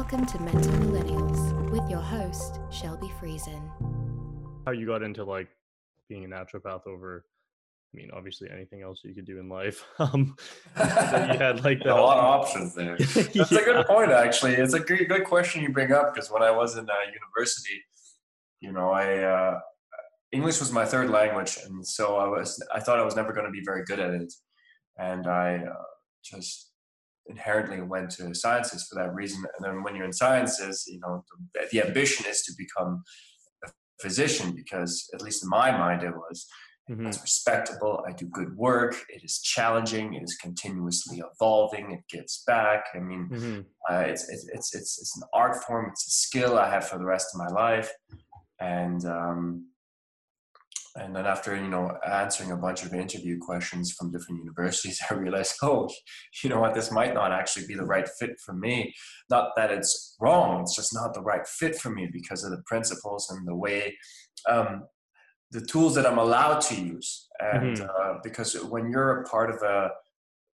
Welcome 0.00 0.24
to 0.24 0.40
Mental 0.40 0.72
Millennials 0.72 1.70
with 1.70 1.90
your 1.90 2.00
host, 2.00 2.58
Shelby 2.70 3.12
Friesen. 3.20 3.60
How 4.64 4.72
you 4.72 4.86
got 4.86 5.02
into 5.02 5.24
like 5.24 5.48
being 6.08 6.24
a 6.24 6.26
naturopath 6.26 6.86
over, 6.86 7.26
I 7.92 7.96
mean, 7.98 8.08
obviously 8.14 8.48
anything 8.50 8.80
else 8.80 9.02
you 9.04 9.14
could 9.14 9.26
do 9.26 9.38
in 9.38 9.50
life. 9.50 9.84
Um, 9.98 10.36
that 10.74 11.34
you 11.34 11.38
had 11.38 11.62
like 11.64 11.82
the 11.82 11.94
a 11.94 12.00
lot 12.00 12.16
of 12.16 12.24
options 12.24 12.74
there. 12.74 12.96
That's 12.98 13.34
Yeah. 13.34 13.58
a 13.58 13.62
good 13.62 13.86
point, 13.86 14.10
actually. 14.10 14.54
It's 14.54 14.72
a 14.72 14.80
good, 14.80 15.06
good 15.06 15.24
question 15.24 15.62
you 15.62 15.70
bring 15.70 15.92
up 15.92 16.14
because 16.14 16.30
when 16.30 16.42
I 16.42 16.50
was 16.50 16.78
in 16.78 16.88
uh, 16.88 16.94
university, 17.12 17.84
you 18.62 18.72
know, 18.72 18.88
I 18.92 19.18
uh, 19.18 19.60
English 20.32 20.60
was 20.60 20.72
my 20.72 20.86
third 20.86 21.10
language, 21.10 21.58
and 21.66 21.86
so 21.86 22.16
I 22.16 22.26
was 22.26 22.58
I 22.74 22.80
thought 22.80 22.98
I 22.98 23.04
was 23.04 23.16
never 23.16 23.34
going 23.34 23.44
to 23.44 23.52
be 23.52 23.62
very 23.62 23.84
good 23.84 24.00
at 24.00 24.14
it, 24.14 24.32
and 24.96 25.26
I 25.26 25.56
uh, 25.56 25.82
just 26.24 26.69
inherently 27.26 27.80
went 27.80 28.10
to 28.12 28.34
sciences 28.34 28.86
for 28.88 28.96
that 29.00 29.14
reason. 29.14 29.44
And 29.56 29.64
then 29.64 29.82
when 29.82 29.94
you're 29.94 30.04
in 30.06 30.12
sciences, 30.12 30.84
you 30.86 31.00
know, 31.00 31.24
the, 31.54 31.68
the 31.70 31.86
ambition 31.86 32.26
is 32.26 32.42
to 32.42 32.52
become 32.58 33.02
a 33.64 33.68
physician 34.00 34.52
because, 34.54 35.08
at 35.14 35.22
least 35.22 35.42
in 35.42 35.48
my 35.48 35.70
mind, 35.70 36.02
it 36.02 36.14
was 36.14 36.46
Mhm. 36.90 37.06
it's 37.06 37.20
respectable. 37.22 38.02
I 38.08 38.10
do 38.12 38.26
good 38.26 38.56
work. 38.56 38.96
It 39.10 39.22
is 39.22 39.40
challenging. 39.40 40.14
It 40.14 40.24
is 40.24 40.36
continuously 40.42 41.22
evolving. 41.32 41.92
It 41.92 42.00
gives 42.08 42.42
back. 42.48 42.86
I 42.94 42.98
mean, 42.98 43.28
Mhm. 43.30 43.66
uh, 43.88 44.04
it's, 44.10 44.28
it's 44.28 44.48
it's 44.48 44.74
it's 44.74 44.98
it's 45.00 45.16
an 45.16 45.22
art 45.32 45.62
form. 45.62 45.88
It's 45.90 46.04
a 46.08 46.10
skill 46.10 46.58
I 46.58 46.68
have 46.68 46.88
for 46.88 46.98
the 46.98 47.04
rest 47.04 47.28
of 47.32 47.38
my 47.38 47.46
life, 47.46 47.92
and 48.58 49.04
um, 49.04 49.69
and 50.96 51.14
then 51.14 51.26
after 51.26 51.54
you 51.56 51.68
know 51.68 51.96
answering 52.06 52.50
a 52.50 52.56
bunch 52.56 52.84
of 52.84 52.92
interview 52.94 53.38
questions 53.38 53.92
from 53.92 54.10
different 54.10 54.40
universities, 54.40 55.00
I 55.10 55.14
realized, 55.14 55.54
oh, 55.62 55.88
you 56.42 56.50
know 56.50 56.60
what, 56.60 56.74
this 56.74 56.90
might 56.90 57.14
not 57.14 57.32
actually 57.32 57.66
be 57.66 57.74
the 57.74 57.84
right 57.84 58.08
fit 58.18 58.38
for 58.44 58.54
me. 58.54 58.94
Not 59.28 59.50
that 59.56 59.70
it's 59.70 60.16
wrong. 60.20 60.62
It's 60.62 60.76
just 60.76 60.94
not 60.94 61.14
the 61.14 61.22
right 61.22 61.46
fit 61.46 61.76
for 61.76 61.90
me 61.90 62.08
because 62.12 62.44
of 62.44 62.50
the 62.50 62.62
principles 62.66 63.28
and 63.30 63.46
the 63.46 63.54
way. 63.54 63.96
Um, 64.48 64.84
the 65.52 65.60
tools 65.60 65.96
that 65.96 66.06
I'm 66.06 66.18
allowed 66.18 66.60
to 66.62 66.80
use, 66.80 67.28
and 67.40 67.76
Mhm. 67.76 67.88
uh, 67.88 68.14
because 68.22 68.54
when 68.64 68.90
you're 68.90 69.22
a 69.22 69.24
part 69.24 69.50
of 69.50 69.62
a 69.62 69.90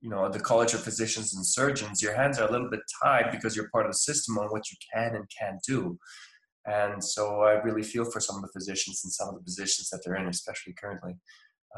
you 0.02 0.10
know 0.10 0.28
the 0.28 0.40
college 0.40 0.74
of 0.74 0.82
physicians 0.82 1.34
and 1.34 1.44
surgeons 1.44 2.02
your 2.02 2.14
hands 2.14 2.38
are 2.38 2.46
a 2.48 2.52
little 2.52 2.68
bit 2.68 2.80
tied 3.02 3.30
because 3.32 3.56
you're 3.56 3.70
part 3.70 3.86
of 3.86 3.92
the 3.92 3.98
system 3.98 4.38
on 4.38 4.46
what 4.48 4.70
you 4.70 4.76
can 4.92 5.14
and 5.16 5.24
can't 5.38 5.60
do 5.66 5.98
and 6.66 7.02
so 7.02 7.42
i 7.42 7.52
really 7.62 7.82
feel 7.82 8.04
for 8.04 8.20
some 8.20 8.36
of 8.36 8.42
the 8.42 8.48
physicians 8.48 9.02
and 9.04 9.12
some 9.12 9.28
of 9.28 9.34
the 9.34 9.40
positions 9.40 9.88
that 9.90 10.00
they're 10.04 10.16
in 10.16 10.28
especially 10.28 10.72
currently 10.72 11.14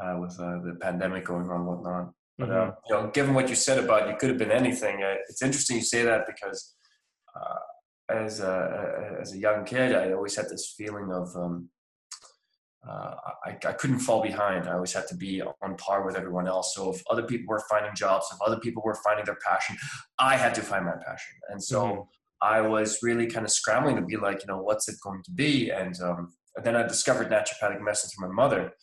uh, 0.01 0.17
with 0.19 0.37
uh, 0.39 0.59
the 0.65 0.77
pandemic 0.81 1.25
going 1.25 1.49
on 1.49 1.65
whatnot 1.65 2.11
but 2.37 2.49
uh, 2.49 2.71
you 2.87 2.95
know 2.95 3.07
given 3.13 3.33
what 3.33 3.49
you 3.49 3.55
said 3.55 3.77
about 3.77 4.07
you 4.09 4.15
could 4.17 4.29
have 4.29 4.37
been 4.37 4.51
anything 4.51 5.03
uh, 5.03 5.15
it's 5.29 5.41
interesting 5.41 5.77
you 5.77 5.83
say 5.83 6.03
that 6.03 6.25
because 6.25 6.75
uh, 7.35 8.13
as 8.13 8.39
a 8.39 9.17
as 9.21 9.33
a 9.33 9.37
young 9.37 9.63
kid 9.65 9.95
i 9.95 10.11
always 10.13 10.35
had 10.35 10.49
this 10.49 10.73
feeling 10.77 11.11
of 11.11 11.35
um, 11.35 11.69
uh, 12.87 13.13
I, 13.45 13.49
I 13.51 13.73
couldn't 13.73 13.99
fall 13.99 14.21
behind. 14.21 14.67
I 14.67 14.73
always 14.73 14.93
had 14.93 15.05
to 15.07 15.15
be 15.15 15.41
on 15.41 15.75
par 15.75 16.05
with 16.05 16.15
everyone 16.15 16.47
else. 16.47 16.73
So 16.75 16.93
if 16.93 17.03
other 17.09 17.23
people 17.23 17.51
were 17.51 17.61
finding 17.69 17.93
jobs, 17.93 18.27
if 18.31 18.37
other 18.41 18.57
people 18.57 18.81
were 18.85 18.95
finding 18.95 19.25
their 19.25 19.37
passion, 19.45 19.75
I 20.17 20.37
had 20.37 20.55
to 20.55 20.61
find 20.61 20.85
my 20.85 20.93
passion. 21.05 21.35
And 21.49 21.61
so 21.61 21.83
Mhm. 21.83 22.07
I 22.41 22.61
was 22.61 22.99
really 23.01 23.27
kind 23.27 23.45
of 23.45 23.51
scrambling 23.51 23.95
to 23.97 24.01
be 24.01 24.17
like, 24.17 24.41
you 24.41 24.47
know, 24.47 24.61
what's 24.61 24.87
it 24.87 24.95
going 25.03 25.21
to 25.23 25.31
be? 25.31 25.69
And, 25.71 25.99
um, 26.01 26.33
then 26.63 26.75
I 26.75 26.83
discovered 26.83 27.29
naturopathic 27.29 27.81
medicine 27.81 28.09
through 28.09 28.27
my 28.27 28.33
mother. 28.33 28.73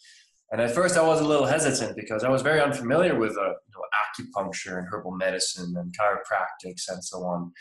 And 0.53 0.61
at 0.61 0.71
first 0.71 0.97
I 0.97 1.03
was 1.03 1.21
a 1.21 1.25
little 1.25 1.47
hesitant 1.47 1.97
because 1.97 2.23
I 2.23 2.29
was 2.29 2.43
very 2.43 2.61
unfamiliar 2.61 3.19
with 3.19 3.37
uh, 3.37 3.49
you 3.49 3.73
know, 3.75 3.85
acupuncture 4.03 4.79
and 4.79 4.87
herbal 4.91 5.13
medicine 5.13 5.75
and 5.77 5.93
chiropractics 5.99 6.89
and 6.89 7.03
so 7.03 7.25
on. 7.25 7.53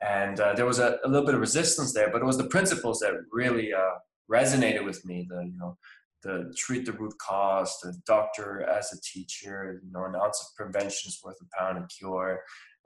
And 0.00 0.40
uh, 0.40 0.54
there 0.54 0.66
was 0.66 0.78
a, 0.78 0.98
a 1.04 1.08
little 1.08 1.26
bit 1.26 1.34
of 1.34 1.40
resistance 1.40 1.92
there, 1.92 2.10
but 2.10 2.22
it 2.22 2.24
was 2.24 2.38
the 2.38 2.48
principles 2.48 2.98
that 3.00 3.12
really 3.30 3.72
uh, 3.72 3.98
resonated 4.30 4.84
with 4.84 5.04
me. 5.04 5.26
The 5.28 5.44
you 5.44 5.58
know, 5.58 5.76
the 6.22 6.52
treat 6.56 6.86
the 6.86 6.92
root 6.92 7.14
cause, 7.18 7.78
the 7.82 7.94
doctor 8.06 8.62
as 8.62 8.92
a 8.92 9.00
teacher, 9.00 9.80
you 9.84 9.92
know, 9.92 10.04
an 10.04 10.16
ounce 10.16 10.40
of 10.40 10.56
prevention 10.56 11.08
is 11.08 11.20
worth 11.22 11.36
a 11.40 11.62
pound 11.62 11.78
of 11.78 11.88
cure. 11.88 12.40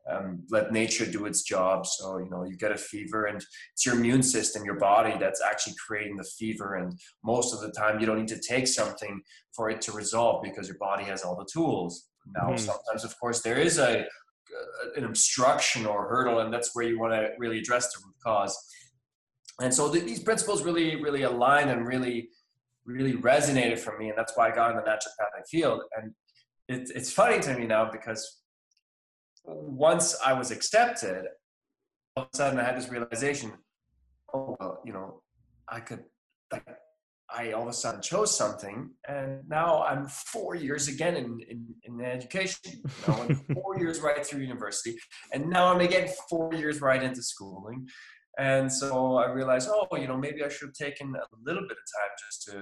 Um, 0.09 0.45
let 0.51 0.73
nature 0.73 1.05
do 1.05 1.27
its 1.27 1.43
job. 1.43 1.85
So 1.85 2.19
you 2.19 2.31
know, 2.31 2.45
you 2.45 2.57
get 2.57 2.71
a 2.71 2.77
fever, 2.79 3.25
and 3.27 3.45
it's 3.73 3.85
your 3.85 3.97
immune 3.97 4.23
system, 4.23 4.65
your 4.65 4.79
body, 4.79 5.15
that's 5.19 5.43
actually 5.43 5.75
creating 5.85 6.17
the 6.17 6.29
fever. 6.39 6.77
And 6.77 6.97
most 7.25 7.53
of 7.53 7.61
the 7.61 7.73
time, 7.73 7.99
you 7.99 8.07
don't 8.07 8.19
need 8.19 8.29
to 8.29 8.41
take 8.41 8.69
something 8.69 9.21
for 9.55 9.69
it 9.69 9.81
to 9.83 9.93
resolve 9.93 10.43
because 10.45 10.69
your 10.69 10.79
body 10.79 11.05
has 11.05 11.23
all 11.23 11.37
the 11.37 11.49
tools. 11.53 12.09
Now, 12.35 12.51
Mhm. 12.51 12.61
sometimes, 12.61 13.05
of 13.05 13.19
course, 13.19 13.43
there 13.43 13.59
is 13.59 13.79
a 13.79 14.03
uh, 14.03 14.91
an 14.97 15.05
obstruction 15.05 15.85
or 15.87 16.09
hurdle, 16.09 16.39
and 16.39 16.53
that's 16.55 16.73
where 16.75 16.87
you 16.87 16.99
want 17.01 17.13
to 17.13 17.31
really 17.37 17.59
address 17.59 17.93
the 17.93 18.01
root 18.07 18.15
cause. 18.25 18.57
And 19.61 19.75
so 19.75 19.93
th- 19.93 20.05
these 20.05 20.23
principles 20.23 20.63
really, 20.63 20.97
really 21.03 21.23
aligned 21.23 21.69
and 21.69 21.87
really, 21.87 22.31
really 22.85 23.15
resonated 23.15 23.79
for 23.81 23.99
me, 23.99 24.09
and 24.11 24.17
that's 24.17 24.37
why 24.37 24.49
I 24.49 24.55
got 24.55 24.71
in 24.71 24.77
the 24.77 24.83
naturopathic 24.83 25.49
field. 25.51 25.83
And 25.97 26.15
it, 26.69 26.91
it's 26.95 27.11
funny 27.13 27.41
to 27.41 27.59
me 27.59 27.67
now 27.67 27.91
because 27.91 28.43
once 29.47 30.17
I 30.25 30.33
was 30.33 30.51
accepted, 30.51 31.27
all 32.17 32.25
of 32.25 32.29
a 32.33 32.37
sudden 32.37 32.59
I 32.59 32.65
had 32.65 32.77
this 32.77 32.89
realization: 32.89 33.53
oh 34.33 34.57
well, 34.59 34.81
you 34.85 34.93
know, 34.93 35.23
I 35.69 35.81
could 35.81 36.05
like. 36.53 36.65
I 37.29 37.53
all 37.53 37.63
of 37.63 37.69
a 37.69 37.73
sudden 37.73 38.01
chose 38.03 38.37
something, 38.37 38.91
and 39.09 39.41
now 39.49 39.83
I'm 39.83 40.07
four 40.07 40.55
years 40.55 40.87
again 40.87 41.17
in, 41.17 41.41
in, 41.49 41.67
in 41.83 42.01
education. 42.01 42.61
You 42.67 42.83
know, 43.09 43.29
four 43.63 43.79
years 43.79 43.99
right 44.01 44.25
through 44.25 44.43
university, 44.43 44.97
and 45.33 45.51
now 45.51 45.73
I'm 45.73 45.81
again 45.81 46.09
four 46.31 46.55
years 46.55 46.81
right 46.81 47.03
into 47.03 47.23
schooling. 47.23 47.89
And 48.39 48.71
so 48.71 49.17
I 49.17 49.31
realized, 49.31 49.69
oh, 49.73 49.89
you 49.97 50.07
know, 50.07 50.17
maybe 50.17 50.45
I 50.45 50.49
should 50.49 50.69
have 50.69 50.75
taken 50.75 51.15
a 51.17 51.37
little 51.43 51.63
bit 51.63 51.73
of 51.73 51.85
time 51.99 52.11
just 52.29 52.43
to 52.45 52.53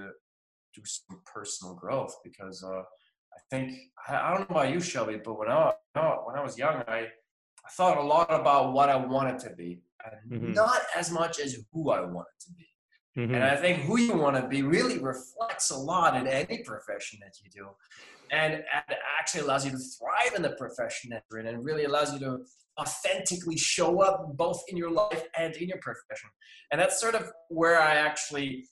do 0.75 0.83
some 0.84 1.21
personal 1.27 1.75
growth 1.75 2.15
because 2.22 2.62
uh, 2.62 2.83
I 3.37 3.41
think 3.50 3.78
I, 4.09 4.31
don't 4.31 4.49
know 4.50 4.56
about 4.56 4.72
you, 4.72 4.81
Shelby, 4.81 5.21
but 5.25 5.39
when 5.39 5.49
I 5.49 5.72
when 5.95 6.37
I 6.37 6.43
was 6.43 6.59
young, 6.59 6.83
I 6.89 7.09
I 7.67 7.71
thought 7.71 7.97
a 7.97 8.03
lot 8.03 8.31
about 8.31 8.72
what 8.75 8.89
I 8.91 8.97
wanted 8.97 9.39
to 9.41 9.50
be, 9.55 9.83
and 10.05 10.43
Mhm. 10.43 10.55
not 10.55 10.83
as 10.95 11.11
much 11.11 11.39
as 11.41 11.56
who 11.72 11.91
I 11.91 12.00
wanted 12.00 12.39
to 12.41 12.53
be. 12.53 12.67
Mhm. 13.17 13.34
And 13.34 13.45
I 13.45 13.56
think 13.56 13.83
who 13.83 13.99
you 13.99 14.17
want 14.17 14.37
to 14.37 14.47
be 14.47 14.62
really 14.62 14.99
reflects 14.99 15.71
a 15.71 15.77
lot 15.77 16.15
in 16.17 16.27
any 16.27 16.62
profession 16.62 17.21
that 17.22 17.34
you 17.43 17.49
do. 17.50 17.75
And 18.31 18.55
it 18.55 18.65
actually 19.19 19.43
allows 19.43 19.65
you 19.65 19.71
to 19.71 19.78
thrive 19.78 20.34
in 20.34 20.43
the 20.43 20.55
profession 20.56 21.11
that 21.11 21.25
you're 21.31 21.41
in 21.41 21.47
and 21.47 21.65
really 21.65 21.84
allows 21.84 22.12
you 22.12 22.19
to 22.21 22.45
authentically 22.78 23.56
show 23.56 24.03
up 24.03 24.37
both 24.37 24.62
in 24.69 24.77
your 24.77 24.91
life 24.91 25.25
and 25.39 25.55
in 25.56 25.69
your 25.69 25.78
profession. 25.78 26.28
And 26.71 26.81
that's 26.81 27.01
sort 27.01 27.15
of 27.15 27.33
where 27.49 27.81
I 27.81 27.95
actually 27.95 28.69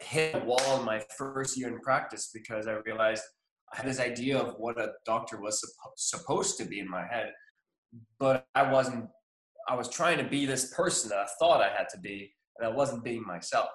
hit 0.00 0.34
a 0.34 0.44
wall 0.44 0.78
in 0.78 0.84
my 0.84 1.00
first 1.16 1.58
year 1.58 1.68
in 1.68 1.80
practice 1.80 2.30
because 2.32 2.66
I 2.68 2.72
realized 2.72 3.24
I 3.72 3.76
had 3.78 3.86
this 3.86 4.00
idea 4.00 4.38
of 4.38 4.54
what 4.58 4.78
a 4.80 4.92
doctor 5.04 5.40
was 5.40 5.62
suppo- 5.62 5.92
supposed 5.96 6.56
to 6.58 6.64
be 6.64 6.78
in 6.80 6.88
my 6.88 7.06
head, 7.06 7.32
but 8.18 8.46
I 8.54 8.70
wasn't. 8.70 9.06
I 9.68 9.74
was 9.74 9.88
trying 9.88 10.18
to 10.18 10.24
be 10.24 10.46
this 10.46 10.72
person 10.74 11.10
that 11.10 11.18
I 11.18 11.26
thought 11.38 11.60
I 11.60 11.68
had 11.76 11.88
to 11.90 11.98
be, 11.98 12.34
and 12.56 12.66
I 12.66 12.70
wasn't 12.74 13.04
being 13.04 13.22
myself. 13.26 13.68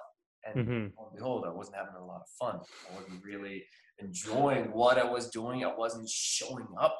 And 0.44 0.66
Mhm. 0.66 0.92
lo 0.98 1.06
and 1.06 1.16
behold, 1.16 1.44
I 1.46 1.50
wasn't 1.50 1.76
having 1.76 1.94
a 1.94 2.04
lot 2.04 2.20
of 2.22 2.28
fun. 2.40 2.60
I 2.90 2.94
wasn't 2.96 3.22
really 3.24 3.66
enjoying 3.98 4.72
what 4.72 4.98
I 4.98 5.04
was 5.04 5.30
doing. 5.30 5.64
I 5.64 5.72
wasn't 5.74 6.08
showing 6.08 6.68
up. 6.78 6.98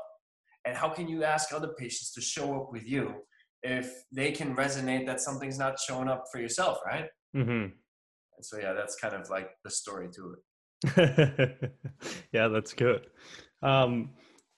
And 0.65 0.77
how 0.77 0.88
can 0.88 1.09
you 1.09 1.25
ask 1.25 1.53
other 1.53 1.75
patients 1.75 2.12
to 2.15 2.21
show 2.21 2.56
up 2.62 2.72
with 2.72 2.87
you 2.87 3.27
if 3.62 3.93
they 4.12 4.31
can 4.33 4.54
resonate 4.56 5.04
that 5.06 5.21
something's 5.21 5.59
not 5.59 5.78
showing 5.81 6.09
up 6.09 6.25
for 6.31 6.38
yourself, 6.41 6.78
right? 6.87 7.10
Mm-hmm. 7.37 7.75
And 8.37 8.44
so, 8.44 8.59
yeah, 8.59 8.72
that's 8.72 8.97
kind 8.97 9.15
of 9.15 9.28
like 9.28 9.51
the 9.65 9.71
story 9.71 10.09
to 10.13 10.33
it. 10.34 10.39
yeah, 12.33 12.48
that's 12.48 12.72
good. 12.75 13.07
Um, 13.63 14.10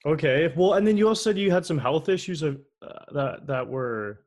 okay. 0.04 0.52
Well, 0.56 0.74
and 0.74 0.86
then 0.86 0.96
you 0.96 1.08
also 1.08 1.30
said 1.30 1.38
you 1.38 1.50
had 1.50 1.64
some 1.66 1.78
health 1.78 2.08
issues 2.08 2.42
of 2.42 2.60
uh, 2.82 3.04
that 3.12 3.46
that 3.46 3.68
were. 3.68 4.20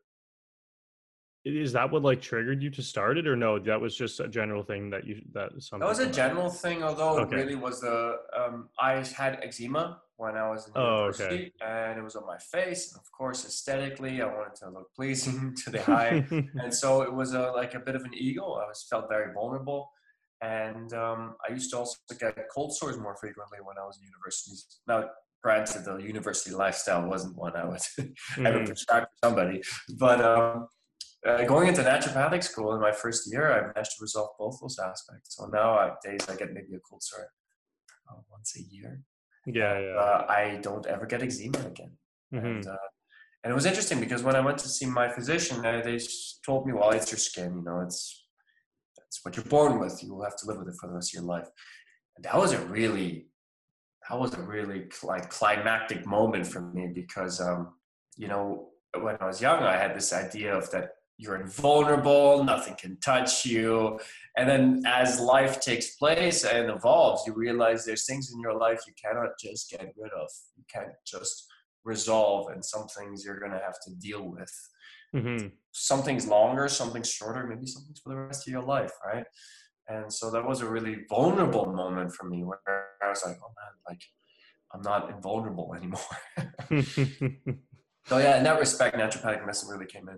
Is 1.46 1.72
that 1.74 1.90
what 1.90 2.04
like 2.04 2.22
triggered 2.22 2.62
you 2.62 2.69
to 2.72 2.81
start 2.84 3.18
it, 3.18 3.25
or 3.25 3.36
no? 3.36 3.60
That 3.60 3.80
was 3.80 3.96
just 3.96 4.19
a 4.19 4.28
general 4.28 4.62
thing 4.62 4.90
that 4.90 5.07
you 5.07 5.22
that 5.34 5.51
something. 5.63 5.80
That 5.80 5.88
was 5.88 6.00
a 6.00 6.12
general 6.12 6.50
thing, 6.50 6.84
although 6.84 7.19
Okay. 7.19 7.36
it 7.38 7.40
really 7.40 7.56
was 7.56 7.80
the. 7.81 8.18
Um, 8.38 8.69
I 8.78 8.95
had 9.16 9.40
eczema 9.42 10.02
when 10.18 10.36
I 10.36 10.50
was 10.50 10.68
in 10.68 10.74
Oh, 10.75 10.81
okay. 10.81 11.24
university, 11.24 11.54
and 11.66 11.98
it 11.98 12.04
was 12.04 12.18
on 12.18 12.25
my 12.28 12.38
face. 12.38 12.92
And 12.92 13.00
of 13.00 13.10
course, 13.13 13.45
aesthetically, 13.45 14.22
I 14.22 14.25
wanted 14.25 14.56
to 14.56 14.69
look 14.69 14.94
pleasing 14.94 15.56
to 15.63 15.69
the 15.69 15.90
eye. 15.90 16.28
and 16.62 16.74
so 16.74 17.04
it 17.04 17.13
was 17.13 17.34
a, 17.34 17.52
like 17.56 17.74
a 17.74 17.80
bit 17.80 17.95
of 17.95 18.04
an 18.04 18.12
ego. 18.13 18.44
I 18.56 18.68
was 18.68 18.86
felt 18.90 19.07
very 19.10 19.34
vulnerable, 19.34 19.92
and 20.41 20.94
um, 20.94 21.36
I 21.47 21.53
used 21.53 21.71
to 21.71 21.77
also 21.80 21.97
get 22.19 22.38
cold 22.53 22.75
sores 22.75 22.97
more 22.97 23.15
frequently 23.18 23.59
when 23.63 23.77
I 23.77 23.86
was 23.86 23.97
in 24.00 24.06
university. 24.07 24.51
Now, 24.88 25.09
granted, 25.44 25.86
the 25.86 25.97
university 25.97 26.56
lifestyle 26.56 27.07
wasn't 27.07 27.38
one 27.38 27.56
I 27.56 27.65
would 27.65 27.81
ever 28.45 28.59
Mhm. 28.59 28.65
prescribe 28.65 29.03
to 29.03 29.09
somebody, 29.24 29.62
but 29.97 30.21
um, 30.21 30.68
uh, 31.27 31.44
going 31.44 31.68
into 31.68 31.81
naturopathic 31.81 32.44
school 32.44 32.74
in 32.74 32.81
my 32.81 32.91
first 32.91 33.31
year, 33.31 33.51
I 33.51 33.62
managed 33.74 33.91
to 33.97 34.01
resolve 34.01 34.30
both 34.39 34.59
those 34.62 34.80
aspects. 34.80 35.36
So 35.36 35.47
now, 35.47 35.75
uh, 35.75 35.95
days 36.03 36.21
I 36.30 36.36
get 36.36 36.53
maybe 36.53 36.74
a 36.75 36.80
cold 36.80 37.03
sore 37.03 37.27
uh, 38.09 38.15
once 38.30 38.56
a 38.57 38.62
year. 38.62 39.01
Yeah, 39.45 39.80
yeah. 39.80 39.95
Uh, 39.95 40.25
I 40.30 40.59
don't 40.62 40.85
ever 40.85 41.06
get 41.06 41.24
eczema 41.24 41.59
again 41.59 41.97
Mhm. 42.33 42.45
and 42.45 42.68
uh, 42.68 42.77
And 43.44 43.51
it 43.51 43.56
was 43.56 43.65
interesting 43.65 44.00
because 44.01 44.21
when 44.21 44.35
I 44.35 44.42
went 44.42 44.57
to 44.59 44.68
see 44.69 44.85
my 44.85 45.07
physician, 45.09 45.62
they, 45.62 45.81
they 45.81 45.97
told 46.45 46.65
me, 46.68 46.74
well, 46.74 46.92
it's 46.92 47.12
your 47.12 47.18
skin, 47.19 47.56
you 47.57 47.63
know, 47.63 47.80
it's 47.81 48.27
that's 49.09 49.25
what 49.25 49.35
you're 49.35 49.45
born 49.45 49.79
with. 49.79 50.03
You 50.03 50.13
will 50.13 50.23
have 50.23 50.38
to 50.38 50.45
live 50.45 50.59
with 50.59 50.67
it 50.67 50.75
for 50.79 50.88
the 50.88 50.94
rest 50.94 51.15
of 51.15 51.21
your 51.21 51.27
life. 51.27 51.47
And 52.15 52.23
that 52.25 52.38
was 52.38 52.53
a 52.53 52.59
really, 52.65 53.27
that 54.07 54.19
was 54.19 54.35
a 54.35 54.41
really 54.41 54.88
like 55.01 55.31
climactic 55.31 56.06
moment 56.06 56.45
for 56.45 56.61
me 56.61 56.91
because, 56.94 57.41
um, 57.41 57.73
you 58.17 58.27
know, 58.27 58.69
when 59.00 59.17
I 59.19 59.25
was 59.25 59.41
young, 59.41 59.63
I 59.63 59.77
had 59.77 59.95
this 59.95 60.13
idea 60.13 60.56
of 60.56 60.69
that 60.71 60.91
you're 61.17 61.41
invulnerable, 61.41 62.44
nothing 62.44 62.75
can 62.75 62.97
touch 63.00 63.45
you. 63.45 64.00
And 64.38 64.47
then 64.47 64.83
as 64.85 65.19
life 65.19 65.59
takes 65.59 65.95
place 65.95 66.45
and 66.45 66.69
evolves, 66.69 67.23
you 67.25 67.33
realize 67.33 67.85
there's 67.85 68.06
things 68.06 68.31
in 68.31 68.39
your 68.39 68.57
life 68.57 68.81
you 68.88 68.94
cannot 68.94 69.31
just 69.41 69.71
get 69.71 69.91
rid 69.97 70.13
of. 70.13 70.29
You 70.56 70.63
can't 70.71 70.94
just 71.06 71.45
resolve, 71.83 72.51
and 72.51 72.63
some 72.63 72.88
things 72.88 73.25
you're 73.25 73.39
going 73.39 73.51
to 73.51 73.59
have 73.59 73.79
to 73.85 73.95
deal 73.95 74.29
with. 74.29 74.69
Mm-hmm. 75.15 75.47
Something's 75.81 76.28
longer, 76.28 76.68
something's 76.68 77.10
shorter, 77.10 77.48
maybe 77.48 77.66
something's 77.66 78.00
for 78.00 78.10
the 78.10 78.18
rest 78.18 78.48
of 78.48 78.52
your 78.52 78.64
life, 78.64 78.92
right? 79.06 79.24
And 79.88 80.12
so 80.12 80.30
that 80.31 80.46
was 80.46 80.62
a 80.62 80.70
really 80.70 80.98
vulnerable 81.10 81.66
moment 81.72 82.14
for 82.14 82.26
me 82.28 82.44
where 82.44 82.60
I 83.02 83.10
was 83.10 83.24
like, 83.26 83.38
oh 83.42 83.52
man, 83.56 83.74
like 83.88 84.02
I'm 84.74 84.81
not 84.81 85.10
invulnerable 85.10 85.74
anymore. 85.78 86.84
so 88.06 88.18
yeah, 88.18 88.38
in 88.38 88.44
that 88.44 88.60
respect, 88.60 88.98
naturopathic 88.98 89.42
medicine 89.42 89.70
really 89.70 89.88
came 89.88 90.10
in. 90.10 90.18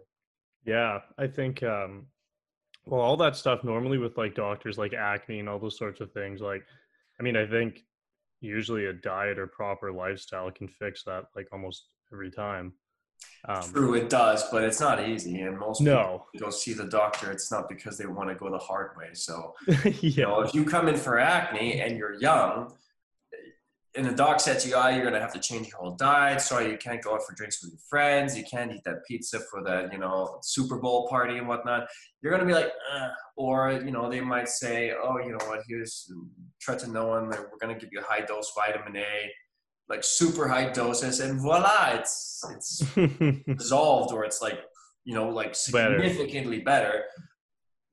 Yeah, 0.66 1.00
I 1.18 1.28
think 1.28 1.64
um 1.64 2.08
well 2.86 3.02
all 3.02 3.18
that 3.18 3.36
stuff 3.36 3.64
normally 3.64 4.00
with 4.00 4.18
like 4.18 4.34
doctors 4.34 4.78
like 4.78 4.94
acne 4.94 5.40
and 5.40 5.48
all 5.48 5.60
those 5.60 5.78
sorts 5.78 6.02
of 6.02 6.12
things 6.14 6.42
like 6.42 6.64
I 7.20 7.24
mean 7.24 7.38
I 7.38 7.46
think 7.46 7.84
usually 8.42 8.88
a 8.88 8.94
diet 8.94 9.38
or 9.38 9.46
proper 9.46 9.92
lifestyle 9.92 10.50
can 10.52 10.68
fix 10.68 11.04
that 11.04 11.26
like 11.36 11.48
almost 11.54 11.88
every 12.12 12.32
time. 12.32 12.74
Um, 13.48 13.62
True, 13.64 13.94
it 13.96 14.10
does, 14.10 14.44
but 14.52 14.64
it's 14.64 14.80
not 14.80 15.08
easy. 15.08 15.42
And 15.42 15.58
most 15.58 15.82
no. 15.82 16.26
people 16.32 16.48
go 16.48 16.52
see 16.52 16.74
the 16.74 16.86
doctor, 16.86 17.32
it's 17.32 17.52
not 17.52 17.68
because 17.68 17.98
they 17.98 18.06
want 18.06 18.30
to 18.30 18.36
go 18.36 18.52
the 18.52 18.58
hard 18.58 18.92
way. 18.98 19.10
So, 19.14 19.56
yeah. 19.68 19.92
you 20.02 20.24
know, 20.24 20.42
if 20.42 20.54
you 20.54 20.64
come 20.64 20.88
in 20.88 20.96
for 20.96 21.20
acne 21.20 21.82
and 21.82 21.98
you're 21.98 22.20
young, 22.20 22.74
and 23.96 24.06
the 24.06 24.12
doc 24.14 24.40
says 24.40 24.66
you, 24.66 24.74
oh, 24.76 24.88
you're 24.88 25.02
going 25.02 25.14
to 25.14 25.20
have 25.20 25.34
to 25.34 25.40
change 25.40 25.68
your 25.68 25.78
whole 25.80 25.96
diet. 25.96 26.40
Sorry, 26.40 26.72
you 26.72 26.78
can't 26.78 27.02
go 27.02 27.14
out 27.14 27.24
for 27.28 27.34
drinks 27.34 27.62
with 27.62 27.72
your 27.72 27.80
friends. 27.90 28.38
You 28.38 28.44
can't 28.50 28.72
eat 28.72 28.84
that 28.86 29.06
pizza 29.06 29.40
for 29.40 29.62
that, 29.64 29.92
you 29.92 30.00
know, 30.00 30.40
Super 30.44 30.78
Bowl 30.78 31.10
party 31.10 31.38
and 31.38 31.48
whatnot. 31.48 31.88
You're 32.22 32.32
going 32.32 32.48
to 32.48 32.48
be 32.48 32.58
like, 32.58 32.72
or, 33.36 33.82
you 33.84 33.92
know, 33.92 34.10
they 34.10 34.22
might 34.22 34.48
say, 34.48 34.94
oh, 34.94 35.18
you 35.20 35.32
know 35.32 35.46
what, 35.46 35.62
here's 35.68 36.10
tretinoin. 36.66 37.28
We're 37.28 37.58
going 37.60 37.78
to 37.78 37.80
give 37.80 37.90
you 37.92 38.00
a 38.00 38.04
high 38.04 38.22
dose 38.22 38.54
vitamin 38.56 38.96
A, 38.96 39.32
like 39.92 40.04
super 40.04 40.48
high 40.48 40.72
doses. 40.72 41.20
And 41.20 41.40
voila, 41.40 41.92
it's, 41.94 42.44
it's 42.50 42.84
dissolved 43.58 44.12
or 44.14 44.26
it's 44.26 44.42
like, 44.42 44.60
you 45.04 45.14
know, 45.14 45.30
like 45.30 45.54
significantly 45.54 46.60
better. 46.60 46.90
better 46.90 47.04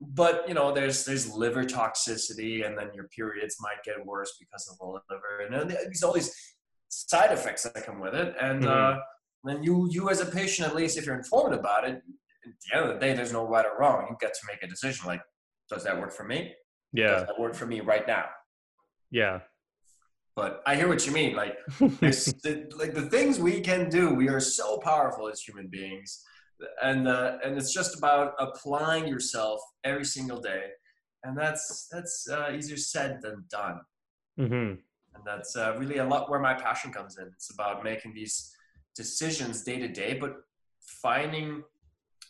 but 0.01 0.49
you 0.49 0.55
know 0.55 0.73
there's 0.73 1.05
there's 1.05 1.33
liver 1.33 1.65
toxicity 1.65 2.65
and 2.65 2.79
then 2.79 2.89
your 2.95 3.09
periods 3.09 3.57
might 3.61 3.83
get 3.85 4.05
worse 4.05 4.37
because 4.39 4.69
of 4.71 4.79
the 4.79 4.85
liver 4.85 5.41
and 5.45 5.55
then 5.55 5.69
there's 5.69 6.03
all 6.03 6.13
these 6.13 6.35
side 6.89 7.33
effects 7.33 7.65
that 7.65 7.85
come 7.85 8.01
with 8.01 8.15
it 8.15 8.35
and 8.41 8.63
mm-hmm. 8.63 8.99
uh, 8.99 9.01
then 9.45 9.63
you 9.63 9.89
you 9.91 10.09
as 10.09 10.21
a 10.21 10.27
patient 10.27 10.69
at 10.69 10.75
least 10.75 10.97
if 10.97 11.05
you're 11.05 11.17
informed 11.17 11.55
about 11.55 11.85
it 11.85 11.97
at 11.97 12.53
the 12.71 12.77
end 12.77 12.89
of 12.89 12.95
the 12.95 13.01
day 13.01 13.13
there's 13.13 13.33
no 13.33 13.47
right 13.47 13.67
or 13.67 13.79
wrong 13.79 14.07
you 14.09 14.17
get 14.21 14.33
to 14.33 14.41
make 14.47 14.63
a 14.63 14.67
decision 14.69 15.07
like 15.07 15.21
does 15.69 15.83
that 15.85 15.99
work 15.99 16.13
for 16.13 16.25
me 16.25 16.53
yeah 16.93 17.09
does 17.09 17.27
that 17.27 17.39
work 17.39 17.55
for 17.55 17.67
me 17.67 17.81
right 17.81 18.07
now 18.07 18.27
yeah 19.11 19.41
but 20.41 20.63
i 20.71 20.73
hear 20.79 20.89
what 20.93 21.03
you 21.07 21.13
mean 21.21 21.33
like 21.43 21.57
the, 21.79 22.53
like 22.83 22.93
the 23.01 23.09
things 23.15 23.33
we 23.49 23.61
can 23.61 23.83
do 23.99 24.05
we 24.23 24.29
are 24.35 24.45
so 24.59 24.79
powerful 24.79 25.29
as 25.33 25.41
human 25.41 25.67
beings 25.79 26.11
and 26.83 27.09
uh, 27.09 27.39
and 27.45 27.57
it's 27.57 27.73
just 27.73 27.97
about 27.97 28.35
applying 28.39 29.07
yourself 29.07 29.61
every 29.85 30.05
single 30.05 30.41
day, 30.41 30.65
and 31.25 31.37
that's 31.37 31.89
that's 31.91 32.29
uh, 32.31 32.51
easier 32.55 32.77
said 32.77 33.21
than 33.23 33.45
done. 33.51 33.81
Mm-hmm. 34.39 34.75
And 35.15 35.25
that's 35.25 35.57
uh, 35.57 35.75
really 35.79 35.99
a 35.99 36.05
lot 36.05 36.31
where 36.31 36.41
my 36.41 36.55
passion 36.55 36.93
comes 36.93 37.19
in. 37.19 37.27
It's 37.27 37.53
about 37.53 37.83
making 37.85 38.15
these 38.15 38.55
decisions 38.95 39.63
day 39.65 39.79
to 39.79 39.89
day, 39.89 40.15
but 40.15 40.37
finding 40.81 41.63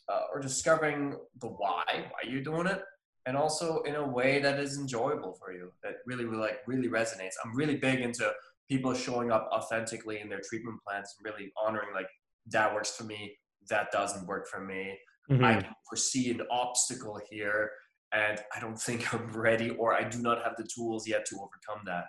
uh, 0.08 0.22
or 0.32 0.40
discovering 0.40 1.16
the 1.40 1.48
why, 1.48 1.84
why 1.86 2.28
you're 2.28 2.42
doing 2.42 2.66
it, 2.66 2.82
and 3.28 3.36
also 3.36 3.82
in 3.82 3.94
a 3.96 4.08
way 4.08 4.40
that 4.40 4.58
is 4.58 4.78
enjoyable 4.78 5.34
for 5.38 5.52
you, 5.52 5.70
that 5.82 5.96
really, 6.06 6.24
really 6.24 6.40
like 6.40 6.60
really 6.66 6.88
resonates. 6.88 7.34
I'm 7.44 7.54
really 7.54 7.76
big 7.76 8.00
into 8.00 8.32
people 8.70 8.94
showing 8.94 9.30
up 9.30 9.50
authentically 9.52 10.20
in 10.20 10.30
their 10.30 10.40
treatment 10.48 10.80
plans 10.82 11.14
and 11.18 11.30
really 11.30 11.52
honoring 11.62 11.90
like 11.94 12.08
that 12.46 12.74
works 12.74 12.96
for 12.96 13.04
me 13.04 13.36
that 13.68 13.92
doesn't 13.92 14.26
work 14.26 14.48
for 14.48 14.64
me. 14.64 14.98
Mm-hmm. 15.30 15.44
I 15.44 15.60
can 15.60 15.74
foresee 15.86 16.30
an 16.30 16.40
obstacle 16.50 17.20
here 17.30 17.70
and 18.14 18.40
I 18.56 18.60
don't 18.60 18.80
think 18.80 19.12
I'm 19.12 19.30
ready 19.30 19.70
or 19.72 19.92
I 19.92 20.04
do 20.04 20.22
not 20.22 20.42
have 20.42 20.54
the 20.56 20.66
tools 20.74 21.06
yet 21.06 21.26
to 21.26 21.36
overcome 21.36 21.84
that. 21.84 22.04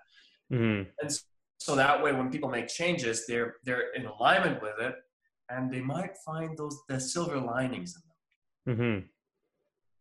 Mm-hmm. 0.54 0.89
And 1.01 1.19
so 1.57 1.75
that 1.75 2.01
way 2.01 2.13
when 2.13 2.31
people 2.31 2.50
make 2.50 2.69
changes, 2.69 3.25
they're 3.27 3.56
they're 3.66 3.92
in 3.94 4.06
alignment 4.06 4.62
with 4.62 4.80
it 4.80 4.95
and 5.50 5.69
they 5.69 5.81
might 5.81 6.16
find 6.25 6.57
those 6.57 6.77
the 6.88 6.98
silver 6.98 7.38
linings 7.38 7.94
in 7.98 8.75
them. 8.77 8.77
Mm-hmm. 8.77 9.06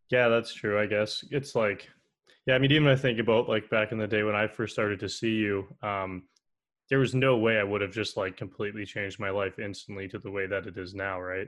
Yeah, 0.09 0.27
that's 0.27 0.53
true, 0.53 0.79
I 0.79 0.85
guess. 0.85 1.23
It's 1.31 1.55
like 1.55 1.87
yeah, 2.45 2.55
I 2.55 2.57
mean 2.57 2.71
even 2.71 2.87
I 2.87 2.95
think 2.95 3.19
about 3.19 3.47
like 3.47 3.69
back 3.69 3.91
in 3.91 3.97
the 3.97 4.07
day 4.07 4.23
when 4.23 4.35
I 4.35 4.47
first 4.47 4.73
started 4.73 4.99
to 5.01 5.09
see 5.09 5.35
you, 5.35 5.67
um, 5.83 6.23
there 6.89 6.99
was 6.99 7.13
no 7.13 7.37
way 7.37 7.59
I 7.59 7.63
would 7.63 7.81
have 7.81 7.91
just 7.91 8.17
like 8.17 8.37
completely 8.37 8.85
changed 8.85 9.19
my 9.19 9.29
life 9.29 9.59
instantly 9.59 10.07
to 10.07 10.19
the 10.19 10.31
way 10.31 10.47
that 10.47 10.65
it 10.65 10.77
is 10.77 10.95
now, 10.95 11.21
right? 11.21 11.47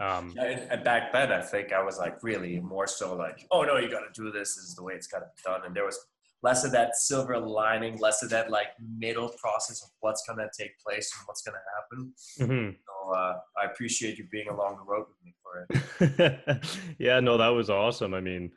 Um, 0.00 0.34
yeah, 0.36 0.66
and 0.70 0.84
back 0.84 1.12
then, 1.12 1.32
I 1.32 1.40
think 1.40 1.72
I 1.72 1.82
was 1.82 1.98
like 1.98 2.22
really 2.22 2.60
more 2.60 2.86
so 2.86 3.14
like, 3.14 3.46
oh 3.50 3.62
no, 3.62 3.78
you 3.78 3.88
got 3.88 4.00
to 4.00 4.22
do 4.22 4.30
this. 4.30 4.56
This 4.56 4.64
is 4.64 4.74
the 4.74 4.82
way 4.82 4.94
it's 4.94 5.06
got 5.06 5.20
to 5.20 5.26
be 5.26 5.42
done. 5.44 5.60
And 5.64 5.74
there 5.74 5.84
was 5.84 5.98
less 6.42 6.64
of 6.64 6.72
that 6.72 6.96
silver 6.96 7.38
lining, 7.38 7.98
less 7.98 8.22
of 8.22 8.30
that 8.30 8.50
like 8.50 8.68
middle 8.98 9.28
process 9.40 9.82
of 9.82 9.90
what's 10.00 10.26
going 10.26 10.38
to 10.38 10.48
take 10.56 10.78
place 10.78 11.12
and 11.16 11.26
what's 11.26 11.42
going 11.42 11.54
to 11.54 11.60
happen. 11.76 12.12
Mm-hmm. 12.40 12.76
So 12.86 13.14
uh, 13.14 13.38
I 13.60 13.66
appreciate 13.66 14.18
you 14.18 14.26
being 14.30 14.48
along 14.48 14.76
the 14.76 14.84
road 14.84 15.06
with 15.08 15.24
me 15.24 15.34
for 15.42 15.66
it. 15.70 16.64
yeah, 16.98 17.20
no, 17.20 17.38
that 17.38 17.48
was 17.48 17.70
awesome. 17.70 18.12
I 18.12 18.20
mean, 18.20 18.50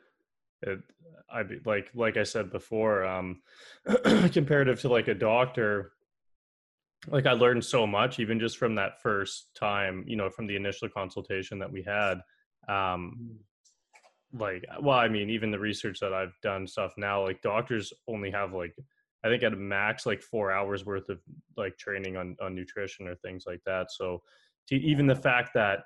it, 0.62 0.80
I 1.30 1.44
like 1.64 1.90
like 1.94 2.16
I 2.16 2.22
said 2.22 2.50
before, 2.50 3.04
um, 3.04 3.42
comparative 4.32 4.80
to 4.80 4.88
like 4.88 5.08
a 5.08 5.14
doctor, 5.14 5.92
like 7.08 7.26
I 7.26 7.32
learned 7.32 7.64
so 7.64 7.86
much 7.86 8.18
even 8.18 8.40
just 8.40 8.58
from 8.58 8.74
that 8.76 9.00
first 9.00 9.48
time, 9.58 10.04
you 10.06 10.16
know, 10.16 10.30
from 10.30 10.46
the 10.46 10.56
initial 10.56 10.88
consultation 10.88 11.58
that 11.60 11.70
we 11.70 11.82
had. 11.82 12.20
Um, 12.68 13.16
mm. 13.20 13.36
Like, 14.32 14.64
well, 14.80 14.98
I 14.98 15.08
mean, 15.08 15.30
even 15.30 15.50
the 15.50 15.58
research 15.58 16.00
that 16.00 16.12
I've 16.12 16.34
done 16.42 16.66
stuff 16.66 16.92
now, 16.96 17.22
like 17.22 17.42
doctors 17.42 17.92
only 18.08 18.30
have 18.30 18.52
like, 18.52 18.74
I 19.24 19.28
think 19.28 19.42
at 19.42 19.52
a 19.52 19.56
max 19.56 20.06
like 20.06 20.22
four 20.22 20.52
hours 20.52 20.84
worth 20.84 21.08
of 21.08 21.18
like 21.56 21.76
training 21.78 22.16
on 22.16 22.36
on 22.40 22.54
nutrition 22.54 23.08
or 23.08 23.16
things 23.16 23.44
like 23.46 23.60
that. 23.66 23.90
So, 23.90 24.22
to 24.68 24.76
even 24.76 25.06
the 25.06 25.16
fact 25.16 25.50
that 25.54 25.80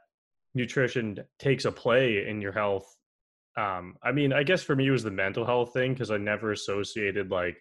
nutrition 0.55 1.19
takes 1.39 1.65
a 1.65 1.73
play 1.73 2.27
in 2.27 2.41
your 2.41 2.53
health, 2.53 2.97
um, 3.57 3.97
I 4.03 4.13
mean, 4.13 4.33
I 4.33 4.43
guess 4.43 4.63
for 4.63 4.77
me 4.77 4.89
it 4.89 4.91
was 4.91 5.03
the 5.03 5.11
mental 5.11 5.47
health 5.47 5.73
thing 5.73 5.93
because 5.93 6.11
I 6.11 6.17
never 6.17 6.53
associated 6.53 7.31
like 7.31 7.57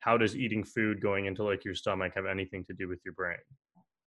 how 0.00 0.16
does 0.16 0.36
eating 0.36 0.64
food 0.64 1.00
going 1.00 1.26
into 1.26 1.44
like 1.44 1.64
your 1.64 1.74
stomach 1.74 2.12
have 2.16 2.26
anything 2.26 2.64
to 2.64 2.74
do 2.74 2.88
with 2.88 3.00
your 3.04 3.14
brain? 3.14 3.36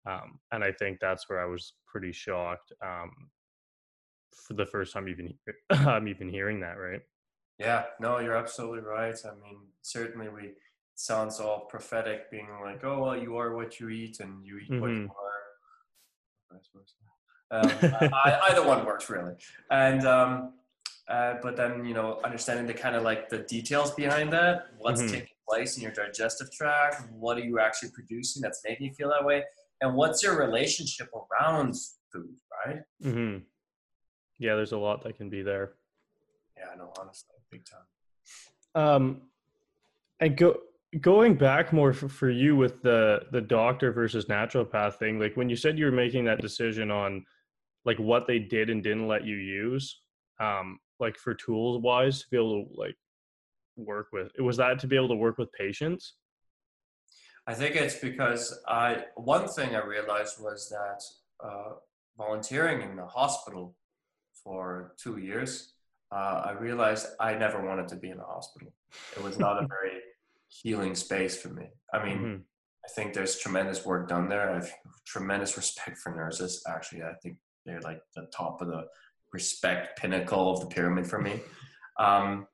Um, 0.10 0.40
and 0.52 0.64
I 0.64 0.72
think 0.72 1.00
that's 1.00 1.30
where 1.30 1.42
I 1.42 1.46
was 1.46 1.74
pretty 1.88 2.12
shocked 2.12 2.72
um, 2.84 3.12
for 4.36 4.54
the 4.54 4.66
first 4.66 4.94
time 4.94 5.08
even 5.08 5.34
I'm 5.70 6.08
even 6.08 6.30
hearing 6.30 6.60
that, 6.62 6.74
right? 6.74 7.02
Yeah, 7.60 7.86
no, 8.00 8.20
you're 8.20 8.36
absolutely 8.36 8.82
right. 8.82 9.16
I 9.26 9.32
mean, 9.42 9.60
certainly 9.82 10.30
we 10.30 10.54
sounds 10.96 11.40
all 11.40 11.62
prophetic, 11.62 12.30
being 12.32 12.48
like, 12.64 12.84
"Oh, 12.84 13.02
well, 13.02 13.18
you 13.18 13.38
are 13.38 13.56
what 13.56 13.80
you 13.80 13.90
eat, 13.90 14.20
and 14.20 14.46
you 14.46 14.58
eat 14.58 14.72
mm-hmm. 14.72 14.82
what 14.82 14.90
you 14.90 14.96
mm-hmm. 14.98 15.12
are." 15.12 15.34
Um, 17.52 17.72
I, 18.26 18.40
either 18.50 18.66
one 18.66 18.86
works 18.86 19.10
really, 19.10 19.34
and 19.70 20.06
um, 20.06 20.54
uh, 21.08 21.36
but 21.42 21.56
then 21.56 21.86
you 21.86 21.94
know, 21.94 22.20
understanding 22.24 22.66
the 22.66 22.74
kind 22.74 22.96
of 22.96 23.04
like 23.04 23.30
the 23.30 23.40
details 23.40 23.92
behind 23.92 24.32
that, 24.34 24.68
what's 24.78 25.02
mm-hmm. 25.02 25.14
taking 25.14 25.28
place 25.48 25.78
in 25.78 25.84
your 25.84 25.92
digestive 25.92 26.52
tract? 26.52 27.04
What 27.12 27.38
are 27.38 27.44
you 27.44 27.60
actually 27.60 27.92
producing 27.92 28.42
that's 28.42 28.62
making 28.66 28.88
you 28.88 28.94
feel 28.94 29.10
that 29.10 29.26
way? 29.26 29.44
And 29.82 29.96
what's 29.96 30.24
your 30.24 30.38
relationship 30.38 31.10
around 31.14 31.76
food, 32.12 32.34
right? 32.66 32.80
Mm-hmm. 33.04 33.44
Yeah, 34.40 34.56
there's 34.56 34.72
a 34.72 34.78
lot 34.78 35.04
that 35.04 35.18
can 35.18 35.30
be 35.30 35.42
there. 35.42 35.74
Yeah, 36.58 36.66
I 36.74 36.78
know, 36.78 36.92
honestly, 37.00 37.36
big 37.52 37.64
time. 37.66 37.86
Um, 38.76 39.22
and 40.20 40.36
go 40.38 40.58
going 41.02 41.36
back 41.36 41.74
more 41.74 41.94
for, 41.94 42.08
for 42.08 42.30
you 42.30 42.56
with 42.56 42.82
the 42.82 43.22
the 43.32 43.42
doctor 43.42 43.92
versus 43.92 44.26
naturopath 44.26 44.96
thing. 44.96 45.20
Like 45.20 45.36
when 45.36 45.50
you 45.50 45.56
said 45.56 45.78
you 45.78 45.86
were 45.86 45.92
making 45.92 46.26
that 46.26 46.42
decision 46.42 46.92
on 46.92 47.26
like 47.86 47.98
what 48.00 48.28
they 48.28 48.40
did 48.40 48.70
and 48.70 48.82
didn't 48.82 49.08
let 49.08 49.26
you 49.26 49.36
use, 49.36 50.02
um, 50.40 50.80
like 51.00 51.18
for 51.18 51.34
tools 51.34 51.82
wise 51.82 52.22
to 52.22 52.28
be 52.30 52.38
able 52.38 52.66
to 52.66 52.80
like 52.80 52.96
work 53.76 54.08
with? 54.14 54.32
Was 54.40 54.58
that 54.58 54.80
to 54.80 54.88
be 54.88 54.96
able 54.96 55.10
to 55.10 55.16
work 55.16 55.38
with 55.38 55.52
patients? 55.54 56.16
I 57.46 57.54
think 57.54 57.76
it's 57.76 58.00
because 58.00 58.58
I 58.68 59.06
one 59.16 59.48
thing 59.48 59.76
I 59.76 59.84
realized 59.84 60.42
was 60.42 60.70
that 60.70 61.04
uh, 61.46 61.74
volunteering 62.18 62.82
in 62.82 62.96
the 62.96 63.06
hospital 63.06 63.76
for 64.44 64.94
two 64.98 65.18
years, 65.18 65.74
uh, 66.12 66.44
I 66.46 66.52
realized 66.52 67.08
I 67.20 67.34
never 67.36 67.66
wanted 67.66 67.88
to 67.90 67.96
be 67.96 68.10
in 68.10 68.20
a 68.20 68.24
hospital. 68.26 68.74
It 69.16 69.24
was 69.24 69.40
not 69.40 69.64
a 69.64 69.68
very 69.76 70.00
healing 70.48 70.96
space 70.96 71.36
for 71.42 71.50
me. 71.50 71.70
I 71.94 72.04
mean, 72.06 72.18
Mhm. 72.20 72.44
I 72.86 72.90
think 72.96 73.14
there's 73.14 73.40
tremendous 73.40 73.86
work 73.86 74.10
done 74.10 74.28
there. 74.28 74.50
I 74.52 74.56
have 74.56 74.72
tremendous 75.06 75.56
respect 75.56 75.98
for 75.98 76.14
nurses. 76.14 76.64
Actually, 76.68 77.04
I 77.04 77.14
think 77.22 77.38
they're 77.66 77.80
like 77.82 78.02
the 78.14 78.28
top 78.36 78.62
of 78.62 78.68
the 78.68 78.88
respect 79.32 79.98
pinnacle 79.98 80.52
of 80.52 80.60
the 80.60 80.68
pyramid 80.68 81.08
for 81.08 81.20
me. 81.20 81.42
Um, 81.98 82.46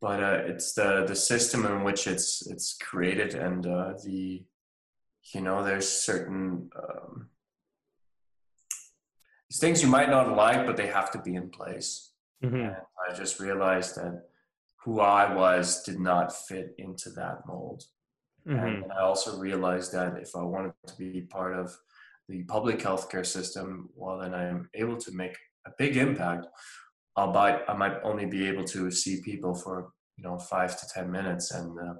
but 0.00 0.22
uh, 0.22 0.42
it's 0.44 0.74
the 0.74 1.06
the 1.06 1.16
system 1.16 1.64
in 1.64 1.82
which 1.84 2.06
it's 2.06 2.46
it's 2.46 2.76
created 2.76 3.34
and 3.34 3.66
uh, 3.66 3.94
the 4.04 4.44
you 5.32 5.40
know 5.40 5.64
there's 5.64 5.88
certain 5.88 6.70
um, 6.76 7.30
these 9.48 9.60
things 9.60 9.82
you 9.82 9.88
might 9.88 10.10
not 10.10 10.34
like, 10.36 10.66
but 10.66 10.76
they 10.76 10.88
have 10.88 11.10
to 11.12 11.20
be 11.22 11.34
in 11.34 11.50
place. 11.50 12.12
Mhm. 12.42 12.66
And 12.68 12.76
I 13.08 13.14
just 13.14 13.40
realized 13.40 13.96
that 13.96 14.28
who 14.84 15.00
I 15.00 15.32
was 15.34 15.82
did 15.82 15.98
not 16.00 16.34
fit 16.34 16.74
into 16.78 17.10
that 17.10 17.46
mold. 17.46 17.84
Mhm. 18.46 18.82
And 18.84 18.92
I 18.92 19.00
also 19.00 19.38
realized 19.38 19.92
that 19.92 20.16
if 20.18 20.34
I 20.36 20.42
wanted 20.42 20.74
to 20.86 20.96
be 20.96 21.22
part 21.22 21.54
of 21.54 21.76
the 22.28 22.44
public 22.44 22.78
healthcare 22.78 23.26
system, 23.26 23.90
well, 23.94 24.18
then 24.18 24.34
I'm 24.34 24.68
able 24.74 24.96
to 24.98 25.12
make 25.12 25.36
a 25.64 25.70
big 25.78 25.96
impact. 25.96 26.46
Albeit 27.16 27.62
I 27.68 27.74
might 27.74 28.00
only 28.02 28.26
be 28.26 28.46
able 28.46 28.64
to 28.64 28.90
see 28.90 29.22
people 29.22 29.54
for 29.54 29.92
you 30.16 30.24
know 30.24 30.38
five 30.38 30.78
to 30.78 30.86
ten 30.94 31.10
minutes, 31.10 31.50
and 31.50 31.78
uh, 31.78 31.94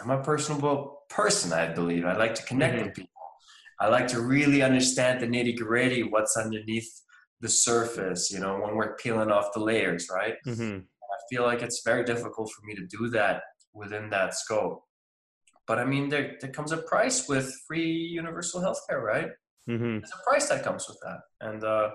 I'm 0.00 0.10
a 0.10 0.22
personable 0.22 1.04
person. 1.08 1.52
I 1.52 1.72
believe 1.72 2.04
I 2.04 2.16
like 2.16 2.34
to 2.36 2.42
connect 2.44 2.74
Mhm. 2.76 2.84
with 2.86 2.94
people. 2.94 3.09
I 3.80 3.88
like 3.88 4.06
to 4.08 4.20
really 4.20 4.62
understand 4.62 5.20
the 5.20 5.26
nitty 5.26 5.56
gritty, 5.56 6.02
what's 6.02 6.36
underneath 6.36 6.90
the 7.40 7.48
surface. 7.48 8.30
You 8.30 8.40
know, 8.40 8.58
when 8.60 8.74
we're 8.76 8.94
peeling 8.96 9.30
off 9.30 9.52
the 9.54 9.60
layers, 9.60 10.08
right? 10.10 10.34
Mhm. 10.46 10.82
I 10.84 11.18
feel 11.30 11.42
like 11.44 11.62
it's 11.62 11.82
very 11.84 12.04
difficult 12.04 12.50
for 12.52 12.66
me 12.66 12.74
to 12.74 12.86
do 12.86 13.08
that 13.10 13.42
within 13.72 14.10
that 14.10 14.34
scope. 14.34 14.84
But 15.66 15.78
I 15.78 15.84
mean, 15.84 16.08
there, 16.08 16.36
there 16.40 16.50
comes 16.50 16.72
a 16.72 16.78
price 16.78 17.28
with 17.28 17.52
free 17.66 17.90
universal 17.90 18.60
healthcare, 18.60 19.00
right? 19.02 19.30
Mhm. 19.68 20.00
There's 20.00 20.12
a 20.12 20.22
price 20.28 20.48
that 20.48 20.64
comes 20.64 20.88
with 20.88 20.98
that. 21.02 21.20
And, 21.40 21.64
uh, 21.64 21.90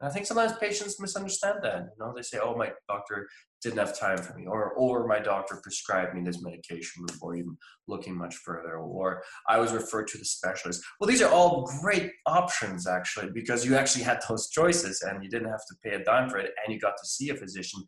and 0.00 0.08
I 0.08 0.12
think 0.12 0.26
sometimes 0.26 0.52
patients 0.54 0.98
misunderstand 0.98 1.58
that. 1.62 1.80
You 1.82 2.04
know, 2.04 2.12
they 2.14 2.22
say, 2.22 2.38
oh, 2.42 2.56
my 2.56 2.72
doctor 2.88 3.28
didn't 3.62 3.78
have 3.78 3.98
time 3.98 4.18
for 4.18 4.34
me, 4.34 4.46
or, 4.46 4.72
or 4.72 5.06
my 5.06 5.18
doctor 5.18 5.60
prescribed 5.62 6.14
me 6.14 6.22
this 6.22 6.42
medication 6.42 7.04
before 7.06 7.36
even 7.36 7.56
looking 7.86 8.16
much 8.16 8.36
further, 8.36 8.78
or 8.78 9.22
I 9.46 9.58
was 9.58 9.72
referred 9.72 10.08
to 10.08 10.18
the 10.18 10.24
specialist. 10.24 10.82
Well, 10.98 11.08
these 11.08 11.20
are 11.20 11.30
all 11.30 11.70
great 11.82 12.12
options, 12.24 12.86
actually, 12.86 13.30
because 13.34 13.66
you 13.66 13.76
actually 13.76 14.04
had 14.04 14.20
those 14.26 14.48
choices 14.48 15.02
and 15.02 15.22
you 15.22 15.28
didn't 15.28 15.50
have 15.50 15.66
to 15.68 15.74
pay 15.84 15.96
a 15.96 16.04
dime 16.04 16.30
for 16.30 16.38
it, 16.38 16.52
and 16.64 16.72
you 16.72 16.80
got 16.80 16.96
to 16.96 17.06
see 17.06 17.28
a 17.28 17.36
physician 17.36 17.82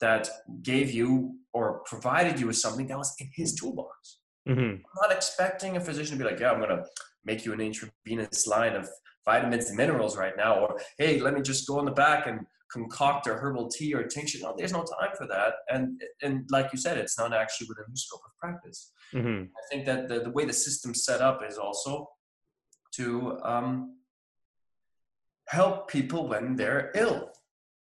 that 0.00 0.28
gave 0.62 0.92
you 0.92 1.34
or 1.52 1.80
provided 1.86 2.38
you 2.38 2.46
with 2.46 2.56
something 2.56 2.86
that 2.86 2.98
was 2.98 3.12
in 3.18 3.28
his 3.34 3.54
toolbox. 3.54 4.18
Mhm. 4.46 4.74
I'm 4.74 4.82
not 5.00 5.10
expecting 5.10 5.76
a 5.76 5.80
physician 5.80 6.16
to 6.16 6.24
be 6.24 6.30
like, 6.30 6.38
yeah, 6.38 6.52
I'm 6.52 6.60
going 6.60 6.76
to 6.76 6.84
make 7.24 7.44
you 7.44 7.52
an 7.52 7.60
intravenous 7.60 8.46
line 8.46 8.76
of 8.76 8.88
vitamins 9.26 9.68
and 9.68 9.76
minerals 9.76 10.16
right 10.16 10.36
now. 10.36 10.54
Or, 10.60 10.80
hey, 10.98 11.20
let 11.20 11.34
me 11.34 11.42
just 11.42 11.66
go 11.68 11.78
in 11.80 11.84
the 11.84 11.90
back 11.90 12.26
and 12.26 12.46
concoct 12.72 13.26
a 13.26 13.34
herbal 13.34 13.68
tea 13.68 13.92
or 13.94 14.04
tincture. 14.04 14.38
No, 14.40 14.54
there's 14.56 14.72
no 14.72 14.84
time 14.84 15.10
for 15.18 15.26
that. 15.26 15.54
And, 15.68 16.00
and 16.22 16.46
like 16.50 16.72
you 16.72 16.78
said, 16.78 16.96
it's 16.96 17.18
not 17.18 17.34
actually 17.34 17.68
within 17.68 17.84
the 17.90 17.96
scope 17.98 18.22
of 18.24 18.32
practice. 18.38 18.92
Mhm. 19.12 19.48
I 19.48 19.62
think 19.70 19.84
that 19.86 20.08
the, 20.08 20.20
the 20.20 20.30
way 20.30 20.44
the 20.46 20.52
system's 20.52 21.04
set 21.04 21.20
up 21.20 21.42
is 21.48 21.58
also 21.58 22.08
to 22.94 23.38
um, 23.44 23.98
help 25.48 25.88
people 25.88 26.28
when 26.28 26.56
they're 26.56 26.90
ill 26.94 27.30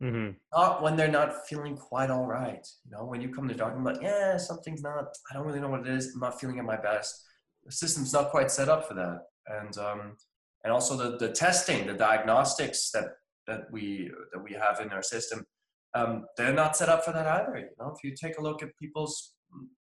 Mhm. 0.02 0.36
not 0.52 0.82
when 0.82 0.94
they're 0.94 1.08
not 1.20 1.46
feeling 1.48 1.74
quite 1.74 2.10
all 2.10 2.26
right. 2.26 2.66
You 2.84 2.90
know, 2.90 3.06
when 3.06 3.22
you 3.22 3.30
come 3.34 3.48
to 3.48 3.54
the 3.54 3.58
doctor, 3.58 3.78
I'm 3.78 3.84
like, 3.84 4.02
yeah, 4.02 4.36
something's 4.36 4.82
not, 4.82 5.06
I 5.30 5.34
don't 5.34 5.46
really 5.46 5.58
know 5.58 5.70
what 5.70 5.80
it 5.80 5.88
is. 5.88 6.12
I'm 6.12 6.20
not 6.20 6.38
feeling 6.38 6.58
at 6.58 6.66
my 6.66 6.76
best. 6.76 7.24
The 7.64 7.72
system's 7.72 8.12
not 8.12 8.30
quite 8.30 8.50
set 8.50 8.68
up 8.68 8.86
for 8.86 8.92
that. 8.92 9.20
And, 9.46 9.78
um, 9.78 10.16
and 10.66 10.72
also 10.72 10.96
the, 10.96 11.16
the 11.16 11.32
testing, 11.32 11.86
the 11.86 11.94
diagnostics 11.94 12.90
that, 12.90 13.04
that 13.46 13.70
we, 13.70 14.10
that 14.32 14.42
we 14.42 14.52
have 14.52 14.80
in 14.80 14.90
our 14.90 15.00
system, 15.00 15.46
um, 15.94 16.26
they're 16.36 16.52
not 16.52 16.76
set 16.76 16.88
up 16.88 17.04
for 17.04 17.12
that 17.12 17.24
either. 17.24 17.56
You 17.56 17.68
know, 17.78 17.94
if 17.96 18.02
you 18.02 18.16
take 18.16 18.36
a 18.36 18.42
look 18.42 18.64
at 18.64 18.76
people's, 18.76 19.34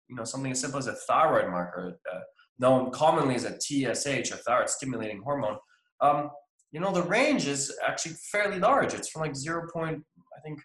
you 0.08 0.16
know, 0.16 0.24
something 0.24 0.52
as 0.52 0.62
simple 0.62 0.78
as 0.78 0.86
a 0.86 0.94
thyroid 0.94 1.50
marker, 1.50 1.98
uh, 2.14 2.20
known 2.60 2.92
commonly 2.92 3.34
as 3.34 3.46
a 3.46 3.60
TSH, 3.60 4.30
a 4.30 4.38
thyroid 4.38 4.70
stimulating 4.70 5.24
hormone, 5.24 5.58
um, 6.02 6.30
you 6.72 6.80
know, 6.80 6.92
the 6.92 7.02
range 7.02 7.48
is 7.48 7.76
actually 7.84 8.14
fairly 8.32 8.60
large. 8.60 8.94
It's 8.94 9.10
from 9.10 9.24
like 9.24 9.36
0. 9.36 9.68
Point, 9.74 10.04
I 10.38 10.42
think, 10.42 10.60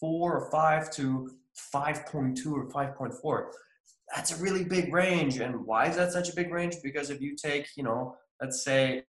four 0.00 0.36
or 0.36 0.50
five 0.50 0.90
to 0.94 1.30
5.2 1.72 2.50
or 2.50 2.68
5.4. 2.70 3.44
That's 4.16 4.32
a 4.36 4.42
really 4.42 4.64
big 4.64 4.92
range. 4.92 5.38
And 5.38 5.64
why 5.64 5.86
is 5.86 5.94
that 5.94 6.12
such 6.12 6.28
a 6.28 6.34
big 6.34 6.50
range? 6.50 6.78
Because 6.82 7.10
if 7.10 7.20
you 7.20 7.36
take, 7.36 7.68
you 7.76 7.84
know, 7.84 8.16
let's 8.40 8.62
say 8.64 9.02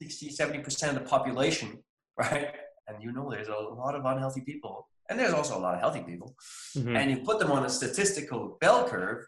60, 0.00 0.30
70% 0.30 0.88
of 0.90 0.94
the 0.94 1.00
population, 1.00 1.82
right? 2.16 2.54
And 2.86 3.02
you 3.02 3.12
know 3.12 3.30
there's 3.30 3.48
a 3.48 3.52
lot 3.54 3.94
of 3.94 4.04
unhealthy 4.04 4.40
people, 4.42 4.88
and 5.10 5.18
there's 5.18 5.34
also 5.34 5.58
a 5.58 5.60
lot 5.60 5.74
of 5.74 5.80
healthy 5.80 6.02
people, 6.02 6.34
Mhm. 6.76 6.96
and 6.96 7.10
you 7.10 7.18
put 7.22 7.38
them 7.38 7.50
on 7.50 7.64
a 7.64 7.68
statistical 7.68 8.56
bell 8.60 8.88
curve, 8.88 9.24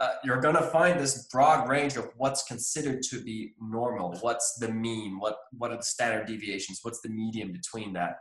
uh, 0.00 0.14
you're 0.24 0.40
going 0.40 0.54
to 0.54 0.62
find 0.62 0.98
this 0.98 1.26
broad 1.28 1.68
range 1.68 1.96
of 1.96 2.10
what's 2.16 2.42
considered 2.44 3.02
to 3.02 3.22
be 3.22 3.52
normal. 3.60 4.16
What's 4.20 4.54
the 4.58 4.68
mean? 4.72 5.18
What 5.18 5.36
what 5.58 5.70
are 5.72 5.76
the 5.76 5.82
standard 5.82 6.26
deviations? 6.26 6.78
What's 6.82 7.00
the 7.02 7.10
median 7.10 7.52
between 7.52 7.92
that? 7.94 8.14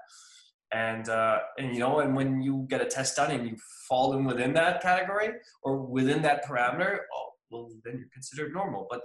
And 0.73 1.07
uh, 1.07 1.39
and 1.57 1.73
you 1.73 1.79
know, 1.79 1.99
and 1.99 2.15
when 2.17 2.41
you 2.41 2.65
get 2.69 2.81
a 2.81 2.85
test 2.85 3.15
done 3.15 3.31
and 3.31 3.47
you 3.49 3.55
fall 3.87 4.13
in 4.17 4.25
within 4.25 4.53
that 4.55 4.81
category 4.81 5.29
or 5.63 5.71
within 5.97 6.21
that 6.23 6.43
parameter, 6.45 6.97
oh, 7.15 7.29
well, 7.49 7.69
then 7.85 7.97
you're 7.99 8.09
considered 8.13 8.51
normal. 8.53 8.85
But 8.89 9.01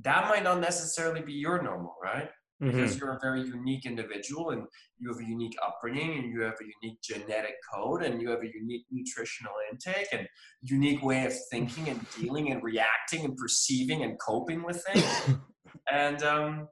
that 0.00 0.28
might 0.28 0.42
not 0.42 0.60
necessarily 0.60 1.20
be 1.20 1.32
your 1.34 1.62
normal, 1.62 1.96
right? 2.02 2.30
because 2.64 2.94
Mhm. 2.94 3.00
you're 3.00 3.12
a 3.12 3.18
very 3.20 3.42
unique 3.42 3.84
individual 3.86 4.50
and 4.50 4.66
you 4.98 5.08
have 5.08 5.20
a 5.20 5.24
unique 5.24 5.56
upbringing 5.62 6.18
and 6.18 6.32
you 6.32 6.40
have 6.42 6.54
a 6.60 6.64
unique 6.82 7.00
genetic 7.02 7.54
code 7.72 8.02
and 8.02 8.22
you 8.22 8.30
have 8.30 8.40
a 8.42 8.50
unique 8.54 8.86
nutritional 8.90 9.52
intake 9.70 10.06
and 10.12 10.28
unique 10.62 11.02
way 11.02 11.26
of 11.26 11.32
thinking 11.50 11.88
and 11.88 12.00
dealing 12.16 12.52
and 12.52 12.62
reacting 12.62 13.24
and 13.24 13.36
perceiving 13.36 14.04
and 14.04 14.18
coping 14.20 14.62
with 14.62 14.82
things 14.84 15.22
and 15.90 16.22
um, 16.22 16.68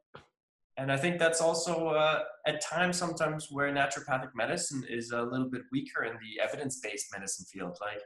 and 0.77 0.93
I 0.93 0.97
think 0.97 1.19
that's 1.19 1.41
also 1.41 1.89
uh, 1.89 2.21
at 2.47 2.63
times 2.63 2.97
sometimes 2.97 3.49
where 3.51 3.71
naturopathic 3.73 4.31
medicine 4.35 4.85
is 4.89 5.11
a 5.11 5.23
little 5.23 5.51
bit 5.51 5.63
weaker 5.73 6.05
in 6.05 6.15
the 6.15 6.41
evidence-based 6.43 7.07
medicine 7.13 7.45
field. 7.53 7.77
Like 7.81 8.01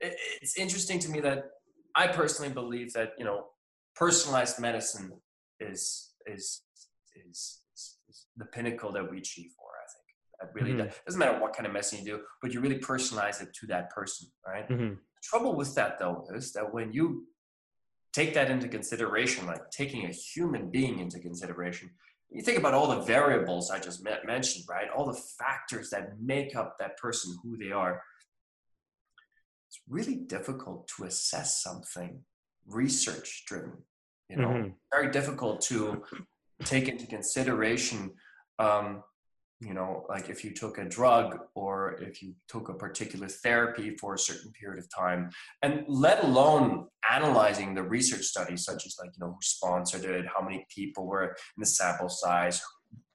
it, 0.00 0.14
it's 0.40 0.56
interesting 0.56 0.98
to 1.00 1.08
me 1.08 1.20
that 1.20 1.44
I 1.96 2.06
personally 2.08 2.52
believe 2.52 2.92
that 2.92 3.12
you 3.18 3.24
know 3.24 3.46
personalized 3.96 4.58
medicine 4.58 5.12
is 5.60 6.12
is 6.26 6.62
is, 7.16 7.60
is 8.08 8.26
the 8.36 8.46
pinnacle 8.46 8.90
that 8.92 9.08
we 9.10 9.18
achieve 9.18 9.50
for. 9.56 9.68
I 9.84 9.86
think 9.92 10.04
that 10.40 10.54
really 10.54 10.72
Mhm. 10.74 10.86
does, 10.88 11.00
doesn't 11.06 11.18
matter 11.18 11.38
what 11.38 11.54
kind 11.54 11.66
of 11.66 11.72
medicine 11.72 12.00
you 12.00 12.04
do, 12.16 12.24
but 12.42 12.52
you 12.52 12.60
really 12.60 12.80
personalize 12.80 13.40
it 13.42 13.52
to 13.54 13.66
that 13.68 13.90
person, 13.90 14.28
right? 14.46 14.68
Mhm. 14.68 14.96
The 14.96 15.22
trouble 15.22 15.54
with 15.54 15.74
that 15.76 15.98
though 15.98 16.26
is 16.34 16.52
that 16.54 16.72
when 16.72 16.92
you 16.92 17.28
take 18.12 18.34
that 18.34 18.50
into 18.50 18.68
consideration, 18.68 19.46
like 19.46 19.70
taking 19.70 20.04
a 20.06 20.10
human 20.10 20.70
being 20.70 20.98
into 20.98 21.18
consideration, 21.20 21.90
you 22.30 22.42
think 22.42 22.58
about 22.58 22.74
all 22.74 22.88
the 22.88 23.02
variables 23.02 23.70
I 23.70 23.78
just 23.78 24.02
me- 24.02 24.24
mentioned, 24.24 24.64
right? 24.68 24.88
All 24.90 25.06
the 25.06 25.20
factors 25.38 25.90
that 25.90 26.18
make 26.20 26.56
up 26.56 26.78
that 26.78 26.96
person 26.96 27.36
who 27.42 27.56
they 27.56 27.70
are. 27.70 28.02
It's 29.68 29.80
really 29.88 30.16
difficult 30.16 30.88
to 30.96 31.04
assess 31.04 31.62
something 31.62 32.24
research 32.66 33.44
driven, 33.46 33.84
you 34.28 34.36
know, 34.36 34.48
Mhm. 34.48 34.74
very 34.92 35.10
difficult 35.10 35.60
to 35.62 36.04
take 36.64 36.88
into 36.88 37.06
consideration 37.06 38.14
um, 38.58 39.02
you 39.60 39.72
know 39.74 40.04
like 40.08 40.28
if 40.28 40.44
you 40.44 40.52
took 40.52 40.78
a 40.78 40.84
drug 40.84 41.38
or 41.54 41.94
if 42.02 42.22
you 42.22 42.34
took 42.48 42.68
a 42.68 42.74
particular 42.74 43.28
therapy 43.28 43.96
for 44.00 44.14
a 44.14 44.18
certain 44.18 44.52
period 44.52 44.78
of 44.78 44.88
time 44.94 45.30
and 45.62 45.84
let 45.88 46.22
alone 46.24 46.86
analyzing 47.10 47.74
the 47.74 47.82
research 47.82 48.22
studies 48.22 48.64
such 48.64 48.86
as 48.86 48.96
like 49.00 49.10
you 49.14 49.20
know 49.24 49.32
who 49.32 49.38
sponsored 49.40 50.04
it 50.04 50.26
how 50.26 50.42
many 50.42 50.66
people 50.68 51.06
were 51.06 51.24
in 51.24 51.58
the 51.58 51.66
sample 51.66 52.08
size 52.08 52.60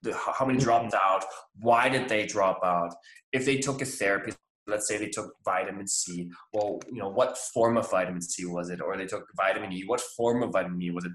the, 0.01 0.13
how 0.13 0.45
many 0.45 0.57
dropped 0.59 0.93
out 0.93 1.23
why 1.61 1.89
did 1.89 2.07
they 2.07 2.25
drop 2.25 2.59
out? 2.63 2.95
If 3.33 3.45
they 3.45 3.57
took 3.57 3.81
a 3.81 3.85
therapy 3.85 4.31
let's 4.69 4.87
say 4.87 4.97
they 4.97 5.09
took 5.09 5.33
vitamin 5.43 5.87
c 5.87 6.29
well 6.53 6.79
you 6.91 6.99
know 6.99 7.09
what 7.09 7.37
form 7.37 7.77
of 7.77 7.89
vitamin 7.89 8.21
c 8.21 8.45
was 8.45 8.69
it 8.69 8.81
or 8.81 8.97
they 8.97 9.05
took 9.05 9.25
vitamin 9.35 9.71
e 9.71 9.83
what 9.85 10.01
form 10.17 10.43
of 10.43 10.51
vitamin 10.51 10.81
e 10.81 10.91
was 10.91 11.05
it 11.05 11.11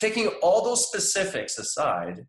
taking 0.00 0.28
all 0.42 0.64
those 0.64 0.86
specifics 0.86 1.58
aside 1.58 2.26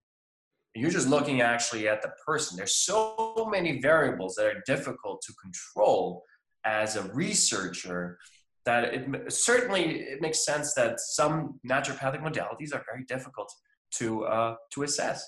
you're 0.77 0.91
just 0.91 1.07
looking 1.07 1.41
actually 1.41 1.87
at 1.87 2.01
the 2.01 2.11
person. 2.25 2.55
There's 2.55 2.75
so 2.75 3.47
many 3.51 3.79
variables 3.81 4.35
that 4.35 4.45
are 4.45 4.63
difficult 4.65 5.21
to 5.23 5.33
control 5.33 6.23
as 6.65 6.95
a 6.95 7.03
researcher 7.13 8.17
that 8.65 8.93
it 8.93 9.31
certainly 9.31 10.01
it 10.01 10.21
makes 10.21 10.45
sense 10.45 10.73
that 10.75 10.99
some 10.99 11.59
naturopathic 11.67 12.21
modalities 12.21 12.73
are 12.75 12.83
very 12.91 13.05
difficult 13.07 13.51
to 13.95 14.25
uh, 14.25 14.55
to 14.73 14.83
assess. 14.83 15.25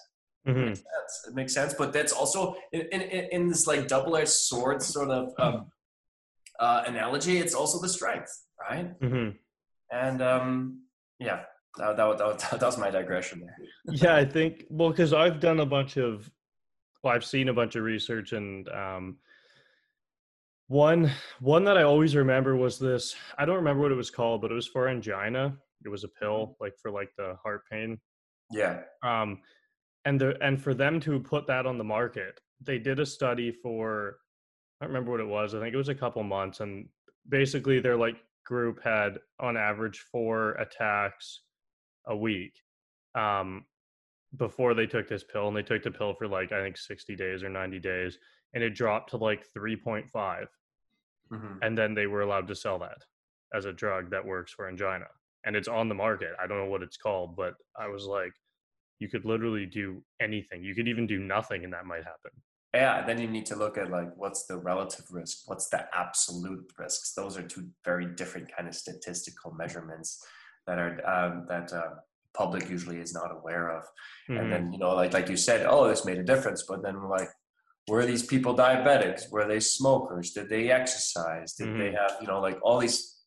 It 0.50 0.56
Mhm. 0.56 0.66
makes 0.66 0.80
sense. 0.80 1.26
It 1.28 1.36
makes 1.36 1.54
sense, 1.54 1.74
but 1.74 1.94
that's 1.94 2.14
also 2.14 2.56
in, 2.72 2.82
in, 2.82 3.02
in 3.32 3.48
this 3.50 3.68
like 3.68 3.88
double-edged 3.88 4.30
sword 4.30 4.82
sort 4.82 5.10
of 5.12 5.34
um, 5.40 5.72
uh, 6.60 6.84
analogy. 6.88 7.38
It's 7.38 7.54
also 7.54 7.80
the 7.82 7.90
strength, 7.90 8.32
right? 8.60 9.00
Mhm. 9.00 9.38
And 9.92 10.22
um, 10.22 10.84
yeah, 11.20 11.44
that, 11.78 11.98
that, 11.98 12.18
that, 12.18 12.40
that 12.60 12.62
was 12.62 12.78
my 12.78 12.90
digression 12.90 13.42
there. 13.42 13.56
yeah 13.92 14.16
i 14.16 14.26
think 14.26 14.66
well 14.70 14.90
because 14.90 15.14
i've 15.14 15.40
done 15.40 15.60
a 15.60 15.66
bunch 15.66 15.98
of 15.98 16.30
well 17.04 17.14
i've 17.14 17.24
seen 17.24 17.48
a 17.50 17.54
bunch 17.54 17.76
of 17.76 17.84
research 17.84 18.34
and 18.34 18.68
um 18.70 19.18
one 20.68 21.12
one 21.40 21.64
that 21.64 21.78
i 21.78 21.84
always 21.84 22.16
remember 22.16 22.56
was 22.56 22.80
this 22.80 23.16
i 23.38 23.46
don't 23.46 23.56
remember 23.56 23.82
what 23.84 23.92
it 23.92 23.96
was 23.96 24.10
called 24.10 24.42
but 24.42 24.52
it 24.52 24.56
was 24.56 24.68
for 24.68 24.88
angina 24.90 25.56
it 25.86 25.90
was 25.90 26.04
a 26.04 26.08
pill 26.08 26.58
like 26.60 26.74
for 26.82 26.92
like 26.92 27.12
the 27.18 27.36
heart 27.44 27.62
pain 27.72 28.00
Yeah. 28.52 28.82
um 29.04 29.40
and 30.06 30.20
the 30.20 30.38
and 30.42 30.62
for 30.62 30.74
them 30.74 31.00
to 31.00 31.20
put 31.20 31.48
that 31.48 31.66
on 31.66 31.78
the 31.78 31.84
market 31.84 32.40
they 32.62 32.78
did 32.78 33.00
a 33.00 33.06
study 33.06 33.52
for 33.52 34.18
i 34.80 34.86
don't 34.86 34.94
remember 34.94 35.12
what 35.12 35.20
it 35.20 35.28
was 35.28 35.54
i 35.54 35.60
think 35.60 35.74
it 35.74 35.78
was 35.78 35.90
a 35.90 35.96
couple 35.96 36.24
months 36.24 36.60
and 36.60 36.88
basically 37.28 37.80
their 37.80 37.98
like 37.98 38.16
group 38.46 38.82
had 38.84 39.20
on 39.40 39.58
average 39.58 40.06
four 40.12 40.52
attacks 40.52 41.42
a 42.08 42.16
week 42.16 42.54
um 43.16 43.66
before 44.38 44.74
they 44.74 44.86
took 44.86 45.08
this 45.08 45.24
pill 45.24 45.48
and 45.48 45.58
they 45.58 45.64
took 45.64 45.84
the 45.84 45.92
pill 45.92 46.14
for 46.14 46.28
like 46.28 46.52
i 46.52 46.62
think 46.62 46.78
60 46.78 47.16
days 47.16 47.44
or 47.44 47.50
90 47.50 47.80
days 47.80 48.18
and 48.54 48.64
it 48.64 48.72
dropped 48.76 49.12
to 49.12 49.18
like 49.18 49.46
3.5 49.56 50.46
hmm 51.30 51.58
and 51.62 51.78
then 51.78 51.94
they 51.94 52.08
were 52.08 52.22
allowed 52.22 52.48
to 52.48 52.56
sell 52.56 52.80
that 52.80 52.98
as 53.54 53.66
a 53.66 53.74
drug 53.74 54.10
that 54.10 54.26
works 54.26 54.52
for 54.52 54.68
angina 54.68 55.06
and 55.46 55.56
it's 55.56 55.70
on 55.70 55.88
the 55.88 55.96
market. 55.96 56.34
I 56.42 56.48
don't 56.48 56.58
know 56.58 56.66
what 56.66 56.82
it's 56.84 56.98
called 56.98 57.36
but 57.36 57.54
i 57.78 57.88
was 57.88 58.06
like 58.06 58.34
you 59.00 59.10
could 59.10 59.26
literally 59.26 59.66
do 59.66 60.04
anything 60.20 60.64
you 60.64 60.76
could 60.76 60.88
even 60.88 61.08
do 61.08 61.20
nothing 61.20 61.64
and 61.64 61.74
that 61.74 61.86
might 61.86 62.04
happen 62.04 62.32
Yeah, 62.74 63.04
then 63.06 63.20
you 63.20 63.28
need 63.28 63.48
to 63.48 63.56
look 63.56 63.78
at 63.78 63.90
like 63.90 64.12
what's 64.16 64.46
the 64.46 64.58
relative 64.58 65.06
risk, 65.12 65.48
what's 65.50 65.70
the 65.70 65.88
absolute 65.94 66.72
risks. 66.78 67.14
Those 67.14 67.36
are 67.38 67.42
two 67.48 67.70
very 67.84 68.06
different 68.06 68.52
kind 68.56 68.68
of 68.68 68.76
statistical 68.76 69.52
measurements 69.54 70.24
that 70.68 70.78
are 70.78 70.94
um, 71.14 71.46
that 71.50 71.74
uh, 71.74 71.96
public 72.36 72.70
usually 72.70 73.00
is 73.00 73.12
not 73.12 73.32
aware 73.32 73.70
of. 73.78 73.84
And 74.36 74.46
Mhm. 74.46 74.52
then 74.52 74.72
you 74.74 74.78
know, 74.78 74.94
like 74.94 75.14
like 75.14 75.30
you 75.30 75.38
said, 75.38 75.66
oh, 75.66 75.88
this 75.88 76.06
made 76.06 76.20
a 76.20 76.24
difference. 76.24 76.64
But 76.68 76.84
then 76.84 77.02
like, 77.10 77.30
were 77.88 78.06
these 78.06 78.24
people 78.34 78.56
diabetics? 78.56 79.32
Were 79.32 79.48
they 79.48 79.60
smokers? 79.60 80.32
Did 80.32 80.50
they 80.50 80.70
exercise? 80.70 81.54
Did 81.56 81.70
they 81.80 81.92
have 81.92 82.18
you 82.22 82.28
know 82.28 82.40
like 82.40 82.60
all 82.62 82.78
these 82.80 83.18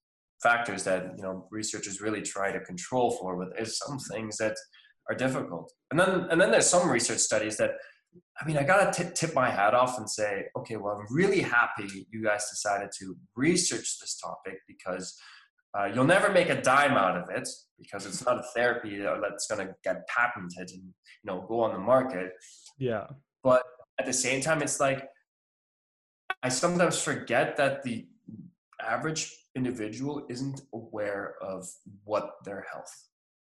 factors 0.41 0.85
that 0.85 1.03
you 1.17 1.23
know 1.25 1.49
researchers 1.51 2.01
really 2.01 2.23
try 2.23 2.53
to 2.53 2.61
control 2.61 3.11
for? 3.19 3.37
But 3.37 3.57
there's 3.57 3.77
some 3.79 3.99
things 3.99 4.37
that 4.39 4.57
are 5.09 5.15
difficult. 5.17 5.73
And 5.91 5.99
then 6.01 6.11
and 6.31 6.41
then 6.41 6.51
there's 6.51 6.67
some 6.69 6.89
research 6.91 7.19
studies 7.19 7.57
that 7.59 7.73
I 8.41 8.45
mean, 8.47 8.59
I 8.59 8.63
gotta 8.63 8.91
tip, 8.93 9.15
tip 9.15 9.35
my 9.35 9.49
hat 9.51 9.73
off 9.75 9.97
and 9.99 10.09
say, 10.09 10.47
okay, 10.59 10.77
well, 10.77 10.95
I'm 11.01 11.07
really 11.15 11.41
happy 11.41 12.07
you 12.11 12.23
guys 12.23 12.49
decided 12.51 12.91
to 12.99 13.17
research 13.37 13.99
this 14.01 14.19
topic 14.19 14.59
because 14.69 15.19
uh, 15.77 15.87
you'll 15.87 16.05
never 16.17 16.31
make 16.31 16.51
a 16.51 16.61
dime 16.61 16.93
out 16.93 17.17
of 17.17 17.31
it 17.31 17.49
because 17.79 18.05
it's 18.05 18.23
not 18.27 18.37
a 18.39 18.43
therapy 18.55 18.99
that's 19.23 19.47
gonna 19.47 19.75
get 19.83 20.07
patented 20.09 20.69
and 20.75 20.83
you 20.85 21.25
know 21.25 21.45
go 21.49 21.61
on 21.61 21.73
the 21.73 21.79
market. 21.79 22.33
yeah 22.79 23.07
But 23.43 23.63
at 23.99 24.05
the 24.07 24.13
same 24.13 24.41
time, 24.43 24.61
it's 24.63 24.79
like 24.81 25.09
I 26.43 26.49
sometimes 26.51 27.01
forget 27.01 27.57
that 27.57 27.83
the 27.83 28.07
average 28.81 29.23
individual 29.55 30.27
isn't 30.29 30.61
aware 30.75 31.37
of 31.41 31.67
what 32.05 32.27
their 32.45 32.67
health 32.73 32.93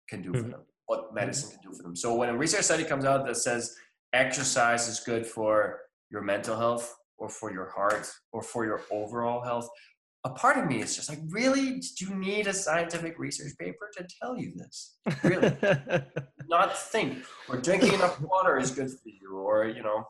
can 0.10 0.22
do 0.22 0.32
for 0.34 0.44
Mhm. 0.44 0.52
them, 0.52 0.66
what 0.88 1.14
medicine 1.14 1.52
can 1.52 1.70
do 1.70 1.76
for 1.76 1.84
them. 1.84 1.96
So 1.96 2.16
when 2.16 2.30
a 2.30 2.38
research 2.38 2.64
study 2.64 2.84
comes 2.84 3.06
out 3.06 3.26
that 3.28 3.38
says 3.38 3.76
exercise 4.14 4.88
is 4.88 5.00
good 5.02 5.26
for 5.26 5.80
your 6.10 6.22
mental 6.22 6.58
health 6.58 6.96
or 7.18 7.30
for 7.30 7.52
your 7.52 7.70
heart 7.70 8.10
or 8.32 8.42
for 8.42 8.66
your 8.66 8.82
overall 8.92 9.42
health, 9.44 9.70
a 10.24 10.30
part 10.32 10.58
of 10.58 10.66
me 10.66 10.82
is 10.82 10.96
just 10.96 11.10
like, 11.10 11.20
really? 11.30 11.80
Do 11.98 12.06
you 12.06 12.16
need 12.16 12.48
a 12.48 12.54
scientific 12.54 13.20
research 13.20 13.54
paper 13.60 13.90
to 13.98 14.08
tell 14.22 14.38
you 14.38 14.54
this? 14.56 14.98
Really? 15.24 15.56
Not 16.50 16.78
think. 16.78 17.20
Or 17.50 17.58
drinking 17.58 17.94
enough 17.94 18.20
water 18.22 18.58
is 18.58 18.72
good 18.72 18.90
for 18.90 19.10
you, 19.10 19.38
or 19.38 19.66
you 19.68 19.84
know, 19.84 20.04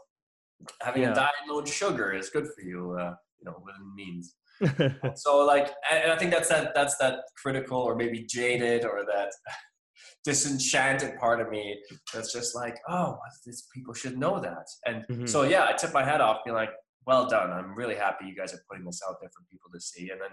having 0.82 1.02
Yeah. 1.04 1.12
a 1.12 1.16
diet 1.16 1.34
low 1.48 1.60
in 1.60 1.66
sugar 1.66 2.14
is 2.14 2.30
good 2.30 2.46
for 2.56 2.62
you. 2.64 2.98
Uh, 3.00 3.14
you 3.40 3.46
know, 3.46 3.62
within 3.66 3.96
means. 3.96 4.36
So 5.16 5.46
like, 5.46 5.72
and 5.92 6.12
I 6.12 6.18
think 6.18 6.32
that's 6.32 6.50
that 6.50 6.74
that's 6.74 6.98
that 6.98 7.20
critical 7.42 7.80
or 7.80 7.96
maybe 7.96 8.24
jaded 8.24 8.86
or 8.86 9.06
that 9.06 9.32
disenchanted 10.24 11.18
part 11.18 11.42
of 11.42 11.50
me 11.50 11.80
that's 12.14 12.34
just 12.34 12.56
like, 12.56 12.78
oh, 12.90 13.18
this 13.46 13.68
people 13.74 13.94
should 13.94 14.18
know 14.18 14.40
that. 14.40 14.68
And 14.86 15.06
Mhm. 15.10 15.28
so 15.30 15.44
yeah, 15.44 15.66
I 15.70 15.74
tip 15.74 15.94
my 15.94 16.04
hat 16.04 16.22
off, 16.22 16.44
being 16.46 16.56
like, 16.56 16.72
well 17.06 17.28
done. 17.28 17.52
I'm 17.52 17.74
really 17.76 17.96
happy 17.96 18.26
you 18.26 18.36
guys 18.36 18.54
are 18.54 18.62
putting 18.70 18.86
this 18.86 19.02
out 19.08 19.16
there 19.22 19.30
for 19.30 19.42
people 19.52 19.70
to 19.74 19.80
see. 19.80 20.10
And 20.12 20.20
then 20.22 20.32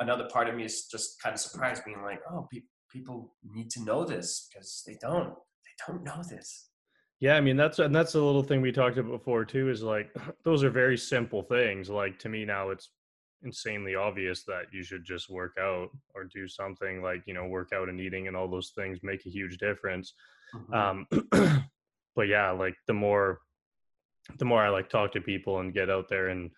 another 0.00 0.28
part 0.28 0.48
of 0.48 0.54
me 0.54 0.64
is 0.64 0.86
just 0.86 1.20
kind 1.22 1.32
of 1.34 1.40
surprised, 1.40 1.84
being 1.84 2.02
like, 2.02 2.20
oh, 2.30 2.46
pe- 2.52 2.62
people 2.90 3.34
need 3.42 3.70
to 3.70 3.82
know 3.84 4.04
this 4.04 4.48
because 4.52 4.82
they 4.86 4.96
don't. 5.00 5.30
They 5.30 5.92
don't 5.92 6.02
know 6.04 6.22
this. 6.28 6.68
Yeah, 7.20 7.36
I 7.36 7.40
mean 7.40 7.56
that's 7.56 7.78
and 7.78 7.94
that's 7.94 8.14
a 8.14 8.20
little 8.22 8.42
thing 8.42 8.60
we 8.62 8.72
talked 8.72 8.96
about 8.98 9.12
before 9.12 9.44
too. 9.44 9.68
Is 9.70 9.82
like 9.82 10.10
those 10.44 10.64
are 10.64 10.70
very 10.70 10.96
simple 10.96 11.42
things. 11.42 11.88
Like 11.90 12.18
to 12.20 12.28
me 12.28 12.44
now, 12.44 12.70
it's 12.70 12.90
insanely 13.42 13.94
obvious 13.94 14.44
that 14.44 14.64
you 14.72 14.82
should 14.82 15.04
just 15.04 15.30
work 15.30 15.56
out 15.58 15.88
or 16.14 16.24
do 16.24 16.46
something 16.46 17.02
like 17.02 17.22
you 17.26 17.34
know 17.34 17.46
work 17.46 17.72
out 17.72 17.88
and 17.88 18.00
eating 18.00 18.28
and 18.28 18.36
all 18.36 18.48
those 18.48 18.72
things 18.74 18.98
make 19.02 19.24
a 19.26 19.30
huge 19.30 19.58
difference. 19.58 20.14
Um, 20.72 21.06
but 22.16 22.28
yeah, 22.28 22.50
like 22.50 22.74
the 22.86 22.94
more 22.94 23.40
the 24.38 24.44
more 24.44 24.62
I 24.62 24.68
like 24.68 24.88
talk 24.88 25.12
to 25.12 25.20
people 25.20 25.60
and 25.60 25.74
get 25.74 25.90
out 25.90 26.08
there 26.08 26.28
and 26.28 26.50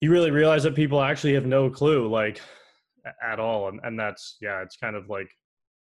you 0.00 0.10
really 0.10 0.30
realize 0.30 0.62
that 0.62 0.74
people 0.74 1.00
actually 1.02 1.34
have 1.34 1.46
no 1.46 1.68
clue 1.70 2.08
like 2.08 2.40
at 3.22 3.40
all 3.40 3.68
and, 3.68 3.80
and 3.84 3.98
that's 3.98 4.36
yeah 4.40 4.62
it's 4.62 4.76
kind 4.76 4.96
of 4.96 5.08
like 5.08 5.28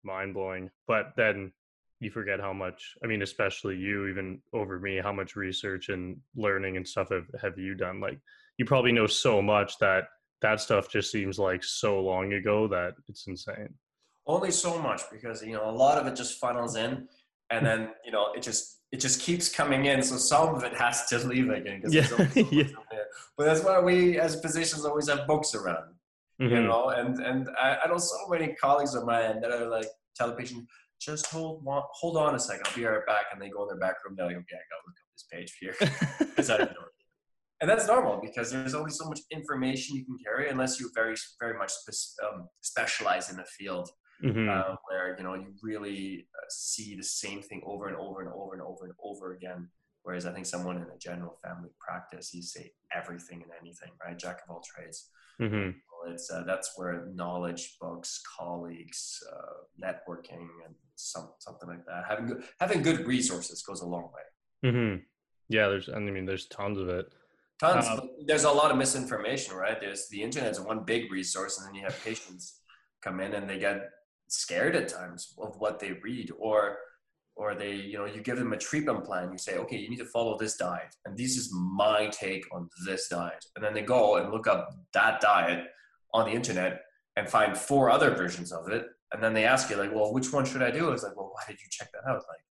mind 0.05 0.35
blowing 0.35 0.71
but 0.87 1.13
then 1.17 1.53
you 2.01 2.11
forget 2.11 2.41
how 2.41 2.53
much 2.53 2.95
i 3.03 3.07
mean 3.07 3.23
especially 3.23 3.77
you 3.77 4.07
even 4.07 4.41
over 4.53 4.79
me 4.79 4.99
how 4.99 5.13
much 5.13 5.37
research 5.37 5.89
and 5.89 6.17
learning 6.37 6.77
and 6.77 6.87
stuff 6.87 7.09
have, 7.11 7.27
have 7.41 7.59
you 7.59 7.75
done 7.75 8.01
like 8.01 8.19
you 8.59 8.65
probably 8.65 8.93
know 8.93 9.07
so 9.07 9.41
much 9.43 9.79
that 9.79 10.05
that 10.43 10.61
stuff 10.61 10.89
just 10.91 11.11
seems 11.11 11.39
like 11.39 11.65
so 11.65 12.01
long 12.01 12.33
ago 12.35 12.69
that 12.69 12.95
it's 13.09 13.27
insane. 13.27 13.73
Only 14.27 14.51
so 14.51 14.79
much 14.79 15.03
because 15.13 15.43
you 15.43 15.53
know 15.53 15.69
a 15.69 15.73
lot 15.85 15.99
of 15.99 16.07
it 16.07 16.17
just 16.17 16.39
funnels 16.39 16.77
in 16.77 17.09
and 17.51 17.65
then 17.67 17.91
you 18.05 18.13
know 18.13 18.33
it 18.35 18.43
just 18.43 18.81
it 18.93 19.01
just 19.01 19.21
keeps 19.21 19.49
coming 19.49 19.87
in. 19.87 20.03
So 20.03 20.17
some 20.17 20.55
of 20.55 20.63
it 20.65 20.75
has 20.75 21.07
to 21.09 21.19
leave 21.19 21.51
again 21.51 21.83
Yeah, 21.89 22.07
yeah. 22.51 22.65
but 23.37 23.45
that's 23.45 23.63
why 23.65 23.81
we 23.81 24.19
as 24.19 24.41
physicians 24.41 24.85
always 24.85 25.09
have 25.09 25.27
books 25.27 25.55
around 25.55 25.95
you 26.39 26.49
Mhm. 26.49 26.67
know 26.67 26.89
and 26.89 27.19
and 27.21 27.49
I, 27.61 27.79
I 27.85 27.89
know 27.89 27.99
so 27.99 28.17
many 28.29 28.55
colleagues 28.55 28.95
of 28.95 29.05
mine 29.05 29.41
that 29.41 29.51
are 29.53 29.67
like 29.69 29.87
tell 30.17 30.29
the 30.29 30.35
patient 30.35 30.67
just 31.01 31.27
hold 31.27 31.63
on 31.67 31.83
hold 31.93 32.17
on 32.17 32.35
a 32.35 32.39
second. 32.39 32.67
I'll 32.67 32.75
be 32.77 32.85
right 32.85 33.05
back. 33.07 33.27
And 33.33 33.41
they 33.41 33.51
go 33.51 33.63
in 33.63 33.69
their 33.69 33.79
back 33.79 33.97
room 34.05 34.15
they're 34.17 34.27
like 34.27 34.37
okay 34.37 34.57
i 34.57 34.65
gotta 34.73 34.85
look 34.87 34.97
up 35.03 35.09
this 35.15 35.27
page 35.33 35.57
here. 35.61 35.75
Because 36.35 36.51
I 36.51 36.57
don't 36.59 36.71
know. 36.73 36.89
And 37.65 37.71
that's 37.71 37.87
normal 37.87 38.21
because 38.21 38.51
there's 38.51 38.75
only 38.75 38.91
so 38.91 39.07
much 39.09 39.21
information 39.31 39.97
you 39.97 40.05
can 40.05 40.19
carry 40.23 40.51
unless 40.51 40.79
you 40.79 40.91
very, 40.95 41.15
very 41.41 41.57
much 41.57 41.71
spe- 41.73 42.23
um, 42.23 42.47
specialize 42.61 43.33
in 43.33 43.41
a 43.41 43.45
field 43.57 43.89
Mhm. 44.23 44.49
uh, 44.55 44.77
where 44.87 45.17
you 45.17 45.25
know 45.25 45.33
you 45.33 45.55
really 45.63 46.29
uh, 46.39 46.45
see 46.51 46.95
the 46.95 47.03
same 47.23 47.41
thing 47.41 47.63
over 47.65 47.89
and 47.89 47.97
over 47.97 48.21
and 48.21 48.31
over 48.31 48.53
and 48.53 48.61
over 48.61 48.85
and 48.85 48.93
over 49.03 49.33
again. 49.33 49.71
Whereas 50.03 50.27
I 50.27 50.33
think 50.35 50.45
someone 50.45 50.77
in 50.77 50.89
a 50.95 50.99
general 50.99 51.39
family 51.43 51.71
practice, 51.81 52.35
you 52.35 52.43
say 52.43 52.65
everything 52.93 53.41
and 53.45 53.51
anything, 53.63 53.93
right? 54.05 54.19
Jack 54.19 54.43
of 54.45 54.51
all 54.51 54.63
trades. 54.73 54.99
Mhm. 55.41 55.75
Well, 55.91 56.13
it's 56.13 56.31
uh, 56.31 56.43
that's 56.45 56.69
where 56.77 57.07
knowledge, 57.15 57.79
books, 57.81 58.21
colleagues, 58.39 59.23
uh, 59.33 59.57
networking, 59.87 60.47
and 60.67 60.75
some 60.97 61.33
something 61.39 61.69
like 61.71 61.87
that. 61.87 62.05
Having 62.11 62.27
good, 62.27 62.45
having 62.61 62.83
good 62.83 63.07
resources 63.07 63.63
goes 63.63 63.81
a 63.81 63.87
long 63.87 64.11
way. 64.17 64.27
Mhm. 64.71 65.03
yeah 65.51 65.69
there's 65.69 65.91
i 65.91 65.99
mean 65.99 66.25
there's 66.25 66.47
tons 66.47 66.79
of 66.79 66.89
it 66.89 67.07
Tons. 67.61 67.87
Um, 67.87 68.09
there's 68.27 68.45
a 68.45 68.51
lot 68.51 68.71
of 68.71 68.77
misinformation, 68.77 69.55
right? 69.55 69.81
There's 69.81 70.09
the 70.09 70.23
internet's 70.23 70.61
one 70.61 70.85
big 70.85 71.11
resource, 71.13 71.59
and 71.59 71.69
then 71.69 71.75
you 71.75 71.83
have 71.83 72.03
patients 72.05 72.61
come 73.03 73.21
in 73.21 73.35
and 73.35 73.49
they 73.49 73.59
get 73.59 73.91
scared 74.29 74.75
at 74.75 74.89
times 74.89 75.35
of 75.39 75.55
what 75.59 75.79
they 75.79 75.93
read, 76.03 76.33
or 76.39 76.79
or 77.37 77.55
they, 77.57 77.75
you 77.75 77.99
know, 77.99 78.07
you 78.07 78.21
give 78.21 78.39
them 78.39 78.53
a 78.53 78.57
treatment 78.57 79.05
plan. 79.05 79.33
You 79.33 79.39
say, 79.39 79.57
okay, 79.59 79.77
you 79.77 79.91
need 79.91 79.99
to 79.99 80.05
follow 80.05 80.39
this 80.39 80.57
diet, 80.57 80.95
and 81.05 81.17
this 81.17 81.37
is 81.37 81.53
my 81.53 82.09
take 82.09 82.45
on 82.53 82.69
this 82.87 83.09
diet, 83.09 83.45
and 83.55 83.65
then 83.65 83.75
they 83.75 83.83
go 83.83 84.17
and 84.17 84.33
look 84.33 84.47
up 84.47 84.71
that 84.93 85.21
diet 85.21 85.67
on 86.13 86.27
the 86.27 86.33
internet 86.33 86.81
and 87.17 87.29
find 87.29 87.57
four 87.57 87.91
other 87.91 88.11
versions 88.11 88.53
of 88.53 88.69
it, 88.69 88.87
and 89.13 89.23
then 89.23 89.33
they 89.35 89.45
ask 89.45 89.71
you 89.71 89.77
like, 89.77 89.95
well, 89.95 90.13
which 90.13 90.33
one 90.33 90.45
should 90.45 90.63
I 90.63 90.71
do? 90.71 90.91
It's 90.91 91.03
like, 91.03 91.17
well, 91.17 91.31
why 91.33 91.43
did 91.47 91.61
you 91.61 91.69
check 91.71 91.91
that 91.93 92.09
out? 92.09 92.17
Like, 92.17 92.45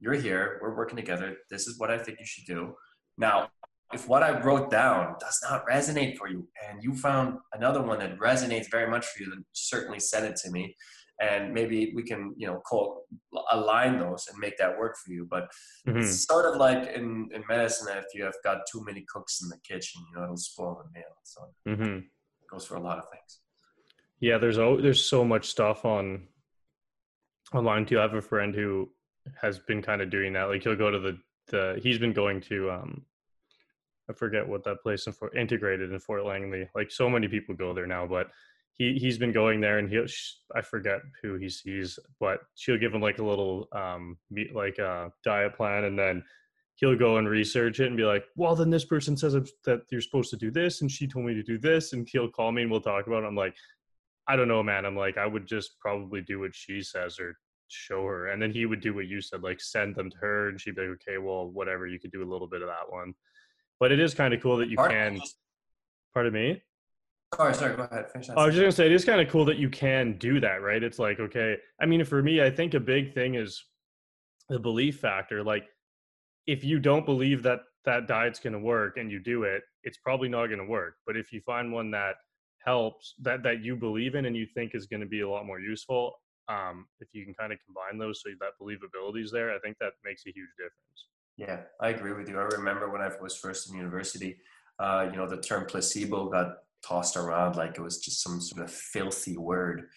you're 0.00 0.14
here, 0.14 0.58
we're 0.62 0.76
working 0.76 0.96
together. 0.96 1.36
This 1.50 1.66
is 1.66 1.78
what 1.78 1.90
I 1.90 1.98
think 1.98 2.20
you 2.20 2.26
should 2.26 2.46
do. 2.46 2.74
Now, 3.18 3.48
if 3.94 4.08
what 4.08 4.22
I 4.22 4.40
wrote 4.42 4.70
down 4.70 5.14
does 5.20 5.38
not 5.48 5.64
resonate 5.66 6.16
for 6.16 6.28
you 6.28 6.48
and 6.68 6.82
you 6.82 6.94
found 6.94 7.38
another 7.52 7.82
one 7.82 7.98
that 8.00 8.18
resonates 8.18 8.66
very 8.70 8.90
much 8.90 9.06
for 9.06 9.22
you, 9.22 9.30
then 9.30 9.44
certainly 9.52 10.00
send 10.00 10.26
it 10.26 10.36
to 10.44 10.50
me. 10.50 10.74
and 11.18 11.54
maybe 11.54 11.78
we 11.96 12.02
can 12.02 12.34
you 12.36 12.46
know 12.46 12.58
call, 12.68 13.06
align 13.50 13.98
those 13.98 14.26
and 14.28 14.38
make 14.38 14.56
that 14.58 14.76
work 14.78 14.94
for 15.02 15.10
you 15.16 15.26
but 15.34 15.44
Mhm. 15.86 15.96
it's 16.00 16.26
sort 16.26 16.44
of 16.44 16.56
like 16.66 16.82
in, 16.98 17.06
in 17.36 17.42
medicine 17.48 17.88
if 17.96 18.04
you 18.14 18.22
have 18.22 18.34
got 18.44 18.58
too 18.70 18.82
many 18.84 19.02
cooks 19.12 19.40
in 19.42 19.48
the 19.48 19.58
kitchen 19.70 19.98
you 20.06 20.12
know 20.14 20.24
it'll 20.24 20.36
spoil 20.36 20.74
the 20.82 20.90
meal 20.96 21.14
so 21.32 21.38
it 21.46 21.78
Mhm. 21.78 22.04
goes 22.50 22.66
for 22.66 22.74
a 22.76 22.80
lot 22.88 22.98
of 22.98 23.04
things 23.14 23.30
Yeah, 24.20 24.36
there's 24.36 24.58
oh, 24.58 24.78
there's 24.84 25.02
so 25.14 25.24
much 25.24 25.44
stuff 25.56 25.86
on 25.86 26.28
online 27.54 27.86
too. 27.86 27.98
I 27.98 28.02
have 28.02 28.14
a 28.14 28.20
friend 28.20 28.54
who 28.54 28.90
has 29.40 29.58
been 29.58 29.80
kind 29.88 30.00
of 30.02 30.10
doing 30.10 30.32
that. 30.34 30.44
Like 30.50 30.62
he'll 30.64 30.76
go 30.86 30.90
to 30.90 30.98
the 31.06 31.14
the 31.52 31.62
he's 31.82 31.98
been 31.98 32.12
going 32.12 32.40
to 32.50 32.70
um 32.76 33.06
I 34.08 34.12
forget 34.12 34.46
what 34.46 34.64
that 34.64 34.82
place 34.82 35.06
in 35.06 35.12
Fort 35.12 35.36
integrated 35.36 35.92
in 35.92 35.98
Fort 35.98 36.24
Langley. 36.24 36.68
Like 36.74 36.90
so 36.90 37.08
many 37.08 37.28
people 37.28 37.54
go 37.54 37.74
there 37.74 37.86
now, 37.86 38.06
but 38.06 38.30
he 38.74 38.98
he's 38.98 39.18
been 39.18 39.32
going 39.32 39.60
there 39.60 39.78
and 39.78 39.88
he'll 39.88 40.06
I 40.54 40.62
forget 40.62 41.00
who 41.22 41.36
he 41.36 41.48
sees, 41.48 41.98
but 42.20 42.40
she'll 42.54 42.78
give 42.78 42.94
him 42.94 43.00
like 43.02 43.18
a 43.18 43.24
little 43.24 43.68
um 43.72 44.18
meat 44.30 44.54
like 44.54 44.78
a 44.78 45.12
diet 45.24 45.56
plan 45.56 45.84
and 45.84 45.98
then 45.98 46.22
he'll 46.76 46.96
go 46.96 47.16
and 47.16 47.28
research 47.28 47.80
it 47.80 47.86
and 47.86 47.96
be 47.96 48.04
like, 48.04 48.24
well, 48.36 48.54
then 48.54 48.70
this 48.70 48.84
person 48.84 49.16
says 49.16 49.32
that 49.64 49.80
you're 49.90 50.00
supposed 50.00 50.30
to 50.30 50.36
do 50.36 50.50
this, 50.50 50.82
and 50.82 50.90
she 50.90 51.06
told 51.06 51.24
me 51.24 51.34
to 51.34 51.42
do 51.42 51.58
this, 51.58 51.92
and 51.92 52.06
he'll 52.10 52.30
call 52.30 52.52
me 52.52 52.62
and 52.62 52.70
we'll 52.70 52.80
talk 52.80 53.06
about 53.06 53.24
it. 53.24 53.26
I'm 53.26 53.34
like, 53.34 53.54
I 54.28 54.36
don't 54.36 54.48
know, 54.48 54.62
man. 54.62 54.84
I'm 54.84 54.96
like, 54.96 55.16
I 55.18 55.26
would 55.26 55.46
just 55.46 55.78
probably 55.80 56.20
do 56.20 56.40
what 56.40 56.54
she 56.54 56.82
says 56.82 57.18
or 57.18 57.36
show 57.68 58.04
her, 58.04 58.28
and 58.28 58.40
then 58.40 58.52
he 58.52 58.66
would 58.66 58.80
do 58.80 58.94
what 58.94 59.06
you 59.06 59.20
said, 59.20 59.42
like 59.42 59.60
send 59.60 59.96
them 59.96 60.10
to 60.10 60.16
her, 60.18 60.48
and 60.48 60.60
she'd 60.60 60.76
be 60.76 60.82
like, 60.82 60.98
okay, 61.08 61.18
well, 61.18 61.48
whatever, 61.48 61.86
you 61.86 61.98
could 61.98 62.12
do 62.12 62.22
a 62.22 62.30
little 62.30 62.46
bit 62.46 62.62
of 62.62 62.68
that 62.68 62.90
one. 62.90 63.14
But 63.78 63.92
it 63.92 64.00
is 64.00 64.14
kind 64.14 64.32
of 64.32 64.40
cool 64.40 64.56
that 64.58 64.68
you 64.68 64.76
Pardon? 64.76 65.18
can. 65.18 65.28
Pardon 66.14 66.32
me. 66.32 66.62
sorry 67.34 67.54
sorry 67.54 67.76
go 67.76 67.82
ahead 67.82 68.10
finish 68.10 68.28
that 68.28 68.38
I 68.38 68.46
was 68.46 68.54
just 68.54 68.62
gonna 68.62 68.72
say 68.72 68.86
it 68.86 68.92
is 68.92 69.04
kind 69.04 69.20
of 69.20 69.28
cool 69.28 69.44
that 69.46 69.58
you 69.58 69.68
can 69.68 70.16
do 70.18 70.40
that, 70.40 70.62
right? 70.62 70.82
It's 70.82 70.98
like 70.98 71.20
okay. 71.20 71.56
I 71.80 71.86
mean, 71.86 72.04
for 72.04 72.22
me, 72.22 72.42
I 72.42 72.50
think 72.50 72.74
a 72.74 72.80
big 72.80 73.12
thing 73.12 73.34
is 73.34 73.62
the 74.48 74.58
belief 74.58 74.98
factor. 75.00 75.42
Like, 75.42 75.64
if 76.46 76.64
you 76.64 76.78
don't 76.78 77.04
believe 77.04 77.42
that 77.42 77.60
that 77.84 78.06
diet's 78.06 78.38
gonna 78.38 78.58
work 78.58 78.96
and 78.96 79.10
you 79.10 79.18
do 79.18 79.42
it, 79.42 79.62
it's 79.82 79.98
probably 79.98 80.28
not 80.28 80.46
gonna 80.46 80.64
work. 80.64 80.96
But 81.06 81.16
if 81.16 81.32
you 81.32 81.40
find 81.42 81.72
one 81.72 81.90
that 81.90 82.14
helps, 82.64 83.14
that 83.22 83.42
that 83.42 83.60
you 83.62 83.76
believe 83.76 84.14
in 84.14 84.24
and 84.24 84.36
you 84.36 84.46
think 84.46 84.74
is 84.74 84.86
gonna 84.86 85.06
be 85.06 85.20
a 85.20 85.28
lot 85.28 85.44
more 85.46 85.60
useful, 85.60 86.14
um, 86.48 86.86
if 87.00 87.08
you 87.12 87.24
can 87.24 87.34
kind 87.34 87.52
of 87.52 87.58
combine 87.66 87.98
those 87.98 88.22
so 88.22 88.30
that 88.40 88.52
believability 88.60 89.22
is 89.22 89.32
there, 89.32 89.54
I 89.54 89.58
think 89.58 89.76
that 89.80 89.92
makes 90.04 90.22
a 90.26 90.30
huge 90.30 90.50
difference. 90.56 91.08
Yeah, 91.36 91.60
I 91.80 91.90
agree 91.90 92.12
with 92.12 92.28
you. 92.28 92.38
I 92.38 92.44
remember 92.44 92.90
when 92.90 93.02
I 93.02 93.10
was 93.20 93.36
first 93.36 93.68
in 93.68 93.76
university, 93.76 94.38
uh, 94.78 95.08
you 95.10 95.16
know, 95.16 95.28
the 95.28 95.40
term 95.40 95.66
placebo 95.66 96.30
got 96.30 96.56
tossed 96.86 97.16
around 97.16 97.56
like 97.56 97.76
it 97.76 97.80
was 97.80 97.98
just 97.98 98.22
some 98.22 98.40
sort 98.40 98.64
of 98.64 98.72
filthy 98.72 99.36
word. 99.36 99.88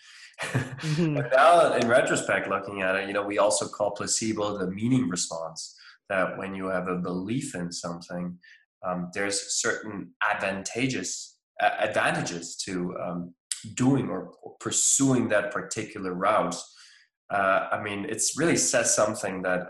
but 0.54 0.76
now, 1.34 1.74
in 1.74 1.88
retrospect, 1.88 2.50
looking 2.50 2.82
at 2.82 2.96
it, 2.96 3.08
you 3.08 3.14
know, 3.14 3.26
we 3.26 3.38
also 3.38 3.68
call 3.68 3.92
placebo 3.92 4.58
the 4.58 4.68
meaning 4.72 5.08
response. 5.10 5.76
That 6.10 6.38
when 6.40 6.56
you 6.56 6.66
have 6.68 6.88
a 6.88 6.96
belief 6.96 7.54
in 7.54 7.72
something, 7.72 8.38
um, 8.84 9.12
there's 9.14 9.62
certain 9.62 10.12
advantageous 10.28 11.38
a- 11.62 11.84
advantages 11.84 12.56
to 12.66 12.98
um, 13.00 13.34
doing 13.76 14.10
or, 14.10 14.32
or 14.42 14.56
pursuing 14.60 15.28
that 15.30 15.52
particular 15.52 16.14
route. 16.14 16.56
Uh, 17.30 17.68
I 17.72 17.84
mean, 17.84 18.06
it's 18.10 18.38
really 18.38 18.58
says 18.58 18.96
something 18.96 19.44
that 19.44 19.68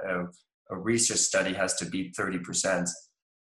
a, 0.69 0.77
research 0.77 1.19
study 1.19 1.53
has 1.53 1.75
to 1.75 1.86
beat 1.86 2.15
30% 2.15 2.88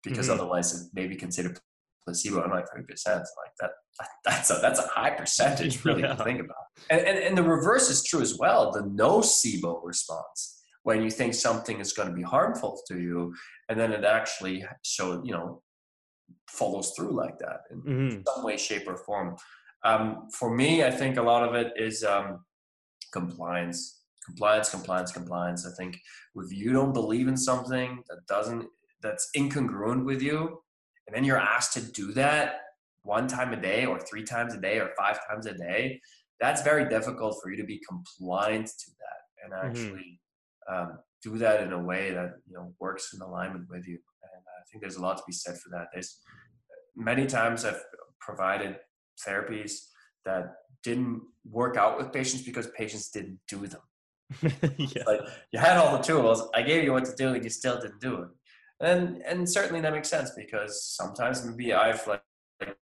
because 0.04 0.28
Mhm. 0.28 0.34
otherwise 0.36 0.74
it 0.80 0.88
may 0.94 1.08
be 1.08 1.16
considered 1.16 1.60
placebo. 2.04 2.42
I'm 2.42 2.52
like 2.52 2.66
30%, 2.74 3.08
like 3.18 3.54
that, 3.60 3.72
that's 4.24 4.50
a, 4.50 4.60
that's 4.62 4.80
a 4.80 4.88
high 4.88 5.10
percentage 5.12 5.84
really 5.86 6.02
Yeah. 6.04 6.16
to 6.16 6.24
think 6.24 6.40
about. 6.40 6.56
And, 6.90 7.02
and, 7.02 7.18
and 7.18 7.38
the 7.38 7.44
reverse 7.44 7.90
is 7.90 8.04
true 8.04 8.22
as 8.22 8.38
well. 8.38 8.72
The 8.72 8.82
nocebo 8.84 9.82
response, 9.84 10.64
when 10.84 11.04
you 11.04 11.10
think 11.12 11.34
something 11.34 11.80
is 11.82 11.92
going 11.94 12.08
to 12.08 12.16
be 12.16 12.24
harmful 12.24 12.80
to 12.88 13.00
you, 13.00 13.36
and 13.68 13.78
then 13.80 13.92
it 13.92 14.06
actually 14.06 14.66
show, 14.84 15.22
you 15.26 15.34
know, 15.34 15.62
follows 16.50 16.94
through 16.96 17.12
like 17.12 17.38
that 17.40 17.62
in 17.72 17.82
Mhm. 17.82 18.24
some 18.26 18.44
way, 18.44 18.56
shape, 18.58 18.88
or 18.88 18.96
form. 18.98 19.36
Um, 19.84 20.30
for 20.32 20.50
me, 20.56 20.84
I 20.86 20.92
think 20.92 21.18
a 21.18 21.22
lot 21.22 21.44
of 21.48 21.56
it 21.56 21.74
is 21.76 22.04
um, 22.06 22.46
compliance, 23.12 23.97
compliance, 24.28 24.70
compliance, 24.70 25.12
compliance. 25.12 25.66
I 25.66 25.72
think 25.76 26.00
if 26.36 26.52
you 26.52 26.72
don't 26.74 26.94
believe 26.94 27.28
in 27.28 27.38
something 27.38 28.04
that 28.10 28.20
doesn't, 28.28 28.66
that's 29.02 29.30
incongruent 29.36 30.06
with 30.06 30.22
you, 30.22 30.62
and 31.08 31.16
then 31.16 31.24
you're 31.24 31.40
asked 31.40 31.74
to 31.74 31.82
do 31.82 32.12
that 32.14 32.62
one 33.04 33.28
time 33.28 33.54
a 33.54 33.62
day, 33.62 33.86
or 33.86 34.00
three 34.00 34.24
times 34.24 34.54
a 34.54 34.60
day, 34.60 34.80
or 34.80 34.92
five 34.98 35.18
times 35.28 35.46
a 35.46 35.54
day, 35.54 36.02
that's 36.40 36.62
very 36.62 36.88
difficult 36.90 37.40
for 37.42 37.50
you 37.50 37.58
to 37.58 37.64
be 37.64 37.82
compliant 37.90 38.68
to 38.68 38.92
that 39.02 39.22
and 39.44 39.54
Mhm. 39.54 39.66
actually 39.66 40.22
um, 40.68 41.00
do 41.24 41.38
that 41.38 41.64
in 41.64 41.72
a 41.72 41.82
way 41.82 42.12
that 42.12 42.32
you 42.46 42.54
know 42.56 42.76
works 42.80 43.14
in 43.14 43.22
alignment 43.22 43.70
with 43.70 43.88
you. 43.88 43.98
And 44.24 44.44
I 44.60 44.64
think 44.70 44.82
there's 44.82 44.98
a 44.98 45.02
lot 45.02 45.18
to 45.18 45.24
be 45.26 45.32
said 45.34 45.58
for 45.58 45.70
that. 45.70 45.88
There's 45.94 46.20
many 46.96 47.26
times 47.26 47.64
I've 47.64 47.82
provided 48.20 48.78
therapies 49.26 49.88
that 50.26 50.44
didn't 50.84 51.22
work 51.50 51.78
out 51.78 51.98
with 51.98 52.12
patients 52.12 52.44
because 52.44 52.68
patients 52.72 53.10
didn't 53.10 53.40
do 53.48 53.66
them. 53.66 53.82
yeah. 54.78 55.04
Like 55.06 55.22
you 55.52 55.60
had 55.60 55.78
all 55.78 55.98
the 55.98 56.04
tools, 56.04 56.48
I 56.54 56.62
gave 56.62 56.84
you 56.84 56.92
what 56.94 57.06
to 57.06 57.16
do, 57.16 57.30
and 57.34 57.44
you 57.44 57.50
still 57.50 57.80
didn't 57.80 58.02
do 58.02 58.22
it. 58.24 58.28
And 58.80 59.22
and 59.26 59.50
certainly 59.50 59.82
that 59.82 59.94
makes 59.94 60.10
sense 60.10 60.32
because 60.36 60.84
sometimes 60.96 61.44
maybe 61.46 61.74
I've 61.74 62.06
like, 62.08 62.22
like 62.60 62.78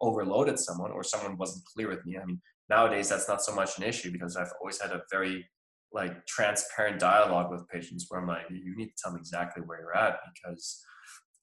overloaded 0.00 0.58
someone 0.58 0.90
or 0.90 1.02
someone 1.02 1.36
wasn't 1.36 1.64
clear 1.64 1.88
with 1.88 2.04
me. 2.04 2.18
I 2.18 2.24
mean, 2.24 2.40
nowadays 2.68 3.08
that's 3.08 3.28
not 3.28 3.42
so 3.42 3.54
much 3.54 3.78
an 3.78 3.84
issue 3.84 4.10
because 4.12 4.36
I've 4.36 4.52
always 4.60 4.80
had 4.80 4.92
a 4.92 5.02
very 5.10 5.46
like 5.92 6.26
transparent 6.26 6.98
dialogue 7.00 7.50
with 7.50 7.66
patients 7.68 8.06
where 8.08 8.20
I'm 8.20 8.26
like, 8.28 8.42
you 8.50 8.76
need 8.76 8.88
to 8.88 8.92
tell 9.02 9.12
me 9.12 9.18
exactly 9.20 9.62
where 9.64 9.80
you're 9.80 9.96
at 9.96 10.18
because 10.34 10.84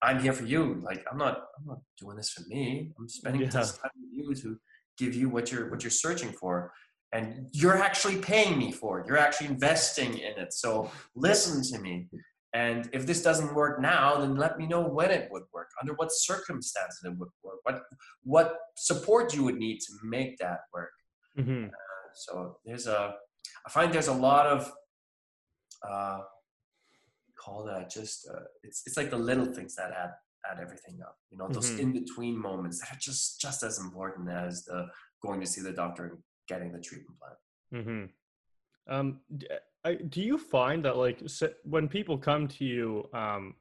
I'm 0.03 0.19
here 0.19 0.33
for 0.33 0.45
you. 0.45 0.79
Like 0.83 1.03
I'm 1.11 1.17
not 1.17 1.45
I'm 1.57 1.65
not 1.65 1.79
doing 1.99 2.17
this 2.17 2.29
for 2.29 2.43
me. 2.47 2.91
I'm 2.99 3.09
spending 3.09 3.41
Yeah. 3.41 3.49
this 3.49 3.77
time 3.77 3.91
with 3.99 4.11
you 4.11 4.35
to 4.43 4.59
give 4.97 5.15
you 5.15 5.29
what 5.29 5.51
you're 5.51 5.69
what 5.71 5.83
you're 5.83 5.89
searching 5.91 6.31
for. 6.31 6.71
And 7.11 7.47
you're 7.53 7.77
actually 7.77 8.17
paying 8.17 8.57
me 8.57 8.71
for 8.71 8.99
it. 8.99 9.07
You're 9.07 9.17
actually 9.17 9.47
investing 9.47 10.17
in 10.17 10.37
it. 10.37 10.53
So 10.53 10.91
listen 11.15 11.63
to 11.71 11.81
me. 11.81 12.07
And 12.53 12.89
if 12.93 13.05
this 13.05 13.21
doesn't 13.21 13.53
work 13.53 13.81
now, 13.81 14.17
then 14.17 14.35
let 14.35 14.57
me 14.57 14.65
know 14.65 14.81
when 14.81 15.11
it 15.11 15.29
would 15.31 15.43
work, 15.53 15.69
under 15.81 15.93
what 15.93 16.09
circumstances 16.11 17.01
it 17.03 17.17
would 17.17 17.29
work, 17.43 17.59
what 17.63 17.83
what 18.23 18.57
support 18.77 19.33
you 19.35 19.43
would 19.43 19.57
need 19.57 19.79
to 19.81 19.93
make 20.03 20.37
that 20.37 20.59
work. 20.73 20.91
Mhm. 21.37 21.69
So 22.13 22.59
there's 22.65 22.87
a, 22.87 23.15
I 23.65 23.69
find 23.69 23.91
there's 23.93 24.07
a 24.07 24.13
lot 24.13 24.45
of, 24.47 24.71
uh, 25.85 26.21
call 27.37 27.65
that 27.65 27.89
just, 27.89 28.27
uh, 28.29 28.39
it's 28.63 28.83
it's 28.85 28.95
like 28.95 29.09
the 29.09 29.17
little 29.17 29.45
things 29.53 29.75
that 29.75 29.91
add 29.91 30.11
add 30.49 30.59
everything 30.61 31.01
up. 31.01 31.17
You 31.31 31.37
know, 31.39 31.49
those 31.49 31.71
Mhm. 31.71 31.79
in 31.79 31.91
between 31.93 32.37
moments 32.37 32.79
that 32.79 32.93
are 32.93 32.99
just 32.99 33.41
just 33.41 33.63
as 33.63 33.79
important 33.79 34.29
as 34.29 34.63
the 34.65 34.87
going 35.21 35.41
to 35.41 35.47
see 35.47 35.61
the 35.61 35.73
doctor 35.73 36.05
and 36.05 36.23
getting 36.47 36.71
the 36.71 36.79
treatment 36.79 37.17
plan. 37.19 37.83
Mm-hmm. 37.83 38.93
Um, 38.93 39.19
I, 39.83 39.95
do 39.95 40.21
you 40.21 40.37
find 40.37 40.85
that 40.85 40.97
like 40.97 41.21
when 41.63 41.87
people 41.87 42.17
come 42.17 42.47
to 42.47 42.65
you, 42.65 43.09
um, 43.13 43.55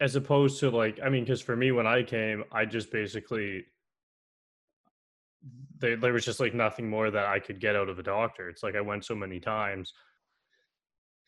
as 0.00 0.16
opposed 0.16 0.60
to 0.60 0.70
like, 0.70 0.98
I 1.02 1.08
mean, 1.08 1.24
because 1.24 1.40
for 1.40 1.56
me 1.56 1.72
when 1.72 1.86
I 1.86 2.02
came, 2.02 2.44
I 2.52 2.64
just 2.64 2.90
basically 2.90 3.64
there 5.78 5.96
there 5.96 6.12
was 6.12 6.24
just 6.24 6.40
like 6.40 6.54
nothing 6.54 6.88
more 6.88 7.10
that 7.10 7.26
I 7.26 7.38
could 7.38 7.60
get 7.60 7.76
out 7.76 7.88
of 7.88 7.98
a 7.98 8.02
doctor. 8.02 8.48
It's 8.48 8.62
like 8.62 8.76
I 8.76 8.80
went 8.80 9.04
so 9.04 9.14
many 9.14 9.40
times, 9.40 9.92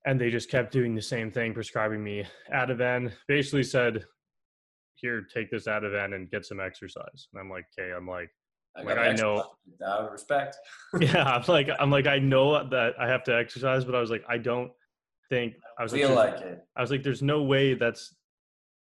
and 0.07 0.21
they 0.21 0.31
just 0.31 0.51
kept 0.51 0.73
doing 0.73 0.95
the 0.95 1.03
same 1.03 1.31
thing, 1.31 1.55
prescribing 1.55 2.03
me 2.03 2.25
Ativan. 2.53 3.13
Basically 3.27 3.63
said, 3.63 4.05
"Here, 4.97 5.27
take 5.33 5.51
this 5.51 5.67
Ativan 5.67 6.15
and 6.15 6.31
get 6.31 6.45
some 6.45 6.61
exercise." 6.61 7.29
And 7.33 7.41
I'm 7.41 7.51
like, 7.51 7.67
"Okay." 7.79 7.93
I'm 7.93 8.07
like. 8.09 8.31
I, 8.77 8.83
Like, 8.83 8.99
I 8.99 9.13
know- 9.13 9.37
stuff 9.39 9.51
with 9.67 9.79
that, 9.79 9.87
out 9.89 10.01
of 10.07 10.13
respect. 10.13 10.57
yeah 11.01 11.25
i'm 11.25 11.43
like 11.49 11.69
i'm 11.81 11.91
like 11.91 12.07
i 12.07 12.19
know 12.19 12.69
that 12.69 12.95
i 12.99 13.07
have 13.09 13.25
to 13.25 13.35
exercise 13.37 13.85
but 13.85 13.95
i 13.95 14.01
was 14.01 14.11
like 14.11 14.25
i 14.29 14.39
don't 14.39 14.71
think 15.29 15.55
i 15.79 15.83
was 15.83 15.93
like, 15.93 16.01
feel 16.03 16.15
there's- 16.15 16.33
like 16.41 16.43
it. 16.43 16.65
i 16.77 16.81
was 16.81 16.91
like 16.91 17.03
there's 17.03 17.23
no 17.23 17.43
way 17.43 17.75
that's 17.75 18.15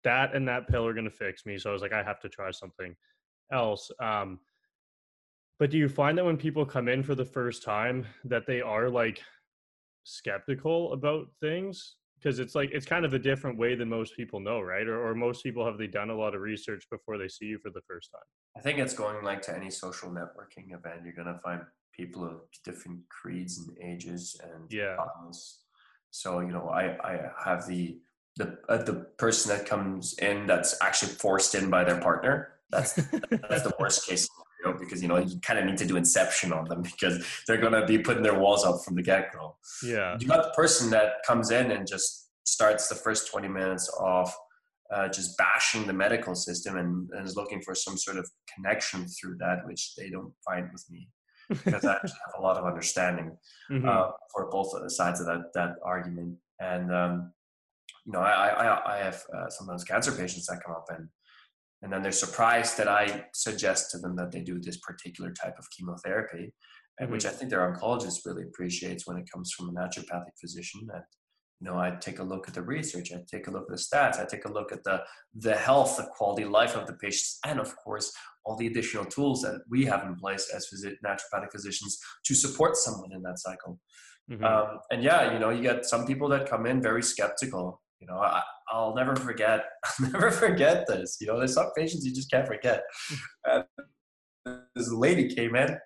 that 0.04 0.34
and 0.34 0.48
that 0.48 0.66
pill 0.68 0.86
are 0.86 0.94
going 0.94 1.04
to 1.04 1.10
fix 1.10 1.44
me 1.44 1.58
so 1.58 1.68
i 1.68 1.72
was 1.72 1.82
like 1.82 1.92
i 1.92 2.02
have 2.02 2.20
to 2.20 2.28
try 2.28 2.50
something 2.50 2.94
else 3.52 3.90
um 4.00 4.38
but 5.58 5.70
do 5.70 5.76
you 5.76 5.88
find 5.90 6.16
that 6.16 6.24
when 6.24 6.38
people 6.38 6.64
come 6.64 6.88
in 6.88 7.02
for 7.02 7.14
the 7.14 7.24
first 7.24 7.62
time 7.62 8.06
that 8.24 8.46
they 8.46 8.62
are 8.62 8.88
like 8.88 9.20
skeptical 10.04 10.92
about 10.94 11.26
things 11.40 11.96
because 12.20 12.38
it's 12.38 12.54
like 12.54 12.70
it's 12.72 12.86
kind 12.86 13.04
of 13.04 13.14
a 13.14 13.18
different 13.18 13.58
way 13.58 13.74
than 13.74 13.88
most 13.88 14.16
people 14.16 14.40
know 14.40 14.60
right 14.60 14.86
or, 14.86 15.08
or 15.08 15.14
most 15.14 15.42
people 15.42 15.64
have 15.64 15.78
they 15.78 15.86
done 15.86 16.10
a 16.10 16.14
lot 16.14 16.34
of 16.34 16.40
research 16.40 16.86
before 16.90 17.18
they 17.18 17.28
see 17.28 17.46
you 17.46 17.58
for 17.58 17.70
the 17.70 17.80
first 17.86 18.10
time 18.12 18.22
I 18.56 18.60
think 18.60 18.78
it's 18.78 18.94
going 18.94 19.24
like 19.24 19.42
to 19.42 19.56
any 19.56 19.70
social 19.70 20.10
networking 20.10 20.74
event. 20.74 21.04
You're 21.04 21.14
gonna 21.14 21.38
find 21.38 21.62
people 21.92 22.24
of 22.24 22.40
different 22.64 23.00
creeds 23.08 23.58
and 23.58 23.76
ages 23.80 24.36
and 24.42 24.70
Yeah. 24.70 24.94
styles. 24.94 25.60
So 26.10 26.40
you 26.40 26.48
know, 26.50 26.68
I 26.68 26.96
I 27.02 27.30
have 27.44 27.66
the 27.66 27.98
the 28.36 28.58
uh, 28.68 28.82
the 28.82 28.94
person 29.18 29.56
that 29.56 29.66
comes 29.66 30.18
in 30.18 30.46
that's 30.46 30.76
actually 30.82 31.12
forced 31.12 31.54
in 31.54 31.70
by 31.70 31.84
their 31.84 32.00
partner. 32.00 32.54
that's 32.70 32.94
that's 33.48 33.62
the 33.62 33.74
worst 33.78 34.06
case 34.06 34.28
scenario 34.60 34.78
because 34.78 35.02
you 35.02 35.08
know 35.08 35.18
you 35.18 35.38
kind 35.40 35.58
of 35.58 35.64
need 35.64 35.78
to 35.78 35.86
do 35.86 35.96
inception 35.96 36.52
on 36.52 36.64
them 36.66 36.82
because 36.90 37.24
they're 37.46 37.60
gonna 37.60 37.84
be 37.86 37.98
putting 37.98 38.22
their 38.22 38.38
walls 38.38 38.64
up 38.64 38.82
from 38.84 38.94
the 38.94 39.02
get 39.02 39.32
go. 39.32 39.56
Yeah. 39.82 40.16
You 40.18 40.26
got 40.26 40.42
the 40.42 40.50
person 40.50 40.90
that 40.90 41.22
comes 41.26 41.50
in 41.50 41.70
and 41.70 41.86
just 41.86 42.28
starts 42.44 42.88
the 42.88 42.94
first 42.94 43.30
20 43.30 43.48
minutes 43.48 43.88
off 43.98 44.34
uh, 44.92 45.08
just 45.08 45.38
bashing 45.38 45.86
the 45.86 45.92
medical 45.92 46.34
system 46.34 46.76
and, 46.76 47.08
and, 47.12 47.24
is 47.24 47.36
looking 47.36 47.62
for 47.62 47.76
some 47.76 47.96
sort 47.96 48.16
of 48.16 48.28
connection 48.52 49.06
through 49.06 49.36
that, 49.38 49.64
which 49.64 49.94
they 49.94 50.10
don't 50.10 50.32
find 50.44 50.68
with 50.72 50.84
me 50.90 51.08
because 51.48 51.84
I 51.84 51.94
actually 51.94 52.10
have 52.26 52.40
a 52.40 52.42
lot 52.42 52.56
of 52.56 52.64
understanding 52.64 53.36
mm-hmm. 53.70 53.88
uh, 53.88 54.10
for 54.32 54.50
both 54.50 54.72
sides 54.90 55.20
of 55.20 55.26
that 55.26 55.52
that 55.54 55.76
argument. 55.84 56.36
And 56.58 56.92
um, 56.92 57.32
you 58.04 58.12
know, 58.12 58.20
I 58.20 58.48
I, 58.48 58.94
I 58.94 58.98
have 58.98 59.22
uh, 59.32 59.48
sometimes 59.48 59.84
cancer 59.84 60.10
patients 60.10 60.46
that 60.46 60.60
come 60.64 60.74
up 60.74 60.86
and 60.90 61.08
and 61.82 61.92
then 61.92 62.02
they're 62.02 62.12
surprised 62.12 62.76
that 62.76 62.88
I 62.88 63.26
suggest 63.34 63.90
to 63.90 63.98
them 63.98 64.16
that 64.16 64.32
they 64.32 64.40
do 64.40 64.60
this 64.60 64.78
particular 64.78 65.32
type 65.32 65.54
of 65.58 65.66
chemotherapy, 65.76 66.52
mm-hmm. 67.00 67.10
which 67.10 67.24
I 67.24 67.30
think 67.30 67.50
their 67.50 67.72
oncologist 67.72 68.26
really 68.26 68.42
appreciates 68.42 69.06
when 69.06 69.16
it 69.16 69.28
comes 69.32 69.52
from 69.52 69.70
a 69.70 69.72
naturopathic 69.72 70.38
physician. 70.40 70.80
And 70.92 71.02
you 71.60 71.70
know, 71.70 71.78
I 71.78 71.90
take 72.00 72.18
a 72.18 72.24
look 72.24 72.48
at 72.48 72.54
the 72.54 72.62
research, 72.62 73.12
I 73.12 73.18
take 73.30 73.46
a 73.46 73.50
look 73.50 73.64
at 73.70 73.76
the 73.76 73.82
stats, 73.82 74.18
I 74.18 74.24
take 74.24 74.46
a 74.46 74.52
look 74.52 74.72
at 74.72 74.82
the 74.84 75.02
the 75.34 75.54
health, 75.54 75.96
the 75.96 76.08
quality 76.16 76.42
of 76.42 76.50
life 76.50 76.74
of 76.74 76.86
the 76.86 76.94
patients, 76.94 77.38
and 77.44 77.60
of 77.60 77.74
course, 77.76 78.12
all 78.44 78.56
the 78.56 78.66
additional 78.66 79.04
tools 79.04 79.42
that 79.42 79.60
we 79.68 79.84
have 79.84 80.04
in 80.04 80.16
place 80.16 80.50
as 80.54 80.68
phys- 80.72 80.94
naturopathic 81.04 81.52
physicians 81.52 81.98
to 82.24 82.34
support 82.34 82.76
someone 82.76 83.12
in 83.12 83.22
that 83.22 83.38
cycle. 83.38 83.78
Mm-hmm. 84.30 84.44
Um, 84.44 84.78
and 84.90 85.02
yeah, 85.02 85.32
you 85.32 85.38
know, 85.38 85.50
you 85.50 85.62
get 85.62 85.84
some 85.84 86.06
people 86.06 86.28
that 86.28 86.48
come 86.48 86.64
in 86.66 86.80
very 86.80 87.02
skeptical. 87.02 87.80
You 88.00 88.06
know, 88.06 88.18
I, 88.18 88.42
will 88.72 88.94
never 88.94 89.14
forget, 89.14 89.64
I'll 89.84 90.10
never 90.10 90.30
forget 90.30 90.86
this. 90.86 91.18
You 91.20 91.26
know, 91.26 91.38
there's 91.38 91.54
some 91.54 91.70
patients 91.76 92.04
you 92.04 92.14
just 92.14 92.30
can't 92.30 92.46
forget. 92.46 92.82
Uh, 93.48 93.62
this 94.74 94.90
lady 94.90 95.34
came 95.34 95.54
in 95.54 95.76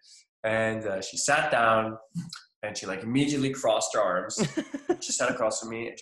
and 0.45 0.87
uh, 0.87 1.01
she 1.01 1.17
sat 1.17 1.51
down 1.51 1.97
and 2.63 2.77
she 2.77 2.87
like 2.87 3.03
immediately 3.03 3.51
crossed 3.51 3.91
her 3.95 4.01
arms. 4.01 4.41
she 5.01 5.13
sat 5.13 5.31
across 5.31 5.61
from 5.61 5.71
me. 5.71 5.95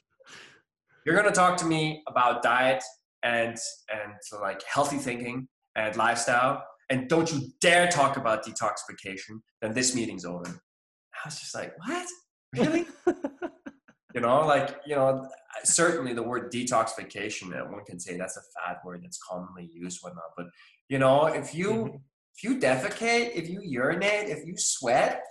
You're 1.05 1.17
gonna 1.17 1.33
talk 1.33 1.57
to 1.59 1.65
me 1.65 2.03
about 2.09 2.43
diet 2.43 2.83
and 3.23 3.57
and 3.93 4.13
like 4.41 4.63
healthy 4.65 4.99
thinking 4.99 5.49
and 5.75 5.97
lifestyle, 5.97 6.63
and 6.91 7.09
don't 7.09 7.33
you 7.33 7.49
dare 7.61 7.89
talk 7.89 8.17
about 8.17 8.45
detoxification. 8.45 9.41
Then 9.61 9.73
this 9.73 9.95
meeting's 9.95 10.25
over. 10.25 10.45
I 10.47 11.29
was 11.29 11.41
just 11.41 11.55
like, 11.55 11.75
what? 11.79 12.07
Really? 12.55 12.87
you 14.15 14.21
know, 14.21 14.47
like 14.47 14.77
you 14.87 14.95
know, 14.95 15.29
certainly 15.65 16.13
the 16.13 16.23
word 16.23 16.53
detoxification. 16.53 17.59
Uh, 17.59 17.65
one 17.67 17.85
can 17.85 17.99
say 17.99 18.17
that's 18.17 18.37
a 18.37 18.43
fad 18.55 18.79
word 18.85 19.03
that's 19.03 19.19
commonly 19.19 19.69
used, 19.73 19.99
whatnot. 20.03 20.25
But 20.37 20.47
you 20.89 20.99
know, 20.99 21.27
if 21.27 21.55
you 21.55 21.71
mm-hmm. 21.71 21.97
if 22.37 22.45
you 22.45 22.59
defecate, 22.59 23.35
if 23.35 23.49
you 23.49 23.61
urinate, 23.63 24.29
if 24.29 24.47
you 24.47 24.55
sweat, 24.57 25.23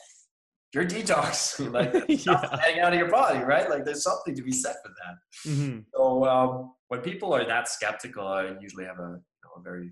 you're 0.74 0.86
detoxing, 0.86 1.74
like 1.74 1.94
yeah. 2.26 2.60
hang 2.62 2.80
out 2.80 2.94
of 2.94 3.00
your 3.00 3.10
body, 3.10 3.40
right? 3.40 3.70
Like 3.70 3.86
there's 3.86 4.04
something 4.04 4.36
to 4.36 4.44
be 4.44 4.52
said 4.52 4.76
for 4.84 4.90
that. 4.90 5.52
Mm-hmm. 5.52 5.80
So 5.94 6.26
um, 6.26 6.74
when 6.88 7.02
people 7.02 7.34
are 7.34 7.46
that 7.46 7.68
skeptical, 7.68 8.28
I 8.28 8.54
usually 8.60 8.86
have 8.86 9.00
a, 9.00 9.20
you 9.20 9.44
know, 9.44 9.52
a 9.58 9.62
very 9.62 9.92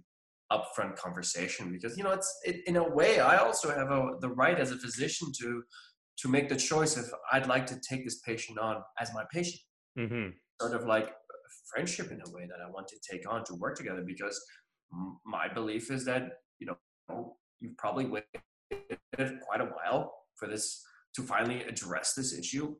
upfront 0.51 0.95
conversation 0.95 1.71
because 1.71 1.95
you 1.95 2.03
know 2.03 2.11
it's 2.11 2.39
it, 2.43 2.61
in 2.65 2.75
a 2.75 2.89
way 2.89 3.19
I 3.19 3.37
also 3.37 3.69
have 3.69 3.91
a, 3.91 4.13
the 4.19 4.29
right 4.29 4.59
as 4.59 4.71
a 4.71 4.77
physician 4.77 5.31
to 5.39 5.61
to 6.21 6.27
make 6.27 6.49
the 6.49 6.55
choice 6.55 6.97
if 6.97 7.05
I'd 7.31 7.47
like 7.47 7.65
to 7.67 7.79
take 7.87 8.03
this 8.03 8.19
patient 8.19 8.59
on 8.59 8.81
as 8.99 9.13
my 9.13 9.23
patient, 9.31 9.61
mm-hmm. 9.99 10.29
sort 10.61 10.73
of 10.73 10.87
like 10.87 11.13
friendship 11.71 12.11
in 12.11 12.21
a 12.25 12.29
way 12.31 12.47
that 12.47 12.59
I 12.65 12.69
want 12.69 12.87
to 12.89 12.95
take 13.09 13.29
on 13.31 13.43
to 13.45 13.55
work 13.55 13.75
together 13.75 14.03
because 14.05 14.39
my 15.25 15.47
belief 15.53 15.91
is 15.91 16.05
that 16.05 16.29
you 16.59 16.67
know 16.67 17.35
you've 17.59 17.77
probably 17.77 18.05
waited 18.05 19.39
quite 19.41 19.61
a 19.61 19.65
while 19.65 20.13
for 20.35 20.47
this 20.47 20.83
to 21.15 21.21
finally 21.21 21.63
address 21.63 22.13
this 22.13 22.37
issue, 22.37 22.75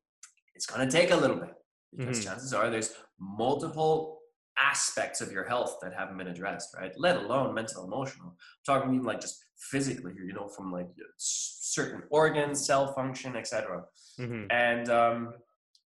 it's 0.56 0.66
going 0.66 0.88
to 0.88 0.92
take 0.92 1.12
a 1.12 1.16
little 1.16 1.36
bit 1.36 1.54
because 1.96 2.20
mm-hmm. 2.20 2.30
chances 2.30 2.54
are 2.54 2.70
there's 2.70 2.94
multiple 3.20 4.20
aspects 4.62 5.22
of 5.22 5.32
your 5.32 5.46
health 5.46 5.78
that 5.82 5.94
haven't 5.94 6.18
been 6.18 6.28
addressed, 6.28 6.76
right? 6.78 6.92
Let 6.98 7.18
alone 7.18 7.54
mental, 7.54 7.86
emotional. 7.86 8.30
I'm 8.30 8.36
talking 8.66 8.94
even 8.94 9.06
like 9.06 9.22
just 9.22 9.44
physically 9.58 10.14
here, 10.14 10.24
you 10.24 10.34
know, 10.34 10.48
from 10.48 10.72
like 10.72 10.88
certain 11.18 12.04
organs, 12.10 12.66
cell 12.66 12.94
function, 12.94 13.36
etc. 13.36 13.84
Mm-hmm. 14.20 14.46
And 14.52 14.90
um, 14.90 15.34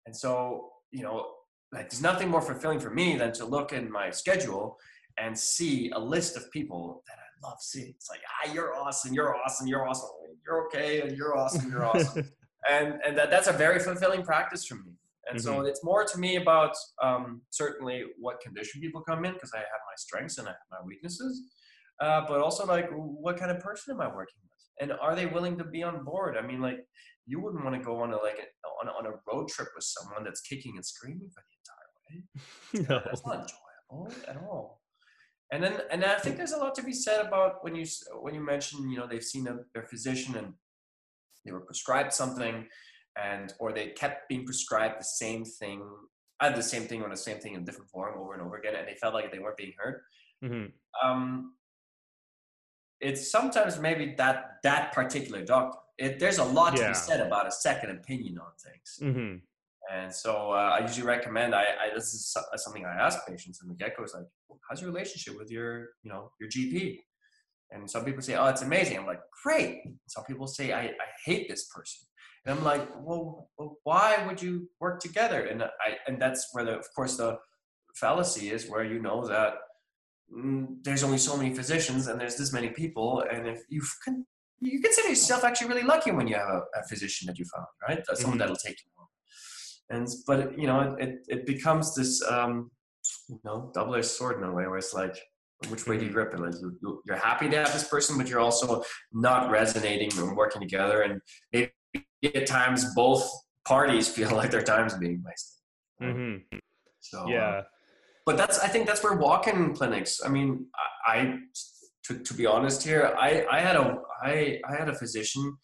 and 0.06 0.15
so 0.15 0.71
you 0.91 1.04
know, 1.04 1.25
like 1.71 1.89
there's 1.89 2.01
nothing 2.01 2.30
more 2.30 2.41
fulfilling 2.41 2.80
for 2.80 2.89
me 2.89 3.15
than 3.15 3.32
to 3.34 3.45
look 3.45 3.73
in 3.73 3.91
my 3.91 4.10
schedule 4.10 4.77
and 5.17 5.38
see 5.38 5.89
a 5.91 5.99
list 5.99 6.36
of 6.36 6.51
people 6.51 7.04
that 7.08 7.15
I 7.17 7.47
love 7.47 7.58
seeing. 7.62 7.89
It's 7.89 8.10
like, 8.10 8.21
ah, 8.27 8.54
you're 8.54 8.75
awesome, 8.75 9.13
you're 9.13 9.36
awesome, 9.36 9.67
you're 9.67 9.88
awesome. 9.88 10.10
You're 10.45 10.65
okay 10.67 11.01
and 11.01 11.15
you're 11.15 11.38
awesome 11.38 11.69
you're 11.69 11.86
awesome. 11.86 12.30
And 12.69 12.99
and 13.04 13.17
that, 13.17 13.32
that's 13.32 13.47
a 13.47 13.54
very 13.54 13.80
fulfilling 13.80 14.21
practice 14.21 14.65
for 14.65 14.75
me. 14.75 14.91
And 15.27 15.39
mm-hmm. 15.39 15.62
so 15.62 15.62
it's 15.62 15.84
more 15.84 16.06
to 16.06 16.17
me 16.19 16.36
about 16.36 16.75
um, 17.01 17.41
certainly 17.49 18.04
what 18.19 18.39
condition 18.39 18.80
people 18.82 19.01
come 19.01 19.25
in 19.25 19.34
because 19.34 19.51
i 19.56 19.58
have 19.58 19.82
my 19.91 19.95
strengths 19.97 20.38
and 20.38 20.47
i 20.47 20.51
have 20.51 20.69
my 20.69 20.77
weaknesses 20.86 21.41
uh, 22.01 22.21
but 22.27 22.39
also 22.39 22.65
like 22.67 22.88
what 22.91 23.38
kind 23.38 23.49
of 23.49 23.60
person 23.60 23.95
am 23.95 24.01
i 24.01 24.08
working 24.08 24.41
with? 24.43 24.63
And 24.80 24.91
are 24.99 25.15
they 25.15 25.25
willing 25.25 25.58
to 25.58 25.63
be 25.63 25.82
on 25.82 26.04
board? 26.04 26.38
I 26.38 26.45
mean 26.45 26.62
like 26.62 26.86
you 27.26 27.40
wouldn't 27.40 27.64
want 27.64 27.76
to 27.76 27.82
go 27.82 28.02
on 28.02 28.12
a 28.12 28.18
like 28.18 28.40
a, 28.40 28.68
on, 28.82 28.88
a, 28.88 28.92
on 28.92 29.14
a 29.14 29.18
road 29.32 29.48
trip 29.48 29.70
with 29.76 29.84
someone 29.84 30.24
that's 30.24 30.42
kicking 30.42 30.74
and 30.76 30.86
screaming 30.86 31.30
for 31.34 31.44
the 31.48 32.84
entire 32.84 32.88
way 32.88 32.88
no. 32.90 33.02
that's 33.06 33.26
not 33.26 33.36
enjoyable 33.36 34.14
at 34.28 34.38
all 34.38 34.82
and 35.52 35.64
then 35.64 35.82
and 35.92 36.04
I 36.04 36.16
think 36.16 36.38
there's 36.38 36.54
a 36.54 36.58
lot 36.58 36.76
to 36.76 36.84
be 36.84 36.94
said 36.94 37.26
about 37.26 37.64
when 37.64 37.76
you 37.76 37.86
when 38.22 38.34
you 38.34 38.44
mention 38.44 38.90
you 38.90 38.98
know 38.98 39.08
they've 39.08 39.24
seen 39.24 39.48
a, 39.48 39.60
their 39.74 39.84
physician 39.84 40.36
and 40.36 40.54
they 41.46 41.52
were 41.52 41.62
prescribed 41.62 42.14
something 42.14 42.66
and 43.22 43.54
or 43.60 43.74
they 43.74 43.88
kept 43.90 44.30
being 44.30 44.46
prescribed 44.46 45.00
the 45.00 45.06
same 45.06 45.44
thing 45.44 45.84
I 46.40 46.46
had 46.46 46.56
the 46.56 46.64
same 46.64 46.84
thing 46.84 47.04
on 47.04 47.10
the 47.10 47.18
same 47.18 47.38
thing 47.38 47.54
in 47.54 47.62
a 47.62 47.66
different 47.66 47.92
form 47.92 48.18
over 48.18 48.34
and 48.34 48.42
over 48.42 48.58
again 48.58 48.76
and 48.76 48.88
they 48.88 48.96
felt 48.96 49.14
like 49.14 49.32
they 49.32 49.40
weren't 49.40 49.58
being 49.58 49.74
heard 49.78 50.02
mm-hmm. 50.44 51.08
um, 51.08 51.54
it's 53.02 53.32
sometimes 53.32 53.80
maybe 53.80 54.14
that 54.18 54.58
that 54.64 54.92
particular 54.94 55.44
doctor 55.44 55.78
it, 55.98 56.20
there's 56.20 56.40
a 56.40 56.44
lot 56.44 56.78
yeah. 56.78 56.84
to 56.84 56.90
be 56.90 56.96
said 56.96 57.20
about 57.20 57.48
a 57.48 57.52
second 57.52 57.92
opinion 57.92 58.38
on 58.40 58.52
things 58.64 59.00
mm-hmm. 59.02 59.36
And 59.92 60.14
so 60.14 60.52
uh, 60.52 60.78
I 60.78 60.80
usually 60.80 61.06
recommend. 61.06 61.54
I, 61.54 61.64
I, 61.64 61.94
this 61.94 62.14
is 62.14 62.36
something 62.56 62.86
I 62.86 62.94
ask 62.94 63.28
patients 63.28 63.62
in 63.62 63.68
the 63.68 63.74
get 63.74 63.98
go. 63.98 64.04
Is 64.04 64.14
like, 64.14 64.26
how's 64.70 64.82
your 64.82 64.90
relationship 64.90 65.38
with 65.38 65.52
your 65.52 65.90
you 66.04 66.12
know 66.12 66.32
your 66.40 66.50
GP? 66.50 67.00
And 67.72 67.90
some 67.90 68.06
people 68.06 68.22
say, 68.22 68.36
oh, 68.36 68.48
it's 68.48 68.62
amazing. 68.62 68.98
I'm 68.98 69.06
like, 69.06 69.22
great. 69.44 69.82
Some 70.08 70.26
people 70.26 70.46
say, 70.46 70.74
I, 70.74 70.84
I 70.84 71.08
hate 71.26 71.50
this 71.50 71.70
person. 71.70 72.06
And 72.46 72.58
I'm 72.58 72.64
like, 72.66 72.88
well, 73.00 73.50
well, 73.58 73.78
why 73.84 74.26
would 74.28 74.42
you 74.42 74.70
work 74.80 75.00
together? 75.00 75.46
And 75.46 75.64
I 75.64 75.98
and 76.08 76.22
that's 76.22 76.50
where 76.54 76.64
the 76.64 76.78
of 76.78 76.86
course 76.96 77.18
the 77.18 77.38
fallacy 77.96 78.52
is 78.52 78.70
where 78.70 78.84
you 78.84 79.02
know 79.02 79.28
that 79.28 79.56
there's 80.84 81.04
only 81.04 81.17
so 81.17 81.36
many 81.38 81.54
physicians 81.54 82.08
and 82.08 82.20
there's 82.20 82.36
this 82.36 82.54
many 82.54 82.70
people, 82.70 83.24
and 83.32 83.48
if 83.48 83.62
you 83.70 83.82
can 84.04 84.26
you 84.62 84.80
consider 84.80 85.10
yourself 85.10 85.44
actually 85.44 85.67
really 85.67 85.84
lucky 85.84 86.12
when 86.12 86.28
you 86.28 86.36
have 86.36 86.48
a, 86.48 86.62
a 86.80 86.84
physician 86.88 87.28
that 87.28 87.38
you 87.39 87.46
found, 87.46 87.65
right? 87.88 88.06
Someone 88.06 88.32
mm-hmm. 88.34 88.39
that'll 88.39 88.56
take 88.56 88.78
you 88.86 88.91
home. 88.96 89.08
and 89.89 90.08
but 90.28 90.58
you 90.58 90.67
know 90.67 90.96
it 91.00 91.26
it 91.28 91.46
becomes 91.46 91.96
this 91.96 92.22
um, 92.30 92.72
you 93.28 93.39
know 93.44 93.72
double-edged 93.74 94.06
sword 94.06 94.38
in 94.38 94.44
a 94.44 94.52
way 94.52 94.67
where 94.67 94.78
it's 94.78 94.94
like 94.94 95.17
which 95.70 95.86
way 95.88 95.98
do 95.98 96.06
you 96.06 96.10
mm-hmm. 96.10 96.15
grip 96.15 96.34
it 96.34 96.39
like 96.39 96.54
you, 96.62 97.02
you're 97.06 97.15
happy 97.15 97.50
to 97.50 97.58
have 97.58 97.72
this 97.74 97.88
person 97.88 98.17
but 98.17 98.28
you're 98.28 98.39
also 98.39 98.84
not 99.12 99.52
resonating 99.52 100.12
and 100.17 100.36
working 100.36 100.62
together 100.62 101.02
and 101.02 101.22
maybe 101.54 101.72
at 102.36 102.48
times 102.48 102.86
both 102.96 103.30
parties 103.65 104.08
feel 104.17 104.32
like 104.36 104.52
their 104.52 104.63
time's 104.63 104.96
being 104.96 105.24
wasted 105.26 105.62
mm-hmm. 106.02 106.58
so 107.00 107.28
yeah 107.28 107.48
uh, 107.48 107.63
but 108.26 108.38
that's 108.38 108.60
i 108.60 108.68
think 108.68 108.88
that's 108.88 109.04
where 109.04 109.14
walk-in 109.14 109.74
clinics 109.74 110.22
i 110.26 110.30
mean 110.30 110.66
i, 111.08 111.14
I 111.14 111.36
to, 112.04 112.20
to 112.20 112.34
be 112.34 112.46
honest 112.46 112.84
here 112.84 113.14
i 113.18 113.46
i 113.52 113.60
had 113.60 113.76
a 113.76 113.98
i 114.24 114.60
i 114.70 114.76
had 114.76 114.90
a 114.90 114.96
physician 114.96 115.58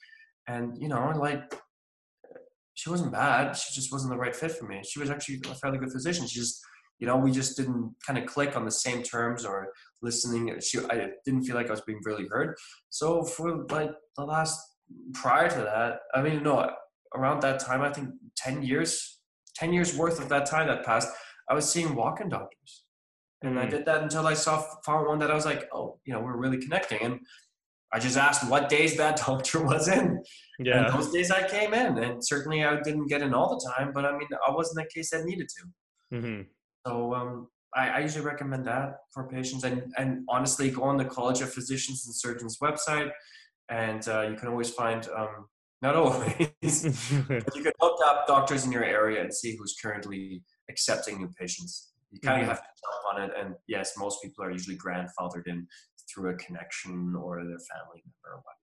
and 0.47 0.77
you 0.79 0.87
know 0.87 1.11
like 1.15 1.43
she 2.77 2.91
wasn't 2.91 3.11
bad. 3.11 3.57
She 3.57 3.73
just 3.73 3.91
wasn't 3.91 4.13
the 4.13 4.19
right 4.19 4.35
fit 4.35 4.51
for 4.51 4.67
me. 4.67 4.81
She 4.87 4.99
was 4.99 5.09
actually 5.09 5.41
a 5.49 5.55
fairly 5.55 5.79
good 5.79 5.91
physician. 5.91 6.27
She 6.27 6.39
just, 6.39 6.61
you 6.99 7.07
know, 7.07 7.17
we 7.17 7.31
just 7.31 7.57
didn't 7.57 7.95
kind 8.05 8.19
of 8.19 8.27
click 8.27 8.55
on 8.55 8.65
the 8.65 8.71
same 8.71 9.01
terms 9.01 9.45
or 9.45 9.69
listening. 10.03 10.55
She, 10.61 10.77
I 10.91 11.09
didn't 11.25 11.45
feel 11.45 11.55
like 11.55 11.69
I 11.69 11.71
was 11.71 11.81
being 11.81 11.99
really 12.03 12.27
heard. 12.29 12.55
So 12.91 13.23
for 13.23 13.65
like 13.71 13.89
the 14.15 14.23
last, 14.23 14.59
prior 15.15 15.49
to 15.49 15.55
that, 15.55 16.01
I 16.13 16.21
mean, 16.21 16.43
no, 16.43 16.69
around 17.15 17.41
that 17.41 17.59
time, 17.59 17.81
I 17.81 17.91
think 17.91 18.09
10 18.37 18.61
years, 18.61 19.21
10 19.55 19.73
years 19.73 19.97
worth 19.97 20.21
of 20.21 20.29
that 20.29 20.45
time 20.45 20.67
that 20.67 20.85
passed, 20.85 21.09
I 21.49 21.53
was 21.53 21.69
seeing 21.69 21.95
walk-in 21.95 22.29
doctors. 22.29 22.83
And 23.43 23.55
mm. 23.55 23.61
I 23.61 23.65
did 23.67 23.85
that 23.85 24.03
until 24.03 24.25
I 24.27 24.33
saw 24.33 24.63
found 24.85 25.07
one 25.07 25.19
that 25.19 25.31
I 25.31 25.35
was 25.35 25.45
like, 25.45 25.69
oh, 25.71 25.99
you 26.05 26.13
know, 26.13 26.19
we're 26.19 26.37
really 26.37 26.57
connecting. 26.57 27.01
And 27.01 27.19
I 27.93 27.99
just 27.99 28.17
asked 28.17 28.49
what 28.49 28.69
days 28.69 28.97
that 28.97 29.17
doctor 29.25 29.63
was 29.63 29.87
in. 29.87 30.21
Yeah. 30.59 30.85
And 30.85 30.93
those 30.93 31.11
days 31.11 31.31
I 31.31 31.47
came 31.47 31.73
in, 31.73 31.97
and 31.99 32.25
certainly 32.25 32.63
I 32.63 32.79
didn't 32.81 33.07
get 33.07 33.21
in 33.21 33.33
all 33.33 33.57
the 33.57 33.71
time, 33.77 33.91
but 33.93 34.05
I 34.05 34.11
mean, 34.11 34.27
I 34.45 34.51
wasn't 34.51 34.85
the 34.85 34.89
case 34.93 35.11
that 35.11 35.23
needed 35.25 35.47
to. 35.49 36.15
Mm-hmm. 36.17 36.41
So, 36.85 37.13
um, 37.13 37.47
I, 37.75 37.89
I 37.89 37.99
usually 37.99 38.25
recommend 38.25 38.65
that 38.65 38.95
for 39.13 39.27
patients. 39.27 39.63
And 39.63 39.93
and 39.97 40.23
honestly, 40.29 40.71
go 40.71 40.83
on 40.83 40.97
the 40.97 41.05
College 41.05 41.41
of 41.41 41.53
Physicians 41.53 42.05
and 42.05 42.15
Surgeons 42.15 42.57
website, 42.61 43.11
and 43.69 44.07
uh, 44.07 44.21
you 44.29 44.35
can 44.35 44.47
always 44.47 44.71
find. 44.71 45.07
Um, 45.15 45.47
not 45.81 45.95
always, 45.95 46.23
but 47.27 47.55
you 47.55 47.61
can 47.61 47.71
look 47.79 47.99
up 48.03 48.25
doctors 48.25 48.65
in 48.65 48.71
your 48.71 48.83
area 48.83 49.21
and 49.21 49.31
see 49.31 49.55
who's 49.55 49.75
currently 49.79 50.41
accepting 50.69 51.19
new 51.19 51.29
patients. 51.39 51.93
You 52.11 52.19
kind 52.21 52.41
of 52.41 52.45
Mhm. 52.47 52.49
have 52.49 52.61
to 52.61 52.67
jump 52.67 53.15
on 53.15 53.21
it, 53.29 53.35
and 53.37 53.55
yes, 53.67 53.97
most 53.97 54.21
people 54.23 54.43
are 54.43 54.51
usually 54.51 54.77
grandfathered 54.77 55.47
in 55.47 55.67
through 56.09 56.29
a 56.31 56.35
connection 56.35 57.15
or 57.15 57.37
their 57.43 57.59
family 57.59 58.01
member 58.05 58.35
or 58.35 58.37
whatnot. 58.37 58.53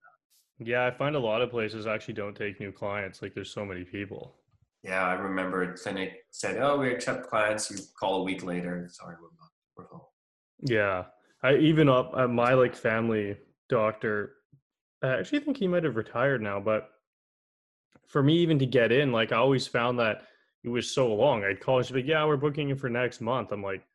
yeah, 0.61 0.87
I 0.87 0.91
find 0.93 1.15
a 1.17 1.19
lot 1.21 1.43
of 1.43 1.51
places 1.51 1.87
actually 1.87 2.15
don't 2.15 2.37
take 2.37 2.59
new 2.61 2.73
clients. 2.73 3.21
Like 3.21 3.35
there's 3.35 3.51
so 3.51 3.65
many 3.67 3.85
people. 3.85 4.41
Yeah, 4.83 5.05
I 5.07 5.15
remember 5.15 5.63
a 5.63 5.77
clinic 5.77 6.25
said, 6.31 6.59
"Oh, 6.63 6.79
we 6.79 6.93
accept 6.93 7.27
clients." 7.29 7.71
You 7.71 7.79
call 7.99 8.21
a 8.21 8.25
week 8.25 8.43
later, 8.45 8.87
sorry, 8.89 9.17
we're 9.21 9.29
not, 9.41 9.51
we're 9.77 9.89
full. 9.89 10.13
Yeah, 10.61 11.07
I 11.43 11.57
even 11.57 11.89
up 11.89 12.15
at 12.17 12.31
my 12.31 12.55
like 12.55 12.75
family 12.75 13.37
doctor. 13.69 14.37
I 15.03 15.09
actually 15.19 15.41
think 15.41 15.57
he 15.59 15.69
might 15.69 15.85
have 15.85 15.97
retired 15.97 16.41
now, 16.41 16.61
but 16.61 16.91
for 18.07 18.23
me 18.23 18.37
even 18.39 18.59
to 18.61 18.67
get 18.67 18.93
in, 18.93 19.13
like 19.13 19.33
I 19.33 19.37
always 19.37 19.67
found 19.67 19.99
that 19.99 20.23
it 20.65 20.69
was 20.69 20.91
so 20.91 21.15
long. 21.15 21.45
I'd 21.45 21.61
call 21.61 21.77
and 21.79 21.87
she'd 21.87 21.93
be 21.95 22.01
like, 22.01 22.09
"Yeah, 22.09 22.25
we're 22.25 22.37
booking 22.39 22.71
it 22.71 22.81
for 22.81 22.89
next 22.89 23.21
month." 23.21 23.53
I'm 23.53 23.63
like, 23.63 23.87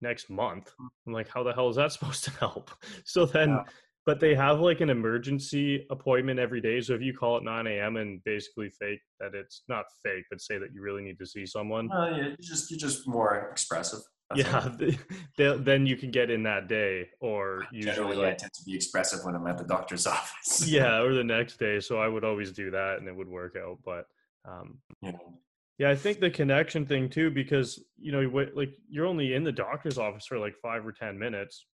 "Next 0.00 0.30
month?" 0.30 0.72
I'm 1.06 1.12
like, 1.12 1.28
"How 1.28 1.42
the 1.42 1.52
hell 1.52 1.68
is 1.68 1.76
that 1.76 1.92
supposed 1.96 2.24
to 2.24 2.30
help?" 2.32 2.70
So 3.04 3.26
then, 3.26 3.50
Yeah. 3.50 3.64
but 4.06 4.18
they 4.18 4.34
have 4.34 4.60
like 4.60 4.80
an 4.80 4.88
emergency 4.90 5.86
appointment 5.90 6.40
every 6.40 6.60
day. 6.60 6.80
So 6.80 6.94
if 6.94 7.02
you 7.02 7.12
call 7.16 7.36
at 7.36 7.42
9 7.44 7.66
a.m. 7.66 7.96
and 7.96 8.22
basically 8.24 8.70
fake 8.70 9.00
that 9.20 9.34
it's 9.34 9.62
not 9.68 9.84
fake, 10.02 10.24
but 10.30 10.40
say 10.40 10.58
that 10.58 10.72
you 10.74 10.80
really 10.80 11.02
need 11.02 11.18
to 11.18 11.26
see 11.26 11.44
someone, 11.46 11.88
Well, 11.88 12.10
yeah, 12.10 12.26
you're 12.28 12.36
just 12.40 12.70
you're 12.70 12.78
just 12.78 13.06
more 13.06 13.48
expressive. 13.52 14.00
That's 14.30 14.42
yeah, 14.42 14.70
th- 14.78 14.98
they- 15.36 15.56
then 15.58 15.86
you 15.86 15.96
can 15.96 16.10
get 16.12 16.30
in 16.30 16.42
that 16.44 16.66
day 16.68 17.08
or 17.20 17.66
usually 17.72 17.94
Generally, 17.96 18.26
I 18.28 18.34
tend 18.34 18.52
to 18.54 18.64
be 18.64 18.74
expressive 18.76 19.18
when 19.24 19.34
I'm 19.34 19.46
at 19.48 19.58
the 19.58 19.64
doctor's 19.64 20.06
office. 20.06 20.66
yeah 20.66 21.00
or 21.02 21.12
the 21.14 21.24
next 21.24 21.58
day 21.58 21.80
so 21.80 21.98
i 21.98 22.06
would 22.06 22.22
always 22.24 22.52
do 22.52 22.70
that 22.70 22.98
and 23.00 23.08
it 23.08 23.14
would 23.16 23.26
work 23.28 23.56
out 23.56 23.78
but 23.84 24.04
um 24.48 24.78
you 25.02 25.10
know. 25.12 25.34
Yeah 25.80 25.90
i 25.90 25.96
think 25.96 26.20
the 26.20 26.30
connection 26.30 26.86
thing 26.86 27.08
too 27.08 27.30
because 27.30 27.82
you 27.98 28.12
know 28.12 28.46
like 28.54 28.70
you're 28.88 29.06
only 29.06 29.34
in 29.34 29.42
the 29.42 29.50
doctor's 29.50 29.98
office 29.98 30.26
for 30.26 30.38
like 30.38 30.54
five 30.62 30.86
or 30.86 30.92
ten 30.92 31.18
minutes 31.18 31.66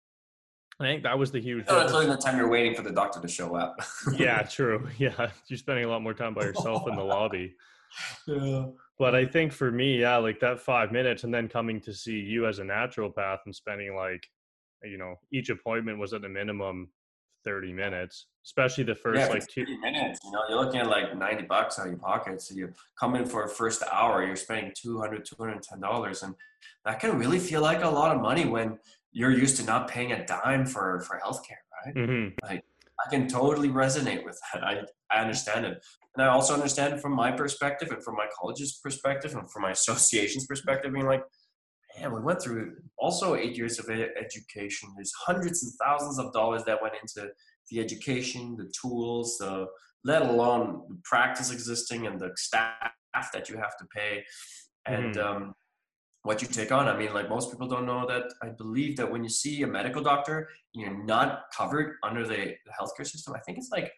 i 0.79 0.85
think 0.85 1.03
that 1.03 1.19
was 1.19 1.33
the 1.33 1.40
huge 1.40 1.64
difference. 1.64 1.90
including 1.90 2.11
the 2.11 2.17
time 2.17 2.37
you're 2.37 2.51
waiting 2.51 2.75
for 2.75 2.83
the 2.83 2.93
doctor 2.93 3.21
to 3.21 3.27
show 3.27 3.57
up. 3.57 3.81
yeah 4.17 4.43
true 4.57 4.87
yeah 4.99 5.31
you're 5.49 5.57
spending 5.57 5.87
a 5.87 5.88
lot 5.88 6.03
more 6.03 6.14
time 6.14 6.35
by 6.35 6.43
yourself 6.43 6.87
in 6.87 6.95
the 6.95 7.03
lobby 7.17 7.55
yeah. 8.29 8.67
but 8.99 9.14
i 9.14 9.25
think 9.25 9.53
for 9.53 9.71
me 9.71 10.01
yeah 10.01 10.19
like 10.19 10.38
that 10.38 10.61
five 10.61 10.93
minutes 10.93 11.25
and 11.25 11.33
then 11.33 11.49
coming 11.49 11.81
to 11.81 11.93
see 11.93 12.19
you 12.19 12.47
as 12.47 12.59
a 12.59 12.62
naturopath 12.62 13.38
and 13.47 13.55
spending 13.55 13.97
like 13.97 14.25
you 14.83 14.99
know 14.99 15.14
each 15.33 15.49
appointment 15.49 15.99
was 15.99 16.12
at 16.12 16.25
a 16.25 16.29
minimum 16.29 16.90
30 17.44 17.72
minutes 17.72 18.26
especially 18.44 18.85
the 18.85 18.94
first 18.94 19.20
yeah, 19.20 19.26
like 19.28 19.46
two 19.46 19.64
minutes. 19.80 20.20
You 20.22 20.33
know, 20.33 20.42
you're 20.48 20.62
looking 20.62 20.80
at 20.80 20.87
like 20.87 21.16
90 21.16 21.44
bucks 21.44 21.78
out 21.78 21.87
of 21.87 21.92
your 21.92 21.98
pocket. 21.98 22.42
So 22.42 22.54
you 22.54 22.72
come 22.98 23.16
in 23.16 23.24
for 23.24 23.44
a 23.44 23.48
first 23.48 23.83
hour, 23.90 24.24
you're 24.24 24.37
spending 24.37 24.72
200 24.76 25.26
$210. 25.26 26.22
And 26.22 26.35
that 26.85 27.00
can 27.00 27.18
really 27.18 27.38
feel 27.38 27.62
like 27.62 27.83
a 27.83 27.88
lot 27.88 28.14
of 28.14 28.20
money 28.20 28.44
when 28.44 28.78
you're 29.12 29.30
used 29.30 29.57
to 29.59 29.64
not 29.64 29.88
paying 29.88 30.12
a 30.12 30.26
dime 30.26 30.66
for, 30.66 31.00
for 31.00 31.20
healthcare, 31.24 31.62
right? 31.87 31.94
Mhm. 31.94 32.35
I 33.07 33.11
can 33.11 33.26
totally 33.26 33.70
resonate 33.70 34.24
with 34.24 34.38
that. 34.52 34.62
I, 34.62 34.83
I 35.11 35.20
understand 35.20 35.66
it. 35.66 35.85
And 36.14 36.24
I 36.24 36.28
also 36.28 36.54
understand 36.54 36.94
it 36.94 37.00
from 37.00 37.12
my 37.12 37.33
perspective 37.33 37.90
and 37.90 38.02
from 38.04 38.14
my 38.14 38.26
college's 38.38 38.78
perspective 38.83 39.35
and 39.35 39.50
from 39.50 39.62
my 39.62 39.70
association's 39.78 40.46
perspective, 40.46 40.92
being 40.92 41.07
like, 41.07 41.24
man, 41.98 42.12
we 42.12 42.20
went 42.20 42.42
through 42.42 42.76
also 42.98 43.35
eight 43.35 43.57
years 43.57 43.78
of 43.78 43.88
education. 43.90 44.90
There's 44.96 45.12
hundreds 45.26 45.62
and 45.62 45.72
thousands 45.85 46.18
of 46.18 46.33
dollars 46.33 46.64
that 46.64 46.80
went 46.83 46.94
into 47.00 47.30
the 47.70 47.80
education, 47.80 48.57
the 48.57 48.72
tools, 48.80 49.38
the 49.38 49.66
let 50.04 50.22
alone 50.22 50.83
the 50.88 50.98
practice 51.04 51.50
existing 51.50 52.07
and 52.07 52.20
the 52.20 52.30
staff 52.37 52.90
that 53.33 53.48
you 53.48 53.57
have 53.57 53.76
to 53.78 53.87
pay. 53.94 54.22
And 54.87 55.16
um, 55.16 55.54
what 56.24 56.40
you 56.40 56.48
take 56.48 56.72
on. 56.72 56.88
I 56.88 56.96
mean, 56.96 57.14
like 57.14 57.28
most 57.28 57.50
people 57.50 57.68
don't 57.68 57.87
know 57.87 58.07
that. 58.07 58.24
I 58.42 58.48
believe 58.48 58.96
that 58.96 59.11
when 59.11 59.22
you 59.22 59.30
see 59.30 59.62
a 59.62 59.66
medical 59.66 60.02
doctor, 60.02 60.48
you're 60.72 61.04
not 61.04 61.44
covered 61.57 61.96
under 62.02 62.26
the, 62.26 62.37
the 62.37 62.72
healthcare 62.78 63.07
system. 63.07 63.35
I 63.35 63.40
think 63.40 63.59
it's 63.59 63.70
like 63.70 63.92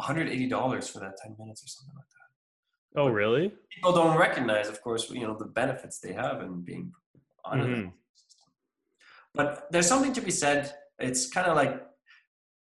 $180 0.00 0.90
for 0.90 1.00
that 1.00 1.16
10 1.22 1.36
minutes 1.38 1.62
or 1.64 1.68
something 1.68 1.94
like 1.94 2.06
that. 2.06 3.00
oh 3.00 3.08
really 3.08 3.52
People 3.74 3.92
don't 3.92 4.16
recognize, 4.16 4.68
of 4.68 4.80
course, 4.80 5.10
you 5.10 5.26
know, 5.26 5.36
the 5.36 5.44
benefits 5.44 5.98
they 5.98 6.12
have 6.12 6.40
in 6.40 6.62
being 6.62 6.92
Mhm. 7.46 7.52
healthcare. 7.52 7.92
But 9.34 9.68
there's 9.70 9.86
something 9.88 10.12
to 10.14 10.20
be 10.20 10.30
said. 10.30 10.74
It's 10.98 11.28
kind 11.28 11.46
of 11.46 11.56
like 11.56 11.82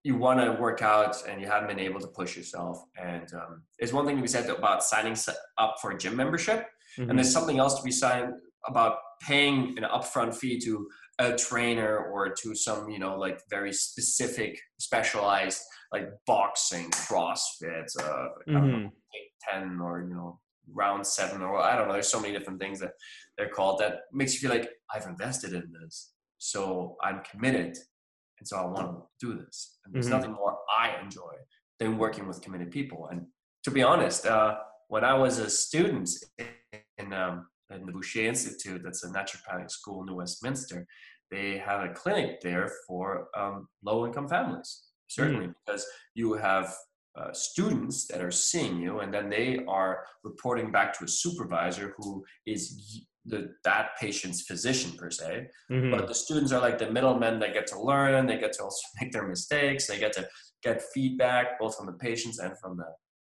you 0.04 0.16
want 0.16 0.40
to 0.40 0.52
work 0.62 0.82
out 0.82 1.16
and 1.28 1.42
you 1.42 1.48
haven't 1.48 1.68
been 1.68 1.80
able 1.80 2.00
to 2.00 2.08
push 2.08 2.38
yourself. 2.38 2.82
And 2.98 3.32
um, 3.34 3.64
there's 3.78 3.92
one 3.92 4.06
thing 4.06 4.16
to 4.16 4.22
be 4.22 4.28
said 4.28 4.50
about 4.50 4.84
signing 4.84 5.16
up 5.58 5.76
for 5.82 5.92
a 5.92 5.98
gym 5.98 6.16
membership. 6.16 6.68
Mhm. 6.98 7.10
And 7.10 7.20
there's 7.20 7.34
something 7.34 7.60
else 7.60 7.76
to 7.78 7.84
be 7.84 7.92
signed 7.92 8.34
about 8.68 8.98
paying 9.22 9.78
an 9.78 9.84
upfront 9.84 10.36
fee 10.36 10.60
to 10.62 10.90
a 11.20 11.36
trainer 11.36 11.98
or 12.12 12.30
to 12.30 12.56
some, 12.56 12.90
you 12.90 13.00
know, 13.00 13.18
like 13.18 13.42
very 13.50 13.74
specific, 13.74 14.58
specialized, 14.78 15.62
like 15.92 16.08
boxing, 16.26 16.90
CrossFit, 16.92 17.90
uh, 18.00 18.28
I 18.48 18.52
don't 18.52 18.72
know, 18.72 18.78
Mhm. 18.78 18.92
10 19.50 19.80
or, 19.82 20.02
you 20.02 20.14
know, 20.16 20.40
round 20.74 21.06
seven 21.06 21.42
or 21.42 21.58
I 21.58 21.76
don't 21.76 21.88
know. 21.88 21.94
There's 21.94 22.08
so 22.08 22.20
many 22.20 22.38
different 22.38 22.60
things 22.60 22.80
that 22.80 22.92
they're 23.38 23.50
called 23.50 23.80
that 23.80 24.02
makes 24.12 24.34
you 24.34 24.40
feel 24.48 24.58
like 24.58 24.70
I've 24.94 25.06
invested 25.06 25.54
in 25.54 25.72
this. 25.82 26.14
So 26.38 26.96
I'm 27.02 27.22
committed. 27.24 27.78
And 28.40 28.48
so 28.48 28.58
I 28.58 28.66
want 28.66 28.88
to 28.88 29.28
do 29.28 29.38
this. 29.38 29.80
And 29.84 29.94
there's 29.94 30.08
Mhm. 30.08 30.12
nothing 30.12 30.32
more 30.32 30.58
I 30.70 30.98
enjoy 31.02 31.34
than 31.80 31.98
working 31.98 32.28
with 32.28 32.42
committed 32.42 32.72
people. 32.72 33.08
And 33.08 33.28
to 33.64 33.72
be 33.72 33.84
honest, 33.84 34.26
uh, 34.26 34.60
when 34.88 35.04
I 35.04 35.14
was 35.14 35.40
a 35.40 35.50
student 35.50 36.10
in, 36.98 37.14
um, 37.14 37.50
in 37.70 37.86
the 37.86 37.92
Boucher 37.92 38.22
Institute, 38.26 38.82
that's 38.84 39.04
a 39.04 39.10
naturopathic 39.10 39.70
school 39.70 40.02
in 40.02 40.08
New 40.08 40.16
Westminster, 40.16 40.88
they 41.30 41.58
have 41.58 41.84
a 41.84 41.94
clinic 41.94 42.42
there 42.42 42.72
for 42.88 43.30
um, 43.38 43.68
low 43.84 44.06
income 44.08 44.28
families, 44.28 44.86
certainly, 45.08 45.54
because 45.66 45.86
you 46.16 46.34
have 46.34 46.74
uh, 47.18 47.34
students 47.34 48.06
that 48.08 48.22
are 48.22 48.32
seeing 48.32 48.80
you 48.80 49.00
and 49.00 49.14
then 49.14 49.30
they 49.30 49.60
are 49.68 50.06
reporting 50.24 50.72
back 50.72 50.98
to 50.98 51.06
a 51.06 51.08
supervisor 51.08 51.94
who 51.98 52.24
is 52.46 53.06
the, 53.26 53.50
that 53.64 53.90
patient's 54.00 54.44
physician 54.44 54.92
per 54.98 55.10
se 55.10 55.48
Mhm. 55.72 55.92
but 55.92 56.08
the 56.08 56.16
students 56.16 56.52
are 56.52 56.62
like 56.62 56.78
the 56.78 56.90
middlemen 56.92 57.40
that 57.40 57.54
get 57.54 57.68
to 57.68 57.80
learn 57.82 58.26
they 58.28 58.38
get 58.38 58.54
to 58.54 58.64
also 58.64 58.82
make 59.02 59.12
their 59.12 59.28
mistakes 59.28 59.88
they 59.88 60.00
get 60.00 60.14
to 60.14 60.28
get 60.64 60.82
feedback 60.94 61.60
both 61.60 61.76
from 61.76 61.88
the 61.88 61.94
patients 61.94 62.40
and 62.40 62.54
from 62.60 62.78
the 62.78 62.90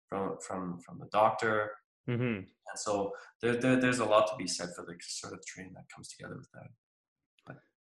from 0.09 0.37
from 0.45 0.79
from 0.85 0.99
the 0.99 1.07
doctor 1.11 1.71
Mhm. 2.09 2.37
and 2.69 2.77
so 2.85 3.11
there, 3.41 3.55
there, 3.55 3.77
there's 3.79 3.99
a 3.99 4.05
lot 4.05 4.25
to 4.27 4.35
be 4.35 4.47
said 4.47 4.69
for 4.75 4.83
the 4.85 4.95
sort 5.01 5.33
of 5.33 5.39
training 5.45 5.73
that 5.73 5.85
comes 5.93 6.07
together 6.09 6.35
with 6.37 6.49
that 6.53 6.69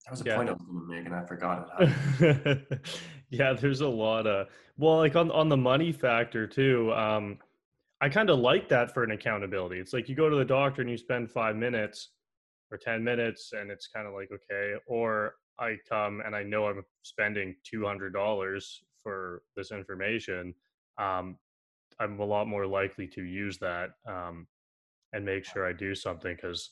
that 0.04 0.10
was 0.10 0.20
a 0.20 0.24
Yeah. 0.24 0.36
point 0.36 0.48
i 0.48 0.52
was 0.52 0.62
going 0.62 0.80
to 0.80 0.86
make 0.86 1.06
and 1.06 1.14
i 1.14 1.24
forgot 1.24 1.68
it 1.80 2.80
yeah, 3.30 3.54
there's 3.54 3.80
a 3.80 3.88
lot 3.88 4.26
of 4.26 4.48
well, 4.76 4.98
like 4.98 5.16
on 5.16 5.30
on 5.30 5.48
the 5.48 5.56
money 5.56 5.90
factor 5.92 6.46
too. 6.46 6.92
Um, 6.92 7.38
I 8.00 8.08
kind 8.08 8.28
of 8.30 8.38
like 8.38 8.68
that 8.68 8.92
for 8.92 9.04
an 9.04 9.12
accountability. 9.12 9.78
It's 9.78 9.92
like 9.92 10.08
you 10.08 10.14
go 10.14 10.28
to 10.28 10.36
the 10.36 10.44
doctor 10.44 10.82
and 10.82 10.90
you 10.90 10.96
spend 10.98 11.30
five 11.30 11.56
minutes 11.56 12.10
or 12.70 12.76
ten 12.76 13.02
minutes, 13.02 13.52
and 13.52 13.70
it's 13.70 13.86
kind 13.88 14.06
of 14.06 14.12
like 14.12 14.30
okay. 14.32 14.74
Or 14.86 15.34
I 15.58 15.76
come 15.88 16.20
and 16.24 16.36
I 16.36 16.42
know 16.42 16.66
I'm 16.66 16.82
spending 17.02 17.54
two 17.64 17.86
hundred 17.86 18.12
dollars 18.12 18.82
for 19.02 19.42
this 19.56 19.72
information. 19.72 20.54
Um, 20.98 21.38
I'm 22.00 22.18
a 22.20 22.24
lot 22.24 22.48
more 22.48 22.66
likely 22.66 23.06
to 23.08 23.22
use 23.22 23.58
that 23.58 23.90
um, 24.06 24.46
and 25.12 25.24
make 25.24 25.44
sure 25.44 25.66
I 25.66 25.72
do 25.72 25.94
something 25.94 26.34
because 26.34 26.70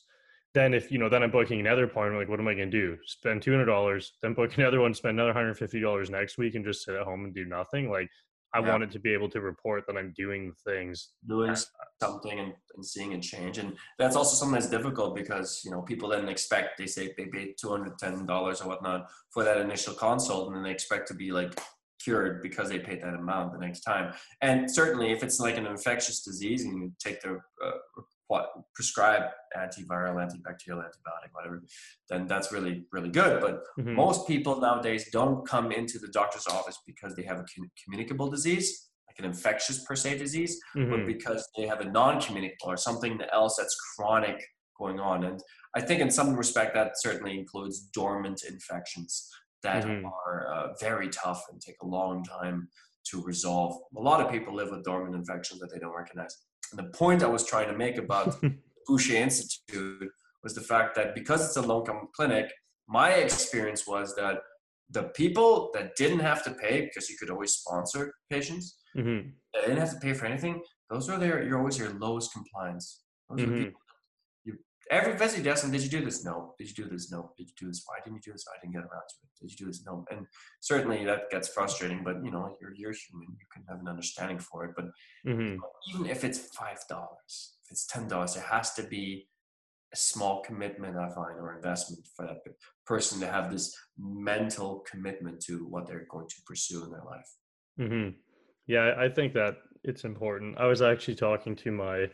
then 0.53 0.73
if 0.73 0.91
you 0.91 0.97
know 0.97 1.09
then 1.09 1.23
i'm 1.23 1.31
booking 1.31 1.59
another 1.59 1.85
appointment 1.85 2.19
like 2.19 2.29
what 2.29 2.39
am 2.39 2.47
i 2.47 2.53
going 2.53 2.69
to 2.69 2.77
do? 2.77 2.97
Spend 3.05 3.41
$200 3.41 4.07
then 4.21 4.33
book 4.33 4.51
another 4.57 4.81
one 4.81 4.93
spend 4.93 5.19
another 5.19 5.33
$150 5.33 6.09
next 6.09 6.37
week 6.37 6.55
and 6.55 6.65
just 6.65 6.83
sit 6.83 6.95
at 6.95 7.03
home 7.03 7.25
and 7.25 7.33
do 7.33 7.45
nothing? 7.45 7.89
Like 7.89 8.09
i 8.53 8.59
Yeah. 8.59 8.69
wanted 8.69 8.91
to 8.91 8.99
be 8.99 9.13
able 9.13 9.29
to 9.29 9.39
report 9.39 9.85
that 9.87 9.95
i'm 9.97 10.13
doing 10.15 10.51
things. 10.67 11.13
Doing 11.27 11.55
something 12.01 12.37
and, 12.39 12.53
and 12.75 12.85
seeing 12.85 13.13
a 13.13 13.19
change 13.19 13.57
and 13.59 13.77
that's 13.97 14.15
also 14.15 14.35
something 14.35 14.55
that's 14.59 14.69
difficult 14.69 15.15
because 15.15 15.61
you 15.63 15.71
know 15.71 15.81
people 15.81 16.09
then 16.09 16.27
expect 16.27 16.77
they 16.77 16.87
say 16.87 17.13
they 17.17 17.25
pay 17.27 17.55
$210 17.63 18.29
or 18.29 18.67
whatnot 18.67 19.09
for 19.33 19.43
that 19.43 19.57
initial 19.57 19.93
consult 19.93 20.47
and 20.47 20.55
then 20.55 20.63
they 20.63 20.71
expect 20.71 21.07
to 21.07 21.13
be 21.13 21.31
like 21.31 21.53
cured 22.03 22.41
because 22.41 22.69
they 22.69 22.79
paid 22.79 23.01
that 23.01 23.13
amount 23.13 23.53
the 23.53 23.59
next 23.59 23.81
time. 23.81 24.13
And 24.41 24.69
certainly 24.69 25.11
if 25.11 25.23
it's 25.23 25.39
like 25.39 25.57
an 25.57 25.67
infectious 25.67 26.21
disease 26.23 26.65
and 26.65 26.75
you 26.75 26.91
take 26.99 27.21
the 27.21 27.39
uh, 27.63 27.71
what 28.31 28.45
prescribed 28.77 29.27
antiviral 29.63 30.15
antibacterial 30.23 30.79
antibiotic 30.87 31.31
whatever 31.37 31.57
then 32.09 32.21
that's 32.31 32.49
really 32.55 32.75
really 32.95 33.13
good 33.21 33.33
but 33.45 33.55
Mhm. 33.79 33.95
most 34.03 34.19
people 34.31 34.53
nowadays 34.67 35.03
don't 35.19 35.39
come 35.53 35.67
into 35.79 35.95
the 36.03 36.11
doctor's 36.19 36.47
office 36.57 36.77
because 36.91 37.11
they 37.17 37.25
have 37.31 37.39
a 37.43 37.45
communicable 37.83 38.29
disease 38.37 38.69
like 39.09 39.19
an 39.21 39.25
infectious 39.33 39.77
per 39.87 39.95
se 40.03 40.11
disease 40.25 40.53
but 40.91 40.99
Mhm. 41.01 41.05
because 41.13 41.41
they 41.57 41.65
have 41.71 41.81
a 41.85 41.89
non-communicable 41.99 42.69
or 42.73 42.77
something 42.87 43.13
else 43.39 43.53
that's 43.59 43.75
chronic 43.91 44.39
going 44.81 44.99
on. 45.11 45.19
And 45.29 45.37
I 45.79 45.81
think 45.87 45.97
in 46.05 46.09
some 46.19 46.29
respect 46.43 46.71
that 46.79 46.89
certainly 47.05 47.33
includes 47.41 47.75
dormant 47.99 48.39
infections 48.53 49.11
that 49.67 49.83
Mhm. 49.85 50.05
are 50.19 50.37
uh, 50.53 50.65
very 50.87 51.09
tough 51.23 51.41
and 51.49 51.57
take 51.67 51.79
a 51.83 51.89
long 51.99 52.15
time 52.37 52.57
to 53.09 53.15
resolve. 53.31 53.71
A 54.01 54.03
lot 54.09 54.19
of 54.23 54.27
people 54.35 54.51
live 54.59 54.69
with 54.73 54.83
dormant 54.91 55.15
infections 55.21 55.57
that 55.61 55.69
they 55.71 55.79
don't 55.83 55.97
recognize. 56.03 56.33
And 56.71 56.79
the 56.79 56.89
point 56.97 57.23
I 57.23 57.27
was 57.27 57.45
trying 57.45 57.67
to 57.67 57.77
make 57.77 57.97
about 57.97 58.37
Boucher 58.87 59.15
Institute 59.15 60.09
was 60.43 60.55
the 60.55 60.61
fact 60.61 60.95
that 60.95 61.13
because 61.15 61.45
it's 61.45 61.57
a 61.57 61.61
low 61.61 61.79
income 61.81 62.07
clinic, 62.15 62.51
my 62.87 63.11
experience 63.11 63.85
was 63.87 64.15
that 64.15 64.39
the 64.89 65.03
people 65.21 65.69
that 65.73 65.95
didn't 65.95 66.19
have 66.19 66.43
to 66.43 66.51
pay 66.51 66.81
because 66.81 67.09
you 67.09 67.17
could 67.17 67.29
always 67.29 67.51
sponsor 67.53 68.13
patients, 68.29 68.77
hmm 68.93 69.19
that 69.53 69.63
didn't 69.65 69.79
have 69.79 69.91
to 69.91 69.99
pay 69.99 70.13
for 70.13 70.25
anything, 70.25 70.61
those 70.89 71.09
are 71.09 71.19
their 71.19 71.43
you're 71.43 71.57
always 71.57 71.77
your 71.77 71.89
lowest 71.99 72.31
compliance. 72.31 73.03
Those 73.29 73.43
are 73.43 73.47
the 73.47 73.51
Mhm. 73.51 73.65
people 73.65 73.81
every 74.91 75.17
visit 75.17 75.43
you 75.43 75.49
ask 75.51 75.63
them, 75.63 75.71
did 75.71 75.81
you 75.83 75.89
do 75.89 76.03
this? 76.05 76.23
No. 76.23 76.53
Did 76.59 76.67
you 76.69 76.83
do 76.83 76.89
this? 76.89 77.11
No. 77.11 77.31
Did 77.37 77.47
you 77.47 77.55
do 77.57 77.67
this? 77.67 77.83
Why 77.85 77.95
didn't 78.03 78.17
you 78.17 78.21
do 78.21 78.33
this? 78.33 78.45
I 78.47 78.59
didn't 78.59 78.73
you 78.73 78.81
get 78.81 78.87
around 78.89 79.07
to 79.09 79.15
it. 79.23 79.41
Did 79.41 79.51
you 79.51 79.57
do 79.57 79.65
this? 79.65 79.83
No. 79.85 80.05
And 80.11 80.27
certainly 80.59 81.03
that 81.05 81.31
gets 81.31 81.47
frustrating, 81.47 82.03
but 82.03 82.23
you 82.23 82.31
know, 82.31 82.55
you're 82.61 82.73
you're 82.75 82.93
human. 82.93 83.27
You 83.39 83.47
can 83.51 83.63
have 83.69 83.79
an 83.79 83.87
understanding 83.87 84.39
for 84.39 84.65
it. 84.65 84.71
But 84.75 84.85
hmm 85.25 85.55
even 85.93 86.05
if 86.05 86.23
it's 86.23 86.39
five 86.39 86.79
dollars, 86.89 87.55
if 87.63 87.71
it's 87.71 87.87
ten 87.87 88.07
dollars, 88.07 88.35
it 88.35 88.43
has 88.43 88.73
to 88.75 88.83
be 88.83 89.27
a 89.93 89.97
small 89.97 90.41
commitment 90.41 90.95
I 90.97 91.09
find 91.09 91.37
or 91.39 91.55
investment 91.55 92.07
for 92.15 92.25
that 92.25 92.37
person 92.85 93.19
to 93.21 93.27
have 93.27 93.51
this 93.51 93.75
mental 93.97 94.83
commitment 94.89 95.41
to 95.47 95.65
what 95.67 95.87
they're 95.87 96.07
going 96.09 96.27
to 96.29 96.35
pursue 96.45 96.83
in 96.85 96.91
their 96.91 97.03
life. 97.03 97.29
hmm 97.77 98.09
Yeah, 98.67 98.93
I 98.97 99.09
think 99.09 99.33
that 99.33 99.57
it's 99.83 100.03
important. 100.03 100.57
I 100.57 100.65
was 100.65 100.81
actually 100.81 101.15
talking 101.15 101.55
to 101.57 101.71
my 101.71 102.07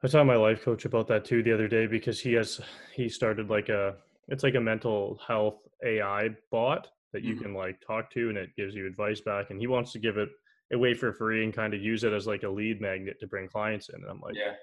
I 0.00 0.06
was 0.06 0.12
talking 0.12 0.28
to 0.28 0.34
my 0.34 0.40
life 0.40 0.62
coach 0.62 0.84
about 0.84 1.08
that 1.08 1.24
too 1.24 1.42
the 1.42 1.52
other 1.52 1.66
day 1.68 1.86
because 1.86 2.20
he 2.20 2.32
has 2.34 2.60
he 2.94 3.08
started 3.08 3.50
like 3.50 3.68
a 3.68 3.96
it's 4.28 4.44
like 4.44 4.54
a 4.54 4.60
mental 4.60 5.18
health 5.26 5.60
AI 5.84 6.28
bot 6.52 6.88
that 7.12 7.22
you 7.24 7.34
Mhm. 7.34 7.42
can 7.42 7.54
like 7.54 7.80
talk 7.80 8.10
to 8.10 8.28
and 8.28 8.38
it 8.38 8.54
gives 8.56 8.74
you 8.74 8.86
advice 8.86 9.20
back 9.20 9.50
and 9.50 9.58
he 9.60 9.66
wants 9.66 9.92
to 9.92 9.98
give 9.98 10.16
it 10.18 10.28
away 10.72 10.94
for 10.94 11.12
free 11.12 11.42
and 11.42 11.52
kind 11.54 11.74
of 11.74 11.82
use 11.82 12.04
it 12.04 12.12
as 12.12 12.26
like 12.26 12.42
a 12.44 12.48
lead 12.48 12.80
magnet 12.80 13.18
to 13.18 13.26
bring 13.26 13.48
clients 13.48 13.88
in. 13.88 13.96
And 13.96 14.10
I'm 14.10 14.20
like, 14.20 14.34
Yeah. 14.36 14.54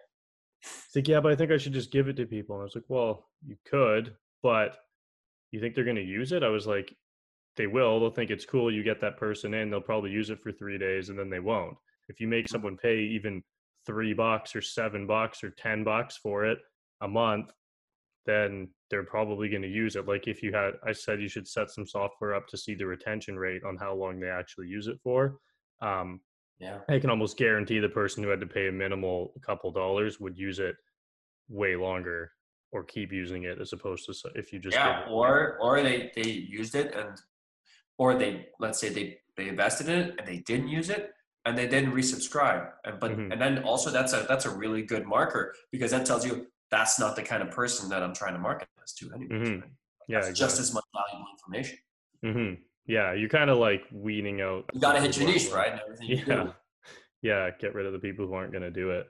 He's 0.62 0.96
like, 0.96 1.08
yeah, 1.08 1.20
but 1.20 1.32
I 1.32 1.36
think 1.36 1.52
I 1.52 1.58
should 1.58 1.74
just 1.74 1.92
give 1.92 2.08
it 2.08 2.16
to 2.16 2.26
people. 2.26 2.56
And 2.56 2.62
I 2.62 2.64
was 2.66 2.76
like, 2.76 2.86
well, 2.88 3.30
you 3.46 3.58
could, 3.66 4.16
but 4.42 4.78
you 5.52 5.60
think 5.60 5.76
they're 5.76 5.84
going 5.84 5.96
to 5.98 6.02
use 6.02 6.32
it? 6.32 6.44
I 6.44 6.48
was 6.50 6.66
like, 6.66 6.96
they 7.56 7.68
will. 7.68 8.00
They'll 8.00 8.10
think 8.10 8.32
it's 8.32 8.46
cool. 8.46 8.74
You 8.74 8.82
get 8.84 9.02
that 9.02 9.18
person 9.18 9.54
in, 9.54 9.70
they'll 9.70 9.82
probably 9.82 10.12
use 10.12 10.30
it 10.30 10.42
for 10.42 10.52
three 10.52 10.78
days 10.78 11.10
and 11.10 11.20
then 11.20 11.30
they 11.30 11.40
won't. 11.40 11.78
If 12.08 12.20
you 12.20 12.28
make 12.28 12.48
someone 12.48 12.78
pay 12.78 13.00
even 13.00 13.44
three 13.86 14.14
bucks 14.14 14.56
or 14.56 14.62
seven 14.62 15.08
bucks 15.08 15.44
or 15.44 15.52
10 15.52 15.84
bucks 15.84 16.18
for 16.18 16.46
it 16.46 16.60
a 17.02 17.08
month, 17.08 17.52
then 18.26 18.70
they're 18.90 19.04
probably 19.04 19.50
going 19.50 19.62
to 19.62 19.68
use 19.68 19.96
it. 19.96 20.08
Like 20.08 20.28
if 20.28 20.42
you 20.42 20.52
had, 20.54 20.74
I 20.86 20.92
said 20.92 21.22
you 21.22 21.28
should 21.28 21.48
set 21.48 21.70
some 21.70 21.86
software 21.86 22.34
up 22.34 22.48
to 22.48 22.58
see 22.58 22.76
the 22.76 22.86
retention 22.86 23.38
rate 23.38 23.64
on 23.64 23.78
how 23.78 23.94
long 23.94 24.20
they 24.20 24.30
actually 24.30 24.68
use 24.68 24.88
it 24.88 25.00
for. 25.04 25.38
Um, 25.82 26.22
Yeah. 26.60 26.80
I 26.90 27.00
can 27.00 27.10
almost 27.10 27.38
guarantee 27.38 27.80
the 27.80 27.90
person 27.90 28.24
who 28.24 28.30
had 28.30 28.40
to 28.40 28.48
pay 28.48 28.68
a 28.68 28.72
minimal 28.72 29.34
couple 29.42 29.72
dollars 29.72 30.20
would 30.20 30.38
use 30.38 30.60
it 30.60 30.76
way 31.50 31.76
longer 31.76 32.32
or 32.72 32.84
keep 32.84 33.12
using 33.12 33.44
it 33.44 33.60
as 33.60 33.74
opposed 33.74 34.06
to 34.06 34.14
if 34.36 34.52
you 34.52 34.60
just 34.60 34.76
yeah 34.76 35.06
or 35.10 35.58
or 35.62 35.82
they 35.82 36.12
they 36.16 36.30
used 36.30 36.76
it 36.76 36.94
and 36.96 37.18
or 37.98 38.16
they 38.16 38.48
let's 38.60 38.80
say 38.80 38.90
they 38.90 39.18
they 39.38 39.48
invested 39.48 39.88
in 39.88 40.00
it 40.00 40.16
and 40.18 40.28
they 40.28 40.40
didn't 40.40 40.68
use 40.68 40.90
it 40.90 41.14
and 41.46 41.58
they 41.58 41.68
didn't 41.68 41.91
resubscribe 41.93 42.72
and 42.86 43.00
but 43.00 43.12
Mhm. 43.12 43.32
and 43.32 43.39
then 43.41 43.64
also 43.64 43.89
that's 43.91 44.14
a 44.14 44.26
that's 44.28 44.46
a 44.46 44.50
really 44.50 44.82
good 44.82 45.06
marker 45.06 45.54
because 45.72 45.91
that 45.91 46.06
tells 46.06 46.26
you 46.26 46.48
that's 46.72 47.00
not 47.00 47.16
the 47.16 47.22
kind 47.24 47.41
of 47.43 47.52
person 47.52 47.88
that 47.89 48.02
i'm 48.04 48.14
trying 48.14 48.34
to 48.34 48.39
market 48.39 48.68
this 48.80 48.93
to 48.93 49.14
anyways 49.14 49.50
Mhm. 49.50 49.62
right? 49.62 49.72
yeah 50.08 50.22
that's 50.22 50.38
just 50.39 50.60
as 50.60 50.74
much 50.74 50.84
valuable 50.93 51.28
information 51.36 51.78
hmm 52.24 52.54
yeah 52.88 53.14
you're 53.14 53.30
kind 53.30 53.50
of 53.50 53.58
like 53.58 53.84
weeding 53.91 54.41
out 54.41 54.66
you 54.74 54.80
gotta 54.82 55.00
hit 55.02 55.16
your 55.18 55.28
niche 55.28 55.50
right 55.52 55.72
and 55.74 55.82
everything 55.82 56.10
yeah 56.28 56.52
yeah 57.22 57.50
get 57.60 57.74
rid 57.76 57.86
of 57.86 57.93
the 57.93 58.00
people 58.00 58.26
who 58.28 58.34
aren't 58.34 58.52
going 58.52 58.62
to 58.64 58.72
do 58.72 58.89
it 58.91 59.08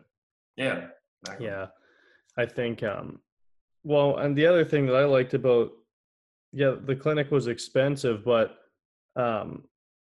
yeah 0.57 0.87
exactly. 1.21 1.47
yeah 1.47 1.67
i 2.37 2.45
think 2.45 2.83
um 2.83 3.19
well 3.83 4.17
and 4.17 4.35
the 4.37 4.45
other 4.45 4.63
thing 4.65 4.85
that 4.85 4.95
i 4.95 5.05
liked 5.05 5.33
about 5.33 5.71
yeah 6.51 6.75
the 6.85 6.95
clinic 6.95 7.31
was 7.31 7.47
expensive 7.47 8.23
but 8.23 8.57
um 9.15 9.63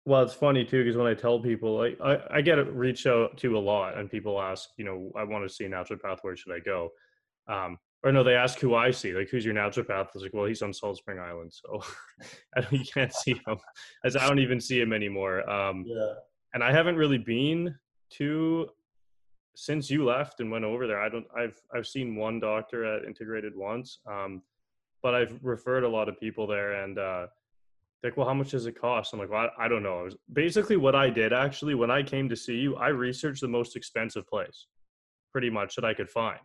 well 0.05 0.21
it's 0.23 0.33
funny 0.33 0.65
too 0.65 0.83
because 0.83 0.97
when 0.97 1.07
i 1.07 1.13
tell 1.13 1.39
people 1.39 1.77
like 1.77 1.97
I, 2.03 2.19
I 2.37 2.41
get 2.41 2.55
reached 2.73 3.05
out 3.05 3.37
to 3.37 3.57
a 3.57 3.59
lot 3.59 3.97
and 3.97 4.09
people 4.09 4.41
ask 4.41 4.69
you 4.77 4.85
know 4.85 5.11
i 5.15 5.23
want 5.23 5.47
to 5.47 5.53
see 5.53 5.65
a 5.65 5.69
naturopath 5.69 6.19
where 6.21 6.35
should 6.35 6.53
i 6.53 6.59
go 6.59 6.89
um 7.47 7.77
or 8.03 8.11
no 8.11 8.23
they 8.23 8.33
ask 8.33 8.59
who 8.59 8.73
i 8.73 8.89
see 8.89 9.13
like 9.13 9.29
who's 9.29 9.45
your 9.45 9.53
naturopath 9.53 10.07
It's 10.13 10.23
like 10.23 10.33
well 10.33 10.45
he's 10.45 10.61
on 10.61 10.73
salt 10.73 10.97
spring 10.97 11.19
island 11.19 11.53
so 11.53 11.81
I 12.55 12.61
don't, 12.61 12.73
you 12.73 12.85
can't 12.85 13.13
see 13.13 13.33
him 13.45 13.57
as 14.03 14.15
i 14.15 14.27
don't 14.27 14.39
even 14.39 14.59
see 14.59 14.79
him 14.79 14.91
anymore 14.91 15.47
um 15.49 15.85
yeah 15.87 16.13
and 16.53 16.63
I 16.63 16.71
haven't 16.71 16.95
really 16.95 17.17
been 17.17 17.75
to 18.17 18.67
since 19.55 19.89
you 19.89 20.05
left 20.05 20.39
and 20.39 20.51
went 20.51 20.65
over 20.65 20.87
there. 20.87 21.01
I 21.01 21.09
don't. 21.09 21.25
I've 21.37 21.59
I've 21.75 21.87
seen 21.87 22.15
one 22.15 22.39
doctor 22.39 22.85
at 22.85 23.05
Integrated 23.05 23.55
once, 23.55 23.99
um, 24.09 24.41
but 25.01 25.15
I've 25.15 25.37
referred 25.41 25.83
a 25.83 25.89
lot 25.89 26.09
of 26.09 26.19
people 26.19 26.47
there, 26.47 26.83
and 26.83 26.97
uh, 26.99 27.27
like, 28.03 28.17
"Well, 28.17 28.27
how 28.27 28.33
much 28.33 28.51
does 28.51 28.65
it 28.65 28.79
cost?" 28.79 29.13
I'm 29.13 29.19
like, 29.19 29.29
"Well, 29.29 29.49
I, 29.57 29.65
I 29.65 29.67
don't 29.67 29.83
know." 29.83 29.99
I 29.99 30.03
was, 30.03 30.15
basically, 30.31 30.77
what 30.77 30.95
I 30.95 31.09
did 31.09 31.33
actually 31.33 31.75
when 31.75 31.91
I 31.91 32.03
came 32.03 32.29
to 32.29 32.35
see 32.35 32.55
you, 32.55 32.75
I 32.75 32.89
researched 32.89 33.41
the 33.41 33.47
most 33.47 33.75
expensive 33.75 34.27
place, 34.27 34.67
pretty 35.31 35.49
much 35.49 35.75
that 35.75 35.85
I 35.85 35.93
could 35.93 36.09
find. 36.09 36.39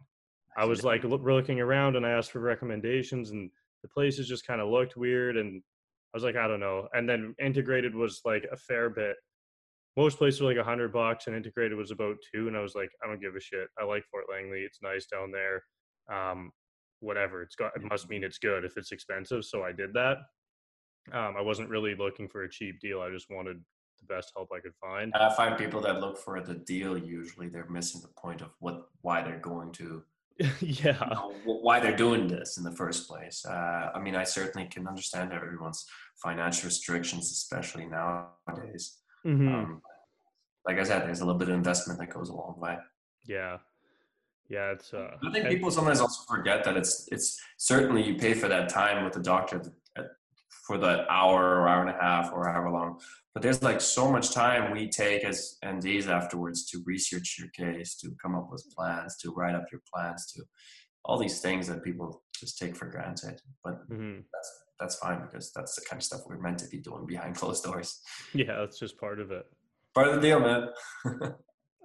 I 0.57 0.65
was 0.65 0.85
like 0.85 1.05
look, 1.05 1.23
looking 1.23 1.61
around 1.61 1.97
and 1.97 2.07
I 2.07 2.11
asked 2.11 2.33
for 2.33 2.41
recommendations, 2.41 3.31
and 3.31 3.51
the 3.83 3.89
places 3.89 4.29
just 4.29 4.47
kind 4.47 4.61
of 4.61 4.69
looked 4.69 4.97
weird, 4.97 5.37
and 5.37 5.63
I 6.15 6.17
was 6.17 6.25
like, 6.25 6.37
I 6.37 6.49
don't 6.49 6.61
know. 6.61 6.89
And 6.95 7.09
then 7.09 7.35
Integrated 7.41 7.95
was 7.95 8.21
like 8.25 8.47
a 8.51 8.57
fair 8.57 8.91
bit. 8.91 9.17
Most 9.97 10.19
places 10.19 10.41
were 10.41 10.49
like 10.49 10.59
a 10.59 10.65
hundred 10.65 10.93
bucks 10.93 11.27
and 11.27 11.35
integrated 11.35 11.77
was 11.77 11.91
about 11.91 12.17
two 12.35 12.49
and 12.49 12.57
i 12.57 12.61
was 12.61 12.75
like 12.75 12.91
i 13.03 13.07
don't 13.07 13.21
give 13.21 13.35
a 13.35 13.41
shit. 13.41 13.69
I 13.81 13.85
like 13.85 14.05
fort 14.11 14.25
langley. 14.31 14.61
It's 14.61 14.83
nice 14.83 15.07
down 15.07 15.33
there. 15.33 15.63
Um 16.13 16.51
whatever. 17.01 17.43
It's 17.43 17.57
got 17.57 17.75
it 17.75 17.83
must 17.83 18.09
mean 18.11 18.23
it's 18.23 18.37
good 18.39 18.65
if 18.65 18.77
it's 18.77 18.93
expensive. 18.93 19.45
So 19.47 19.63
i 19.63 19.73
did 19.73 19.95
that 19.95 20.19
um 21.13 21.35
i 21.37 21.41
wasn't 21.41 21.69
really 21.69 21.95
looking 21.95 22.29
for 22.29 22.45
a 22.45 22.51
cheap 22.51 22.81
deal 22.81 23.01
i 23.01 23.11
just 23.11 23.31
wanted 23.31 23.63
the 24.01 24.07
best 24.15 24.33
help 24.37 24.49
i 24.57 24.61
could 24.61 24.75
find 24.81 25.13
i 25.15 25.33
find 25.35 25.57
people 25.57 25.81
that 25.81 26.01
look 26.01 26.19
for 26.19 26.41
the 26.41 26.55
deal 26.55 26.97
usually 26.99 27.49
they're 27.49 27.69
missing 27.71 28.01
the 28.01 28.09
point 28.21 28.41
of 28.43 28.51
what 28.61 28.89
why 29.03 29.23
they're 29.23 29.39
going 29.39 29.73
to 29.73 30.03
yeah 30.39 30.45
you 30.61 30.93
know, 30.93 31.33
why 31.45 31.81
they're 31.81 31.97
doing 31.97 32.29
this 32.29 32.59
in 32.59 32.63
the 32.63 32.71
first 32.73 33.09
place. 33.09 33.47
Uh, 33.47 33.91
I 33.95 33.99
mean, 33.99 34.15
I 34.15 34.25
certainly 34.25 34.69
can 34.69 34.87
understand 34.87 35.33
everyone's 35.33 35.87
financial 36.23 36.67
restrictions, 36.67 37.31
especially 37.31 37.87
nowadays. 37.87 38.99
Mhm. 39.25 39.51
Um, 39.51 39.83
like 40.67 40.79
I 40.79 40.83
said, 40.83 41.07
there's 41.07 41.21
a 41.23 41.25
little 41.25 41.39
bit 41.39 41.49
of 41.49 41.55
investment 41.55 41.99
that 42.01 42.11
goes 42.11 42.29
a 42.29 42.35
long 42.35 42.55
way. 42.61 42.77
yeah 43.25 43.57
yeah 44.49 44.71
it's 44.73 44.93
uh 44.95 45.17
I 45.27 45.33
think 45.33 45.49
people 45.49 45.71
sometimes 45.71 46.01
also 46.01 46.23
forget 46.33 46.63
that 46.65 46.77
it's 46.77 47.09
it's 47.11 47.41
certainly 47.57 48.03
you 48.07 48.15
pay 48.17 48.35
for 48.35 48.47
that 48.49 48.69
time 48.69 49.05
with 49.05 49.15
the 49.15 49.23
doctor 49.35 49.59
for 50.67 50.79
that 50.79 51.07
hour 51.09 51.61
or 51.61 51.69
hour 51.69 51.81
and 51.81 51.91
a 51.91 52.01
half 52.01 52.33
or 52.33 52.49
however 52.49 52.71
long. 52.71 53.01
But 53.35 53.43
there's 53.43 53.63
like 53.63 53.81
so 53.81 54.11
much 54.11 54.33
time 54.33 54.73
we 54.73 54.89
take 54.89 55.25
as 55.25 55.57
NDs 55.65 56.09
afterwards 56.09 56.67
to 56.71 56.83
research 56.85 57.37
your 57.39 57.49
case, 57.49 57.97
to 57.97 58.11
come 58.23 58.35
up 58.35 58.49
with 58.51 58.67
plans, 58.77 59.17
to 59.19 59.31
write 59.31 59.55
up 59.55 59.67
your 59.71 59.83
plans, 59.93 60.33
to 60.33 60.43
all 61.05 61.19
these 61.19 61.41
things 61.41 61.69
that 61.69 61.85
people 61.85 62.23
just 62.39 62.59
take 62.59 62.77
for 62.77 62.87
granted. 62.87 63.41
But 63.63 63.89
mhm. 63.89 64.23
that's 64.33 64.63
that's 64.81 64.97
fine 64.97 65.23
because 65.23 65.53
that's 65.55 65.75
the 65.75 65.83
kind 65.89 66.01
of 66.01 66.05
stuff 66.05 66.21
we're 66.27 66.39
meant 66.39 66.59
to 66.59 66.69
be 66.69 66.79
doing 66.79 67.07
behind 67.07 67.37
closed 67.37 67.65
doors. 67.65 68.01
yeah 68.35 68.57
that's 68.59 68.79
just 68.79 68.99
part 68.99 69.21
of 69.21 69.31
it 69.31 69.47
Part 69.95 70.09
of 70.09 70.17
the 70.17 70.21
deal, 70.21 70.41
man. 70.41 70.69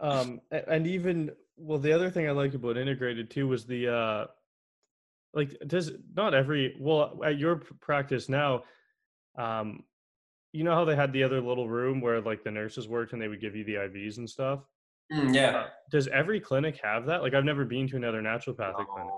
um 0.01 0.41
and 0.51 0.85
even 0.85 1.31
well 1.55 1.77
the 1.77 1.93
other 1.93 2.09
thing 2.09 2.27
i 2.27 2.31
liked 2.31 2.55
about 2.55 2.75
integrated 2.75 3.29
too 3.29 3.47
was 3.47 3.65
the 3.65 3.87
uh 3.87 4.25
like 5.33 5.57
does 5.67 5.91
not 6.13 6.33
every 6.33 6.75
well 6.79 7.19
at 7.23 7.37
your 7.37 7.57
practice 7.79 8.27
now 8.29 8.63
um 9.37 9.83
you 10.51 10.63
know 10.63 10.73
how 10.73 10.83
they 10.83 10.95
had 10.95 11.13
the 11.13 11.23
other 11.23 11.39
little 11.39 11.69
room 11.69 12.01
where 12.01 12.19
like 12.21 12.43
the 12.43 12.51
nurses 12.51 12.87
worked 12.87 13.13
and 13.13 13.21
they 13.21 13.27
would 13.27 13.41
give 13.41 13.55
you 13.55 13.63
the 13.63 13.75
ivs 13.75 14.17
and 14.17 14.29
stuff 14.29 14.59
Mm, 15.11 15.35
yeah. 15.35 15.65
does 15.91 16.07
every 16.07 16.39
clinic 16.39 16.79
have 16.81 17.05
that 17.07 17.21
like 17.21 17.33
i've 17.33 17.43
never 17.43 17.65
been 17.65 17.85
to 17.89 17.97
another 17.97 18.21
naturopathic 18.21 18.87
clinic 18.87 19.11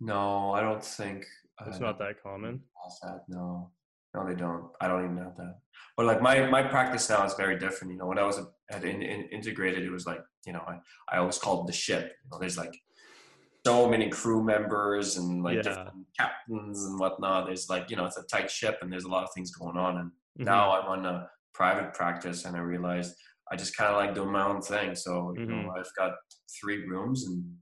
No, 0.00 0.14
no, 0.48 0.52
I 0.52 0.60
don't 0.60 0.84
think 0.84 1.26
it's 1.66 1.78
uh, 1.78 1.80
not 1.80 1.98
that 1.98 2.22
common 2.22 2.62
that? 3.02 3.24
No, 3.28 3.70
no, 4.14 4.26
they 4.26 4.34
don't. 4.34 4.70
I 4.80 4.88
don't 4.88 5.04
even 5.04 5.16
have 5.18 5.36
that. 5.36 5.56
But 5.96 6.06
like 6.06 6.22
my 6.22 6.48
my 6.48 6.62
practice 6.62 7.08
now 7.10 7.24
is 7.24 7.34
very 7.34 7.58
different. 7.58 7.92
You 7.92 7.98
know, 7.98 8.06
when 8.06 8.18
I 8.18 8.24
was 8.24 8.40
at 8.70 8.84
in, 8.84 9.02
in, 9.02 9.22
integrated, 9.30 9.84
it 9.84 9.90
was 9.90 10.06
like 10.06 10.20
you 10.46 10.52
know 10.52 10.62
I, 10.66 10.78
I 11.12 11.18
always 11.18 11.38
called 11.38 11.68
the 11.68 11.72
ship. 11.72 12.12
You 12.24 12.30
know, 12.30 12.38
there's 12.38 12.56
like 12.58 12.74
so 13.66 13.88
many 13.88 14.08
crew 14.08 14.42
members 14.42 15.16
and 15.16 15.42
like 15.42 15.56
Yeah. 15.56 15.62
different 15.62 16.06
captains 16.18 16.84
and 16.84 16.98
whatnot. 16.98 17.46
There's 17.46 17.68
like 17.68 17.90
you 17.90 17.96
know 17.96 18.06
it's 18.06 18.18
a 18.18 18.24
tight 18.24 18.50
ship 18.50 18.78
and 18.82 18.92
there's 18.92 19.04
a 19.04 19.08
lot 19.08 19.24
of 19.24 19.30
things 19.34 19.50
going 19.54 19.76
on. 19.76 19.98
And 19.98 20.10
Mhm. 20.38 20.44
now 20.46 20.72
I'm 20.72 20.88
on 20.88 21.06
a 21.06 21.28
private 21.54 21.92
practice 21.94 22.44
and 22.44 22.56
I 22.56 22.60
realized 22.60 23.14
I 23.52 23.56
just 23.56 23.76
kind 23.76 23.90
of 23.90 23.96
like 23.96 24.14
doing 24.14 24.32
my 24.32 24.44
own 24.44 24.62
thing. 24.62 24.94
So 24.94 25.34
you 25.36 25.46
know 25.46 25.70
Mhm. 25.70 25.78
I've 25.78 25.94
got 25.96 26.12
three 26.60 26.86
rooms 26.86 27.26
and 27.26 27.56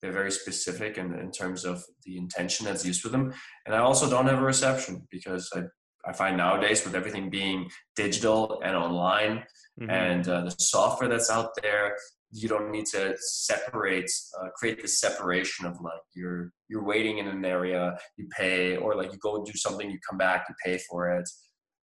they're 0.00 0.12
very 0.12 0.32
specific 0.32 0.98
in, 0.98 1.14
in 1.18 1.30
terms 1.30 1.64
of 1.64 1.84
the 2.04 2.16
intention 2.16 2.66
that's 2.66 2.84
used 2.84 3.04
with 3.04 3.12
them. 3.12 3.32
And 3.66 3.74
I 3.74 3.78
also 3.78 4.10
don't 4.10 4.26
have 4.26 4.40
a 4.40 4.44
reception 4.44 5.06
because 5.12 5.48
I, 5.54 5.62
I 6.04 6.12
find 6.12 6.36
nowadays 6.36 6.84
with 6.84 6.96
everything 6.96 7.30
being 7.30 7.70
digital 7.94 8.60
and 8.64 8.74
online 8.74 9.44
mm-hmm. 9.80 9.88
and 9.90 10.28
uh, 10.28 10.40
the 10.42 10.50
software 10.58 11.08
that's 11.08 11.30
out 11.30 11.50
there, 11.62 11.96
you 12.32 12.48
don't 12.48 12.70
need 12.70 12.86
to 12.86 13.14
separate, 13.18 14.10
uh, 14.40 14.48
create 14.56 14.80
this 14.80 15.00
separation 15.00 15.66
of 15.66 15.78
like 15.80 16.00
you're 16.14 16.52
you're 16.68 16.84
waiting 16.84 17.18
in 17.18 17.28
an 17.28 17.44
area, 17.44 17.96
you 18.16 18.26
pay, 18.36 18.76
or 18.76 18.96
like 18.96 19.12
you 19.12 19.18
go 19.18 19.44
do 19.44 19.52
something, 19.54 19.90
you 19.90 19.98
come 20.08 20.18
back, 20.18 20.46
you 20.48 20.54
pay 20.64 20.78
for 20.90 21.10
it, 21.12 21.28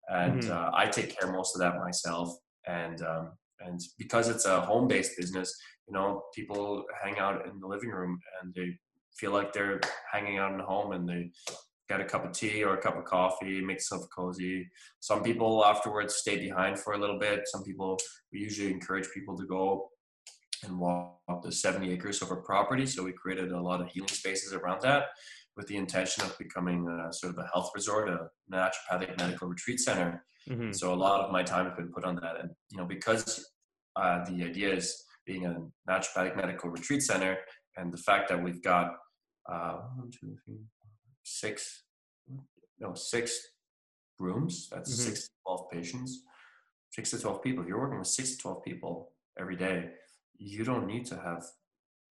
and 0.07 0.41
mm-hmm. 0.41 0.51
uh, 0.51 0.71
I 0.73 0.87
take 0.87 1.17
care 1.17 1.31
most 1.31 1.55
of 1.55 1.61
that 1.61 1.77
myself. 1.77 2.35
And 2.67 3.01
um, 3.03 3.31
and 3.61 3.79
because 3.97 4.27
it's 4.27 4.45
a 4.45 4.61
home-based 4.61 5.17
business, 5.17 5.55
you 5.87 5.93
know, 5.93 6.23
people 6.33 6.85
hang 7.03 7.19
out 7.19 7.45
in 7.45 7.59
the 7.59 7.67
living 7.67 7.89
room 7.89 8.19
and 8.41 8.53
they 8.55 8.77
feel 9.17 9.31
like 9.31 9.53
they're 9.53 9.81
hanging 10.11 10.37
out 10.37 10.51
in 10.51 10.57
the 10.57 10.63
home 10.63 10.93
and 10.93 11.07
they 11.07 11.29
get 11.89 11.99
a 11.99 12.05
cup 12.05 12.23
of 12.23 12.31
tea 12.31 12.63
or 12.63 12.75
a 12.75 12.81
cup 12.81 12.97
of 12.97 13.03
coffee, 13.03 13.61
make 13.61 13.77
themselves 13.77 14.07
cozy. 14.15 14.67
Some 14.99 15.23
people 15.23 15.65
afterwards 15.65 16.15
stay 16.15 16.37
behind 16.37 16.79
for 16.79 16.93
a 16.93 16.97
little 16.97 17.19
bit. 17.19 17.41
Some 17.45 17.63
people, 17.63 17.97
we 18.31 18.39
usually 18.39 18.71
encourage 18.71 19.07
people 19.13 19.35
to 19.37 19.45
go 19.45 19.89
and 20.63 20.77
walk 20.77 21.19
the 21.43 21.51
70 21.51 21.91
acres 21.91 22.21
of 22.21 22.31
our 22.31 22.41
property. 22.41 22.85
So 22.85 23.03
we 23.03 23.13
created 23.13 23.51
a 23.51 23.61
lot 23.61 23.81
of 23.81 23.89
healing 23.89 24.09
spaces 24.09 24.53
around 24.53 24.81
that 24.81 25.05
with 25.55 25.67
the 25.67 25.77
intention 25.77 26.23
of 26.23 26.37
becoming 26.37 26.87
a, 26.87 27.11
sort 27.13 27.33
of 27.33 27.39
a 27.39 27.49
health 27.53 27.71
resort, 27.75 28.09
a 28.09 28.29
naturopathic 28.51 29.17
medical 29.17 29.47
retreat 29.47 29.79
center. 29.79 30.23
Mm-hmm. 30.49 30.71
So 30.71 30.93
a 30.93 30.95
lot 30.95 31.21
of 31.21 31.31
my 31.31 31.43
time 31.43 31.65
has 31.65 31.75
been 31.75 31.91
put 31.91 32.05
on 32.05 32.15
that. 32.15 32.39
And, 32.39 32.49
you 32.71 32.77
know, 32.77 32.85
because 32.85 33.45
uh, 33.95 34.23
the 34.25 34.43
idea 34.43 34.73
is 34.73 35.03
being 35.25 35.45
a 35.45 35.57
naturopathic 35.89 36.35
medical 36.35 36.69
retreat 36.69 37.03
center 37.03 37.37
and 37.77 37.91
the 37.91 37.97
fact 37.97 38.29
that 38.29 38.41
we've 38.41 38.63
got 38.63 38.93
uh, 39.51 39.79
one, 39.95 40.11
two, 40.11 40.35
three, 40.45 40.59
six, 41.23 41.83
no, 42.79 42.93
six 42.93 43.39
rooms. 44.19 44.69
That's 44.71 44.91
mm-hmm. 44.91 45.09
six 45.09 45.23
to 45.23 45.29
12 45.45 45.69
patients, 45.71 46.23
six 46.91 47.11
to 47.11 47.19
12 47.19 47.43
people. 47.43 47.65
You're 47.67 47.79
working 47.79 47.99
with 47.99 48.07
six 48.07 48.31
to 48.31 48.37
12 48.37 48.63
people 48.63 49.11
every 49.39 49.55
day. 49.55 49.89
You 50.39 50.63
don't 50.63 50.87
need 50.87 51.05
to 51.07 51.15
have, 51.15 51.45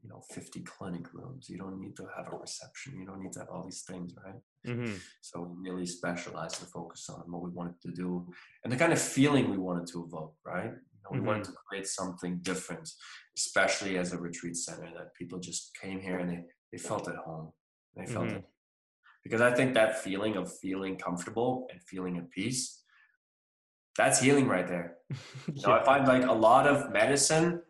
you 0.00 0.08
know, 0.08 0.22
50 0.30 0.60
clinic 0.60 1.12
rooms. 1.12 1.48
You 1.48 1.58
don't 1.58 1.80
need 1.80 1.96
to 1.96 2.06
have 2.16 2.32
a 2.32 2.36
reception. 2.36 2.98
You 2.98 3.06
don't 3.06 3.20
need 3.20 3.32
to 3.32 3.40
have 3.40 3.48
all 3.48 3.64
these 3.64 3.82
things, 3.82 4.14
right? 4.24 4.36
Mm-hmm. 4.66 4.94
So 5.20 5.40
we 5.40 5.70
really 5.70 5.86
specialize 5.86 6.60
and 6.60 6.68
focus 6.68 7.08
on 7.08 7.24
what 7.26 7.42
we 7.42 7.50
wanted 7.50 7.80
to 7.82 7.90
do 7.90 8.30
and 8.62 8.72
the 8.72 8.76
kind 8.76 8.92
of 8.92 9.00
feeling 9.00 9.50
we 9.50 9.58
wanted 9.58 9.86
to 9.88 10.04
evoke, 10.04 10.34
right? 10.44 10.72
know, 11.10 11.14
we 11.14 11.18
mm-hmm. 11.18 11.26
wanted 11.28 11.44
to 11.44 11.52
create 11.68 11.86
something 11.86 12.38
different, 12.42 12.90
especially 13.36 13.98
as 13.98 14.12
a 14.12 14.18
retreat 14.18 14.56
center 14.56 14.88
that 14.96 15.14
people 15.14 15.38
just 15.38 15.76
came 15.80 16.00
here 16.00 16.18
and 16.18 16.30
they, 16.30 16.40
they 16.72 16.78
felt 16.78 17.08
at 17.08 17.16
home. 17.16 17.52
They 17.96 18.06
felt 18.06 18.26
mm-hmm. 18.26 18.36
it. 18.36 18.44
Because 19.24 19.40
I 19.40 19.52
think 19.52 19.74
that 19.74 20.02
feeling 20.02 20.36
of 20.36 20.50
feeling 20.58 20.96
comfortable 20.96 21.66
and 21.70 21.82
feeling 21.82 22.16
at 22.16 22.30
peace, 22.30 22.82
that's 23.96 24.20
healing 24.20 24.46
right 24.46 24.66
there. 24.66 24.96
You 25.52 25.66
know, 25.66 25.72
I 25.72 25.82
find 25.82 26.06
like 26.06 26.24
a 26.24 26.32
lot 26.32 26.66
of 26.66 26.92
medicine 26.92 27.62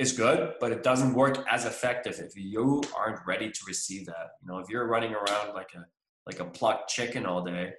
is 0.00 0.12
good, 0.12 0.54
but 0.60 0.72
it 0.72 0.82
doesn't 0.82 1.12
work 1.12 1.44
as 1.50 1.66
effective 1.66 2.18
if 2.18 2.32
you 2.34 2.82
aren't 2.96 3.20
ready 3.26 3.50
to 3.50 3.60
receive 3.68 4.06
that. 4.06 4.30
You 4.40 4.48
know, 4.48 4.58
if 4.58 4.68
you're 4.70 4.86
running 4.86 5.12
around 5.12 5.54
like 5.54 5.72
a 5.76 5.84
like 6.26 6.40
a 6.40 6.44
plucked 6.44 6.88
chicken 6.88 7.26
all 7.26 7.44
day, 7.44 7.72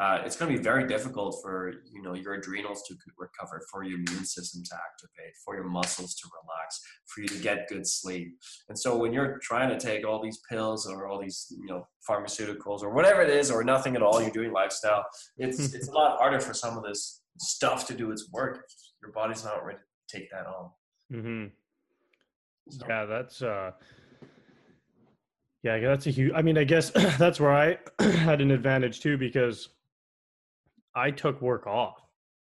uh, 0.00 0.22
it's 0.24 0.36
going 0.36 0.50
to 0.50 0.56
be 0.56 0.62
very 0.62 0.86
difficult 0.86 1.38
for 1.42 1.74
you 1.92 2.00
know 2.00 2.14
your 2.14 2.32
adrenals 2.32 2.82
to 2.88 2.94
recover, 3.18 3.60
for 3.70 3.82
your 3.82 3.98
immune 3.98 4.24
system 4.24 4.62
to 4.64 4.74
activate, 4.74 5.34
for 5.44 5.54
your 5.54 5.64
muscles 5.64 6.14
to 6.14 6.28
relax, 6.42 6.80
for 7.04 7.20
you 7.20 7.28
to 7.28 7.38
get 7.42 7.68
good 7.68 7.86
sleep. 7.86 8.34
And 8.70 8.78
so 8.78 8.96
when 8.96 9.12
you're 9.12 9.38
trying 9.42 9.68
to 9.68 9.78
take 9.78 10.06
all 10.06 10.22
these 10.22 10.40
pills 10.50 10.86
or 10.86 11.06
all 11.06 11.20
these 11.20 11.46
you 11.50 11.66
know 11.66 11.86
pharmaceuticals 12.08 12.82
or 12.82 12.90
whatever 12.90 13.20
it 13.20 13.30
is, 13.30 13.50
or 13.50 13.62
nothing 13.62 13.96
at 13.96 14.02
all, 14.02 14.22
you're 14.22 14.30
doing 14.30 14.52
lifestyle. 14.52 15.04
It's 15.36 15.74
it's 15.74 15.88
a 15.88 15.92
lot 15.92 16.16
harder 16.16 16.40
for 16.40 16.54
some 16.54 16.78
of 16.78 16.84
this 16.84 17.20
stuff 17.38 17.86
to 17.88 17.94
do 17.94 18.10
its 18.12 18.30
work. 18.32 18.66
Your 19.02 19.12
body's 19.12 19.44
not 19.44 19.62
ready 19.62 19.78
to 19.78 20.18
take 20.18 20.30
that 20.30 20.46
on. 20.46 20.70
Mm-hmm. 21.12 21.46
So. 22.68 22.86
Yeah, 22.88 23.04
that's. 23.04 23.42
uh 23.42 23.72
yeah, 25.66 25.80
that's 25.80 26.06
a 26.06 26.10
huge. 26.10 26.32
I 26.32 26.42
mean, 26.42 26.56
I 26.56 26.62
guess 26.62 26.90
that's 27.18 27.40
where 27.40 27.52
I 27.52 27.78
had 28.04 28.40
an 28.40 28.52
advantage 28.52 29.00
too 29.00 29.18
because 29.18 29.68
I 30.94 31.10
took 31.10 31.42
work 31.42 31.66
off. 31.66 32.00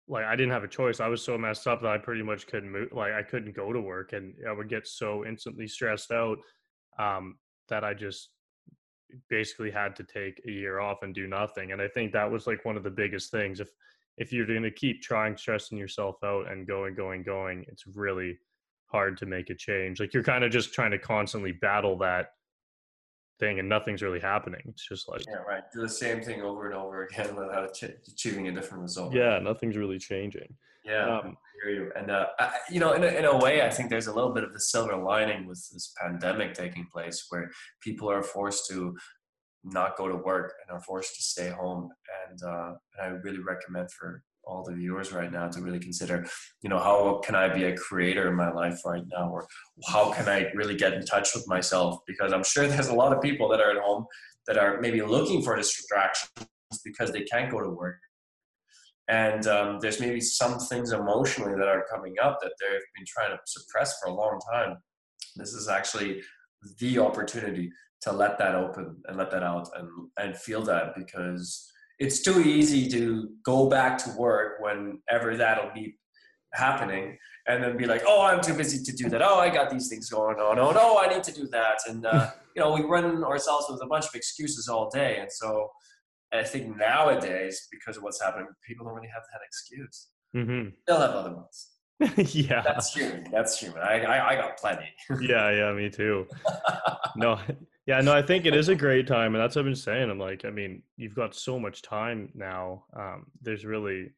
Like 0.07 0.23
I 0.25 0.35
didn't 0.37 0.53
have 0.53 0.63
a 0.63 0.69
choice. 0.69 1.01
I 1.01 1.07
was 1.07 1.21
so 1.21 1.37
messed 1.37 1.67
up 1.67 1.81
that 1.81 1.91
I 1.91 1.97
pretty 1.97 2.23
much 2.23 2.47
couldn't 2.47 2.71
move. 2.71 2.93
Like 2.93 3.11
I 3.11 3.21
couldn't 3.21 3.55
go 3.55 3.73
to 3.73 3.81
work, 3.81 4.13
and 4.13 4.33
I 4.47 4.53
would 4.53 4.69
get 4.69 4.87
so 4.87 5.25
instantly 5.25 5.67
stressed 5.67 6.11
out 6.11 6.37
um, 6.97 7.37
that 7.67 7.83
I 7.83 7.93
just 7.93 8.29
basically 9.29 9.69
had 9.69 9.95
to 9.97 10.03
take 10.03 10.41
a 10.47 10.51
year 10.51 10.79
off 10.79 10.99
and 11.03 11.13
do 11.13 11.27
nothing. 11.27 11.73
And 11.73 11.81
I 11.81 11.87
think 11.89 12.13
that 12.13 12.31
was 12.31 12.47
like 12.47 12.63
one 12.63 12.77
of 12.77 12.83
the 12.83 12.89
biggest 12.89 13.31
things. 13.31 13.59
If 13.59 13.69
if 14.17 14.31
you're 14.31 14.47
going 14.47 14.63
to 14.63 14.71
keep 14.71 15.01
trying 15.01 15.35
stressing 15.35 15.77
yourself 15.77 16.15
out 16.23 16.49
and 16.49 16.67
going, 16.67 16.95
going, 16.95 17.23
going, 17.23 17.65
it's 17.67 17.85
really 17.85 18.39
hard 18.91 19.17
to 19.17 19.25
make 19.25 19.49
a 19.49 19.55
change. 19.55 19.99
Like 19.99 20.13
you're 20.13 20.23
kind 20.23 20.43
of 20.43 20.51
just 20.51 20.73
trying 20.73 20.91
to 20.91 20.99
constantly 20.99 21.51
battle 21.51 21.97
that 21.99 22.31
thing 23.39 23.59
and 23.59 23.69
nothing's 23.69 24.01
really 24.01 24.19
happening. 24.19 24.61
It's 24.65 24.87
just 24.87 25.07
like 25.07 25.21
yeah, 25.27 25.37
right. 25.47 25.63
Do 25.73 25.81
the 25.81 25.89
same 25.89 26.21
thing 26.21 26.41
over 26.41 26.65
and 26.65 26.75
over 26.75 27.05
again 27.05 27.35
without 27.37 27.69
achieving 28.07 28.47
a 28.47 28.51
different 28.51 28.83
result. 28.83 29.13
Yeah, 29.13 29.39
nothing's 29.39 29.77
really 29.77 29.99
changing. 29.99 30.55
Yeah, 30.85 31.19
um, 31.19 31.37
I 31.37 31.69
hear 31.69 31.83
you. 31.83 31.91
And 31.95 32.09
uh, 32.09 32.27
I, 32.39 32.51
you 32.69 32.79
know, 32.79 32.93
in 32.93 33.03
a, 33.03 33.07
in 33.07 33.25
a 33.25 33.37
way, 33.37 33.61
I 33.61 33.69
think 33.69 33.89
there's 33.89 34.07
a 34.07 34.13
little 34.13 34.33
bit 34.33 34.43
of 34.43 34.53
the 34.53 34.59
silver 34.59 34.95
lining 34.95 35.45
with 35.45 35.57
this 35.71 35.93
pandemic 36.01 36.53
taking 36.53 36.87
place, 36.91 37.25
where 37.29 37.49
people 37.81 38.09
are 38.09 38.23
forced 38.23 38.67
to 38.69 38.95
not 39.63 39.97
go 39.97 40.07
to 40.07 40.15
work 40.15 40.53
and 40.61 40.75
are 40.75 40.81
forced 40.81 41.15
to 41.15 41.21
stay 41.21 41.49
home. 41.49 41.89
And 42.29 42.41
uh, 42.43 42.73
and 42.97 43.01
I 43.01 43.07
really 43.07 43.39
recommend 43.39 43.91
for 43.91 44.23
all 44.43 44.63
the 44.63 44.73
viewers 44.73 45.11
right 45.11 45.31
now 45.31 45.47
to 45.47 45.61
really 45.61 45.79
consider, 45.79 46.25
you 46.61 46.69
know, 46.69 46.79
how 46.79 47.21
can 47.23 47.35
I 47.35 47.53
be 47.53 47.65
a 47.65 47.77
creator 47.77 48.27
in 48.29 48.35
my 48.35 48.51
life 48.51 48.79
right 48.85 49.03
now, 49.11 49.29
or 49.29 49.47
how 49.87 50.11
can 50.11 50.27
I 50.27 50.49
really 50.55 50.75
get 50.75 50.93
in 50.93 51.05
touch 51.05 51.35
with 51.35 51.47
myself? 51.47 51.99
Because 52.07 52.33
I'm 52.33 52.43
sure 52.43 52.67
there's 52.67 52.87
a 52.87 52.95
lot 52.95 53.13
of 53.13 53.21
people 53.21 53.47
that 53.49 53.61
are 53.61 53.71
at 53.71 53.81
home 53.81 54.05
that 54.47 54.57
are 54.57 54.81
maybe 54.81 55.01
looking 55.01 55.41
for 55.41 55.55
distractions 55.55 56.47
because 56.83 57.11
they 57.11 57.23
can't 57.23 57.51
go 57.51 57.61
to 57.61 57.69
work. 57.69 57.99
And 59.07 59.47
um, 59.47 59.79
there's 59.81 59.99
maybe 59.99 60.21
some 60.21 60.59
things 60.59 60.91
emotionally 60.91 61.55
that 61.57 61.67
are 61.67 61.85
coming 61.91 62.15
up 62.21 62.39
that 62.41 62.51
they've 62.59 62.81
been 62.95 63.05
trying 63.07 63.31
to 63.31 63.39
suppress 63.45 63.99
for 63.99 64.09
a 64.09 64.13
long 64.13 64.39
time. 64.53 64.77
This 65.35 65.53
is 65.53 65.67
actually 65.67 66.21
the 66.79 66.99
opportunity 66.99 67.71
to 68.01 68.11
let 68.11 68.37
that 68.37 68.55
open 68.55 68.97
and 69.07 69.17
let 69.17 69.31
that 69.31 69.43
out 69.43 69.67
and, 69.75 69.89
and 70.17 70.37
feel 70.37 70.61
that 70.63 70.95
because 70.95 71.71
it's 71.99 72.21
too 72.21 72.41
easy 72.41 72.89
to 72.89 73.29
go 73.43 73.69
back 73.69 73.97
to 73.99 74.09
work 74.17 74.59
whenever 74.61 75.35
that'll 75.35 75.71
be 75.73 75.97
happening 76.53 77.17
and 77.47 77.63
then 77.63 77.77
be 77.77 77.85
like 77.85 78.01
oh 78.07 78.23
i'm 78.23 78.41
too 78.41 78.55
busy 78.55 78.83
to 78.83 78.95
do 78.95 79.09
that. 79.09 79.21
Oh 79.21 79.39
i 79.39 79.49
got 79.49 79.69
these 79.69 79.87
things 79.87 80.09
going 80.09 80.37
on. 80.37 80.57
Oh 80.57 80.71
no 80.71 80.97
i 80.97 81.07
need 81.07 81.23
to 81.23 81.31
do 81.33 81.47
that. 81.47 81.79
And 81.87 82.05
uh, 82.05 82.31
you 82.55 82.61
know 82.61 82.73
we 82.73 82.81
run 82.81 83.23
ourselves 83.23 83.67
with 83.69 83.81
a 83.83 83.87
bunch 83.87 84.05
of 84.05 84.15
excuses 84.15 84.67
all 84.67 84.89
day. 84.89 85.17
And 85.19 85.31
so 85.31 85.69
i 86.33 86.43
think 86.43 86.75
nowadays 86.77 87.67
because 87.71 87.97
of 87.97 88.03
what's 88.03 88.21
happening 88.21 88.47
people 88.65 88.85
don't 88.85 88.95
really 88.95 89.09
have 89.13 89.23
that 89.33 89.41
excuse. 89.45 90.07
Mm-hmm. 90.35 90.69
they'll 90.87 90.99
have 91.01 91.11
other 91.11 91.35
ones. 91.35 91.69
Yeah. 92.33 92.61
That's 92.61 92.93
human. 92.93 93.25
That's 93.29 93.59
human. 93.59 93.81
I 93.81 94.01
i, 94.03 94.29
I 94.29 94.35
got 94.35 94.57
plenty. 94.57 94.89
Yeah 95.21 95.51
yeah 95.51 95.73
me 95.73 95.89
too. 95.89 96.25
No 97.15 97.39
yeah, 97.89 98.01
no, 98.01 98.13
I 98.13 98.21
think 98.21 98.45
it 98.45 98.53
is 98.53 98.69
a 98.69 98.75
great 98.75 99.07
time, 99.07 99.33
and 99.33 99.43
that's 99.43 99.55
what 99.55 99.61
I've 99.61 99.65
been 99.65 99.75
saying. 99.75 100.11
I'm 100.11 100.19
like, 100.19 100.45
I 100.45 100.51
mean, 100.51 100.83
you've 100.95 101.15
got 101.15 101.33
so 101.33 101.59
much 101.59 101.81
time 101.81 102.29
now. 102.35 102.83
Um, 102.95 103.25
there's 103.41 103.65
really 103.65 104.11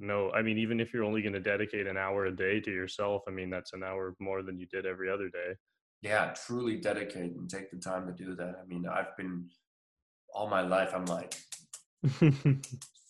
no, 0.00 0.32
I 0.32 0.42
mean, 0.42 0.58
even 0.58 0.80
if 0.80 0.92
you're 0.92 1.04
only 1.04 1.22
going 1.22 1.34
to 1.34 1.38
dedicate 1.38 1.86
an 1.86 1.96
hour 1.96 2.26
a 2.26 2.34
day 2.34 2.58
to 2.58 2.70
yourself, 2.72 3.22
I 3.28 3.30
mean, 3.30 3.48
that's 3.48 3.74
an 3.74 3.84
hour 3.84 4.16
more 4.18 4.42
than 4.42 4.58
you 4.58 4.66
did 4.66 4.86
every 4.86 5.08
other 5.08 5.28
day. 5.28 5.54
Yeah, 6.02 6.34
truly 6.34 6.78
dedicate 6.78 7.36
and 7.36 7.48
take 7.48 7.70
the 7.70 7.76
time 7.76 8.08
to 8.08 8.12
do 8.12 8.34
that. 8.34 8.56
I 8.60 8.66
mean, 8.66 8.84
I've 8.88 9.16
been 9.16 9.48
all 10.34 10.48
my 10.48 10.62
life. 10.62 10.90
I'm 10.92 11.04
like 11.04 11.36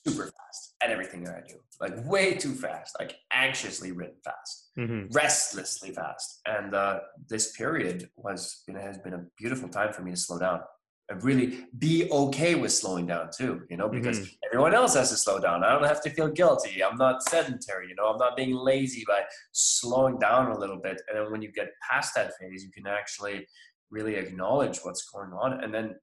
super 0.07 0.25
fast 0.25 0.75
at 0.83 0.91
everything 0.91 1.25
that 1.25 1.35
I 1.35 1.41
do, 1.47 1.57
like 1.81 2.07
way 2.07 2.35
too 2.35 2.55
fast, 2.55 2.97
like 2.99 3.17
anxiously 3.33 3.93
written 3.93 4.17
fast, 4.25 4.71
mm-hmm. 4.79 5.13
restlessly 5.13 5.91
fast. 5.91 6.41
And 6.47 6.75
uh, 6.75 7.01
this 7.29 7.53
period 7.53 8.09
was 8.17 8.63
you 8.67 8.75
know, 8.75 8.81
has 8.81 8.99
been 8.99 9.15
a 9.15 9.25
beautiful 9.39 9.69
time 9.69 9.93
for 9.93 10.03
me 10.03 10.13
to 10.13 10.17
slow 10.17 10.39
down 10.39 10.61
and 11.09 11.23
really 11.25 11.67
be 11.79 12.09
okay 12.11 12.55
with 12.55 12.73
slowing 12.73 13.07
down 13.07 13.29
too. 13.37 13.63
You 13.69 13.77
know, 13.77 13.89
because 13.89 14.21
mm-hmm. 14.21 14.47
everyone 14.47 14.75
else 14.75 14.95
has 14.95 15.11
to 15.11 15.17
slow 15.17 15.39
down. 15.39 15.65
I 15.65 15.73
don't 15.73 15.87
have 15.87 16.03
to 16.03 16.11
feel 16.11 16.29
guilty. 16.29 16.83
I'm 16.83 16.97
not 16.97 17.23
sedentary. 17.25 17.89
You 17.89 17.95
know, 17.97 18.07
I'm 18.07 18.19
not 18.19 18.37
being 18.37 18.55
lazy 18.55 19.05
by 19.07 19.23
slowing 19.53 20.19
down 20.19 20.51
a 20.51 20.59
little 20.59 20.79
bit. 20.79 21.03
And 21.09 21.19
then 21.19 21.31
when 21.31 21.43
you 21.43 21.53
get 21.53 21.69
past 21.89 22.15
that 22.15 22.33
phase, 22.41 22.65
you 22.65 22.71
can 22.71 22.87
actually 22.87 23.47
really 23.91 24.15
acknowledge 24.15 24.79
what's 24.83 25.05
going 25.11 25.33
on 25.33 25.65
and 25.65 25.75
then 25.75 25.97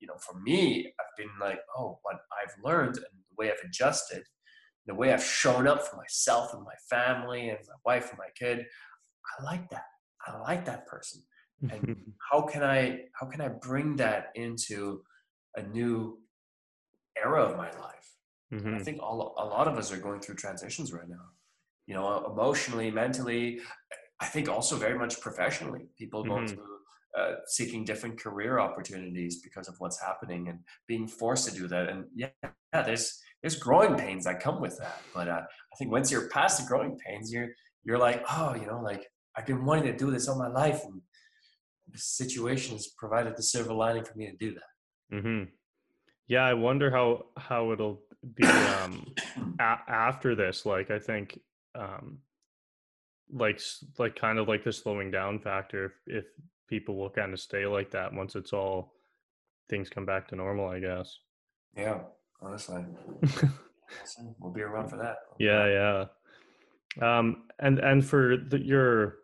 you 0.00 0.06
know, 0.08 0.16
for 0.18 0.40
me, 0.40 0.92
I've 1.00 1.16
been 1.16 1.30
like, 1.40 1.60
oh, 1.76 1.98
what 2.02 2.16
I've 2.42 2.54
learned 2.64 2.96
and 2.96 3.06
the 3.28 3.34
way 3.38 3.50
I've 3.50 3.64
adjusted, 3.64 4.24
the 4.86 4.94
way 4.94 5.12
I've 5.12 5.24
shown 5.24 5.66
up 5.68 5.82
for 5.86 5.96
myself 5.96 6.54
and 6.54 6.64
my 6.64 6.74
family 6.90 7.50
and 7.50 7.58
my 7.68 7.74
wife 7.94 8.10
and 8.10 8.18
my 8.18 8.30
kid, 8.36 8.66
I 9.40 9.44
like 9.44 9.70
that. 9.70 9.84
I 10.26 10.38
like 10.38 10.64
that 10.66 10.86
person. 10.86 11.22
and 11.70 11.82
how 12.30 12.42
can 12.42 12.62
I 12.62 13.06
how 13.14 13.26
can 13.28 13.40
I 13.40 13.48
bring 13.48 13.96
that 13.96 14.26
into 14.34 15.02
a 15.56 15.62
new 15.62 16.22
era 17.16 17.42
of 17.44 17.56
my 17.56 17.70
life? 17.78 18.16
Mhm. 18.50 18.74
I 18.74 18.78
think 18.84 19.02
all 19.02 19.34
a 19.38 19.46
lot 19.46 19.68
of 19.68 19.76
us 19.78 19.92
are 19.92 19.98
going 19.98 20.20
through 20.20 20.36
transitions 20.36 20.92
right 20.92 21.08
now. 21.08 21.26
You 21.86 21.94
know, 21.94 22.26
emotionally, 22.32 22.90
mentally. 22.90 23.60
I 24.20 24.26
think 24.26 24.48
also 24.48 24.76
very 24.76 24.98
much 24.98 25.20
professionally. 25.20 25.88
People 25.98 26.24
going 26.24 26.46
Mhm. 26.46 26.48
through 26.48 26.79
uh, 27.18 27.34
seeking 27.46 27.84
different 27.84 28.18
career 28.18 28.58
opportunities 28.58 29.40
because 29.42 29.68
of 29.68 29.74
what's 29.78 30.00
happening 30.00 30.48
and 30.48 30.60
being 30.86 31.06
forced 31.06 31.48
to 31.48 31.54
do 31.54 31.66
that. 31.68 31.88
And 31.88 32.04
yeah, 32.14 32.28
yeah 32.42 32.82
there's 32.82 33.20
there's 33.42 33.56
growing 33.56 33.96
pains 33.96 34.24
that 34.24 34.40
come 34.40 34.60
with 34.60 34.78
that. 34.78 35.00
But 35.14 35.28
uh, 35.28 35.42
I 35.42 35.76
think 35.78 35.90
once 35.90 36.10
you're 36.10 36.28
past 36.28 36.60
the 36.60 36.68
growing 36.68 36.98
pains, 36.98 37.32
you're 37.32 37.48
you're 37.84 37.98
like, 37.98 38.22
oh, 38.30 38.54
you 38.54 38.66
know, 38.66 38.80
like 38.80 39.06
I've 39.36 39.46
been 39.46 39.64
wanting 39.64 39.84
to 39.84 39.96
do 39.96 40.10
this 40.10 40.28
all 40.28 40.38
my 40.38 40.48
life, 40.48 40.84
and 40.84 41.00
this 41.88 42.04
situation 42.04 42.76
has 42.76 42.88
provided 42.98 43.36
the 43.36 43.42
silver 43.42 43.72
lining 43.72 44.04
for 44.04 44.16
me 44.16 44.30
to 44.30 44.36
do 44.36 44.54
that. 44.54 45.16
Mm-hmm. 45.16 45.44
Yeah, 46.28 46.44
I 46.44 46.54
wonder 46.54 46.90
how 46.90 47.26
how 47.36 47.72
it'll 47.72 48.02
be 48.34 48.46
um, 48.46 49.06
a- 49.58 49.78
after 49.88 50.34
this. 50.34 50.66
Like, 50.66 50.90
I 50.90 50.98
think, 50.98 51.40
um, 51.74 52.18
like, 53.32 53.60
like 53.98 54.14
kind 54.14 54.38
of 54.38 54.46
like 54.46 54.62
the 54.62 54.72
slowing 54.72 55.10
down 55.10 55.40
factor. 55.40 55.86
If, 55.86 55.92
if 56.06 56.24
people 56.70 56.96
will 56.96 57.10
kind 57.10 57.32
of 57.34 57.40
stay 57.40 57.66
like 57.66 57.90
that 57.90 58.14
once 58.14 58.36
it's 58.36 58.52
all 58.54 58.94
things 59.68 59.90
come 59.90 60.06
back 60.06 60.28
to 60.28 60.36
normal, 60.36 60.68
I 60.68 60.78
guess. 60.80 61.18
Yeah, 61.76 61.98
honestly, 62.40 62.84
we'll 64.38 64.52
be 64.52 64.62
around 64.62 64.88
for 64.88 64.96
that. 64.96 65.16
yeah, 65.38 65.66
yeah. 65.66 66.04
Um, 67.18 67.44
and 67.58 67.78
and 67.80 68.04
for 68.04 68.36
the, 68.36 68.58
your, 68.60 69.16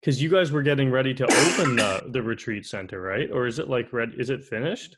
because 0.00 0.20
you 0.22 0.28
guys 0.28 0.50
were 0.50 0.62
getting 0.62 0.90
ready 0.90 1.14
to 1.14 1.24
open 1.24 1.76
the 1.76 2.04
the 2.10 2.22
retreat 2.22 2.64
center, 2.66 3.00
right? 3.00 3.30
Or 3.30 3.46
is 3.46 3.58
it 3.58 3.68
like 3.68 3.92
red? 3.92 4.14
Is 4.18 4.30
it 4.30 4.42
finished? 4.44 4.96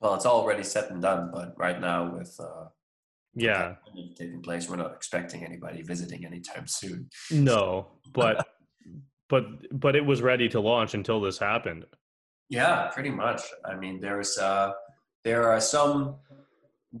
Well, 0.00 0.14
it's 0.14 0.26
already 0.26 0.62
set 0.62 0.90
and 0.90 1.02
done, 1.02 1.30
but 1.32 1.54
right 1.58 1.78
now 1.80 2.16
with 2.16 2.34
uh, 2.40 2.66
Yeah. 3.34 3.74
taking 4.16 4.40
place, 4.42 4.68
we're 4.68 4.76
not 4.76 4.94
expecting 4.94 5.44
anybody 5.44 5.82
visiting 5.82 6.24
anytime 6.24 6.66
soon. 6.66 7.08
No, 7.30 7.88
but 8.14 8.46
but 9.30 9.44
but 9.84 9.96
it 9.96 10.04
was 10.04 10.20
ready 10.20 10.48
to 10.50 10.60
launch 10.60 10.92
until 10.94 11.20
this 11.20 11.38
happened. 11.38 11.86
Yeah, 12.50 12.88
pretty 12.92 13.10
much. 13.10 13.42
I 13.64 13.74
mean, 13.76 14.00
there's 14.00 14.36
uh, 14.36 14.72
there 15.24 15.44
are 15.48 15.60
some 15.60 16.16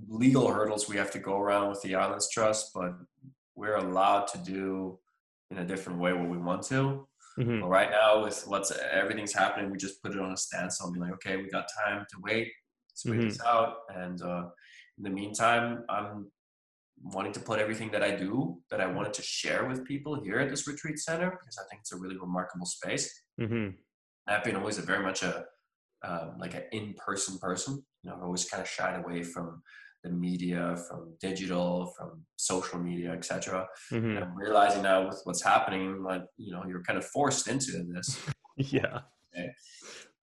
legal 0.08 0.46
hurdles 0.48 0.88
we 0.88 0.96
have 0.96 1.10
to 1.10 1.18
go 1.18 1.36
around 1.36 1.68
with 1.70 1.82
the 1.82 1.96
Islands 1.96 2.30
Trust, 2.30 2.70
but 2.74 2.92
we're 3.56 3.74
allowed 3.76 4.26
to 4.28 4.38
do 4.38 4.98
in 5.50 5.58
a 5.58 5.64
different 5.66 5.98
way 5.98 6.12
what 6.12 6.28
we 6.28 6.38
want 6.38 6.62
to. 6.68 7.06
Mhm, 7.38 7.60
But 7.60 7.68
right 7.68 7.90
now, 7.90 8.22
with 8.22 8.38
what's 8.46 8.70
everything's 8.92 9.32
happening, 9.32 9.70
we 9.70 9.78
just 9.78 10.00
put 10.02 10.12
it 10.14 10.20
on 10.20 10.32
a 10.32 10.36
standstill 10.36 10.86
and 10.86 10.94
be 10.94 11.00
like, 11.00 11.12
okay, 11.14 11.36
we 11.36 11.48
got 11.48 11.66
time 11.84 12.06
to 12.10 12.16
wait, 12.22 12.48
let's 12.90 13.04
wait 13.04 13.20
this 13.20 13.40
out. 13.42 13.72
And 14.02 14.20
uh, 14.22 14.44
in 14.98 15.02
the 15.04 15.10
meantime, 15.10 15.84
I'm 15.88 16.30
wanting 17.02 17.32
to 17.32 17.40
put 17.40 17.58
everything 17.58 17.90
that 17.92 18.02
I 18.02 18.14
do 18.14 18.58
that 18.70 18.80
I 18.80 18.86
wanted 18.86 19.14
to 19.14 19.22
share 19.22 19.66
with 19.66 19.84
people 19.84 20.22
here 20.22 20.38
at 20.38 20.50
this 20.50 20.66
retreat 20.66 20.98
center 20.98 21.30
because 21.30 21.58
I 21.58 21.68
think 21.68 21.80
it's 21.80 21.92
a 21.92 21.96
really 21.96 22.18
remarkable 22.18 22.66
space. 22.66 23.22
mhm, 23.40 23.74
I've 24.26 24.44
been 24.44 24.56
always 24.56 24.78
a 24.78 24.82
very 24.82 25.02
much 25.02 25.22
a 25.22 25.44
um, 26.02 26.36
like 26.38 26.54
an 26.54 26.64
in-person 26.72 27.38
person. 27.38 27.82
You 28.02 28.10
know, 28.10 28.16
I've 28.16 28.22
always 28.22 28.48
kind 28.48 28.62
of 28.62 28.68
shied 28.68 28.98
away 28.98 29.22
from 29.22 29.62
the 30.02 30.10
media, 30.10 30.76
from 30.88 31.14
digital, 31.20 31.92
from 31.96 32.22
social 32.36 32.78
media, 32.78 33.12
etc. 33.12 33.66
And 33.90 34.04
mhm. 34.04 34.22
I'm 34.22 34.34
realizing 34.34 34.82
now 34.82 35.06
with 35.06 35.20
what's 35.24 35.42
happening, 35.42 36.02
like 36.02 36.22
you 36.36 36.52
know, 36.52 36.64
you're 36.66 36.82
kind 36.82 36.98
of 36.98 37.04
forced 37.06 37.48
into 37.48 37.84
this. 37.94 38.18
Yeah. 38.56 39.00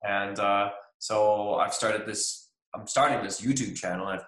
And 0.03 0.37
uh, 0.37 0.69
so 0.99 1.55
I've 1.55 1.73
started 1.73 2.05
this. 2.05 2.51
I'm 2.75 2.85
starting 2.85 3.23
this 3.23 3.41
YouTube 3.41 3.75
channel. 3.75 4.05
I've 4.05 4.25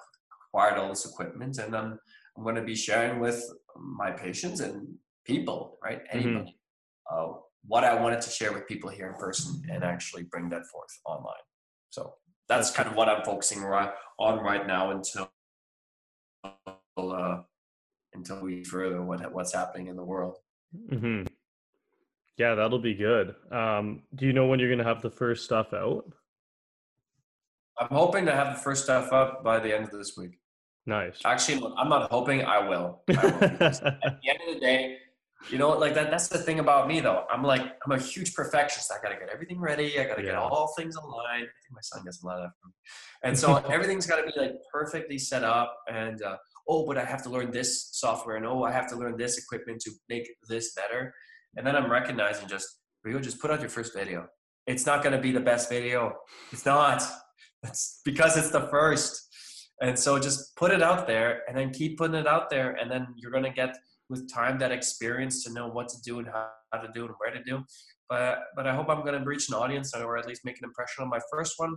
acquired 0.47 0.79
all 0.79 0.89
this 0.89 1.05
equipment, 1.05 1.59
and 1.59 1.75
I'm 1.75 1.99
I'm 2.39 2.43
going 2.43 2.55
to 2.55 2.61
be 2.61 2.75
sharing 2.75 3.19
with 3.19 3.43
my 3.75 4.11
patients 4.11 4.61
and 4.61 4.87
people, 5.25 5.77
right? 5.83 5.99
Anybody, 6.09 6.57
uh, 7.11 7.33
what 7.67 7.83
I 7.83 8.01
wanted 8.01 8.21
to 8.21 8.29
share 8.29 8.53
with 8.53 8.65
people 8.65 8.89
here 8.89 9.07
in 9.09 9.15
person, 9.15 9.61
and 9.69 9.83
actually 9.83 10.23
bring 10.23 10.47
that 10.49 10.65
forth 10.67 10.97
online. 11.05 11.43
So 11.89 12.13
that's 12.47 12.71
kind 12.71 12.87
of 12.87 12.95
what 12.95 13.09
I'm 13.09 13.25
focusing 13.25 13.61
right 13.61 13.91
on 14.19 14.39
right 14.39 14.65
now 14.65 14.91
until 14.91 15.29
uh, 16.97 17.41
until 18.13 18.41
we 18.41 18.63
further 18.63 19.01
what 19.01 19.33
what's 19.33 19.53
happening 19.53 19.87
in 19.87 19.97
the 19.97 20.05
world. 20.05 20.37
hmm 20.89 21.23
Yeah, 22.37 22.55
that'll 22.55 22.79
be 22.79 22.93
good. 22.93 23.35
Um, 23.51 24.03
do 24.15 24.25
you 24.25 24.31
know 24.31 24.47
when 24.47 24.61
you're 24.61 24.69
gonna 24.69 24.85
have 24.85 25.01
the 25.01 25.11
first 25.11 25.43
stuff 25.43 25.73
out? 25.73 26.05
I'm 27.77 27.89
hoping 27.89 28.25
to 28.27 28.31
have 28.31 28.55
the 28.55 28.61
first 28.61 28.85
stuff 28.85 29.11
up 29.11 29.43
by 29.43 29.59
the 29.59 29.75
end 29.75 29.83
of 29.83 29.91
this 29.91 30.15
week. 30.17 30.39
Nice. 30.89 31.19
Actually, 31.23 31.71
I'm 31.77 31.87
not 31.87 32.09
hoping. 32.09 32.43
I 32.43 32.67
will. 32.67 33.03
I 33.09 33.13
will 33.13 33.23
at 33.43 33.79
the 33.79 34.27
end 34.27 34.39
of 34.47 34.55
the 34.55 34.59
day, 34.59 34.97
you 35.51 35.59
know, 35.59 35.69
like 35.77 35.93
that. 35.93 36.09
That's 36.09 36.29
the 36.29 36.39
thing 36.39 36.57
about 36.57 36.87
me, 36.87 36.99
though. 36.99 37.25
I'm 37.31 37.43
like, 37.43 37.61
I'm 37.85 37.91
a 37.91 37.99
huge 37.99 38.33
perfectionist. 38.33 38.91
I 38.91 38.95
gotta 39.03 39.19
get 39.19 39.29
everything 39.29 39.59
ready. 39.59 39.99
I 39.99 40.05
gotta 40.05 40.23
get 40.23 40.33
all 40.33 40.73
things 40.75 40.95
aligned. 40.95 41.43
I 41.43 41.57
think 41.61 41.73
my 41.73 41.81
son 41.83 42.03
gets 42.03 42.23
a 42.23 42.25
lot 42.25 42.37
of 42.37 42.45
that 42.45 42.53
from 42.59 42.69
me. 42.69 42.75
And 43.21 43.37
so 43.37 43.57
everything's 43.71 44.07
gotta 44.07 44.23
be 44.23 44.33
like 44.35 44.55
perfectly 44.73 45.19
set 45.19 45.43
up. 45.43 45.77
And 45.93 46.23
uh, 46.23 46.37
oh, 46.67 46.87
but 46.87 46.97
I 46.97 47.05
have 47.05 47.21
to 47.25 47.29
learn 47.29 47.51
this 47.51 47.89
software, 47.91 48.37
and 48.37 48.45
oh, 48.47 48.63
I 48.63 48.71
have 48.71 48.89
to 48.89 48.95
learn 48.95 49.15
this 49.15 49.37
equipment 49.37 49.81
to 49.81 49.91
make 50.09 50.27
this 50.47 50.73
better. 50.73 51.13
And 51.55 51.67
then 51.67 51.75
I'm 51.75 51.91
recognizing 51.91 52.47
just, 52.47 52.67
Rio, 53.03 53.19
just 53.19 53.39
put 53.39 53.51
out 53.51 53.59
your 53.59 53.69
first 53.69 53.93
video. 53.93 54.25
It's 54.65 54.87
not 54.87 55.03
gonna 55.03 55.21
be 55.21 55.31
the 55.31 55.39
best 55.51 55.69
video. 55.69 56.15
It's 56.51 56.65
not. 56.65 57.03
It's 57.61 58.01
because 58.03 58.37
it's 58.37 58.49
the 58.49 58.67
first. 58.69 59.28
And 59.81 59.97
so 59.97 60.19
just 60.19 60.55
put 60.55 60.71
it 60.71 60.81
out 60.81 61.07
there 61.07 61.43
and 61.47 61.57
then 61.57 61.71
keep 61.71 61.97
putting 61.97 62.15
it 62.15 62.27
out 62.27 62.49
there. 62.49 62.71
And 62.71 62.91
then 62.91 63.07
you're 63.17 63.31
going 63.31 63.45
to 63.45 63.49
get 63.51 63.75
with 64.09 64.31
time 64.31 64.57
that 64.59 64.71
experience 64.71 65.43
to 65.45 65.53
know 65.53 65.67
what 65.67 65.87
to 65.89 65.97
do 66.03 66.19
and 66.19 66.27
how, 66.27 66.49
how 66.73 66.79
to 66.79 66.89
do 66.93 67.05
and 67.05 67.13
where 67.19 67.31
to 67.31 67.43
do. 67.43 67.63
But, 68.09 68.39
but 68.55 68.67
I 68.67 68.75
hope 68.75 68.89
I'm 68.89 69.01
going 69.05 69.17
to 69.19 69.25
reach 69.25 69.47
an 69.49 69.55
audience 69.55 69.93
or 69.93 70.17
at 70.17 70.27
least 70.27 70.41
make 70.43 70.57
an 70.57 70.65
impression 70.65 71.03
on 71.03 71.09
my 71.09 71.19
first 71.31 71.53
one 71.57 71.75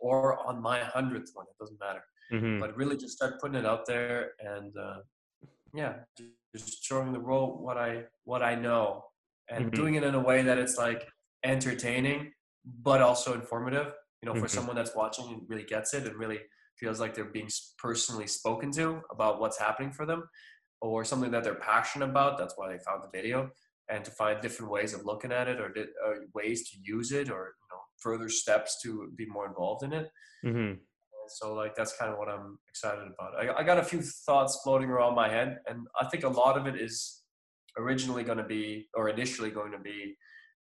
or 0.00 0.38
on 0.46 0.60
my 0.60 0.80
hundredth 0.80 1.30
one. 1.34 1.46
It 1.48 1.56
doesn't 1.58 1.80
matter. 1.80 2.02
Mhm, 2.32 2.60
But 2.60 2.76
really 2.76 2.96
just 2.96 3.16
start 3.16 3.40
putting 3.40 3.56
it 3.56 3.64
out 3.64 3.86
there 3.86 4.32
and 4.40 4.76
uh, 4.76 4.98
yeah, 5.72 6.00
just 6.54 6.84
showing 6.84 7.12
the 7.12 7.20
world 7.20 7.60
what 7.62 7.78
I, 7.78 8.04
what 8.24 8.42
I 8.42 8.54
know 8.54 9.04
and 9.48 9.66
Mhm. 9.66 9.74
doing 9.74 9.94
it 9.94 10.02
in 10.02 10.14
a 10.14 10.20
way 10.20 10.42
that 10.42 10.58
it's 10.58 10.76
like 10.76 11.08
entertaining, 11.44 12.32
but 12.64 13.00
also 13.00 13.32
informative. 13.34 13.94
You 14.22 14.26
know, 14.28 14.34
for 14.34 14.46
Mhm. 14.46 14.50
someone 14.50 14.74
that's 14.76 14.94
watching 14.96 15.28
and 15.28 15.42
really 15.48 15.62
gets 15.64 15.94
it 15.94 16.04
and 16.06 16.16
really 16.16 16.40
feels 16.78 17.00
like 17.00 17.14
they're 17.14 17.24
being 17.24 17.48
personally 17.78 18.26
spoken 18.26 18.70
to 18.72 19.00
about 19.10 19.40
what's 19.40 19.58
happening 19.58 19.92
for 19.92 20.06
them 20.06 20.28
or 20.80 21.04
something 21.04 21.30
that 21.30 21.44
they're 21.44 21.54
passionate 21.54 22.08
about. 22.08 22.38
That's 22.38 22.54
why 22.56 22.68
they 22.68 22.78
found 22.78 23.02
the 23.02 23.10
video 23.12 23.50
and 23.90 24.04
to 24.04 24.10
find 24.10 24.40
different 24.40 24.70
ways 24.70 24.94
of 24.94 25.04
looking 25.04 25.32
at 25.32 25.48
it 25.48 25.60
or, 25.60 25.70
di- 25.70 25.92
or 26.04 26.16
ways 26.34 26.70
to 26.70 26.76
use 26.82 27.10
it 27.12 27.30
or, 27.30 27.54
you 27.60 27.68
know, 27.70 27.80
further 27.98 28.28
steps 28.28 28.80
to 28.82 29.10
be 29.16 29.26
more 29.26 29.46
involved 29.46 29.82
in 29.82 29.92
it. 29.92 30.10
mhm. 30.44 30.78
So 31.28 31.52
like, 31.52 31.74
that's 31.74 31.94
kind 31.96 32.10
of 32.10 32.18
what 32.18 32.28
I'm 32.28 32.58
excited 32.68 33.04
about. 33.04 33.34
I, 33.38 33.60
I 33.60 33.62
got 33.62 33.78
a 33.78 33.82
few 33.82 34.00
thoughts 34.00 34.60
floating 34.62 34.88
around 34.88 35.14
my 35.14 35.28
head 35.28 35.58
and 35.66 35.86
I 36.00 36.06
think 36.06 36.24
a 36.24 36.28
lot 36.28 36.56
of 36.56 36.66
it 36.66 36.80
is 36.80 37.22
originally 37.76 38.24
going 38.24 38.38
to 38.38 38.44
be, 38.44 38.88
or 38.94 39.10
initially 39.10 39.50
going 39.50 39.72
to 39.72 39.78
be 39.78 40.16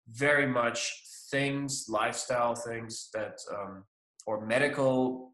very 0.09 0.47
much 0.47 1.03
things, 1.31 1.87
lifestyle 1.89 2.55
things 2.55 3.11
that, 3.13 3.39
um, 3.55 3.85
or 4.27 4.47
medical 4.47 5.34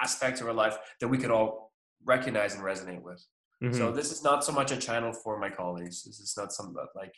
aspects 0.00 0.40
of 0.40 0.46
our 0.46 0.54
life 0.54 0.76
that 1.00 1.08
we 1.08 1.18
could 1.18 1.30
all 1.30 1.72
recognize 2.04 2.54
and 2.54 2.62
resonate 2.62 3.02
with. 3.02 3.24
So 3.70 3.90
mhm. 3.90 3.94
this 3.94 4.12
is 4.12 4.22
not 4.22 4.44
so 4.44 4.52
much 4.52 4.72
a 4.72 4.76
channel 4.76 5.12
for 5.12 5.38
my 5.38 5.48
colleagues. 5.50 6.02
This 6.04 6.20
is 6.20 6.34
not 6.36 6.52
something 6.52 6.74
that 6.74 6.88
like 6.94 7.14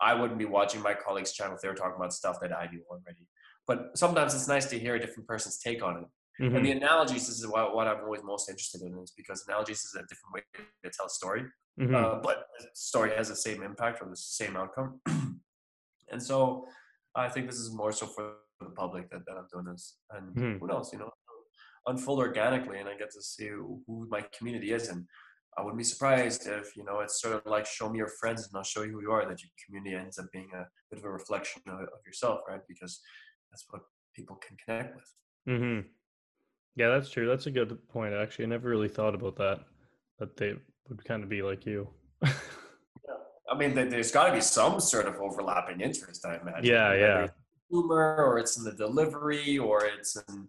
I 0.00 0.14
wouldn't 0.14 0.38
be 0.38 0.46
watching 0.46 0.80
my 0.82 0.94
colleagues' 0.94 1.32
channel 1.32 1.56
if 1.56 1.60
they 1.60 1.68
were 1.68 1.74
talking 1.74 1.96
about 1.96 2.12
stuff 2.14 2.38
that 2.40 2.52
I 2.56 2.68
knew 2.70 2.82
already. 2.90 3.26
But 3.66 3.98
sometimes 3.98 4.34
it's 4.34 4.48
nice 4.48 4.66
to 4.70 4.78
hear 4.78 4.94
a 4.94 5.00
different 5.00 5.28
person's 5.28 5.58
take 5.58 5.82
on 5.82 5.98
it. 5.98 6.08
And 6.56 6.64
the 6.64 6.70
Mhm, 6.70 6.76
analogies 6.80 7.26
this 7.26 7.38
is 7.38 7.46
what, 7.46 7.74
what 7.74 7.86
I'm 7.86 8.02
always 8.04 8.22
most 8.24 8.48
interested 8.48 8.80
in 8.80 8.98
is 8.98 9.12
because 9.14 9.44
analogies 9.46 9.80
is 9.84 9.94
a 9.94 10.02
different 10.10 10.32
way 10.34 10.42
to 10.84 10.90
tell 10.90 11.06
a 11.06 11.10
story 11.10 11.44
mhm. 11.78 11.94
uh, 11.94 12.14
but 12.22 12.46
the 12.58 12.66
story 12.72 13.10
has 13.14 13.28
the 13.28 13.36
same 13.36 13.62
impact 13.62 14.00
or 14.02 14.08
the 14.08 14.16
same 14.16 14.56
outcome. 14.56 15.00
and 16.12 16.22
so 16.22 16.66
I 17.14 17.28
think 17.28 17.46
this 17.46 17.58
is 17.58 17.70
more 17.72 17.92
so 17.92 18.06
for 18.06 18.34
the 18.60 18.70
public 18.70 19.10
that, 19.10 19.20
that 19.26 19.36
I'm 19.36 19.46
doing 19.52 19.66
this. 19.72 19.96
And 20.10 20.34
Mhm. 20.34 20.60
who 20.60 20.66
knows, 20.66 20.92
you 20.92 20.98
know, 20.98 21.10
unfold 21.90 22.18
organically 22.20 22.78
and 22.78 22.88
I 22.88 22.96
get 22.96 23.10
to 23.12 23.22
see 23.22 23.48
who 23.48 24.06
my 24.08 24.22
community 24.36 24.72
is. 24.72 24.88
And 24.88 25.06
I 25.58 25.62
wouldn't 25.62 25.78
be 25.78 25.84
surprised 25.84 26.46
if, 26.46 26.76
you 26.76 26.84
know, 26.84 27.00
it's 27.00 27.20
sort 27.20 27.34
of 27.34 27.42
like 27.44 27.66
show 27.66 27.88
me 27.90 27.98
your 27.98 28.08
friends 28.20 28.46
and 28.46 28.56
I'll 28.56 28.62
show 28.62 28.82
you 28.82 28.92
who 28.92 29.02
you 29.02 29.10
are, 29.12 29.26
that 29.28 29.42
your 29.42 29.50
community 29.66 29.96
ends 29.96 30.18
up 30.18 30.26
being 30.32 30.50
a 30.54 30.64
bit 30.90 30.98
of 31.00 31.04
a 31.04 31.10
reflection 31.10 31.62
of, 31.66 31.80
of 31.80 32.00
yourself, 32.06 32.40
right? 32.48 32.60
Because 32.68 33.00
that's 33.50 33.64
what 33.70 33.82
people 34.14 34.36
can 34.36 34.56
connect 34.64 34.96
with. 34.96 35.10
Mm-hmm. 35.48 35.88
Yeah, 36.76 36.88
that's 36.90 37.10
true. 37.10 37.26
That's 37.28 37.46
a 37.46 37.50
good 37.50 37.76
point. 37.88 38.14
Actually, 38.14 38.46
I 38.46 38.48
never 38.48 38.68
really 38.68 38.88
thought 38.88 39.14
about 39.14 39.36
that. 39.36 39.60
That 40.18 40.36
they 40.36 40.54
would 40.88 41.04
kind 41.04 41.22
of 41.22 41.28
be 41.28 41.42
like 41.42 41.66
you. 41.66 41.88
yeah. 42.24 42.32
I 43.50 43.56
mean, 43.56 43.74
there- 43.74 43.90
there's 43.90 44.12
got 44.12 44.26
to 44.28 44.32
be 44.32 44.40
some 44.40 44.78
sort 44.80 45.06
of 45.06 45.16
overlapping 45.16 45.80
interest, 45.80 46.24
I 46.24 46.36
imagine. 46.36 46.64
Yeah, 46.64 46.94
yeah. 46.94 47.26
Humor, 47.70 48.16
or 48.24 48.38
it's 48.38 48.56
in 48.58 48.64
the 48.64 48.72
delivery, 48.72 49.58
or 49.58 49.84
it's 49.84 50.16
in, 50.28 50.48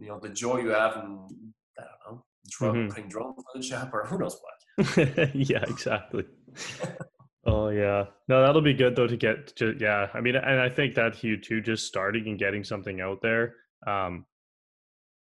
you 0.00 0.08
know, 0.08 0.18
the 0.18 0.30
joy 0.30 0.58
you 0.58 0.70
have 0.70 0.96
in, 0.96 1.52
I 1.78 1.82
don't 2.06 2.16
know, 2.16 2.24
drone, 2.48 2.74
Mhm. 2.74 2.88
putting 2.90 3.08
drone 3.08 3.34
footage 3.52 3.72
up, 3.72 3.92
or 3.92 4.06
who 4.06 4.18
knows 4.18 4.40
what. 4.40 4.56
yeah, 5.34 5.62
exactly. 5.68 6.24
oh 7.44 7.68
yeah, 7.68 8.06
no, 8.28 8.40
that'll 8.42 8.62
be 8.62 8.74
good 8.74 8.96
though 8.96 9.06
to 9.06 9.16
get 9.16 9.54
to. 9.56 9.76
Yeah, 9.78 10.08
I 10.14 10.20
mean, 10.20 10.36
and 10.36 10.60
I 10.60 10.68
think 10.68 10.94
that 10.94 11.22
you 11.22 11.36
too, 11.36 11.60
just 11.60 11.86
starting 11.86 12.26
and 12.28 12.38
getting 12.38 12.64
something 12.64 13.00
out 13.00 13.20
there. 13.22 13.56
Um, 13.86 14.26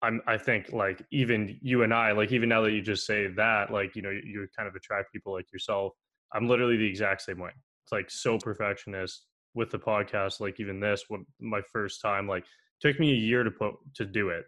I'm, 0.03 0.21
I 0.27 0.37
think 0.39 0.73
like 0.73 1.03
even 1.11 1.59
you 1.61 1.83
and 1.83 1.93
I, 1.93 2.12
like 2.12 2.31
even 2.31 2.49
now 2.49 2.61
that 2.62 2.73
you 2.73 2.83
just 2.83 3.07
say 3.07 3.27
that, 3.37 3.73
like 3.73 3.97
you 3.97 4.03
know, 4.03 4.11
you, 4.11 4.23
you 4.25 4.49
kind 4.57 4.69
of 4.69 4.75
attract 4.77 5.12
people 5.12 5.33
like 5.33 5.51
yourself. 5.53 5.93
I'm 6.35 6.47
literally 6.47 6.77
the 6.77 6.87
exact 6.87 7.23
same 7.23 7.39
way. 7.39 7.51
It's 7.85 7.93
like 7.93 8.11
so 8.11 8.39
perfectionist 8.39 9.25
with 9.55 9.71
the 9.71 9.79
podcast. 9.79 10.41
Like 10.41 10.61
even 10.61 10.79
this, 10.79 11.05
what 11.09 11.21
my 11.41 11.62
first 11.73 12.01
time, 12.03 12.29
like 12.29 12.45
took 12.81 13.01
me 13.01 13.11
a 13.12 13.16
year 13.16 13.43
to 13.45 13.51
put 13.51 13.75
to 13.95 14.05
do 14.05 14.29
it 14.29 14.45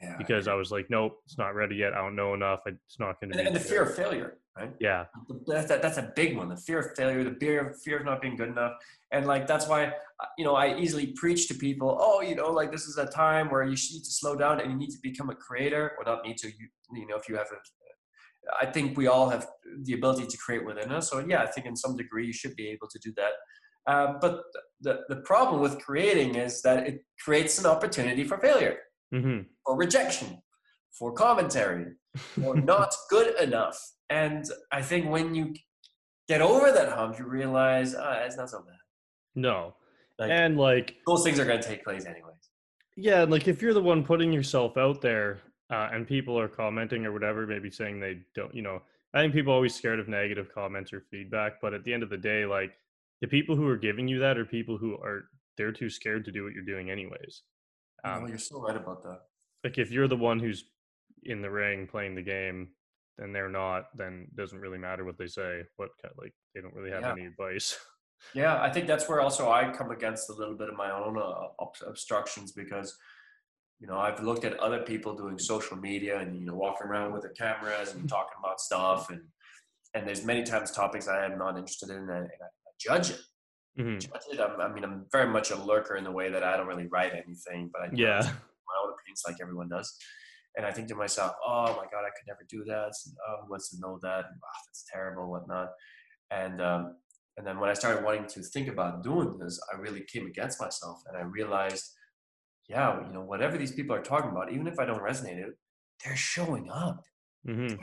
Yeah. 0.00 0.16
because 0.16 0.46
I 0.46 0.54
was 0.54 0.70
like, 0.70 0.86
nope, 0.90 1.20
it's 1.24 1.38
not 1.38 1.56
ready 1.56 1.74
yet. 1.74 1.92
I 1.92 1.96
don't 1.96 2.14
know 2.14 2.32
enough. 2.34 2.60
It's 2.66 3.00
not 3.00 3.20
going 3.20 3.32
to 3.32 3.38
and, 3.38 3.44
be. 3.44 3.46
and 3.48 3.56
the 3.56 3.60
fear 3.60 3.82
of 3.82 3.96
failure, 3.96 4.38
right? 4.56 4.70
Yeah. 4.78 5.06
That's, 5.46 5.66
that, 5.66 5.82
that's 5.82 5.98
a 5.98 6.12
big 6.14 6.36
one. 6.36 6.48
The 6.48 6.56
fear 6.56 6.78
of 6.78 6.96
failure, 6.96 7.24
the 7.24 7.36
fear, 7.40 7.68
of, 7.68 7.82
fear 7.82 7.98
of 7.98 8.04
not 8.04 8.22
being 8.22 8.36
good 8.36 8.48
enough. 8.48 8.74
And 9.10 9.26
like, 9.26 9.48
that's 9.48 9.66
why, 9.66 9.86
uh, 9.86 10.26
you 10.36 10.44
know, 10.44 10.54
I 10.54 10.78
easily 10.78 11.08
preach 11.16 11.48
to 11.48 11.54
people, 11.54 11.98
oh, 12.00 12.20
you 12.20 12.36
know, 12.36 12.50
like 12.52 12.70
this 12.70 12.84
is 12.86 12.96
a 12.96 13.06
time 13.06 13.50
where 13.50 13.64
you 13.64 13.70
need 13.70 14.04
to 14.04 14.10
slow 14.10 14.36
down 14.36 14.60
and 14.60 14.70
you 14.70 14.78
need 14.78 14.90
to 14.90 14.98
become 15.02 15.30
a 15.30 15.34
creator 15.34 15.92
or 15.98 16.04
not 16.04 16.24
need 16.24 16.38
to, 16.38 16.48
you, 16.48 16.68
you 16.92 17.06
know, 17.06 17.16
if 17.16 17.28
you 17.28 17.36
have 17.36 17.48
a, 17.50 17.56
I 18.62 18.66
think 18.66 18.96
we 18.96 19.08
all 19.08 19.28
have 19.28 19.46
the 19.82 19.94
ability 19.94 20.26
to 20.26 20.36
create 20.38 20.64
within 20.64 20.92
us. 20.92 21.10
So 21.10 21.18
yeah, 21.18 21.42
I 21.42 21.46
think 21.46 21.66
in 21.66 21.76
some 21.76 21.96
degree 21.96 22.26
you 22.26 22.32
should 22.32 22.54
be 22.56 22.68
able 22.68 22.88
to 22.88 22.98
do 23.00 23.12
that. 23.16 23.32
Um, 23.92 24.18
but 24.20 24.42
the, 24.80 25.00
the 25.08 25.16
problem 25.16 25.60
with 25.60 25.80
creating 25.80 26.36
is 26.36 26.62
that 26.62 26.86
it 26.86 27.04
creates 27.24 27.58
an 27.58 27.66
opportunity 27.66 28.22
for 28.22 28.38
failure, 28.38 28.78
hmm 29.12 29.40
for 29.64 29.76
rejection, 29.76 30.42
for 30.98 31.12
commentary, 31.12 31.92
or 32.42 32.56
not 32.72 32.94
good 33.10 33.38
enough. 33.40 33.78
And 34.08 34.44
I 34.72 34.80
think 34.80 35.10
when 35.10 35.34
you 35.34 35.54
get 36.26 36.40
over 36.40 36.72
that 36.72 36.88
hump, 36.90 37.18
you 37.18 37.26
realize 37.26 37.94
ah, 37.94 38.20
it's 38.24 38.36
not 38.36 38.48
so 38.50 38.60
bad. 38.60 38.76
No. 39.34 39.74
Like 40.18 40.30
and 40.30 40.56
like, 40.56 40.96
those 41.06 41.22
things 41.22 41.38
are 41.38 41.44
going 41.44 41.60
to 41.60 41.68
take 41.68 41.84
place 41.84 42.04
anyways. 42.04 42.50
yeah, 42.96 43.24
like 43.24 43.46
if 43.46 43.62
you're 43.62 43.74
the 43.74 43.82
one 43.82 44.02
putting 44.04 44.32
yourself 44.32 44.76
out 44.76 45.00
there 45.00 45.40
uh, 45.70 45.90
and 45.92 46.08
people 46.08 46.38
are 46.38 46.48
commenting 46.48 47.06
or 47.06 47.12
whatever, 47.12 47.46
maybe 47.46 47.70
saying 47.70 48.00
they 48.00 48.20
don't, 48.34 48.52
you 48.54 48.62
know, 48.62 48.82
I 49.14 49.20
think 49.20 49.32
people 49.32 49.52
are 49.52 49.56
always 49.56 49.74
scared 49.74 50.00
of 50.00 50.08
negative 50.08 50.48
comments 50.52 50.92
or 50.92 51.02
feedback. 51.10 51.60
But 51.60 51.74
at 51.74 51.84
the 51.84 51.92
end 51.92 52.02
of 52.02 52.10
the 52.10 52.16
day, 52.16 52.46
like 52.46 52.72
the 53.20 53.28
people 53.28 53.54
who 53.54 53.68
are 53.68 53.76
giving 53.76 54.08
you 54.08 54.18
that 54.18 54.38
are 54.38 54.44
people 54.44 54.76
who 54.76 54.94
are, 54.94 55.24
they're 55.56 55.72
too 55.72 55.90
scared 55.90 56.24
to 56.24 56.32
do 56.32 56.44
what 56.44 56.52
you're 56.52 56.64
doing 56.64 56.90
anyways. 56.90 57.42
Um, 58.04 58.28
you're 58.28 58.38
so 58.38 58.60
right 58.60 58.76
about 58.76 59.02
that. 59.02 59.20
like 59.64 59.78
if 59.78 59.90
you're 59.90 60.08
the 60.08 60.16
one 60.16 60.38
who's 60.38 60.64
in 61.24 61.42
the 61.42 61.50
ring 61.50 61.86
playing 61.86 62.14
the 62.14 62.22
game 62.22 62.68
and 63.18 63.34
they're 63.34 63.48
not, 63.50 63.86
then 63.96 64.26
it 64.28 64.36
doesn't 64.36 64.60
really 64.60 64.78
matter 64.78 65.04
what 65.04 65.18
they 65.18 65.26
say. 65.26 65.62
What 65.76 65.90
kind 66.00 66.14
like 66.16 66.32
they 66.54 66.60
don't 66.60 66.74
really 66.74 66.90
have 66.92 67.02
Yeah. 67.02 67.12
any 67.12 67.26
advice. 67.26 67.78
Yeah, 68.34 68.60
I 68.60 68.68
think 68.68 68.88
that's 68.88 69.08
where 69.08 69.20
also 69.20 69.48
I 69.48 69.70
come 69.70 69.92
against 69.92 70.28
a 70.28 70.32
little 70.32 70.56
bit 70.56 70.68
of 70.68 70.74
my 70.76 70.90
own 70.90 71.16
uh, 71.16 71.46
obstructions 71.86 72.50
because, 72.50 72.98
you 73.78 73.86
know, 73.86 73.96
I've 73.96 74.20
looked 74.24 74.44
at 74.44 74.58
other 74.58 74.80
people 74.82 75.14
doing 75.14 75.38
social 75.38 75.76
media 75.76 76.18
and 76.18 76.36
you 76.36 76.44
know 76.44 76.56
walking 76.56 76.88
around 76.88 77.12
with 77.12 77.22
their 77.22 77.30
cameras 77.30 77.94
and 77.94 78.08
talking 78.08 78.36
about 78.42 78.60
stuff 78.60 79.10
and 79.10 79.22
and 79.94 80.04
there's 80.06 80.24
many 80.24 80.42
times 80.42 80.72
topics 80.72 81.06
I 81.06 81.24
am 81.26 81.38
not 81.38 81.56
interested 81.56 81.90
in 81.90 81.96
and, 81.98 82.10
and 82.10 82.28
I 82.42 82.70
judge 82.80 83.10
it. 83.10 83.20
Mhm. 83.76 84.08
I'm, 84.40 84.60
I 84.60 84.72
mean, 84.72 84.84
I'm 84.84 85.06
very 85.12 85.26
much 85.30 85.50
a 85.50 85.56
lurker 85.56 85.96
in 85.96 86.04
the 86.04 86.12
way 86.12 86.30
that 86.30 86.42
I 86.42 86.56
don't 86.56 86.66
really 86.66 86.86
write 86.86 87.12
anything, 87.12 87.70
but 87.72 87.82
I 87.82 87.86
do 87.88 87.94
Yeah. 87.96 88.20
my 88.22 88.74
own 88.84 88.92
opinions 88.94 89.22
like 89.26 89.36
everyone 89.40 89.68
does. 89.68 89.96
And 90.56 90.66
I 90.66 90.72
think 90.72 90.88
to 90.88 90.94
myself, 90.96 91.32
oh 91.46 91.66
my 91.76 91.84
God, 91.92 92.04
I 92.04 92.10
could 92.10 92.26
never 92.26 92.44
do 92.48 92.64
that. 92.64 92.92
Oh, 93.28 93.42
who 93.44 93.50
wants 93.50 93.70
to 93.70 93.76
know 93.80 93.98
that? 94.02 94.24
Oh, 94.26 94.58
that's 94.66 94.84
terrible, 94.92 95.30
whatnot. 95.30 95.70
And 96.30 96.60
um, 96.62 96.96
and 97.36 97.46
then 97.46 97.60
when 97.60 97.70
I 97.70 97.74
started 97.74 98.04
wanting 98.04 98.26
to 98.28 98.42
think 98.42 98.68
about 98.68 99.02
doing 99.04 99.38
this, 99.38 99.60
I 99.72 99.78
really 99.78 100.04
came 100.04 100.26
against 100.26 100.60
myself, 100.60 101.02
and 101.08 101.16
I 101.16 101.22
realized, 101.22 101.86
yeah, 102.68 103.06
you 103.06 103.12
know, 103.12 103.22
whatever 103.22 103.58
these 103.58 103.72
people 103.72 103.94
are 103.96 104.02
talking 104.02 104.30
about, 104.30 104.52
even 104.52 104.66
if 104.68 104.78
I 104.80 104.84
don't 104.86 105.00
resonate 105.02 105.38
it, 105.38 105.54
they're 106.04 106.16
showing 106.16 106.70
up, 106.70 107.04
Mhm. 107.44 107.78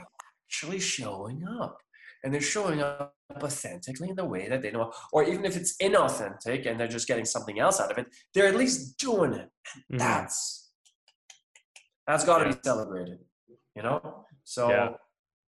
actually 0.48 0.80
showing 0.80 1.46
up, 1.46 1.78
and 2.24 2.32
they're 2.32 2.40
showing 2.40 2.80
up 2.82 3.14
authentically 3.42 4.08
in 4.10 4.16
the 4.16 4.24
way 4.24 4.48
that 4.48 4.62
they 4.62 4.70
know. 4.70 4.92
Or 5.12 5.24
even 5.24 5.44
if 5.44 5.56
it's 5.56 5.76
inauthentic 5.82 6.66
and 6.66 6.78
they're 6.80 6.88
just 6.88 7.06
getting 7.08 7.24
something 7.24 7.58
else 7.60 7.80
out 7.80 7.90
of 7.92 7.98
it, 7.98 8.06
they're 8.34 8.46
at 8.46 8.56
least 8.56 8.98
doing 8.98 9.32
it. 9.34 9.50
Mhm. 9.92 9.98
That's 9.98 10.62
that's 12.06 12.24
got 12.24 12.38
to 12.38 12.44
Yeah. 12.46 12.52
be 12.54 12.60
celebrated, 12.62 13.18
you 13.74 13.82
know. 13.82 14.24
So, 14.44 14.70
Yeah. 14.70 14.88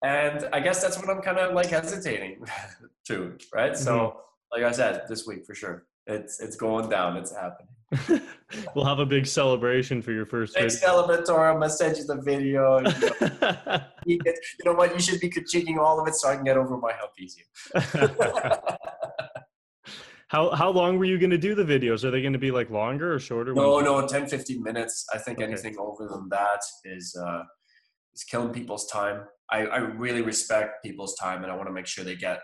and 0.03 0.49
I 0.53 0.61
guess 0.61 0.83
that's 0.83 0.99
what 0.99 1.09
I'm 1.09 1.23
kind 1.23 1.39
of 1.39 1.55
like 1.55 1.67
hesitating 1.67 2.45
to, 3.07 3.39
right? 3.55 3.77
So, 3.77 3.93
Mm-hmm. 3.99 4.19
like 4.53 4.65
I 4.65 4.73
said, 4.73 5.03
this 5.09 5.27
week 5.27 5.47
for 5.47 5.55
sure, 5.55 5.87
it's 6.09 6.41
it's 6.41 6.57
going 6.57 6.89
down. 6.89 7.17
It's 7.17 7.35
happening. 7.35 7.69
we'll 8.75 8.85
have 8.85 8.99
a 8.99 9.07
big 9.07 9.27
celebration 9.27 10.03
for 10.03 10.13
your 10.13 10.27
first 10.27 10.55
Thanks, 10.55 10.81
video. 10.81 11.03
Elementor. 11.03 11.39
I'm 11.51 11.61
gonna 11.61 11.71
send 11.71 11.97
you 11.97 12.05
the 12.05 12.21
video. 12.21 12.79
and, 12.79 12.87
you, 13.03 13.11
know, 13.11 13.81
you 14.07 14.19
get- 14.19 14.39
you 14.59 14.65
know 14.71 14.75
what? 14.75 14.93
You 14.95 15.01
should 15.01 15.21
be 15.21 15.31
critiquing 15.31 15.79
all 15.79 16.01
of 16.01 16.09
it 16.09 16.15
so 16.15 16.29
I 16.29 16.35
can 16.37 16.45
get 16.45 16.57
over 16.57 16.77
my 16.77 16.93
hump 16.99 17.13
easier. 17.19 17.45
how 20.29 20.51
how 20.51 20.71
long 20.71 20.99
were 20.99 21.05
you 21.07 21.19
going 21.19 21.31
to 21.31 21.39
do 21.39 21.55
the 21.55 21.65
videos? 21.65 22.05
Are 22.05 22.11
they 22.11 22.21
going 22.21 22.33
to 22.35 22.39
be 22.39 22.51
like 22.51 22.71
longer 22.71 23.15
or 23.15 23.19
shorter? 23.19 23.55
No, 23.55 23.81
no, 23.81 24.07
10, 24.07 24.27
15 24.29 24.63
minutes. 24.63 25.07
I 25.15 25.19
think 25.19 25.39
Okay. 25.39 25.47
anything 25.51 25.77
over 25.79 26.07
than 26.09 26.29
that 26.31 26.61
is 26.85 27.17
uh, 27.23 27.43
is 28.15 28.25
killing 28.25 28.53
people's 28.53 28.87
time. 28.89 29.25
I, 29.51 29.65
I 29.65 29.79
really 29.79 30.21
respect 30.21 30.85
people's 30.85 31.15
time, 31.17 31.43
and 31.43 31.51
I 31.51 31.57
want 31.57 31.69
to 31.69 31.73
make 31.73 31.87
sure 31.87 32.05
they 32.05 32.17
get 32.17 32.41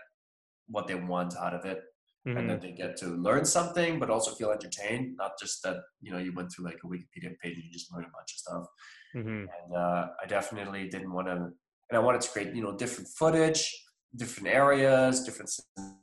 what 0.67 0.87
they 0.87 0.95
want 0.95 1.35
out 1.37 1.53
of 1.53 1.65
it, 1.65 1.79
and 2.25 2.37
Mhm. 2.37 2.47
that 2.47 2.61
they 2.61 2.71
get 2.71 2.97
to 2.97 3.07
learn 3.07 3.45
something, 3.45 3.99
but 3.99 4.09
also 4.09 4.33
feel 4.33 4.51
entertained. 4.51 5.15
Not 5.15 5.33
just 5.39 5.61
that 5.63 5.77
you 6.01 6.11
know 6.11 6.17
you 6.17 6.33
went 6.33 6.51
through 6.51 6.65
like 6.65 6.79
a 6.83 6.87
Wikipedia 6.87 7.37
page 7.39 7.55
and 7.55 7.63
you 7.65 7.71
just 7.71 7.91
learned 7.93 8.07
a 8.07 8.09
bunch 8.17 8.33
of 8.33 8.39
stuff. 8.39 8.65
Mhm. 9.15 9.47
And 9.55 9.75
uh, 9.75 10.07
I 10.21 10.25
definitely 10.25 10.89
didn't 10.89 11.11
want 11.11 11.27
to, 11.27 11.33
and 11.33 11.93
I 11.93 11.99
wanted 11.99 12.21
to 12.21 12.29
create 12.29 12.55
you 12.55 12.63
know 12.63 12.75
different 12.75 13.09
footage, 13.09 13.61
different 14.15 14.47
areas, 14.49 15.23
different 15.23 15.51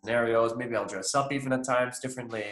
scenarios. 0.03 0.55
Maybe 0.57 0.77
I'll 0.77 0.87
dress 0.87 1.15
up 1.15 1.33
even 1.33 1.53
at 1.53 1.65
times 1.65 1.99
differently 1.99 2.47